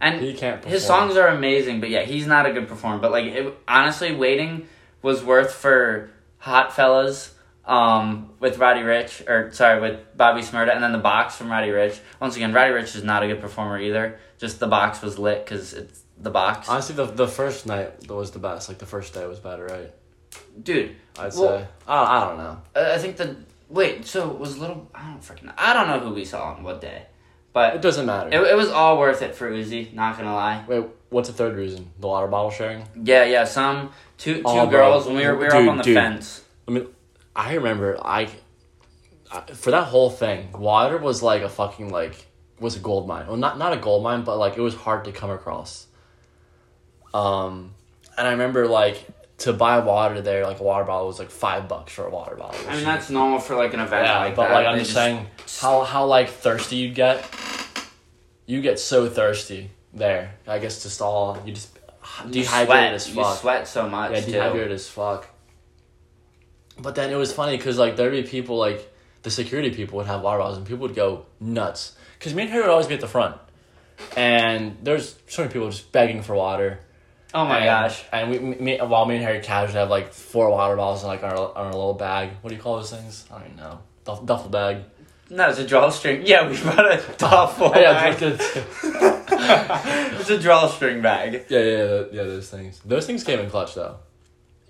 and 0.00 0.20
He 0.20 0.34
can't. 0.34 0.56
Perform. 0.60 0.72
His 0.72 0.84
songs 0.86 1.16
are 1.16 1.28
amazing, 1.28 1.80
but 1.80 1.90
yeah, 1.90 2.02
he's 2.02 2.26
not 2.26 2.46
a 2.46 2.52
good 2.52 2.68
performer. 2.68 2.98
But 2.98 3.10
like, 3.12 3.24
it, 3.26 3.54
honestly, 3.66 4.14
waiting 4.14 4.66
was 5.02 5.22
worth 5.24 5.52
for 5.52 6.10
Hot 6.38 6.74
Fellas 6.74 7.34
um, 7.64 8.30
with 8.40 8.58
Roddy 8.58 8.80
Ricch, 8.80 9.28
or 9.28 9.52
sorry, 9.52 9.80
with 9.80 10.00
Bobby 10.16 10.40
Shmurda, 10.40 10.74
and 10.74 10.82
then 10.82 10.92
the 10.92 10.98
box 10.98 11.36
from 11.36 11.50
Roddy 11.50 11.68
Ricch. 11.68 11.98
Once 12.20 12.36
again, 12.36 12.52
Roddy 12.52 12.72
Ricch 12.72 12.94
is 12.96 13.04
not 13.04 13.22
a 13.22 13.26
good 13.26 13.40
performer 13.40 13.78
either. 13.80 14.18
Just 14.38 14.60
the 14.60 14.66
box 14.68 15.02
was 15.02 15.18
lit 15.18 15.44
because 15.44 15.74
it's 15.74 16.02
the 16.20 16.30
box. 16.30 16.68
Honestly, 16.68 16.94
the 16.94 17.06
the 17.06 17.28
first 17.28 17.66
night 17.66 18.08
was 18.08 18.30
the 18.30 18.38
best. 18.38 18.68
Like 18.68 18.78
the 18.78 18.86
first 18.86 19.14
day 19.14 19.26
was 19.26 19.38
better, 19.40 19.66
right? 19.66 19.92
Dude, 20.62 20.94
I'd 21.18 21.34
Well- 21.34 21.58
say. 21.60 21.66
I, 21.86 22.18
I 22.22 22.24
don't 22.26 22.38
know. 22.38 22.62
I 22.76 22.94
I 22.94 22.98
think 22.98 23.16
the 23.16 23.36
wait. 23.68 24.06
So 24.06 24.30
it 24.30 24.38
was 24.38 24.58
little. 24.58 24.88
I 24.94 25.02
don't 25.10 25.20
freaking. 25.22 25.52
I 25.58 25.74
don't 25.74 25.88
know 25.88 26.00
who 26.00 26.14
we 26.14 26.24
saw 26.24 26.52
on 26.54 26.62
what 26.62 26.80
day, 26.80 27.06
It 27.56 27.82
doesn't 27.82 28.06
matter. 28.06 28.30
it, 28.30 28.40
it 28.52 28.56
was 28.56 28.68
all 28.68 28.98
worth 28.98 29.20
it 29.22 29.34
for 29.34 29.50
Uzi. 29.50 29.92
Not 29.92 30.16
gonna 30.16 30.34
lie. 30.34 30.64
Wait, 30.68 30.84
what's 31.10 31.28
the 31.28 31.34
third 31.34 31.56
reason? 31.56 31.90
The 31.98 32.06
water 32.06 32.28
bottle 32.28 32.50
sharing. 32.52 32.84
Yeah, 33.02 33.24
yeah. 33.24 33.44
Some 33.44 33.90
two 34.16 34.36
two 34.36 34.42
Oh, 34.46 34.66
bro. 34.66 34.70
girls 34.70 35.06
when 35.06 35.16
we 35.16 35.26
were 35.26 35.34
we 35.36 35.44
were 35.44 35.50
Dude, 35.50 35.62
up 35.64 35.70
on 35.70 35.76
the 35.78 35.82
dude. 35.82 35.94
fence. 35.96 36.44
I 36.68 36.70
mean, 36.70 36.86
I 37.34 37.54
remember 37.54 37.98
I, 38.04 38.28
I 39.32 39.40
for 39.54 39.70
that 39.72 39.84
whole 39.84 40.10
thing, 40.10 40.52
water 40.52 40.98
was 40.98 41.20
like 41.22 41.42
a 41.42 41.48
fucking 41.48 41.90
like 41.90 42.26
was 42.60 42.76
a 42.76 42.80
gold 42.80 43.08
mine. 43.08 43.26
Well, 43.26 43.36
not 43.36 43.58
not 43.58 43.72
a 43.72 43.76
gold 43.76 44.04
mine, 44.04 44.22
but 44.22 44.36
like 44.38 44.56
it 44.56 44.60
was 44.62 44.74
hard 44.76 45.04
to 45.06 45.12
come 45.12 45.30
across. 45.30 45.86
Um, 47.14 47.74
and 48.16 48.26
I 48.28 48.32
remember 48.32 48.68
like 48.68 49.04
to 49.38 49.52
buy 49.52 49.78
water 49.78 50.20
there, 50.20 50.44
like 50.46 50.60
a 50.60 50.62
water 50.62 50.84
bottle 50.84 51.06
was 51.06 51.18
like 51.18 51.30
five 51.30 51.68
bucks 51.68 51.92
for 51.92 52.04
a 52.06 52.10
water 52.10 52.34
bottle. 52.36 52.60
I 52.68 52.74
mean 52.76 52.84
that's 52.84 53.08
normal 53.10 53.38
for 53.38 53.54
like 53.56 53.72
an 53.74 53.80
event 53.80 54.06
yeah, 54.06 54.18
like 54.20 54.36
but 54.36 54.48
that. 54.48 54.54
like 54.54 54.66
I'm 54.66 54.74
They 54.78 54.82
just 54.82 54.94
saying 54.94 55.26
how 55.60 55.84
how 55.84 56.06
like 56.06 56.28
thirsty 56.28 56.76
you'd 56.76 56.94
get. 56.94 57.24
You 58.46 58.60
get 58.62 58.78
so 58.78 59.08
thirsty 59.08 59.70
there. 59.92 60.34
I 60.46 60.58
guess 60.58 60.82
just 60.82 61.00
all 61.02 61.40
you 61.44 61.52
just 61.52 61.78
you 62.24 62.30
dehydrated 62.32 62.66
sweat, 62.66 62.94
as 62.94 63.06
fuck. 63.08 63.16
You 63.34 63.40
sweat 63.40 63.68
so 63.68 63.88
much 63.88 64.26
Yeah, 64.26 64.50
too. 64.52 64.60
as 64.72 64.88
fuck. 64.88 65.28
But 66.80 66.94
then 66.94 67.10
it 67.10 67.16
was 67.16 67.32
funny 67.32 67.56
because 67.56 67.78
like 67.78 67.96
there'd 67.96 68.12
be 68.12 68.22
people 68.22 68.56
like 68.56 68.92
the 69.22 69.30
security 69.30 69.70
people 69.70 69.98
would 69.98 70.06
have 70.06 70.22
water 70.22 70.38
bottles 70.38 70.56
and 70.58 70.66
people 70.66 70.86
would 70.86 70.96
go 70.96 71.26
nuts 71.40 71.96
because 72.18 72.34
me 72.34 72.42
and 72.42 72.52
her 72.52 72.60
would 72.62 72.70
always 72.70 72.86
be 72.86 72.94
at 72.94 73.00
the 73.00 73.08
front, 73.08 73.36
and 74.16 74.76
there's 74.82 75.16
so 75.28 75.42
many 75.42 75.52
people 75.52 75.70
just 75.70 75.92
begging 75.92 76.22
for 76.22 76.34
water. 76.34 76.80
Oh 77.34 77.44
my 77.44 77.58
and, 77.58 77.64
gosh. 77.66 78.04
And 78.12 78.30
we, 78.30 78.38
me, 78.38 78.78
while 78.78 79.04
me 79.04 79.16
and 79.16 79.24
Harry 79.24 79.40
casually 79.40 79.78
have 79.78 79.90
like 79.90 80.12
four 80.12 80.50
water 80.50 80.76
bottles 80.76 81.02
in 81.02 81.08
like 81.08 81.22
our, 81.22 81.36
our 81.36 81.66
little 81.66 81.94
bag. 81.94 82.30
What 82.40 82.50
do 82.50 82.56
you 82.56 82.62
call 82.62 82.76
those 82.76 82.90
things? 82.90 83.26
I 83.30 83.38
don't 83.38 83.46
even 83.46 83.56
know. 83.58 83.80
Duff, 84.04 84.24
duffel 84.24 84.48
bag. 84.50 84.84
No, 85.30 85.50
it's 85.50 85.58
a 85.58 85.66
drawstring. 85.66 86.22
Yeah, 86.24 86.48
we 86.48 86.58
brought 86.60 86.90
a 86.90 87.04
duffel 87.18 87.72
yeah, 87.76 87.92
bag. 87.92 88.22
it's, 88.22 88.56
it's 90.20 90.30
a 90.30 90.38
drawstring 90.38 91.02
bag. 91.02 91.44
yeah, 91.50 91.58
yeah, 91.58 91.64
yeah, 91.76 92.04
yeah. 92.12 92.22
Those 92.22 92.48
things. 92.48 92.80
Those 92.84 93.06
things 93.06 93.24
came 93.24 93.38
in 93.40 93.50
clutch 93.50 93.74
though. 93.74 93.96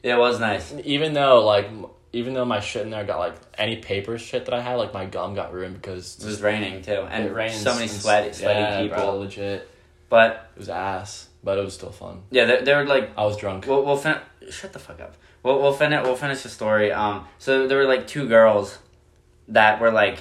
Yeah, 0.03 0.17
It 0.17 0.19
was 0.19 0.41
nice. 0.41 0.75
Even 0.85 1.13
though 1.13 1.45
like, 1.45 1.71
even 2.13 2.35
though 2.35 2.45
my 2.45 2.59
shit 2.59 2.83
in 2.83 2.91
there 2.91 3.05
got 3.05 3.19
like 3.21 3.35
any 3.57 3.77
paper 3.77 4.19
shit 4.19 4.47
that 4.47 4.55
I 4.55 4.61
had, 4.61 4.75
like 4.75 4.93
my 4.93 5.07
gum 5.07 5.35
got 5.35 5.53
ruined 5.53 5.75
because 5.75 6.19
It 6.19 6.27
was 6.27 6.43
raining 6.43 6.83
too, 6.83 7.07
and 7.09 7.25
it 7.27 7.33
rained. 7.33 7.55
so 7.55 7.75
many 7.75 7.87
sweaty, 7.87 8.33
sweaty 8.33 8.59
yeah, 8.59 8.83
people. 8.83 8.97
Bro, 8.97 9.19
legit. 9.19 9.69
But 10.09 10.51
It 10.57 10.59
was 10.59 10.69
ass, 10.69 11.28
but 11.43 11.59
it 11.59 11.65
was 11.65 11.75
still 11.75 11.91
fun. 11.93 12.23
yeah, 12.31 12.45
they, 12.45 12.63
they 12.63 12.75
were 12.75 12.85
like, 12.85 13.11
I 13.17 13.25
was 13.25 13.37
drunk. 13.37 13.67
we'll 13.67 13.85
we'll 13.85 13.97
fin- 13.97 14.21
shut 14.51 14.73
the 14.73 14.79
fuck 14.79 15.01
up. 15.01 15.15
We'll 15.43 15.61
we'll 15.61 15.73
finish 15.73 16.03
we'll 16.05 16.17
finish 16.17 16.43
the 16.43 16.49
story. 16.49 16.93
Um, 16.93 17.27
so 17.39 17.67
there 17.69 17.79
were 17.79 17.85
like 17.87 18.07
two 18.07 18.29
girls 18.29 18.79
that 19.49 19.81
were 19.81 19.91
like, 19.93 20.19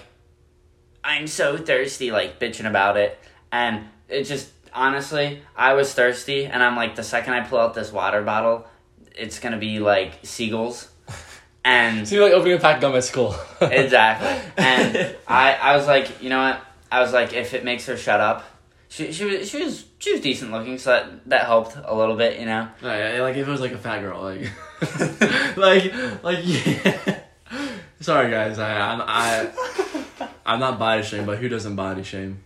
I'm 1.04 1.28
so 1.28 1.58
thirsty, 1.58 2.12
like 2.12 2.40
bitching 2.40 2.68
about 2.68 2.98
it, 2.98 3.18
and 3.52 3.86
it 4.10 4.24
just 4.24 4.50
honestly, 4.74 5.42
I 5.56 5.74
was 5.74 5.94
thirsty, 5.94 6.46
and 6.46 6.62
I'm 6.62 6.76
like, 6.76 6.96
the 6.96 7.04
second 7.04 7.34
I 7.34 7.42
pull 7.42 7.60
out 7.60 7.74
this 7.74 7.92
water 7.92 8.22
bottle, 8.22 8.68
it's 9.16 9.40
gonna 9.40 9.58
be 9.58 9.80
like 9.80 10.20
seagulls, 10.24 10.90
and 11.66 12.08
See, 12.08 12.20
like 12.20 12.34
opening 12.34 12.58
a 12.58 12.60
pack 12.60 12.76
of 12.76 12.82
gum 12.82 12.96
at 12.96 13.04
school. 13.04 13.36
exactly. 13.62 14.52
And 14.58 15.16
I, 15.28 15.54
I 15.56 15.76
was 15.78 15.88
like, 15.88 16.22
you 16.22 16.30
know 16.30 16.40
what? 16.40 16.62
I 16.92 17.02
was 17.02 17.12
like, 17.12 17.34
if 17.34 17.54
it 17.54 17.66
makes 17.66 17.86
her 17.88 17.98
shut 17.98 18.20
up, 18.22 18.46
she, 18.88 19.12
she 19.12 19.26
was, 19.26 19.50
she 19.50 19.64
was, 19.64 19.84
she 20.00 20.12
was 20.12 20.22
decent 20.22 20.52
looking, 20.52 20.78
so 20.78 20.92
that, 20.92 21.30
that 21.30 21.46
helped 21.46 21.76
a 21.84 21.96
little 21.96 22.16
bit, 22.16 22.40
you 22.40 22.46
know. 22.46 22.70
No, 22.82 22.96
yeah, 22.96 23.22
like 23.22 23.36
if 23.36 23.48
it 23.48 23.52
was 23.52 23.62
like 23.62 23.72
a 23.72 23.78
fat 23.78 24.00
girl, 24.02 24.22
like, 24.22 24.52
like, 25.58 25.94
like 26.24 26.40
yeah. 26.44 27.20
Sorry 28.00 28.30
guys, 28.30 28.60
I, 28.60 28.80
I'm, 28.80 29.02
I, 29.02 30.30
I'm 30.46 30.60
not 30.60 30.78
body 30.78 31.02
shame, 31.04 31.26
but 31.26 31.40
who 31.40 31.50
doesn't 31.50 31.76
body 31.76 32.04
shame? 32.04 32.44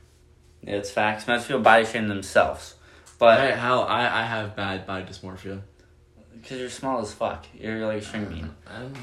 Yeah, 0.64 0.76
it's 0.76 0.90
facts. 0.92 1.28
Most 1.28 1.48
people 1.48 1.62
body 1.62 1.86
shame 1.86 2.08
themselves, 2.08 2.76
but 3.20 3.40
Hey, 3.40 3.52
hell, 3.52 3.84
I, 3.84 4.22
I 4.22 4.24
have 4.24 4.56
bad 4.56 4.88
body 4.88 5.04
dysmorphia. 5.06 5.62
because 6.34 6.58
you're 6.60 6.70
small 6.70 7.02
as 7.02 7.12
fuck, 7.14 7.46
you're 7.54 7.86
like 7.86 8.02
a 8.02 8.06
string 8.06 8.26
bean. 8.26 8.52
I 8.66 8.80
don't 8.80 8.94
know. 8.94 9.00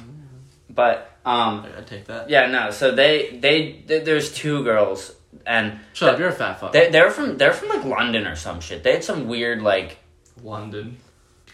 But 0.70 1.18
um, 1.24 1.66
I 1.76 1.82
take 1.82 2.07
that. 2.07 2.30
yeah, 2.30 2.46
no. 2.46 2.70
So 2.70 2.92
they, 2.92 3.38
they, 3.40 3.82
th 3.88 4.05
there's 4.05 4.32
two 4.32 4.62
girls, 4.64 5.12
and 5.47 5.79
Shut 5.93 6.14
up, 6.14 6.18
you're 6.18 6.29
a 6.29 6.33
fat 6.33 6.61
fuck. 6.61 6.72
they, 6.72 6.91
they're 6.91 7.11
from, 7.11 7.37
they're 7.39 7.53
from 7.53 7.68
like 7.68 7.85
London 7.85 8.26
or 8.26 8.37
some 8.37 8.61
shit. 8.61 8.83
They 8.83 8.93
had 8.93 9.05
some 9.05 9.29
weird 9.29 9.62
like 9.62 9.99
London. 10.43 10.99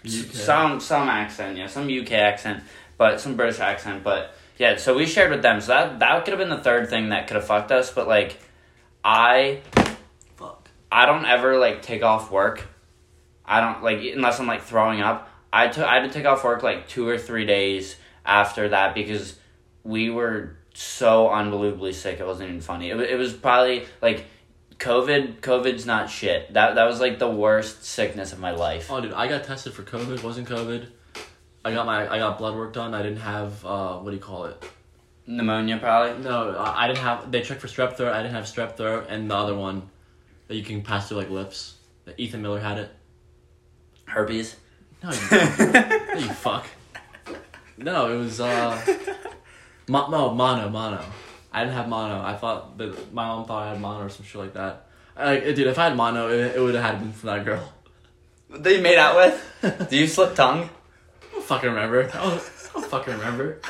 UK. 0.05 0.11
some 0.33 0.81
some 0.81 1.09
accent, 1.09 1.57
yeah, 1.57 1.67
some 1.67 1.89
UK 1.89 2.13
accent, 2.13 2.63
but 2.99 3.21
some 3.21 3.37
British 3.37 3.59
accent, 3.61 4.05
but 4.05 4.35
yeah. 4.59 4.77
So 4.77 4.95
we 4.95 5.07
shared 5.07 5.31
with 5.31 5.43
them. 5.43 5.61
So 5.61 5.69
that 5.69 5.99
that 6.01 6.25
could 6.25 6.33
have 6.33 6.39
been 6.39 6.51
the 6.51 6.63
third 6.63 6.91
thing 6.91 7.09
that 7.09 7.27
could 7.27 7.37
have 7.37 7.47
fucked 7.47 7.73
us. 7.73 7.91
But 7.91 8.07
like, 8.07 8.39
I 9.03 9.61
Fuck. 10.37 10.69
I 10.93 11.07
don't 11.07 11.25
ever 11.25 11.59
like 11.59 11.83
take 11.83 12.03
off 12.03 12.31
work. 12.31 12.67
I 13.47 13.61
don't 13.61 13.83
like 13.83 14.01
unless 14.01 14.41
I'm 14.41 14.47
like 14.47 14.63
throwing 14.63 15.01
up. 15.01 15.31
I 15.53 15.69
took 15.69 15.85
I 15.85 16.01
had 16.01 16.11
to 16.11 16.11
take 16.11 16.27
off 16.27 16.45
work 16.45 16.63
like 16.63 16.89
two 16.89 17.09
or 17.09 17.17
three 17.17 17.47
days 17.47 17.97
after 18.27 18.69
that 18.71 18.95
because 18.95 19.39
we 19.85 20.11
were 20.11 20.57
so 20.75 21.31
unbelievably 21.31 21.93
sick. 21.93 22.21
It 22.21 22.27
wasn't 22.27 22.51
even 22.51 22.61
funny. 22.61 22.91
It, 22.91 23.01
it 23.01 23.17
was 23.17 23.33
probably 23.33 23.87
like 24.03 24.27
COVID. 24.79 25.41
COVID's 25.41 25.87
not 25.87 26.11
shit. 26.11 26.53
That 26.53 26.75
that 26.75 26.85
was 26.85 27.01
like 27.01 27.19
the 27.19 27.31
worst 27.31 27.85
sickness 27.85 28.33
of 28.33 28.41
my 28.41 28.51
life. 28.51 28.91
Oh, 28.91 29.01
dude, 29.01 29.13
I 29.13 29.29
got 29.29 29.45
tested 29.45 29.73
for 29.73 29.83
COVID. 29.83 30.23
Wasn't 30.23 30.49
COVID. 30.49 30.87
I 31.65 31.73
got 31.73 31.87
my 31.87 32.09
I 32.13 32.19
got 32.19 32.39
blood 32.39 32.55
work 32.55 32.73
done. 32.73 32.95
I 32.95 33.03
didn't 33.03 33.19
have 33.19 33.65
uh 33.65 33.99
what 33.99 34.11
do 34.11 34.17
you 34.17 34.23
call 34.23 34.47
it? 34.47 34.63
Pneumonia 35.27 35.79
probably. 35.79 36.23
No, 36.23 36.51
I 36.51 36.85
I 36.85 36.87
didn't 36.89 37.01
have. 37.01 37.31
They 37.31 37.41
checked 37.41 37.61
for 37.61 37.69
strep 37.69 37.97
throat. 37.97 38.13
I 38.13 38.23
didn't 38.23 38.35
have 38.35 38.45
strep 38.45 38.77
throat, 38.77 39.07
and 39.09 39.31
the 39.31 39.35
other 39.35 39.55
one 39.55 39.89
that 40.49 40.57
you 40.57 40.63
can 40.63 40.83
pass 40.83 41.09
through 41.09 41.19
like 41.19 41.31
lips. 41.31 41.77
That 42.05 42.21
Ethan 42.21 42.43
Miller 42.43 42.61
had 42.61 42.79
it. 42.79 42.91
Herpes. 44.05 44.57
No, 45.03 45.11
you, 45.11 45.19
no, 45.31 46.19
you 46.19 46.29
fuck. 46.29 46.67
No, 47.79 48.15
it 48.15 48.19
was 48.19 48.41
uh, 48.41 48.79
mo- 49.89 50.09
no 50.09 50.35
mono 50.35 50.69
mono. 50.69 51.05
I 51.53 51.61
didn't 51.65 51.75
have 51.75 51.89
mono. 51.89 52.21
I 52.21 52.37
thought 52.37 52.79
that 52.79 53.13
my 53.13 53.27
mom 53.27 53.47
thought 53.47 53.67
I 53.67 53.69
had 53.71 53.81
mono 53.81 54.05
or 54.05 54.09
some 54.09 54.27
shit 54.27 54.41
like 54.41 54.55
that. 54.55 54.87
Like, 55.17 55.45
dude, 55.45 55.67
if 55.67 55.79
I 55.79 55.85
had 55.85 55.97
mono, 55.97 56.29
it, 56.29 56.57
it 56.57 56.61
would 56.61 56.75
have 56.75 56.85
had 56.85 57.01
been 57.01 57.13
from 57.13 57.29
that 57.29 57.45
girl. 57.45 57.73
That 58.51 58.73
you 58.73 58.81
made 58.81 58.99
out 58.99 59.17
with? 59.17 59.89
Do 59.91 59.97
you 59.97 60.07
slip 60.07 60.35
tongue? 60.35 60.69
I 61.23 61.33
don't 61.33 61.45
fucking 61.45 61.69
remember. 61.69 62.05
I 62.05 62.17
don't, 62.17 62.35
I 62.35 62.73
don't 62.73 62.87
fucking 62.87 63.15
remember. 63.15 63.61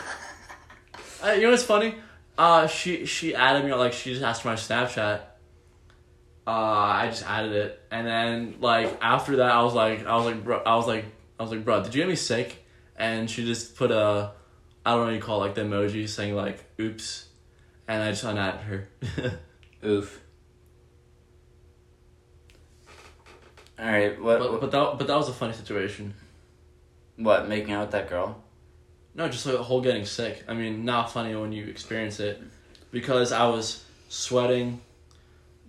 Uh, 1.23 1.33
you 1.33 1.43
know 1.43 1.51
what's 1.51 1.63
funny? 1.63 1.95
Uh, 2.37 2.67
she 2.67 3.07
she 3.07 3.35
added 3.35 3.65
me 3.65 3.73
like 3.73 3.93
she 3.93 4.11
just 4.13 4.23
asked 4.25 4.43
for 4.43 4.49
my 4.49 4.55
Snapchat. 4.55 5.21
Uh, 6.47 6.51
I 6.51 7.07
just 7.09 7.25
added 7.25 7.53
it, 7.53 7.81
and 7.91 8.07
then 8.07 8.57
like 8.61 8.99
after 9.01 9.37
that, 9.37 9.53
I 9.53 9.63
was 9.63 9.73
like, 9.73 10.05
I 10.05 10.17
was 10.17 10.27
like, 10.27 10.45
bro, 10.45 10.59
I 10.59 10.77
was 10.77 10.87
like, 10.87 11.07
I 11.39 11.43
was 11.43 11.53
like, 11.53 11.65
bro, 11.65 11.83
did 11.83 11.95
you 11.95 12.03
get 12.03 12.09
me 12.09 12.17
sick? 12.17 12.65
And 12.97 13.31
she 13.31 13.45
just 13.47 13.77
put 13.77 13.91
a, 13.91 14.33
I 14.85 14.91
don't 14.91 15.01
know 15.01 15.07
what 15.07 15.15
you 15.15 15.21
call 15.21 15.43
it, 15.43 15.47
like 15.47 15.55
the 15.55 15.63
emoji 15.63 16.09
saying 16.09 16.35
like, 16.35 16.65
oops, 16.79 17.29
and 17.89 18.03
I 18.03 18.11
just 18.11 18.25
unadded 18.25 18.61
her. 18.63 18.89
Oof. 19.85 20.21
All 23.79 23.87
right, 23.87 24.21
what 24.21 24.39
But 24.39 24.61
but 24.61 24.71
that 24.71 24.99
but 24.99 25.07
that 25.07 25.17
was 25.17 25.29
a 25.29 25.33
funny 25.33 25.53
situation. 25.53 26.15
what 27.17 27.49
making 27.49 27.73
out 27.73 27.83
with 27.83 27.91
that 27.93 28.09
girl? 28.09 28.43
No, 29.15 29.29
just 29.29 29.47
like 29.47 29.57
the 29.57 29.63
whole 29.63 29.81
getting 29.81 30.05
sick. 30.05 30.45
I 30.49 30.55
mean, 30.55 30.85
not 30.85 31.13
funny 31.13 31.35
when 31.35 31.53
you 31.53 31.67
experience 31.67 32.21
it, 32.21 32.43
because 32.91 33.33
I 33.33 33.47
was 33.47 33.85
sweating. 34.09 34.81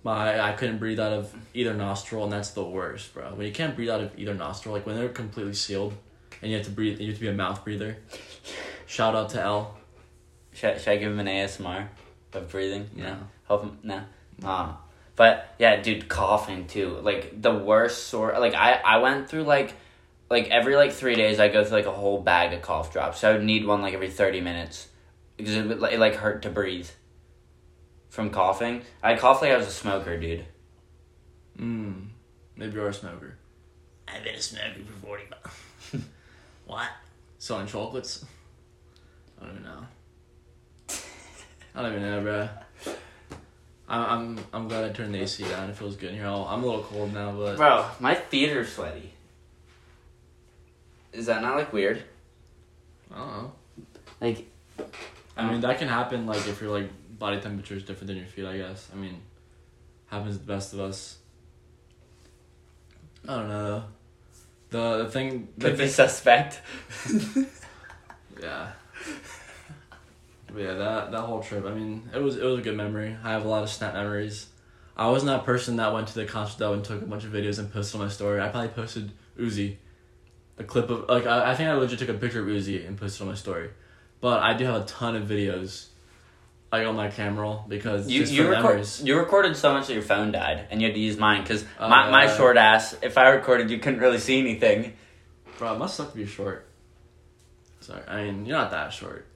My 0.03 0.39
I 0.39 0.53
couldn't 0.53 0.77
breathe 0.77 0.99
out 0.99 1.13
of 1.13 1.35
either 1.53 1.73
nostril, 1.73 2.23
and 2.23 2.31
that's 2.31 2.51
the 2.51 2.63
worst, 2.63 3.13
bro. 3.13 3.33
When 3.33 3.47
you 3.47 3.53
can't 3.53 3.75
breathe 3.75 3.89
out 3.89 4.01
of 4.01 4.17
either 4.19 4.33
nostril, 4.33 4.75
like 4.75 4.85
when 4.85 4.95
they're 4.95 5.09
completely 5.09 5.55
sealed, 5.55 5.93
and 6.41 6.51
you 6.51 6.57
have 6.57 6.65
to 6.67 6.71
breathe, 6.71 6.99
you 6.99 7.07
have 7.07 7.15
to 7.15 7.21
be 7.21 7.27
a 7.27 7.33
mouth 7.33 7.63
breather. 7.63 7.97
Shout 8.85 9.15
out 9.15 9.29
to 9.29 9.41
L. 9.41 9.77
Should, 10.53 10.79
should 10.79 10.89
I 10.89 10.97
give 10.97 11.11
him 11.11 11.19
an 11.19 11.27
ASMR 11.27 11.87
of 12.33 12.49
breathing? 12.51 12.89
You 12.95 13.03
No. 13.03 13.09
know, 13.09 13.19
help 13.47 13.63
him. 13.63 13.77
No, 13.83 14.01
ah, 14.43 14.79
but 15.15 15.53
yeah, 15.59 15.81
dude, 15.81 16.07
coughing 16.07 16.67
too. 16.67 16.97
Like 17.01 17.41
the 17.41 17.53
worst 17.53 18.07
sort. 18.07 18.39
Like 18.39 18.53
I, 18.53 18.73
I 18.73 18.97
went 18.99 19.29
through 19.29 19.43
like, 19.43 19.73
like 20.29 20.49
every 20.49 20.75
like 20.75 20.91
three 20.93 21.15
days, 21.15 21.39
I 21.39 21.47
go 21.49 21.63
through 21.63 21.77
like 21.77 21.85
a 21.85 21.91
whole 21.91 22.21
bag 22.21 22.53
of 22.53 22.61
cough 22.61 22.93
drops. 22.93 23.19
So 23.19 23.29
I 23.29 23.33
would 23.33 23.43
need 23.43 23.65
one 23.65 23.81
like 23.81 23.93
every 23.93 24.09
thirty 24.09 24.39
minutes 24.41 24.87
because 25.37 25.55
it, 25.55 25.67
would, 25.67 25.81
it 25.91 25.99
like 25.99 26.15
hurt 26.15 26.43
to 26.43 26.49
breathe. 26.49 26.89
From 28.09 28.29
coughing, 28.29 28.81
I 29.03 29.15
coughed 29.17 29.41
like 29.41 29.51
I 29.51 29.57
was 29.57 29.67
a 29.67 29.71
smoker, 29.71 30.17
dude. 30.17 30.45
Mm, 31.59 32.07
maybe 32.55 32.73
you're 32.73 32.87
a 32.87 32.93
smoker. 32.93 33.35
I've 34.07 34.23
been 34.23 34.35
a 34.35 34.41
smoker 34.41 34.79
for 34.85 35.07
45. 35.07 36.05
what? 36.65 36.87
Selling 37.39 37.67
chocolates. 37.67 38.23
I 39.41 39.45
don't 39.45 39.51
even 39.51 39.63
know. 39.63 39.85
I 41.75 41.81
don't 41.81 41.91
even 41.91 42.03
know, 42.03 42.21
bro. 42.21 42.49
I'm 43.87 44.01
I'm 44.37 44.45
I'm 44.53 44.67
glad 44.67 44.85
I 44.85 44.93
turned 44.93 45.13
the 45.13 45.21
AC 45.21 45.43
down. 45.43 45.69
It 45.69 45.75
feels 45.75 45.95
good 45.95 46.09
in 46.11 46.15
here. 46.15 46.25
I'll- 46.27 46.47
I'm 46.49 46.63
a 46.63 46.65
little 46.65 46.83
cold 46.83 47.13
now, 47.13 47.31
but 47.31 47.57
Bro, 47.57 47.85
my 47.99 48.15
feet 48.15 48.51
are 48.51 48.65
sweaty. 48.65 49.11
Is 51.13 51.27
that 51.27 51.41
not 51.41 51.55
like 51.55 51.71
weird? 51.71 52.03
I 53.13 53.17
don't 53.17 53.27
know. 53.27 53.51
Like, 54.19 54.47
I 55.37 55.41
um, 55.41 55.51
mean, 55.51 55.61
that 55.61 55.77
can 55.77 55.87
happen 55.87 56.25
like 56.25 56.47
if 56.47 56.61
your 56.61 56.71
like 56.71 56.89
body 57.19 57.39
temperature 57.39 57.75
is 57.75 57.83
different 57.83 58.07
than 58.07 58.17
your 58.17 58.25
feet. 58.25 58.45
I 58.45 58.57
guess. 58.57 58.89
I 58.91 58.97
mean, 58.97 59.21
happens 60.07 60.37
to 60.37 60.45
the 60.45 60.51
best 60.51 60.73
of 60.73 60.79
us. 60.79 61.17
I 63.27 63.35
don't 63.35 63.49
know. 63.49 63.83
The 64.71 65.03
the 65.03 65.11
thing. 65.11 65.49
The 65.57 65.69
could 65.69 65.77
be 65.77 65.85
thing 65.85 65.93
suspect. 65.93 66.61
yeah. 68.41 68.71
Yeah, 70.55 70.73
that 70.73 71.11
that 71.11 71.21
whole 71.21 71.41
trip. 71.41 71.65
I 71.65 71.73
mean, 71.73 72.09
it 72.13 72.21
was 72.21 72.37
it 72.37 72.43
was 72.43 72.59
a 72.59 72.61
good 72.61 72.77
memory. 72.77 73.15
I 73.23 73.31
have 73.31 73.45
a 73.45 73.47
lot 73.47 73.63
of 73.63 73.69
snap 73.69 73.93
memories. 73.93 74.47
I 74.97 75.09
wasn't 75.09 75.31
that 75.31 75.43
person 75.45 75.75
that 75.75 75.93
went 75.93 76.07
to 76.07 76.13
the 76.15 76.25
concert 76.25 76.57
though 76.57 76.73
and 76.73 76.83
took 76.83 77.01
a 77.01 77.05
bunch 77.05 77.25
of 77.25 77.31
videos 77.31 77.59
and 77.59 77.71
posted 77.71 77.99
on 77.99 78.07
my 78.07 78.11
story. 78.11 78.39
I 78.41 78.47
probably 78.47 78.69
posted 78.69 79.11
Uzi, 79.37 79.75
a 80.57 80.63
clip 80.63 80.89
of 80.89 81.09
like 81.09 81.25
I, 81.25 81.51
I 81.51 81.55
think 81.55 81.69
I 81.69 81.73
legit 81.73 81.99
took 81.99 82.09
a 82.09 82.13
picture 82.13 82.39
of 82.41 82.47
Uzi 82.47 82.87
and 82.87 82.97
posted 82.97 83.21
on 83.23 83.27
my 83.27 83.33
story, 83.35 83.71
but 84.21 84.41
I 84.41 84.53
do 84.53 84.63
have 84.65 84.81
a 84.81 84.85
ton 84.85 85.17
of 85.17 85.27
videos, 85.27 85.87
like 86.71 86.87
on 86.87 86.95
my 86.95 87.09
camera 87.09 87.41
roll 87.43 87.65
because 87.67 88.09
You 88.09 88.23
you 88.23 88.47
record, 88.49 88.87
you 89.03 89.17
recorded 89.17 89.57
so 89.57 89.73
much 89.73 89.87
that 89.87 89.93
your 89.93 90.01
phone 90.03 90.31
died, 90.31 90.67
and 90.71 90.81
you 90.81 90.87
had 90.87 90.95
to 90.95 91.01
use 91.01 91.17
mine 91.17 91.41
because 91.41 91.65
Oh, 91.77 91.89
my, 91.89 92.07
uh, 92.07 92.11
my 92.11 92.33
short 92.33 92.55
ass. 92.55 92.95
If 93.01 93.17
I 93.17 93.29
recorded, 93.31 93.69
you 93.69 93.79
couldn't 93.79 93.99
really 93.99 94.19
see 94.19 94.39
anything. 94.39 94.93
Bro, 95.57 95.75
it 95.75 95.79
must 95.79 95.97
suck 95.97 96.11
to 96.11 96.17
be 96.17 96.25
short. 96.25 96.67
Sorry, 97.81 98.01
I 98.07 98.23
mean 98.23 98.45
you're 98.45 98.57
not 98.57 98.71
that 98.71 98.93
short. 98.93 99.27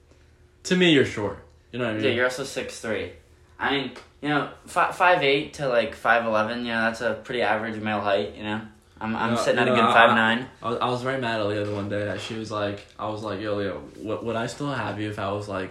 To 0.64 0.76
me, 0.76 0.92
you're 0.92 1.04
short. 1.04 1.38
You 1.72 1.78
know 1.78 1.86
what 1.86 1.92
I 1.92 1.94
mean? 1.96 2.04
Yeah, 2.04 2.10
you're 2.10 2.24
also 2.24 2.44
six 2.44 2.80
three. 2.80 3.12
I 3.58 3.70
mean, 3.70 3.92
you 4.20 4.28
know, 4.28 4.50
five 4.66 4.96
five 4.96 5.22
eight 5.22 5.54
to 5.54 5.68
like 5.68 5.94
five 5.94 6.24
eleven. 6.24 6.60
You 6.60 6.72
know, 6.72 6.82
that's 6.82 7.00
a 7.00 7.14
pretty 7.14 7.42
average 7.42 7.80
male 7.80 8.00
height. 8.00 8.34
You 8.36 8.44
know, 8.44 8.60
I'm 9.00 9.16
I'm 9.16 9.36
sitting 9.36 9.60
at 9.60 9.68
a 9.68 9.70
good 9.70 9.80
I- 9.80 9.92
five 9.92 10.14
nine. 10.14 10.48
I 10.62 10.70
was, 10.70 10.78
I 10.78 10.86
was 10.88 11.02
very 11.02 11.20
mad 11.20 11.40
at 11.40 11.46
Leah 11.46 11.64
the 11.64 11.74
one 11.74 11.88
day 11.88 12.04
that 12.04 12.20
she 12.20 12.34
was 12.34 12.50
like, 12.50 12.86
I 12.98 13.08
was 13.08 13.22
like, 13.22 13.40
yo, 13.40 13.56
Leah, 13.56 13.76
would, 13.98 14.22
would 14.22 14.36
I 14.36 14.46
still 14.46 14.72
have 14.72 15.00
you 15.00 15.10
if 15.10 15.18
I 15.18 15.32
was 15.32 15.48
like, 15.48 15.70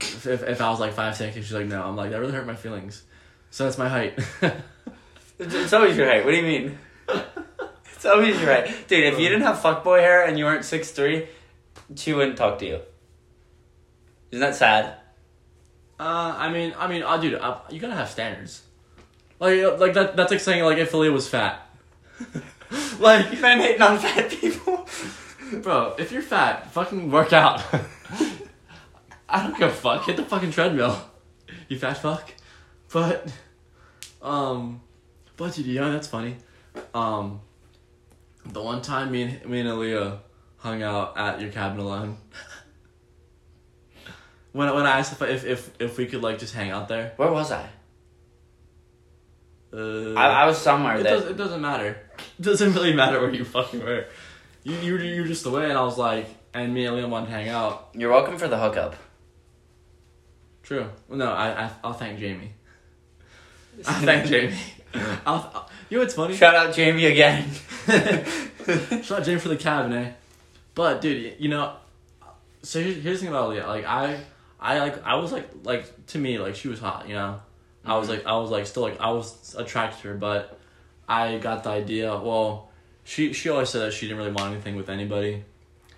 if, 0.00 0.26
if, 0.26 0.60
I 0.60 0.70
was 0.70 0.80
like 0.80 0.92
five 0.92 1.16
six? 1.16 1.36
And 1.36 1.44
she's 1.44 1.54
like, 1.54 1.66
no. 1.66 1.82
I'm 1.82 1.96
like, 1.96 2.10
that 2.10 2.20
really 2.20 2.32
hurt 2.32 2.46
my 2.46 2.56
feelings. 2.56 3.02
So 3.50 3.64
that's 3.64 3.78
my 3.78 3.88
height. 3.88 4.18
It's, 5.36 5.52
it's 5.52 5.72
always 5.72 5.96
your 5.96 6.06
height. 6.06 6.24
What 6.24 6.30
do 6.30 6.36
you 6.36 6.44
mean? 6.44 6.78
it's 7.92 8.06
always 8.06 8.40
your 8.40 8.52
height, 8.52 8.86
dude. 8.86 9.04
If 9.04 9.18
you 9.18 9.26
uh. 9.26 9.30
didn't 9.30 9.42
have 9.42 9.56
fuckboy 9.56 9.98
hair 9.98 10.24
and 10.24 10.38
you 10.38 10.44
weren't 10.44 10.64
six 10.64 10.92
three, 10.92 11.26
she 11.96 12.12
wouldn't 12.12 12.36
talk 12.36 12.60
to 12.60 12.66
you. 12.66 12.80
Isn't 14.34 14.40
that 14.40 14.56
sad? 14.56 14.96
uh, 16.00 16.34
I 16.36 16.50
mean, 16.50 16.74
I 16.76 16.88
mean, 16.88 17.04
uh, 17.04 17.16
dude, 17.18 17.34
uh, 17.34 17.60
you 17.70 17.78
gotta 17.78 17.94
have 17.94 18.10
standards. 18.10 18.62
Like, 19.38 19.60
uh, 19.60 19.76
like 19.76 19.94
that. 19.94 20.16
That's 20.16 20.32
like 20.32 20.40
saying 20.40 20.64
like 20.64 20.76
if 20.76 20.92
Leah 20.92 21.12
was 21.12 21.28
fat. 21.28 21.64
like, 22.98 23.30
You 23.30 23.40
been 23.40 23.60
hating 23.60 23.80
on 23.80 23.96
fat 24.00 24.28
people. 24.28 24.88
bro, 25.62 25.94
if 26.00 26.10
you're 26.10 26.20
fat, 26.20 26.68
fucking 26.72 27.12
work 27.12 27.32
out. 27.32 27.62
I 29.28 29.44
don't 29.44 29.56
give 29.56 29.68
a 29.68 29.72
fuck. 29.72 30.04
Hit 30.04 30.16
the 30.16 30.24
fucking 30.24 30.50
treadmill. 30.50 31.00
You 31.68 31.78
fat 31.78 31.98
fuck. 31.98 32.28
But, 32.92 33.32
um, 34.20 34.80
but 35.36 35.54
dude, 35.54 35.66
yeah, 35.66 35.90
that's 35.90 36.08
funny. 36.08 36.38
Um, 36.92 37.40
the 38.44 38.60
one 38.60 38.82
time 38.82 39.12
me 39.12 39.22
and 39.22 39.46
me 39.46 39.60
and 39.60 39.68
Aaliyah 39.68 40.18
hung 40.56 40.82
out 40.82 41.16
at 41.16 41.40
your 41.40 41.52
cabin 41.52 41.78
alone. 41.78 42.16
When 44.54 44.72
when 44.74 44.86
I 44.86 44.98
asked 45.00 45.12
if 45.12 45.20
if 45.22 45.44
if, 45.44 45.70
if 45.80 45.98
we 45.98 46.06
could 46.06 46.22
like 46.22 46.38
just 46.38 46.54
hang 46.54 46.70
out 46.70 46.88
there. 46.88 47.12
Where 47.16 47.30
was 47.30 47.50
I? 47.52 47.68
Uh, 49.72 50.14
I, 50.14 50.42
I 50.42 50.46
was 50.46 50.58
somewhere 50.58 50.96
it, 50.96 51.02
that. 51.02 51.10
does, 51.10 51.24
it 51.26 51.36
doesn't 51.36 51.60
matter. 51.60 51.98
It 52.38 52.42
doesn't 52.42 52.72
really 52.74 52.92
matter 52.94 53.20
where 53.20 53.32
you 53.32 53.44
fucking 53.44 53.80
were. 53.80 54.06
You 54.64 54.74
you 54.76 54.96
you 54.98 55.22
were 55.22 55.28
just 55.28 55.44
away, 55.46 55.68
and 55.68 55.78
I 55.78 55.82
was 55.82 55.98
like, 55.98 56.26
and 56.52 56.72
me 56.74 56.86
and 56.86 56.96
Liam 56.96 57.08
wanted 57.10 57.26
to 57.26 57.32
hang 57.32 57.48
out. 57.48 57.90
You're 57.92 58.10
welcome 58.10 58.38
for 58.38 58.48
the 58.48 58.56
hookup. 58.58 58.96
True. 60.62 60.88
Well, 61.08 61.18
no, 61.18 61.30
I, 61.32 61.64
I 61.66 61.70
I'll 61.84 61.92
thank 61.92 62.18
Jamie. 62.18 62.52
I'll 63.86 64.02
thank 64.02 64.26
Jamie. 64.26 64.56
I'll, 65.26 65.50
I'll- 65.54 65.70
you 65.90 65.98
know 65.98 66.04
what's 66.04 66.14
funny? 66.14 66.34
Shout 66.36 66.54
out 66.54 66.74
Jamie 66.74 67.06
again. 67.06 67.50
Shout 69.02 69.18
out 69.20 69.24
Jamie 69.24 69.38
for 69.40 69.48
the 69.48 69.56
cabinet. 69.56 70.14
But 70.74 71.00
dude, 71.00 71.36
you 71.38 71.48
know, 71.50 71.76
so 72.62 72.80
here's, 72.80 73.02
here's 73.02 73.18
the 73.20 73.26
thing 73.26 73.34
about 73.34 73.50
Leah. 73.50 73.66
Like 73.66 73.84
I, 73.84 74.18
I 74.64 74.78
like 74.78 75.04
I 75.04 75.16
was 75.16 75.30
like 75.30 75.50
like 75.62 76.06
to 76.06 76.18
me 76.18 76.38
like 76.38 76.56
she 76.56 76.68
was 76.68 76.80
hot. 76.80 77.06
You 77.06 77.14
know, 77.14 77.38
I 77.84 77.98
was 77.98 78.08
mm-hmm. 78.08 78.16
like 78.16 78.26
I 78.26 78.38
was 78.38 78.50
like 78.50 78.66
still 78.66 78.82
like 78.82 78.98
I 78.98 79.10
was 79.10 79.54
attracted 79.58 80.00
to 80.00 80.08
her, 80.08 80.14
but 80.14 80.58
I 81.06 81.36
got 81.36 81.64
the 81.64 81.70
idea. 81.70 82.16
Well, 82.16 82.70
she 83.04 83.34
she 83.34 83.50
always 83.50 83.68
said 83.68 83.82
that 83.82 83.92
she 83.92 84.06
didn't 84.06 84.16
really 84.16 84.32
want 84.32 84.52
anything 84.54 84.76
with 84.76 84.88
anybody, 84.88 85.44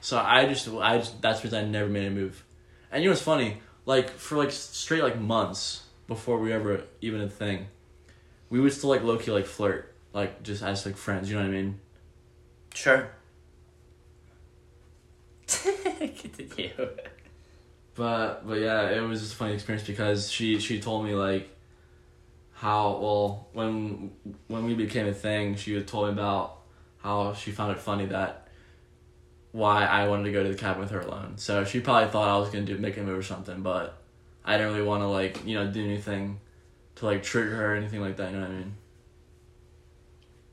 so 0.00 0.18
I 0.18 0.46
just 0.46 0.68
I 0.68 0.98
just 0.98 1.22
that's 1.22 1.40
because 1.40 1.54
I 1.54 1.64
never 1.64 1.88
made 1.88 2.08
a 2.08 2.10
move. 2.10 2.44
And 2.90 3.04
you 3.04 3.08
know 3.08 3.12
what's 3.12 3.22
funny? 3.22 3.58
Like 3.84 4.10
for 4.10 4.36
like 4.36 4.50
straight 4.50 5.04
like 5.04 5.16
months 5.16 5.84
before 6.08 6.38
we 6.38 6.52
ever 6.52 6.82
even 7.00 7.20
a 7.20 7.30
thing, 7.30 7.68
we 8.50 8.58
would 8.58 8.72
still 8.72 8.90
like 8.90 9.04
low 9.04 9.16
key 9.16 9.30
like 9.30 9.46
flirt 9.46 9.94
like 10.12 10.42
just 10.42 10.64
as 10.64 10.84
like 10.84 10.96
friends. 10.96 11.30
You 11.30 11.36
know 11.36 11.42
what 11.42 11.50
I 11.50 11.52
mean? 11.52 11.80
Sure. 12.74 13.10
Continue. 15.46 16.88
But 17.96 18.46
but 18.46 18.58
yeah, 18.60 18.90
it 18.90 19.00
was 19.00 19.20
just 19.20 19.32
a 19.32 19.36
funny 19.36 19.54
experience 19.54 19.86
because 19.86 20.30
she 20.30 20.58
she 20.60 20.80
told 20.80 21.04
me 21.04 21.14
like 21.14 21.48
how 22.52 22.98
well 22.98 23.48
when 23.52 24.12
when 24.48 24.64
we 24.66 24.74
became 24.74 25.06
a 25.06 25.14
thing, 25.14 25.56
she 25.56 25.74
had 25.74 25.88
told 25.88 26.06
me 26.06 26.12
about 26.12 26.58
how 26.98 27.32
she 27.32 27.50
found 27.50 27.72
it 27.72 27.78
funny 27.78 28.06
that 28.06 28.48
why 29.52 29.86
I 29.86 30.08
wanted 30.08 30.24
to 30.24 30.32
go 30.32 30.42
to 30.42 30.50
the 30.50 30.54
cabin 30.54 30.82
with 30.82 30.90
her 30.90 31.00
alone. 31.00 31.38
So 31.38 31.64
she 31.64 31.80
probably 31.80 32.10
thought 32.10 32.28
I 32.28 32.38
was 32.38 32.50
gonna 32.50 32.66
do 32.66 32.76
make 32.76 32.98
a 32.98 33.02
move 33.02 33.18
or 33.18 33.22
something, 33.22 33.62
but 33.62 33.96
I 34.44 34.58
didn't 34.58 34.74
really 34.74 34.86
want 34.86 35.02
to 35.02 35.08
like 35.08 35.46
you 35.46 35.54
know 35.54 35.66
do 35.70 35.82
anything 35.82 36.40
to 36.96 37.06
like 37.06 37.22
trigger 37.22 37.56
her 37.56 37.72
or 37.72 37.76
anything 37.76 38.02
like 38.02 38.16
that. 38.18 38.30
You 38.30 38.36
know 38.36 38.42
what 38.42 38.50
I 38.50 38.54
mean? 38.54 38.74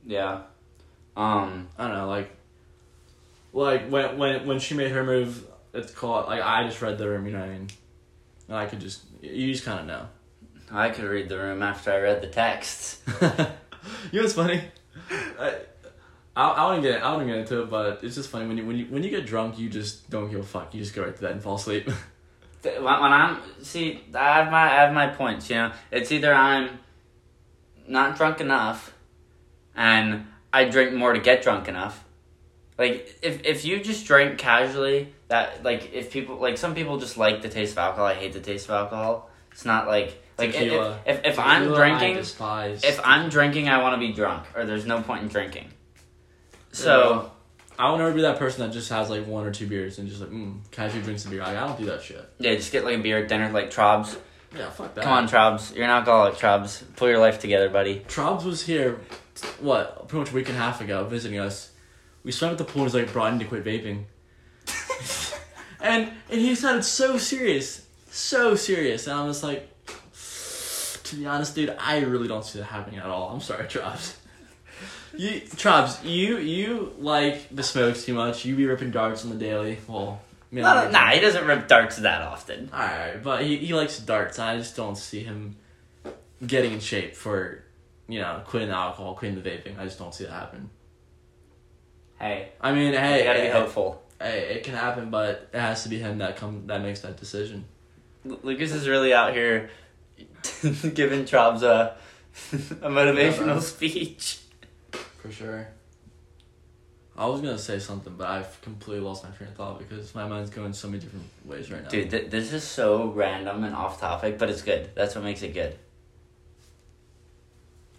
Yeah. 0.06 0.42
Um. 1.18 1.68
I 1.78 1.88
don't 1.88 1.98
know, 1.98 2.08
like 2.08 2.36
like 3.52 3.90
when 3.90 4.18
when 4.18 4.48
when 4.48 4.60
she 4.60 4.76
made 4.76 4.92
her 4.92 5.04
move, 5.04 5.46
it's 5.74 5.92
called 5.92 6.28
like 6.28 6.42
I 6.42 6.64
just 6.64 6.82
read 6.82 6.98
the 6.98 7.10
room. 7.10 7.26
You 7.26 7.34
know 7.34 7.40
what 7.40 7.50
I 7.50 7.54
mean? 7.54 7.68
And 8.48 8.58
I 8.58 8.66
could 8.66 8.80
just 8.80 9.04
you 9.22 9.52
just 9.52 9.66
kind 9.66 9.80
of 9.80 9.86
know. 9.88 10.08
I 10.72 10.90
could 10.90 11.06
read 11.06 11.30
the 11.30 11.38
room 11.38 11.62
after 11.62 11.92
I 11.92 12.00
read 12.00 12.22
the 12.22 12.28
text. 12.28 13.02
you 13.22 13.28
know 13.28 14.22
what's 14.22 14.34
funny? 14.34 14.64
I, 15.40 15.56
I, 16.36 16.50
I 16.50 16.66
wouldn't 16.68 16.84
get 16.84 17.04
I 17.04 17.12
wouldn't 17.12 17.30
get 17.30 17.40
into 17.40 17.62
it, 17.64 17.70
but 17.70 18.04
it's 18.04 18.16
just 18.16 18.30
funny 18.30 18.48
when 18.48 18.58
you 18.58 18.66
when 18.66 18.78
you 18.78 18.86
when 18.86 19.04
you 19.04 19.10
get 19.10 19.26
drunk, 19.26 19.60
you 19.60 19.70
just 19.70 20.10
don't 20.10 20.30
give 20.30 20.40
a 20.40 20.44
fuck. 20.44 20.74
You 20.74 20.80
just 20.80 20.96
go 20.96 21.04
right 21.04 21.16
to 21.16 21.22
bed 21.22 21.32
and 21.32 21.42
fall 21.42 21.56
asleep. 21.56 21.90
When 22.64 22.88
I'm 22.88 23.42
see, 23.62 24.06
I 24.16 24.38
have 24.38 24.50
my 24.50 24.62
I 24.62 24.76
have 24.76 24.94
my 24.94 25.08
points. 25.08 25.50
You 25.50 25.58
know, 25.58 25.74
it's 25.92 26.14
either 26.14 26.34
I'm 26.34 26.80
not 27.90 28.16
drunk 28.16 28.40
enough, 28.40 28.96
and 29.76 30.28
I 30.54 30.64
drink 30.64 30.94
more 30.94 31.12
to 31.12 31.20
get 31.20 31.44
drunk 31.44 31.68
enough. 31.68 32.06
Like 32.78 33.20
if 33.22 33.44
if 33.44 33.66
you 33.66 33.84
just 33.84 34.06
drink 34.06 34.38
casually, 34.38 35.13
that 35.28 35.64
like 35.64 35.94
if 35.94 36.12
people 36.12 36.36
like 36.38 36.58
some 36.58 36.76
people 36.76 36.98
just 36.98 37.18
like 37.18 37.42
the 37.42 37.50
taste 37.50 37.74
of 37.74 37.78
alcohol. 37.80 38.06
I 38.06 38.14
hate 38.16 38.34
the 38.34 38.40
taste 38.42 38.66
of 38.66 38.72
alcohol. 38.72 39.30
It's 39.52 39.66
not 39.66 39.88
like 39.88 40.22
Like 40.38 40.50
if, 40.50 40.56
Tequila. 40.56 41.00
if, 41.06 41.22
if 41.26 41.40
I'm 41.40 41.64
Tequila, 41.64 41.76
I 41.76 41.90
drinking, 41.90 42.16
despise. 42.18 42.84
if 42.84 43.00
I'm 43.04 43.30
drinking, 43.30 43.70
I 43.70 43.82
want 43.82 43.94
to 43.96 44.00
be 44.08 44.14
drunk, 44.14 44.46
or 44.56 44.66
there's 44.66 44.86
no 44.86 45.02
point 45.02 45.22
in 45.24 45.28
drinking. 45.30 45.70
So 46.72 46.84
So 46.84 47.32
I 47.80 47.90
will 47.92 47.98
never 47.98 48.14
be 48.14 48.22
that 48.22 48.40
person 48.40 48.66
that 48.66 48.74
just 48.74 48.90
has 48.90 49.10
like 49.10 49.26
one 49.28 49.46
or 49.46 49.52
two 49.52 49.68
beers 49.68 50.00
and 50.00 50.08
just 50.10 50.22
like 50.22 50.30
mm, 50.32 50.60
casually 50.72 51.04
drinks 51.04 51.26
a 51.26 51.30
beer. 51.30 51.40
Like, 51.42 51.56
I 51.58 51.68
don't 51.68 51.78
do 51.80 51.86
that 51.86 52.02
shit. 52.02 52.28
yeah, 52.40 52.56
just 52.56 52.72
get 52.72 52.84
like 52.84 52.98
a 53.00 53.02
beer 53.02 53.20
at 53.20 53.30
dinner, 53.30 53.50
like 53.52 53.70
Trobs. 53.72 54.18
Yeah, 54.56 54.70
fuck 54.70 54.94
that. 54.96 55.04
Come 55.04 55.14
on, 55.14 55.28
Trobs, 55.28 55.74
you're 55.74 55.84
an 55.86 55.90
alcoholic, 55.90 56.38
Trobs. 56.38 56.84
Pull 56.96 57.10
your 57.10 57.18
life 57.20 57.40
together, 57.40 57.70
buddy. 57.70 58.04
Trobs 58.08 58.46
was 58.46 58.64
here, 58.64 59.00
what, 59.60 60.08
pretty 60.08 60.20
much 60.26 60.32
a 60.32 60.36
week 60.36 60.50
and 60.50 60.58
a 60.58 60.62
half 60.62 60.80
ago, 60.82 61.06
visiting 61.06 61.40
us. 61.40 61.72
We 62.24 62.32
swam 62.32 62.52
at 62.52 62.58
the 62.60 62.64
pool 62.64 62.84
and 62.84 62.86
was 62.86 62.94
like 62.94 63.12
brought 63.12 63.34
in 63.34 63.40
to 63.40 63.46
quit 63.46 63.64
vaping. 63.66 64.04
And 65.82 66.12
and 66.30 66.42
he 66.42 66.56
sounded 66.56 66.84
so 66.84 67.18
serious. 67.18 67.86
So 68.10 68.56
serious. 68.56 69.08
And 69.08 69.18
I 69.18 69.26
was 69.26 69.44
like, 69.44 69.70
to 71.04 71.16
be 71.16 71.26
honest, 71.26 71.56
dude, 71.56 71.76
I 71.80 72.00
really 72.02 72.28
don't 72.28 72.46
see 72.46 72.60
that 72.60 72.66
happening 72.66 73.00
at 73.00 73.06
all. 73.06 73.30
I'm 73.30 73.42
sorry, 73.42 73.68
Trobs. 73.68 74.18
You 75.16 75.42
Trobs, 75.42 76.04
you 76.04 76.38
you 76.38 76.94
like 77.00 77.56
the 77.56 77.64
smokes 77.64 78.06
too 78.06 78.14
much. 78.14 78.46
You 78.46 78.56
be 78.56 78.66
ripping 78.66 78.92
darts 78.92 79.24
on 79.24 79.30
the 79.30 79.38
daily. 79.38 79.80
Well, 79.88 80.22
me 80.54 80.62
Nah, 80.62 81.10
he 81.10 81.20
doesn't 81.20 81.46
rip 81.46 81.68
darts 81.68 81.98
that 81.98 82.22
often. 82.22 82.70
Alright, 82.72 83.24
but 83.24 83.44
he, 83.44 83.58
he 83.58 83.74
likes 83.74 83.98
darts. 84.00 84.40
I 84.40 84.58
just 84.58 84.76
don't 84.76 84.98
see 84.98 85.24
him 85.24 85.56
getting 86.46 86.74
in 86.74 86.80
shape 86.80 87.16
for, 87.16 87.64
you 88.08 88.20
know, 88.20 88.42
quitting 88.46 88.70
the 88.70 88.76
alcohol, 88.76 89.16
quitting 89.16 89.42
the 89.42 89.50
vaping. 89.50 89.80
I 89.80 89.86
just 89.86 89.98
don't 89.98 90.14
see 90.14 90.26
that 90.26 90.32
happen. 90.32 90.70
Hey, 92.20 92.50
I 92.62 92.72
mean, 92.72 92.94
hey, 92.94 93.20
you 93.20 93.24
gotta 93.24 93.40
be 93.40 93.46
hey, 93.46 93.52
hopeful. 93.52 94.03
It 94.28 94.64
can 94.64 94.74
happen, 94.76 95.10
but 95.10 95.50
it 95.54 95.60
has 95.60 95.84
to 95.84 95.90
be 95.90 96.00
him 96.00 96.20
that 96.20 96.38
come 96.38 96.68
that 96.68 96.82
makes 96.82 97.02
that 97.02 97.18
decision. 97.18 97.66
Lucas 98.26 98.72
is 98.72 98.88
really 98.88 99.14
out 99.14 99.34
here 99.34 99.70
giving 100.94 101.26
Trobs 101.26 101.64
a 101.64 101.98
a 102.54 102.90
motivational 102.90 103.46
bro. 103.46 103.60
speech. 103.60 104.40
For 105.22 105.32
sure. 105.32 105.68
I 107.16 107.28
was 107.28 107.42
gonna 107.42 107.60
say 107.60 107.78
something, 107.78 108.16
but 108.18 108.28
I've 108.28 108.60
completely 108.62 109.04
lost 109.06 109.24
my 109.24 109.30
train 109.32 109.50
of 109.50 109.56
thought 109.56 109.78
because 109.78 110.16
my 110.16 110.28
mind's 110.28 110.50
going 110.50 110.74
so 110.74 110.88
many 110.88 111.00
different 111.00 111.26
ways 111.46 111.72
right 111.72 111.84
now. 111.84 111.90
Dude, 111.90 112.10
th- 112.10 112.32
this 112.32 112.52
is 112.54 112.64
so 112.64 113.12
random 113.12 113.64
and 113.64 113.76
off 113.76 114.00
topic, 114.00 114.40
but 114.40 114.50
it's 114.50 114.64
good. 114.64 114.90
That's 114.96 115.14
what 115.14 115.24
makes 115.24 115.44
it 115.44 115.54
good. 115.54 115.78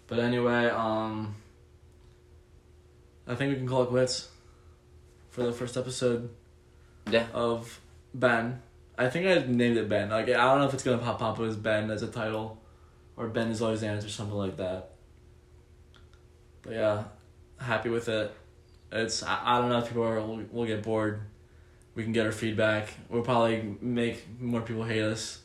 But 0.07 0.19
anyway, 0.19 0.67
um, 0.67 1.35
I 3.25 3.35
think 3.35 3.53
we 3.53 3.57
can 3.57 3.67
call 3.67 3.83
it 3.83 3.89
quits 3.89 4.27
for 5.35 5.43
the 5.43 5.51
first 5.51 5.75
episode. 5.75 6.29
Yeah. 7.11 7.27
Of 7.33 7.81
Ben. 8.13 8.61
I 8.97 9.09
think 9.09 9.27
I 9.27 9.45
named 9.45 9.75
it 9.75 9.89
Ben. 9.89 10.09
Like 10.09 10.29
I 10.29 10.33
don't 10.33 10.59
know 10.59 10.65
if 10.65 10.73
it's 10.73 10.83
gonna 10.83 10.97
pop 10.97 11.21
up 11.21 11.39
as 11.41 11.57
Ben 11.57 11.91
as 11.91 12.01
a 12.01 12.07
title, 12.07 12.61
or 13.17 13.27
Ben 13.27 13.49
is 13.49 13.61
always 13.61 13.83
answer 13.83 14.07
or 14.07 14.09
something 14.09 14.37
like 14.37 14.55
that. 14.57 14.91
But 16.61 16.73
yeah, 16.73 17.03
happy 17.59 17.89
with 17.89 18.07
it. 18.07 18.33
It's 18.93 19.23
I, 19.23 19.41
I 19.43 19.59
don't 19.59 19.69
know 19.69 19.79
if 19.79 19.89
people 19.89 20.03
are 20.03 20.21
will, 20.21 20.41
will 20.51 20.65
get 20.65 20.81
bored. 20.81 21.19
We 21.95 22.03
can 22.03 22.13
get 22.13 22.25
our 22.25 22.31
feedback. 22.31 22.89
We'll 23.09 23.21
probably 23.21 23.77
make 23.81 24.25
more 24.39 24.61
people 24.61 24.83
hate 24.85 25.03
us. 25.03 25.41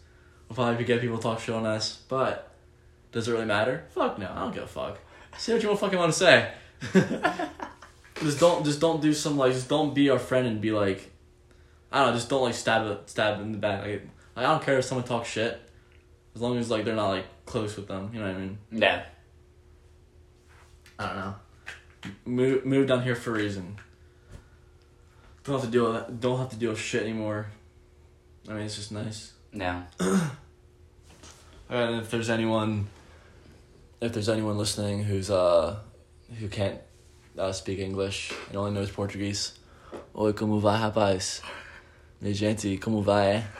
We'll 0.48 0.54
probably 0.54 0.84
get 0.84 1.00
people 1.00 1.16
to 1.16 1.22
talk 1.22 1.40
shit 1.40 1.54
on 1.54 1.66
us. 1.66 2.00
But 2.08 2.52
does 3.10 3.26
it 3.26 3.32
really 3.32 3.44
matter? 3.44 3.84
Fuck 3.90 4.18
no. 4.18 4.30
I 4.32 4.40
don't 4.40 4.54
give 4.54 4.62
a 4.62 4.68
fuck. 4.68 4.98
Say 5.36 5.52
what 5.52 5.62
you 5.62 5.76
fucking 5.76 5.98
want 5.98 6.12
to 6.12 6.18
say. 6.18 6.52
just 8.20 8.40
don't 8.40 8.64
just 8.64 8.80
don't 8.80 9.00
do 9.00 9.12
some 9.12 9.36
like 9.36 9.52
just 9.52 9.68
don't 9.68 9.94
be 9.94 10.10
our 10.10 10.18
friend 10.18 10.46
and 10.46 10.60
be 10.60 10.72
like 10.72 11.10
I 11.92 11.98
don't 11.98 12.08
know, 12.08 12.14
just 12.14 12.28
don't 12.28 12.42
like 12.42 12.54
stab 12.54 12.86
it 12.86 13.10
stab 13.10 13.40
in 13.40 13.52
the 13.52 13.58
back. 13.58 13.84
Like, 13.84 14.06
I 14.36 14.42
don't 14.42 14.62
care 14.62 14.78
if 14.78 14.84
someone 14.84 15.06
talks 15.06 15.28
shit. 15.28 15.60
As 16.34 16.40
long 16.40 16.56
as 16.58 16.70
like 16.70 16.84
they're 16.84 16.94
not 16.94 17.08
like 17.08 17.26
close 17.46 17.76
with 17.76 17.88
them, 17.88 18.10
you 18.12 18.20
know 18.20 18.26
what 18.26 18.36
I 18.36 18.38
mean? 18.38 18.58
Yeah. 18.70 19.02
I 20.98 21.06
don't 21.06 21.16
know. 21.16 21.34
Move 22.24 22.64
move 22.64 22.86
down 22.86 23.02
here 23.02 23.16
for 23.16 23.30
a 23.30 23.34
reason. 23.34 23.76
Don't 25.44 25.56
have 25.56 25.64
to 25.64 25.70
deal 25.70 25.92
with 25.92 26.20
don't 26.20 26.38
have 26.38 26.50
to 26.50 26.56
deal 26.56 26.70
with 26.70 26.78
shit 26.78 27.02
anymore. 27.02 27.46
I 28.48 28.52
mean 28.52 28.62
it's 28.62 28.76
just 28.76 28.92
nice. 28.92 29.32
Yeah. 29.52 29.82
And 31.70 32.00
if 32.00 32.10
there's 32.10 32.28
anyone, 32.28 32.88
if 34.00 34.12
there's 34.12 34.28
anyone 34.28 34.58
listening 34.58 35.04
who's 35.04 35.30
uh, 35.30 35.78
who 36.40 36.48
can't 36.48 36.80
uh, 37.36 37.52
speak 37.52 37.80
English 37.80 38.32
and 38.50 38.56
only 38.56 38.72
knows 38.72 38.90
Portuguese, 38.90 39.54
oi 40.14 40.32
como 40.32 40.60
vai 40.60 40.78
rapaz? 40.78 41.42
Minha 42.20 42.34
gente, 42.34 42.78
como 42.78 43.02
vai? 43.02 43.28
é? 43.28 43.50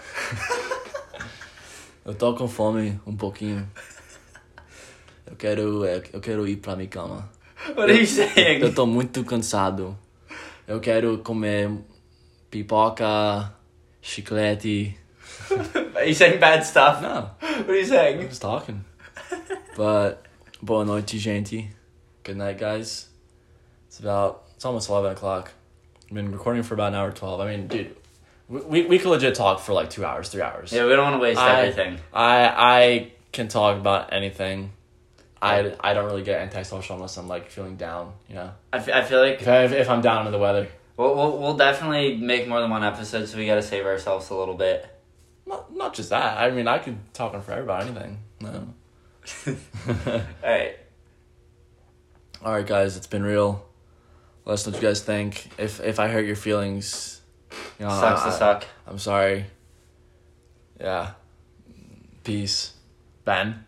Eu 2.05 2.15
tô 2.15 2.35
com 2.35 2.49
fome 2.49 3.01
um 3.07 3.17
pouquinho. 3.17 3.69
Eu 5.27 5.37
quero, 5.37 5.85
é, 5.85 6.03
eu 6.13 6.21
quero 6.21 6.49
ir 6.49 6.57
pra 6.57 6.75
minha 6.75 6.89
cama. 6.89 7.31
What 7.69 7.83
are 7.83 8.01
you 8.01 8.07
saying? 8.07 8.61
Eu 8.61 8.75
tô 8.75 8.87
muito 8.87 9.23
cansado. 9.23 9.97
Eu 10.67 10.81
quero 10.81 11.19
comer 11.19 11.71
pipoca, 12.51 13.53
chiclete. 14.01 14.97
Are 15.95 16.09
you 16.09 16.15
saying 16.15 16.39
bad 16.39 16.65
stuff? 16.65 17.03
Não. 17.03 17.35
What 17.41 17.71
are 17.71 17.79
you 17.79 17.87
saying? 17.87 18.27
was 18.27 18.39
talking. 18.39 18.83
But 19.77 20.19
boa 20.63 20.85
noite, 20.85 21.19
gente. 21.19 21.71
Good 22.25 22.39
night, 22.39 22.59
guys. 22.59 23.10
It's 23.91 23.99
about 23.99 24.45
it's 24.55 24.65
almost 24.65 24.89
eleven 24.89 25.11
o'clock. 25.11 25.51
I've 26.05 26.15
been 26.15 26.31
recording 26.31 26.63
for 26.63 26.75
about 26.75 26.89
an 26.89 26.95
hour 26.95 27.11
twelve. 27.11 27.41
I 27.41 27.51
mean, 27.51 27.67
dude, 27.67 27.97
we 28.49 28.85
we, 28.85 29.01
could 29.01 29.09
legit 29.09 29.35
talk 29.35 29.59
for 29.59 29.73
like 29.73 29.91
two 29.91 30.05
hours, 30.05 30.29
three 30.29 30.43
hours. 30.43 30.73
Yeah, 30.73 30.85
we 30.85 30.91
don't 30.91 31.11
want 31.11 31.17
to 31.17 31.19
waste 31.21 31.41
I- 31.41 31.61
everything. 31.63 31.99
I 32.13 32.47
I 32.47 33.13
can 33.33 33.49
talk 33.49 33.77
about 33.79 34.13
anything. 34.13 34.71
I, 35.43 35.75
I 35.81 35.93
don't 35.93 36.05
really 36.05 36.23
get 36.23 36.41
antisocial 36.41 36.95
unless 36.95 37.17
I'm 37.17 37.27
like 37.27 37.51
feeling 37.51 37.75
down, 37.77 38.13
you 38.29 38.37
know. 38.37 38.53
I, 38.73 38.77
f- 38.77 38.91
I 38.91 39.03
feel 39.03 39.21
like 39.21 39.41
If, 39.43 39.49
I, 39.49 39.65
if 39.65 39.89
I'm 39.91 40.03
down 40.03 40.27
in 40.27 40.33
the 40.33 40.39
weather, 40.39 40.69
we'll, 40.97 41.17
we'll, 41.17 41.39
we'll 41.39 41.57
definitely 41.57 42.17
make 42.17 42.47
more 42.47 42.61
than 42.61 42.71
one 42.71 42.85
episode, 42.85 43.27
so 43.27 43.39
we 43.39 43.47
gotta 43.47 43.63
save 43.63 43.87
ourselves 43.87 44.31
a 44.31 44.35
little 44.37 44.55
bit. 44.55 44.87
not 45.47 45.75
not 45.75 45.95
just 45.95 46.11
that. 46.11 46.39
I 46.39 46.51
mean, 46.53 46.69
I 46.69 46.79
could 46.79 46.99
talk 47.13 47.35
on 47.35 47.43
forever 47.43 47.63
about 47.63 47.83
anything. 47.87 48.19
No. 48.41 48.75
Alright. 50.45 50.77
All 52.45 52.53
right, 52.53 52.67
guys, 52.67 52.97
it's 52.97 53.09
been 53.09 53.25
real. 53.25 53.67
Let 54.51 54.55
us 54.55 54.67
know 54.67 54.73
what 54.73 54.83
you 54.83 54.89
guys 54.89 55.01
think. 55.01 55.49
If 55.59 55.79
if 55.79 56.01
I 56.01 56.09
hurt 56.09 56.27
your 56.27 56.35
feelings, 56.35 57.21
you 57.79 57.87
know, 57.87 57.91
Sucks 57.91 58.23
I, 58.23 58.25
to 58.25 58.33
suck. 58.33 58.67
I'm 58.85 58.99
sorry. 58.99 59.47
Yeah. 60.81 61.13
Peace. 62.25 62.73
Ben. 63.25 63.65